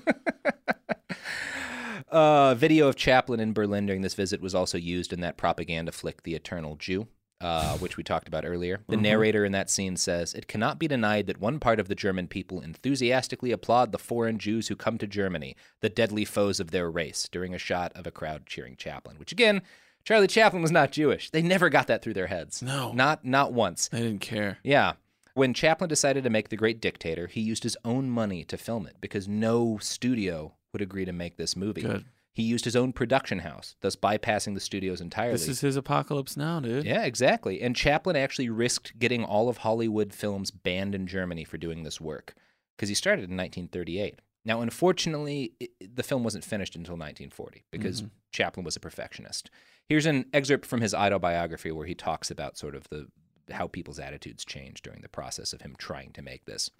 Uh, 2.11 2.57
video 2.57 2.89
of 2.89 2.97
Chaplin 2.97 3.39
in 3.39 3.53
Berlin 3.53 3.87
during 3.87 4.03
this 4.03 4.15
visit 4.15 4.41
was 4.41 4.53
also 4.53 4.77
used 4.77 5.13
in 5.13 5.21
that 5.21 5.37
propaganda 5.37 5.93
flick, 5.93 6.25
The 6.25 6.35
Eternal 6.35 6.75
Jew, 6.75 7.07
uh, 7.41 7.77
which 7.79 7.97
we 7.97 8.03
talked 8.03 8.29
about 8.29 8.45
earlier. 8.45 8.81
The 8.89 8.97
Mhm. 8.97 9.03
narrator 9.03 9.45
in 9.45 9.53
that 9.53 9.71
scene 9.71 9.97
says, 9.97 10.35
It 10.35 10.47
cannot 10.49 10.79
be 10.79 10.87
denied 10.89 11.27
that 11.27 11.41
one 11.41 11.59
part 11.59 11.81
of 11.81 11.89
the 11.89 11.95
German 11.95 12.29
people 12.29 12.61
enthusiastically 12.61 13.51
applaud 13.53 13.93
the 13.93 13.99
foreign 13.99 14.39
Jews 14.39 14.69
who 14.69 14.77
come 14.77 14.99
to 14.99 15.07
Germany, 15.07 15.57
the 15.81 15.89
deadly 15.89 16.25
foes 16.25 16.61
of 16.61 16.71
their 16.71 16.91
race, 16.91 17.29
during 17.31 17.55
a 17.55 17.59
shot 17.59 17.93
of 17.95 18.07
a 18.07 18.11
crowd 18.11 18.47
cheering 18.47 18.77
Chaplin, 18.77 19.17
which 19.19 19.33
again, 19.33 19.63
Charlie 20.05 20.27
Chaplin 20.27 20.63
was 20.63 20.71
not 20.73 20.93
Jewish. 20.93 21.31
They 21.31 21.43
never 21.43 21.69
got 21.69 21.87
that 21.87 22.03
through 22.03 22.15
their 22.15 22.27
heads. 22.29 22.63
No. 22.63 22.93
Not 22.93 23.25
not 23.25 23.53
once. 23.53 23.89
They 23.89 24.01
didn't 24.01 24.21
care. 24.23 24.59
Yeah. 24.63 24.95
When 25.35 25.55
Chaplin 25.55 25.89
decided 25.89 26.25
to 26.25 26.31
make 26.31 26.49
The 26.49 26.57
Great 26.57 26.81
Dictator, 26.81 27.27
he 27.29 27.41
used 27.41 27.63
his 27.63 27.77
own 27.85 28.11
money 28.11 28.43
to 28.45 28.57
film 28.59 28.87
it 28.87 28.97
because 29.01 29.29
no 29.29 29.79
studio 29.79 30.55
would 30.73 30.83
agree 30.83 31.05
to 31.05 31.13
make 31.13 31.37
this 31.37 31.55
movie. 31.55 31.83
Good. 31.83 32.05
He 32.33 32.43
used 32.45 32.65
his 32.65 32.77
own 32.77 32.93
production 32.93 33.41
house, 33.41 33.75
thus 33.81 33.97
bypassing 33.97 34.55
the 34.55 34.61
studios 34.61 35.01
entirely. 35.01 35.33
This 35.33 35.49
is 35.49 35.61
his 35.61 35.77
apocalypse 35.77 36.37
now, 36.37 36.61
dude. 36.61 36.85
yeah, 36.85 37.03
exactly. 37.05 37.61
And 37.61 37.75
Chaplin 37.75 38.17
actually 38.17 38.49
risked 38.49 38.99
getting 38.99 39.25
all 39.25 39.49
of 39.49 39.59
Hollywood 39.59 40.13
films 40.15 40.51
banned 40.51 40.95
in 40.95 41.07
Germany 41.07 41.45
for 41.45 41.59
doing 41.59 41.83
this 41.83 42.01
work 42.01 42.35
because 42.77 42.89
he 42.89 42.95
started 42.95 43.23
in 43.31 43.37
1938. 43.37 44.21
Now, 44.45 44.61
unfortunately, 44.63 45.53
i 45.61 45.69
the 45.95 46.03
film 46.03 46.23
wasn't 46.25 46.45
finished 46.45 46.77
until 46.77 46.95
1940 46.97 47.65
because 47.71 48.03
Mhm. 48.03 48.11
Chaplin 48.33 48.65
was 48.65 48.77
a 48.77 48.81
perfectionist. 48.81 49.51
Here's 49.89 50.07
an 50.07 50.27
excerpt 50.33 50.65
from 50.67 50.81
his 50.81 50.95
autobiography 50.95 51.73
where 51.73 51.87
he 51.87 51.95
talks 51.95 52.31
about 52.31 52.57
sort 52.57 52.75
of 52.75 52.89
the 52.91 53.09
how 53.51 53.67
people's 53.67 53.99
attitudes 53.99 54.45
changed 54.45 54.85
during 54.85 55.01
the 55.03 55.09
process 55.09 55.53
of 55.53 55.63
him 55.63 55.75
trying 55.77 56.13
to 56.13 56.23
make 56.23 56.45
this. 56.45 56.71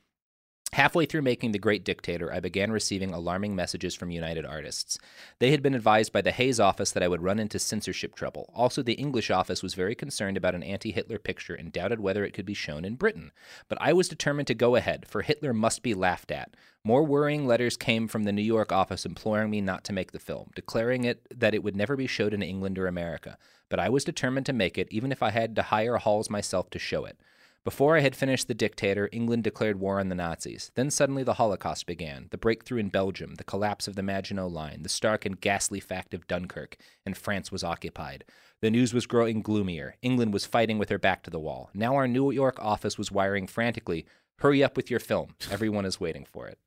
Halfway 0.75 1.05
through 1.05 1.23
making 1.23 1.51
The 1.51 1.59
Great 1.59 1.85
Dictator, 1.85 2.33
I 2.33 2.39
began 2.39 2.71
receiving 2.71 3.13
alarming 3.13 3.57
messages 3.57 3.97
from 3.97 4.13
United 4.13 4.47
Artists. 4.47 4.99
They 5.41 5.51
had 5.51 5.65
been 5.65 5.75
advised 5.75 6.13
by 6.13 6.21
the 6.21 6.31
Hays 6.31 6.61
office 6.61 6.93
that 6.93 7.03
I 7.03 7.09
would 7.09 7.25
run 7.25 7.41
into 7.41 7.59
censorship 7.59 8.15
trouble. 8.15 8.53
Also, 8.55 8.81
the 8.81 8.93
English 8.93 9.33
office 9.33 9.65
was 9.65 9.75
very 9.75 9.97
concerned 9.97 10.37
about 10.37 10.55
an 10.55 10.63
anti 10.63 10.93
Hitler 10.93 11.19
picture 11.19 11.57
and 11.57 11.73
doubted 11.73 11.99
whether 11.99 12.25
it 12.25 12.35
could 12.35 12.47
be 12.47 12.55
shown 12.55 12.85
in 12.85 12.95
Britain. 12.95 13.33
But 13.69 13.79
I 13.81 13.93
was 13.93 14.09
determined 14.09 14.47
to 14.47 14.55
go 14.55 14.77
ahead, 14.77 15.09
for 15.09 15.23
Hitler 15.23 15.53
must 15.53 15.83
be 15.83 15.93
laughed 15.93 16.31
at. 16.31 16.55
More 16.85 17.03
worrying 17.03 17.49
letters 17.49 17.77
came 17.77 18.07
from 18.07 18.23
the 18.23 18.33
New 18.33 18.41
York 18.41 18.71
office 18.71 19.05
imploring 19.05 19.51
me 19.51 19.61
not 19.61 19.83
to 19.85 19.93
make 19.93 20.13
the 20.13 20.21
film, 20.21 20.51
declaring 20.55 21.03
it 21.03 21.27
that 21.37 21.53
it 21.53 21.65
would 21.65 21.75
never 21.75 21.97
be 21.97 22.07
showed 22.07 22.33
in 22.33 22.45
England 22.45 22.79
or 22.79 22.87
America. 22.87 23.39
But 23.69 23.81
I 23.81 23.89
was 23.89 24.05
determined 24.05 24.47
to 24.47 24.53
make 24.53 24.79
it, 24.79 24.87
even 24.93 25.11
if 25.11 25.21
I 25.21 25.31
had 25.31 25.57
to 25.57 25.63
hire 25.63 25.97
halls 25.97 26.31
myself 26.31 26.71
to 26.71 26.79
show 26.79 27.07
it. 27.07 27.19
Before 27.63 27.95
I 27.97 28.01
had 28.01 28.17
finished 28.17 28.49
The 28.49 28.55
Dictator, 28.55 29.11
England 29.13 29.45
declared 29.45 29.79
war 29.79 30.01
on 30.01 30.09
the 30.09 30.15
Nazis. 30.15 30.71
Then 30.77 30.91
suddenly 30.91 31.23
the 31.23 31.35
Holocaust 31.35 31.87
began, 31.87 32.29
the 32.31 32.39
breakthrough 32.39 32.79
in 32.79 32.89
Belgium, 32.89 33.35
the 33.35 33.45
collapse 33.45 33.87
of 33.87 33.97
the 33.97 34.03
Maginot 34.03 34.51
Line, 34.51 34.83
the 34.83 34.89
stark 34.89 35.27
and 35.27 35.39
ghastly 35.39 35.79
fact 35.79 36.15
of 36.15 36.27
Dunkirk, 36.27 36.77
and 37.05 37.17
France 37.17 37.53
was 37.53 37.63
occupied. 37.63 38.25
The 38.63 38.71
news 38.71 38.95
was 38.95 39.07
growing 39.07 39.43
gloomier. 39.43 39.97
England 40.01 40.33
was 40.33 40.47
fighting 40.47 40.79
with 40.79 40.89
her 40.89 40.99
back 40.99 41.23
to 41.25 41.31
the 41.31 41.39
wall. 41.39 41.69
Now 41.75 41.97
our 41.97 42.09
New 42.09 42.31
York 42.31 42.57
office 42.61 42.97
was 42.97 43.13
wiring 43.13 43.47
frantically, 43.47 44.07
Hurry 44.39 44.65
up 44.65 44.75
with 44.75 44.91
your 44.91 45.01
film. 45.01 45.35
Everyone 45.51 45.85
is 45.85 46.01
waiting 46.01 46.25
for 46.25 46.49
it. 46.49 46.59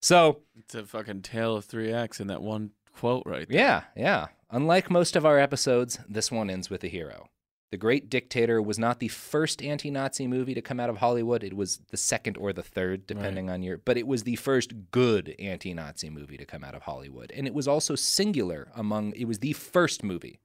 So, 0.00 0.42
It's 0.56 0.76
a 0.76 0.84
fucking 0.84 1.22
tale 1.22 1.56
of 1.56 1.64
three 1.64 1.92
acts 1.92 2.20
in 2.20 2.28
that 2.28 2.40
one 2.40 2.70
quote 2.92 3.24
right 3.26 3.48
there. 3.48 3.58
yeah, 3.58 3.82
yeah. 3.96 4.26
Unlike 4.50 4.90
most 4.92 5.16
of 5.16 5.26
our 5.26 5.40
episodes, 5.40 5.98
this 6.08 6.30
one 6.30 6.50
ends 6.50 6.70
with 6.70 6.84
a 6.84 6.88
hero. 6.88 7.26
The 7.74 7.78
Great 7.78 8.08
Dictator 8.08 8.62
was 8.62 8.78
not 8.78 9.00
the 9.00 9.08
first 9.08 9.60
anti 9.60 9.90
Nazi 9.90 10.28
movie 10.28 10.54
to 10.54 10.62
come 10.62 10.78
out 10.78 10.90
of 10.90 10.98
Hollywood. 10.98 11.42
It 11.42 11.56
was 11.56 11.80
the 11.90 11.96
second 11.96 12.36
or 12.36 12.52
the 12.52 12.62
third, 12.62 13.04
depending 13.04 13.50
on 13.50 13.64
your. 13.64 13.78
But 13.78 13.98
it 13.98 14.06
was 14.06 14.22
the 14.22 14.36
first 14.36 14.92
good 14.92 15.34
anti 15.40 15.74
Nazi 15.74 16.08
movie 16.08 16.36
to 16.36 16.44
come 16.44 16.62
out 16.62 16.76
of 16.76 16.82
Hollywood. 16.82 17.32
And 17.34 17.48
it 17.48 17.52
was 17.52 17.66
also 17.66 17.96
singular 17.96 18.68
among. 18.76 19.12
It 19.14 19.24
was 19.24 19.40
the 19.40 19.54
first 19.54 20.04
movie 20.04 20.38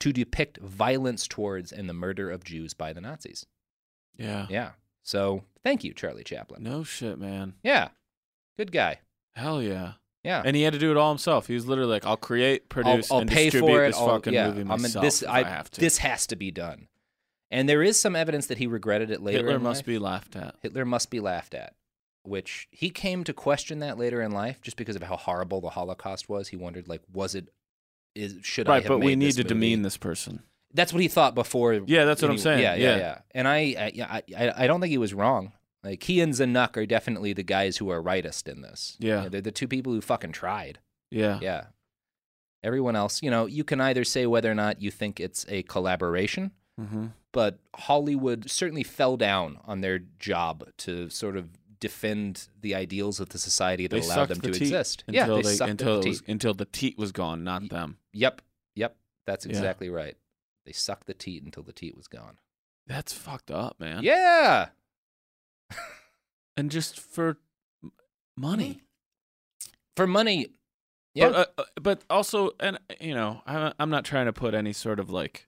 to 0.00 0.12
depict 0.12 0.58
violence 0.58 1.28
towards 1.28 1.70
and 1.70 1.88
the 1.88 1.94
murder 1.94 2.28
of 2.28 2.42
Jews 2.42 2.74
by 2.74 2.92
the 2.92 3.00
Nazis. 3.00 3.46
Yeah. 4.16 4.48
Yeah. 4.50 4.70
So 5.04 5.44
thank 5.62 5.84
you, 5.84 5.94
Charlie 5.94 6.24
Chaplin. 6.24 6.64
No 6.64 6.82
shit, 6.82 7.20
man. 7.20 7.54
Yeah. 7.62 7.90
Good 8.58 8.72
guy. 8.72 8.98
Hell 9.36 9.62
yeah. 9.62 9.92
Yeah. 10.24 10.42
And 10.44 10.56
he 10.56 10.62
had 10.62 10.72
to 10.72 10.78
do 10.78 10.90
it 10.90 10.96
all 10.96 11.10
himself. 11.10 11.46
He 11.46 11.54
was 11.54 11.66
literally 11.66 11.90
like, 11.90 12.06
"I'll 12.06 12.16
create, 12.16 12.68
produce, 12.68 13.10
I'll, 13.10 13.16
I'll 13.16 13.20
and 13.22 13.30
pay 13.30 13.44
distribute 13.44 13.70
for 13.72 13.84
it. 13.84 13.88
this 13.88 13.96
I'll- 13.98 14.08
fucking 14.08 14.32
yeah, 14.32 14.46
movie 14.48 14.60
I 14.60 14.64
mean, 14.64 14.82
myself 14.82 15.04
this 15.04 15.22
I, 15.22 15.40
I, 15.40 15.42
have 15.44 15.70
to." 15.72 15.80
this 15.80 15.98
has 15.98 16.26
to 16.28 16.36
be 16.36 16.50
done. 16.50 16.88
And 17.50 17.68
there 17.68 17.82
is 17.82 17.98
some 17.98 18.16
evidence 18.16 18.46
that 18.46 18.58
he 18.58 18.66
regretted 18.66 19.10
it 19.10 19.22
later. 19.22 19.38
Hitler 19.38 19.58
must 19.60 19.80
life. 19.80 19.86
be 19.86 19.98
laughed 19.98 20.34
at. 20.34 20.56
Hitler 20.62 20.84
must 20.84 21.10
be 21.10 21.20
laughed 21.20 21.54
at, 21.54 21.74
which 22.22 22.66
he 22.72 22.90
came 22.90 23.22
to 23.24 23.32
question 23.34 23.78
that 23.80 23.98
later 23.98 24.22
in 24.22 24.32
life, 24.32 24.60
just 24.62 24.76
because 24.76 24.96
of 24.96 25.02
how 25.02 25.16
horrible 25.16 25.60
the 25.60 25.68
Holocaust 25.70 26.28
was. 26.28 26.48
He 26.48 26.56
wondered, 26.56 26.88
like, 26.88 27.02
was 27.12 27.34
it? 27.34 27.48
Is 28.14 28.36
should 28.42 28.68
I 28.68 28.78
Right, 28.78 28.86
but 28.88 28.98
we 29.00 29.14
need 29.16 29.32
to 29.32 29.38
movie? 29.42 29.48
demean 29.48 29.82
this 29.82 29.96
person. 29.96 30.42
That's 30.72 30.92
what 30.92 31.02
he 31.02 31.08
thought 31.08 31.34
before. 31.34 31.74
Yeah, 31.74 32.04
that's 32.06 32.22
what 32.22 32.30
I'm 32.30 32.38
saying. 32.38 32.62
Yeah, 32.62 32.74
yeah, 32.74 32.88
Yeah. 32.90 32.96
yeah. 32.96 33.18
And 33.32 33.46
I, 33.46 33.58
I, 34.08 34.22
I- 34.36 34.64
I 34.64 34.66
don't 34.66 34.80
think 34.80 34.90
he 34.90 34.98
was 34.98 35.12
wrong. 35.14 35.52
Like 35.84 36.02
he 36.04 36.20
and 36.20 36.32
Zanuck 36.32 36.76
are 36.78 36.86
definitely 36.86 37.32
the 37.34 37.42
guys 37.42 37.76
who 37.76 37.90
are 37.90 38.00
rightest 38.00 38.48
in 38.48 38.62
this. 38.62 38.96
Yeah. 38.98 39.28
they're 39.28 39.40
the 39.42 39.52
two 39.52 39.68
people 39.68 39.92
who 39.92 40.00
fucking 40.00 40.32
tried. 40.32 40.78
Yeah. 41.10 41.38
Yeah. 41.42 41.66
Everyone 42.62 42.96
else, 42.96 43.22
you 43.22 43.30
know, 43.30 43.44
you 43.46 43.62
can 43.62 43.80
either 43.80 44.04
say 44.04 44.24
whether 44.26 44.50
or 44.50 44.54
not 44.54 44.80
you 44.80 44.90
think 44.90 45.20
it's 45.20 45.44
a 45.48 45.62
collaboration, 45.64 46.52
Mm-hmm. 46.80 47.06
but 47.30 47.60
Hollywood 47.76 48.50
certainly 48.50 48.82
fell 48.82 49.16
down 49.16 49.58
on 49.64 49.80
their 49.80 50.00
job 50.18 50.64
to 50.78 51.08
sort 51.08 51.36
of 51.36 51.50
defend 51.78 52.48
the 52.62 52.74
ideals 52.74 53.20
of 53.20 53.28
the 53.28 53.38
society 53.38 53.86
that 53.86 53.94
They 53.94 54.04
allowed 54.04 54.26
them 54.30 54.38
the 54.38 54.50
to 54.50 54.56
exist. 54.56 55.04
until 55.06 55.28
yeah, 55.28 55.36
they, 55.36 55.42
they, 55.50 55.54
sucked 55.54 55.70
until 55.70 56.00
the 56.00 56.08
was, 56.08 56.20
teat. 56.22 56.28
until 56.28 56.54
the 56.54 56.64
teat 56.64 56.98
was 56.98 57.12
gone, 57.12 57.44
not 57.44 57.68
them. 57.68 57.98
Yep, 58.12 58.42
yep, 58.74 58.96
that's 59.24 59.46
Yeah. 59.46 59.50
exactly 59.52 59.88
right. 59.88 60.16
They 60.66 60.72
sucked 60.72 61.06
the 61.06 61.14
teat 61.14 61.44
until 61.44 61.62
the 61.62 61.72
teat 61.72 61.96
was 61.96 62.08
gone. 62.08 62.38
That's 62.88 63.12
fucked 63.12 63.52
up, 63.52 63.78
man. 63.78 64.02
Yeah, 64.02 64.70
And 66.56 66.70
just 66.70 66.98
for 67.00 67.38
money. 68.36 68.80
for 69.96 70.06
money. 70.06 70.48
Yeah, 71.14 71.28
But, 71.30 71.34
uh, 71.34 71.46
uh, 71.58 71.64
but 71.80 72.02
also, 72.10 72.50
and 72.58 72.78
you 73.00 73.14
know, 73.14 73.42
I'm, 73.46 73.72
I'm 73.78 73.90
not 73.90 74.04
trying 74.04 74.26
to 74.26 74.32
put 74.32 74.54
any 74.54 74.72
sort 74.72 74.98
of 74.98 75.10
like 75.10 75.46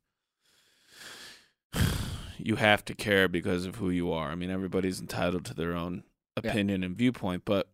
you 2.38 2.56
have 2.56 2.84
to 2.86 2.94
care 2.94 3.28
because 3.28 3.66
of 3.66 3.76
who 3.76 3.90
you 3.90 4.12
are. 4.12 4.30
I 4.30 4.34
mean, 4.34 4.50
everybody's 4.50 5.00
entitled 5.00 5.44
to 5.46 5.54
their 5.54 5.74
own 5.74 6.04
Yeah. 6.42 6.50
opinion 6.50 6.82
and 6.84 6.96
viewpoint, 6.96 7.44
but 7.44 7.68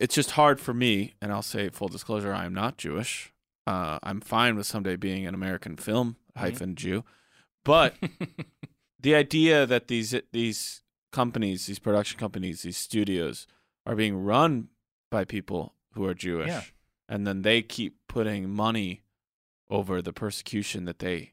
it's 0.00 0.14
just 0.14 0.32
hard 0.32 0.60
for 0.60 0.72
me. 0.72 1.14
And 1.20 1.32
I'll 1.32 1.42
say 1.42 1.68
full 1.70 1.88
disclosure: 1.88 2.32
I 2.32 2.44
am 2.46 2.54
not 2.54 2.78
Jewish. 2.78 3.32
Uh, 3.66 3.98
I'm 4.02 4.20
fine 4.20 4.56
with 4.56 4.66
someday 4.66 4.96
being 4.96 5.26
an 5.26 5.34
American 5.34 5.76
film 5.76 6.16
Mm-hmm. 6.36 6.46
hyphen 6.46 6.74
Jew, 6.76 7.04
but 7.64 7.96
the 9.00 9.14
idea 9.16 9.66
that 9.66 9.88
these 9.88 10.14
these 10.32 10.82
companies, 11.12 11.66
these 11.66 11.78
production 11.78 12.18
companies, 12.18 12.62
these 12.62 12.76
studios 12.76 13.46
are 13.86 13.96
being 13.96 14.16
run 14.22 14.68
by 15.10 15.24
people 15.24 15.74
who 15.94 16.04
are 16.06 16.14
Jewish, 16.14 16.48
Yeah. 16.48 16.62
and 17.08 17.26
then 17.26 17.42
they 17.42 17.62
keep 17.62 17.96
putting 18.08 18.48
money 18.50 19.02
over 19.68 20.00
the 20.02 20.12
persecution 20.12 20.84
that 20.84 20.98
they. 21.00 21.32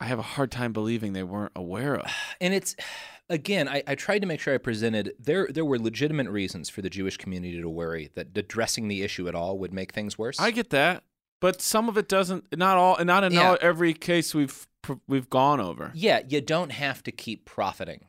I 0.00 0.06
have 0.06 0.18
a 0.18 0.22
hard 0.22 0.50
time 0.50 0.72
believing 0.72 1.12
they 1.12 1.22
weren't 1.22 1.52
aware 1.56 1.96
of. 1.96 2.10
and 2.40 2.52
it's 2.54 2.76
again 3.30 3.68
I, 3.68 3.82
I 3.86 3.94
tried 3.94 4.18
to 4.18 4.26
make 4.26 4.38
sure 4.38 4.52
i 4.54 4.58
presented 4.58 5.14
there 5.18 5.48
there 5.50 5.64
were 5.64 5.78
legitimate 5.78 6.28
reasons 6.28 6.68
for 6.68 6.82
the 6.82 6.90
jewish 6.90 7.16
community 7.16 7.58
to 7.58 7.68
worry 7.70 8.10
that 8.16 8.36
addressing 8.36 8.86
the 8.88 9.02
issue 9.02 9.26
at 9.28 9.34
all 9.34 9.58
would 9.60 9.72
make 9.72 9.92
things 9.92 10.18
worse 10.18 10.38
I 10.38 10.50
get 10.50 10.68
that, 10.70 11.04
but 11.40 11.62
some 11.62 11.88
of 11.88 11.96
it 11.96 12.06
doesn't. 12.06 12.54
Not 12.54 12.76
all. 12.76 12.96
And 12.96 13.06
not 13.06 13.24
in 13.24 13.32
Yeah. 13.32 13.50
all, 13.52 13.58
every 13.62 13.94
case 13.94 14.34
we've 14.34 14.66
we've 15.08 15.30
gone 15.30 15.58
over. 15.60 15.90
yeah 15.94 16.20
you 16.28 16.42
don't 16.42 16.72
have 16.72 17.02
to 17.04 17.12
keep 17.12 17.46
profiting 17.46 18.04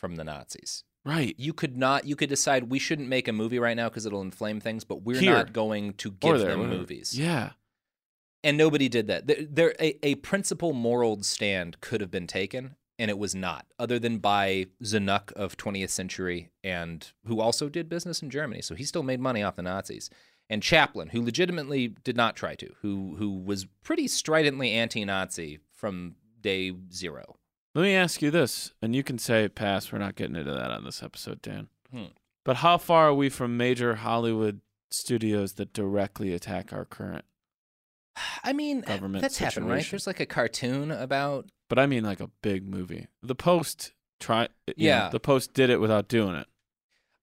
from 0.00 0.16
the 0.16 0.24
nazis 0.24 0.82
Right. 1.04 1.34
you 1.38 1.52
could 1.54 1.76
not 1.78 2.04
you 2.04 2.14
could 2.16 2.28
decide 2.28 2.64
we 2.64 2.78
shouldn't 2.78 3.08
make 3.08 3.26
a 3.28 3.32
movie 3.32 3.58
right 3.58 3.76
now 3.76 3.88
because 3.88 4.04
it'll 4.04 4.20
inflame 4.22 4.60
things 4.60 4.84
but 4.84 5.02
we're 5.02 5.20
Here. 5.20 5.32
not 5.32 5.52
going 5.52 5.94
to 5.94 6.10
give 6.10 6.38
there, 6.38 6.48
them 6.50 6.68
movies 6.68 7.18
Yeah. 7.18 7.52
and 8.44 8.58
nobody 8.58 8.88
did 8.88 9.06
that 9.06 9.26
there, 9.26 9.36
there 9.48 9.74
a, 9.80 9.98
a 10.06 10.14
principal 10.16 10.72
moral 10.72 11.22
stand 11.22 11.80
could 11.80 12.00
have 12.02 12.10
been 12.10 12.26
taken 12.26 12.76
and 12.98 13.10
it 13.10 13.16
was 13.18 13.34
not 13.34 13.64
other 13.78 13.98
than 13.98 14.18
by 14.18 14.66
Zanuck 14.84 15.32
of 15.32 15.56
20th 15.56 15.88
century 15.88 16.50
and 16.62 17.12
who 17.24 17.40
also 17.40 17.70
did 17.70 17.88
business 17.88 18.20
in 18.22 18.28
Germany 18.28 18.60
so 18.60 18.74
he 18.74 18.84
still 18.84 19.02
made 19.02 19.20
money 19.20 19.42
off 19.42 19.56
the 19.56 19.62
Nazis 19.62 20.10
and 20.50 20.62
Chaplin 20.62 21.08
who 21.08 21.22
legitimately 21.24 21.88
did 22.04 22.16
not 22.16 22.36
try 22.36 22.54
to 22.56 22.74
who 22.82 23.14
who 23.18 23.30
was 23.38 23.66
pretty 23.82 24.06
stridently 24.06 24.72
anti-Nazi 24.72 25.60
from 25.72 26.16
day 26.42 26.72
0 26.92 27.36
Let 27.74 27.82
me 27.82 27.94
ask 27.94 28.20
you 28.20 28.30
this, 28.30 28.72
and 28.82 28.94
you 28.96 29.02
can 29.04 29.18
say 29.18 29.48
pass. 29.48 29.92
We're 29.92 29.98
not 29.98 30.16
getting 30.16 30.36
into 30.36 30.52
that 30.52 30.70
on 30.72 30.84
this 30.84 31.02
episode, 31.02 31.40
Dan. 31.40 31.68
Hmm. 31.92 32.04
But 32.44 32.56
how 32.56 32.78
far 32.78 33.08
are 33.08 33.14
we 33.14 33.28
from 33.28 33.56
major 33.56 33.96
Hollywood 33.96 34.60
studios 34.90 35.52
that 35.54 35.72
directly 35.72 36.32
attack 36.32 36.72
our 36.72 36.84
current? 36.84 37.24
I 38.44 38.52
mean 38.52 38.80
Government 38.80 39.22
that's 39.22 39.38
happened 39.38 39.68
right 39.68 39.86
there's 39.88 40.06
like 40.06 40.20
a 40.20 40.26
cartoon 40.26 40.90
about 40.90 41.46
But 41.68 41.78
I 41.78 41.86
mean, 41.86 42.02
like 42.04 42.20
a 42.20 42.30
big 42.42 42.66
movie. 42.68 43.06
The 43.22 43.34
Post 43.36 43.92
try. 44.18 44.42
you 44.42 44.48
know, 44.68 44.74
Yeah. 44.76 45.08
the 45.10 45.20
Post 45.20 45.54
did 45.54 45.70
it 45.70 45.80
without 45.80 46.08
doing 46.08 46.34
it. 46.34 46.46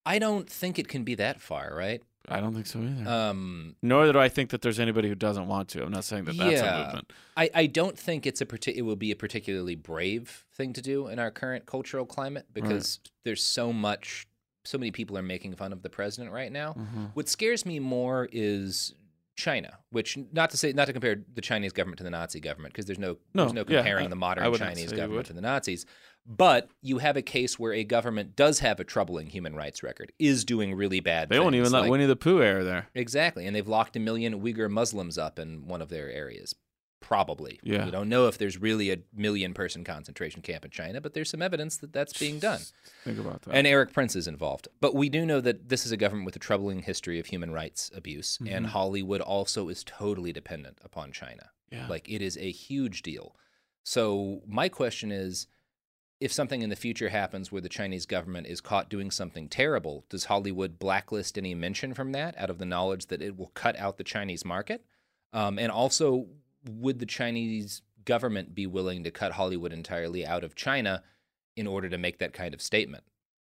I 0.05 0.19
don't 0.19 0.49
think 0.49 0.79
it 0.79 0.87
can 0.87 1.03
be 1.03 1.15
that 1.15 1.41
far 1.41 1.73
right 1.75 2.01
I 2.29 2.39
don't 2.41 2.53
think 2.53 2.67
so 2.67 2.79
either. 2.79 3.09
um 3.09 3.75
Nor 3.81 4.11
do 4.11 4.19
I 4.19 4.27
think 4.29 4.49
that 4.49 4.61
there's 4.61 4.79
anybody 4.79 5.07
who 5.07 5.15
doesn't 5.15 5.47
want 5.47 5.69
to. 5.69 5.83
I'm 5.83 5.91
not 5.91 6.03
saying 6.03 6.25
that 6.25 6.37
that's 6.37 6.51
Yeah. 6.61 6.81
a 6.81 6.85
movement. 6.85 7.13
I, 7.37 7.49
I 7.55 7.65
don't 7.67 7.97
think 7.97 8.25
it's 8.25 8.41
a 8.41 8.45
parti- 8.45 8.77
it 8.77 8.81
will 8.81 8.95
be 8.97 9.11
a 9.11 9.15
particularly 9.15 9.75
brave 9.75 10.45
thing 10.53 10.73
to 10.73 10.81
do 10.81 11.07
in 11.07 11.19
our 11.19 11.31
current 11.31 11.65
cultural 11.65 12.05
climate 12.05 12.47
because 12.53 12.99
there's 13.23 13.43
so 13.43 13.71
much 13.71 14.27
so 14.65 14.77
many 14.77 14.91
people 14.91 15.17
are 15.17 15.21
making 15.23 15.55
fun 15.55 15.71
of 15.71 15.81
the 15.81 15.89
president 15.89 16.33
right 16.33 16.51
now. 16.51 16.73
Mm-hmm. 16.73 17.05
What 17.13 17.29
scares 17.29 17.65
me 17.65 17.79
more 17.79 18.27
is 18.33 18.93
China, 19.37 19.77
which 19.91 20.17
not 20.33 20.49
to 20.49 20.57
say 20.57 20.73
not 20.73 20.85
to 20.87 20.93
compare 20.93 21.23
the 21.33 21.39
Chinese 21.41 21.71
government 21.71 21.99
to 21.99 22.03
the 22.03 22.09
Nazi 22.09 22.41
government 22.41 22.73
because 22.73 22.85
there's 22.85 22.99
no, 22.99 23.17
No, 23.33 23.43
there's 23.43 23.53
no 23.53 23.63
yeah, 23.67 23.77
comparing 23.77 24.07
I- 24.07 24.09
the 24.09 24.15
modern 24.17 24.53
Chinese 24.55 24.91
government 24.91 25.27
to 25.27 25.33
the 25.33 25.39
Nazis. 25.41 25.85
But 26.29 26.69
you 26.81 26.97
have 26.97 27.15
a 27.15 27.21
case 27.21 27.57
where 27.57 27.71
a 27.73 27.85
government 27.85 28.35
does 28.35 28.59
have 28.59 28.79
a 28.81 28.83
troubling 28.83 29.27
human 29.27 29.55
rights 29.55 29.81
record, 29.81 30.11
is 30.19 30.43
doing 30.43 30.73
really 30.75 30.99
bad. 30.99 31.29
They 31.29 31.39
won't 31.39 31.55
even 31.55 31.71
let 31.71 31.83
like- 31.83 31.91
Winnie 31.91 32.05
the 32.05 32.17
Pooh 32.17 32.41
air 32.43 32.63
there. 32.65 32.89
Exactly, 32.93 33.45
and 33.47 33.55
they've 33.55 33.67
locked 33.67 33.95
a 33.95 33.99
million 33.99 34.41
Uyghur 34.41 34.69
Muslims 34.69 35.17
up 35.17 35.39
in 35.39 35.65
one 35.67 35.81
of 35.81 35.87
their 35.89 36.11
areas. 36.11 36.53
Probably. 36.99 37.59
Yeah. 37.63 37.85
We 37.85 37.91
don't 37.91 38.09
know 38.09 38.27
if 38.27 38.37
there's 38.37 38.57
really 38.59 38.91
a 38.91 38.97
million 39.15 39.53
person 39.53 39.83
concentration 39.85 40.41
camp 40.41 40.65
in 40.65 40.71
China, 40.71 40.99
but 40.99 41.13
there's 41.13 41.29
some 41.29 41.41
evidence 41.43 41.77
that 41.77 41.93
that's 41.93 42.17
being 42.17 42.39
done. 42.39 42.59
Think 43.05 43.19
about 43.19 43.43
that. 43.43 43.55
And 43.55 43.65
Erik 43.67 43.93
Prince 43.93 44.15
is 44.15 44.27
involved. 44.27 44.67
But 44.81 44.95
we 44.95 45.07
do 45.07 45.25
know 45.25 45.39
that 45.39 45.69
this 45.69 45.85
is 45.85 45.91
a 45.93 45.97
government 45.97 46.25
with 46.25 46.35
a 46.35 46.39
troubling 46.39 46.81
history 46.81 47.19
of 47.19 47.27
human 47.27 47.51
rights 47.51 47.89
abuse, 47.95 48.39
and 48.45 48.65
Mhm. 48.65 48.69
Hollywood 48.69 49.21
also 49.21 49.69
is 49.69 49.83
totally 49.85 50.33
dependent 50.33 50.79
upon 50.83 51.11
China. 51.13 51.51
Yeah. 51.71 51.87
Like 51.87 52.09
it 52.09 52.21
is 52.21 52.35
a 52.37 52.51
huge 52.51 53.03
deal. 53.03 53.35
So 53.83 54.41
my 54.47 54.67
question 54.67 55.11
is 55.11 55.47
if 56.19 56.31
something 56.33 56.61
in 56.61 56.69
the 56.69 56.75
future 56.75 57.09
happens 57.09 57.51
where 57.51 57.61
the 57.61 57.69
Chinese 57.69 58.05
government 58.05 58.47
is 58.47 58.59
caught 58.61 58.89
doing 58.89 59.11
something 59.11 59.47
terrible, 59.47 60.03
does 60.09 60.25
Hollywood 60.25 60.79
blacklist 60.79 61.37
any 61.37 61.53
mention 61.53 61.93
from 61.93 62.11
that 62.13 62.35
out 62.37 62.49
of 62.49 62.57
the 62.57 62.65
knowledge 62.65 63.07
that 63.07 63.21
it 63.21 63.37
will 63.37 63.51
cut 63.53 63.77
out 63.77 63.97
the 63.97 64.03
Chinese 64.03 64.43
market? 64.43 64.83
Um, 65.33 65.59
and 65.59 65.71
also, 65.71 66.25
would 66.67 66.99
the 66.99 67.05
Chinese 67.05 67.81
government 68.05 68.55
be 68.55 68.65
willing 68.65 69.03
to 69.03 69.11
cut 69.11 69.33
Hollywood 69.33 69.71
entirely 69.73 70.25
out 70.25 70.43
of 70.43 70.55
China 70.55 71.03
in 71.55 71.67
order 71.67 71.87
to 71.89 71.97
make 71.97 72.17
that 72.17 72.33
kind 72.33 72.53
of 72.53 72.61
statement? 72.61 73.03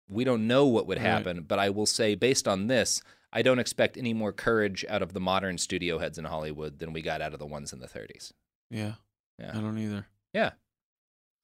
We 0.10 0.24
don't 0.24 0.48
know 0.48 0.66
what 0.66 0.88
would 0.88 0.98
Right. 0.98 1.06
happen, 1.06 1.44
but 1.44 1.60
I 1.60 1.70
will 1.70 1.86
say, 1.86 2.16
based 2.16 2.48
on 2.48 2.68
this, 2.68 3.02
I 3.32 3.42
don't 3.44 3.60
expect 3.60 3.96
any 3.96 4.14
more 4.14 4.34
courage 4.34 4.84
out 4.90 5.04
of 5.04 5.14
the 5.14 5.20
modern 5.20 5.60
studio 5.60 6.00
heads 6.00 6.18
in 6.18 6.26
Hollywood 6.26 6.80
than 6.80 6.92
we 6.94 7.02
got 7.04 7.22
out 7.22 7.32
of 7.34 7.40
the 7.40 7.46
ones 7.46 7.72
in 7.72 7.80
the 7.80 7.88
30s. 7.88 8.34
yeah. 8.70 8.94
Yeah. 9.38 9.52
I 9.58 9.62
don't 9.62 9.78
either. 9.78 10.08
Yeah. 10.34 10.52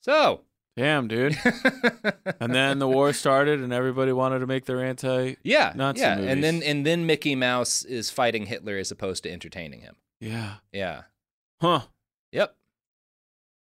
So, 0.01 0.41
Damn, 0.77 1.07
dude. 1.07 1.37
and 2.39 2.53
then 2.53 2.79
the 2.79 2.87
war 2.87 3.13
started, 3.13 3.61
and 3.61 3.71
everybody 3.71 4.11
wanted 4.11 4.39
to 4.39 4.47
make 4.47 4.65
their 4.65 4.83
anti. 4.83 5.35
yeah, 5.41 5.71
Nazi 5.73 6.01
yeah, 6.01 6.17
and 6.17 6.43
then 6.43 6.61
and 6.63 6.85
then 6.85 7.05
Mickey 7.05 7.33
Mouse 7.33 7.85
is 7.85 8.09
fighting 8.09 8.47
Hitler 8.47 8.77
as 8.77 8.91
opposed 8.91 9.23
to 9.23 9.31
entertaining 9.31 9.81
him. 9.81 9.95
Yeah. 10.19 10.55
Yeah. 10.73 11.03
Huh. 11.61 11.81
Yep. 12.33 12.55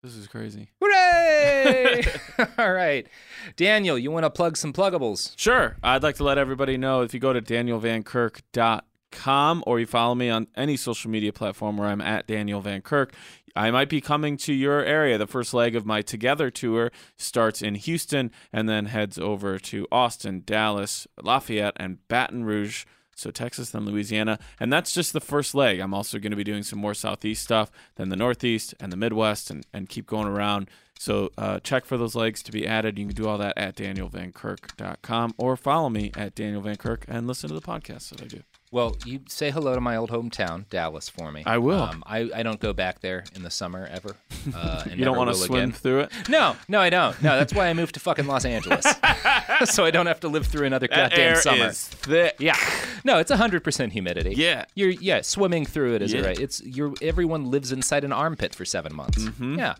This 0.03 0.15
is 0.15 0.27
crazy. 0.27 0.69
Hooray! 0.81 2.03
All 2.57 2.73
right, 2.73 3.07
Daniel, 3.55 3.97
you 3.97 4.11
want 4.11 4.25
to 4.25 4.29
plug 4.29 4.57
some 4.57 4.73
pluggables? 4.73 5.33
Sure. 5.37 5.77
I'd 5.81 6.03
like 6.03 6.15
to 6.17 6.23
let 6.23 6.37
everybody 6.37 6.77
know 6.77 7.01
if 7.01 7.13
you 7.13 7.19
go 7.19 7.33
to 7.33 7.41
danielvankirk.com 7.41 9.63
or 9.65 9.79
you 9.79 9.85
follow 9.85 10.15
me 10.15 10.29
on 10.29 10.47
any 10.55 10.77
social 10.77 11.09
media 11.09 11.33
platform 11.33 11.77
where 11.77 11.87
I'm 11.87 12.01
at 12.01 12.27
Daniel 12.27 12.61
Van 12.61 12.81
Kirk, 12.81 13.13
I 13.57 13.71
might 13.71 13.89
be 13.89 14.01
coming 14.01 14.37
to 14.37 14.53
your 14.53 14.83
area. 14.83 15.17
The 15.17 15.27
first 15.27 15.53
leg 15.53 15.75
of 15.75 15.85
my 15.85 16.01
Together 16.01 16.51
tour 16.51 16.91
starts 17.17 17.61
in 17.61 17.75
Houston 17.75 18.31
and 18.53 18.69
then 18.69 18.85
heads 18.85 19.17
over 19.17 19.57
to 19.59 19.87
Austin, 19.91 20.43
Dallas, 20.45 21.07
Lafayette, 21.21 21.73
and 21.77 22.07
Baton 22.07 22.45
Rouge. 22.45 22.85
So 23.15 23.31
Texas, 23.31 23.71
then 23.71 23.85
Louisiana. 23.85 24.37
And 24.59 24.71
that's 24.71 24.93
just 24.93 25.11
the 25.11 25.19
first 25.19 25.55
leg. 25.55 25.79
I'm 25.79 25.93
also 25.93 26.19
going 26.19 26.31
to 26.31 26.37
be 26.37 26.43
doing 26.43 26.61
some 26.61 26.77
more 26.77 26.93
Southeast 26.93 27.43
stuff, 27.43 27.71
then 27.95 28.09
the 28.09 28.15
Northeast 28.15 28.75
and 28.79 28.91
the 28.91 28.97
Midwest, 28.97 29.49
and, 29.49 29.65
and 29.73 29.89
keep 29.89 30.05
going 30.05 30.27
around. 30.27 30.69
So 30.99 31.31
uh, 31.35 31.59
check 31.59 31.85
for 31.85 31.97
those 31.97 32.13
legs 32.13 32.43
to 32.43 32.51
be 32.51 32.67
added. 32.67 32.99
You 32.99 33.07
can 33.07 33.15
do 33.15 33.27
all 33.27 33.39
that 33.39 33.57
at 33.57 33.75
danielvankirk.com 33.75 35.33
or 35.37 35.57
follow 35.57 35.89
me 35.89 36.11
at 36.15 36.35
Daniel 36.35 36.61
Van 36.61 36.75
Kirk 36.75 37.05
and 37.07 37.25
listen 37.25 37.49
to 37.49 37.55
the 37.55 37.61
podcast 37.61 38.09
that 38.09 38.21
I 38.21 38.25
do. 38.25 38.43
Well, 38.69 38.97
you 39.05 39.21
say 39.29 39.49
hello 39.49 39.75
to 39.75 39.79
my 39.81 39.95
old 39.95 40.09
hometown, 40.11 40.67
Dallas, 40.69 41.07
for 41.07 41.31
me. 41.31 41.41
I 41.45 41.57
will. 41.57 41.81
Um, 41.81 42.03
I, 42.05 42.29
I 42.35 42.43
don't 42.43 42.59
go 42.59 42.73
back 42.73 42.99
there 42.99 43.23
in 43.33 43.43
the 43.43 43.49
summer 43.49 43.87
ever. 43.89 44.17
Uh, 44.53 44.83
and 44.89 44.99
you 44.99 45.05
don't 45.05 45.15
want 45.15 45.29
to 45.29 45.35
swim 45.37 45.71
through 45.71 46.01
it? 46.01 46.11
No, 46.27 46.57
no, 46.67 46.81
I 46.81 46.89
don't. 46.89 47.21
No, 47.23 47.37
that's 47.37 47.53
why 47.53 47.67
I 47.67 47.73
moved 47.73 47.93
to 47.93 48.01
fucking 48.01 48.27
Los 48.27 48.43
Angeles, 48.43 48.85
so 49.65 49.85
I 49.85 49.91
don't 49.91 50.07
have 50.07 50.19
to 50.19 50.27
live 50.27 50.47
through 50.47 50.65
another 50.65 50.87
That 50.87 51.11
goddamn 51.11 51.19
air 51.19 51.35
summer. 51.41 51.67
is 51.67 51.87
thick. 51.87 52.35
Yeah, 52.39 52.57
no, 53.05 53.19
it's 53.19 53.31
hundred 53.31 53.63
percent 53.63 53.93
humidity. 53.93 54.33
Yeah. 54.35 54.65
you're 54.75 54.89
yeah 54.89 55.21
swimming 55.21 55.65
through 55.65 55.95
it 55.95 56.01
is 56.01 56.11
Yeah. 56.11 56.21
right. 56.25 56.39
It's 56.39 56.61
you're 56.61 56.93
everyone 57.01 57.49
lives 57.49 57.71
inside 57.71 58.03
an 58.03 58.11
armpit 58.11 58.53
for 58.53 58.65
seven 58.65 58.93
months. 58.93 59.23
Mm-hmm. 59.23 59.59
Yeah. 59.59 59.75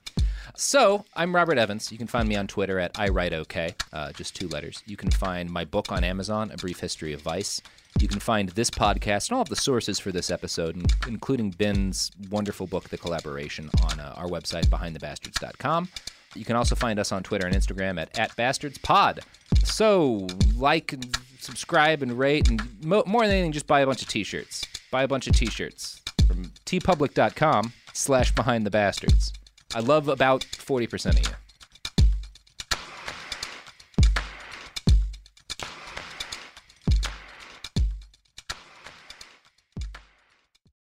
So 0.60 1.06
I'm 1.16 1.36
Robert 1.36 1.60
Evans. 1.60 1.92
You 1.92 2.00
can 2.00 2.08
find 2.08 2.28
me 2.28 2.36
on 2.36 2.48
Twitter 2.48 2.80
at 2.80 3.00
I 3.00 3.10
write 3.10 3.32
okay, 3.32 3.76
uh, 3.94 4.12
just 4.12 4.36
two 4.36 4.48
letters. 4.48 4.82
You 4.88 4.98
can 4.98 5.12
find 5.12 5.52
my 5.52 5.64
book 5.64 5.92
on 5.92 6.04
Amazon, 6.04 6.50
A 6.50 6.58
Brief 6.58 6.80
History 6.80 7.14
of 7.14 7.22
Vice. 7.22 7.62
You 8.00 8.08
can 8.08 8.20
find 8.20 8.50
this 8.50 8.72
podcast 8.72 9.30
and 9.30 9.36
all 9.36 9.44
of 9.44 9.50
the 9.50 9.56
sources 9.56 10.00
for 10.00 10.12
this 10.12 10.32
episode, 10.32 10.92
including 11.08 11.52
Ben's 11.52 12.10
wonderful 12.32 12.66
book, 12.66 12.90
The 12.90 12.98
Collaboration, 12.98 13.70
on 13.84 14.00
uh, 14.00 14.16
our 14.18 14.26
website, 14.26 14.66
behindthebastards.com. 14.66 15.90
You 16.34 16.44
can 16.44 16.56
also 16.56 16.74
find 16.74 16.98
us 16.98 17.12
on 17.12 17.22
Twitter 17.22 17.46
and 17.46 17.56
Instagram 17.56 18.02
at, 18.02 18.18
at 18.18 18.36
bastardspod. 18.36 19.20
So, 19.64 20.26
like, 20.56 20.96
subscribe, 21.40 22.02
and 22.02 22.18
rate, 22.18 22.50
and 22.50 22.84
mo- 22.84 23.04
more 23.06 23.28
than 23.28 23.36
anything, 23.36 23.52
just 23.52 23.68
buy 23.68 23.82
a 23.82 23.86
bunch 23.86 24.02
of 24.02 24.08
t-shirts. 24.08 24.66
Buy 24.90 25.04
a 25.04 25.08
bunch 25.08 25.28
of 25.28 25.36
t-shirts 25.36 26.02
from 26.28 26.46
teepublic.com 26.66 27.74
slash 27.94 28.34
behind 28.34 28.66
the 28.66 28.72
bastards. 28.72 29.34
I 29.76 29.80
love 29.82 30.08
about 30.08 30.42
40% 30.42 31.20
of 31.20 31.28
you. 31.28 31.36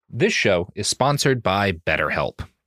This 0.08 0.32
show 0.32 0.68
is 0.74 0.88
sponsored 0.88 1.42
by 1.42 1.72
BetterHelp. 1.72 2.48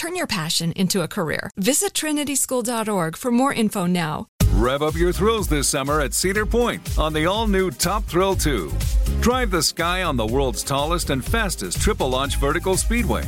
Turn 0.00 0.16
your 0.16 0.26
passion 0.26 0.72
into 0.76 1.02
a 1.02 1.08
career. 1.08 1.50
Visit 1.58 1.92
trinityschool.org 1.92 3.18
for 3.18 3.30
more 3.30 3.52
info 3.52 3.84
now. 3.84 4.28
Rev 4.52 4.82
up 4.82 4.94
your 4.94 5.12
thrills 5.12 5.46
this 5.46 5.68
summer 5.68 6.00
at 6.00 6.14
Cedar 6.14 6.46
Point 6.46 6.98
on 6.98 7.12
the 7.12 7.26
all 7.26 7.46
new 7.46 7.70
Top 7.70 8.04
Thrill 8.04 8.34
2. 8.34 8.72
Drive 9.20 9.50
the 9.50 9.62
sky 9.62 10.04
on 10.04 10.16
the 10.16 10.26
world's 10.26 10.62
tallest 10.62 11.10
and 11.10 11.22
fastest 11.22 11.82
triple 11.82 12.08
launch 12.08 12.36
vertical 12.36 12.78
speedway. 12.78 13.24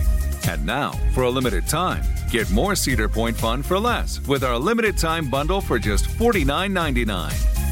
And 0.49 0.65
now, 0.65 0.93
for 1.13 1.25
a 1.25 1.29
limited 1.29 1.69
time, 1.69 2.05
get 2.31 2.51
more 2.51 2.75
Cedar 2.75 3.07
Point 3.07 3.37
fun 3.37 3.63
for 3.63 3.79
less 3.79 4.27
with 4.27 4.43
our 4.43 4.59
limited 4.59 4.97
time 4.97 5.29
bundle 5.29 5.61
for 5.61 5.79
just 5.79 6.07
$49.99. 6.07 7.72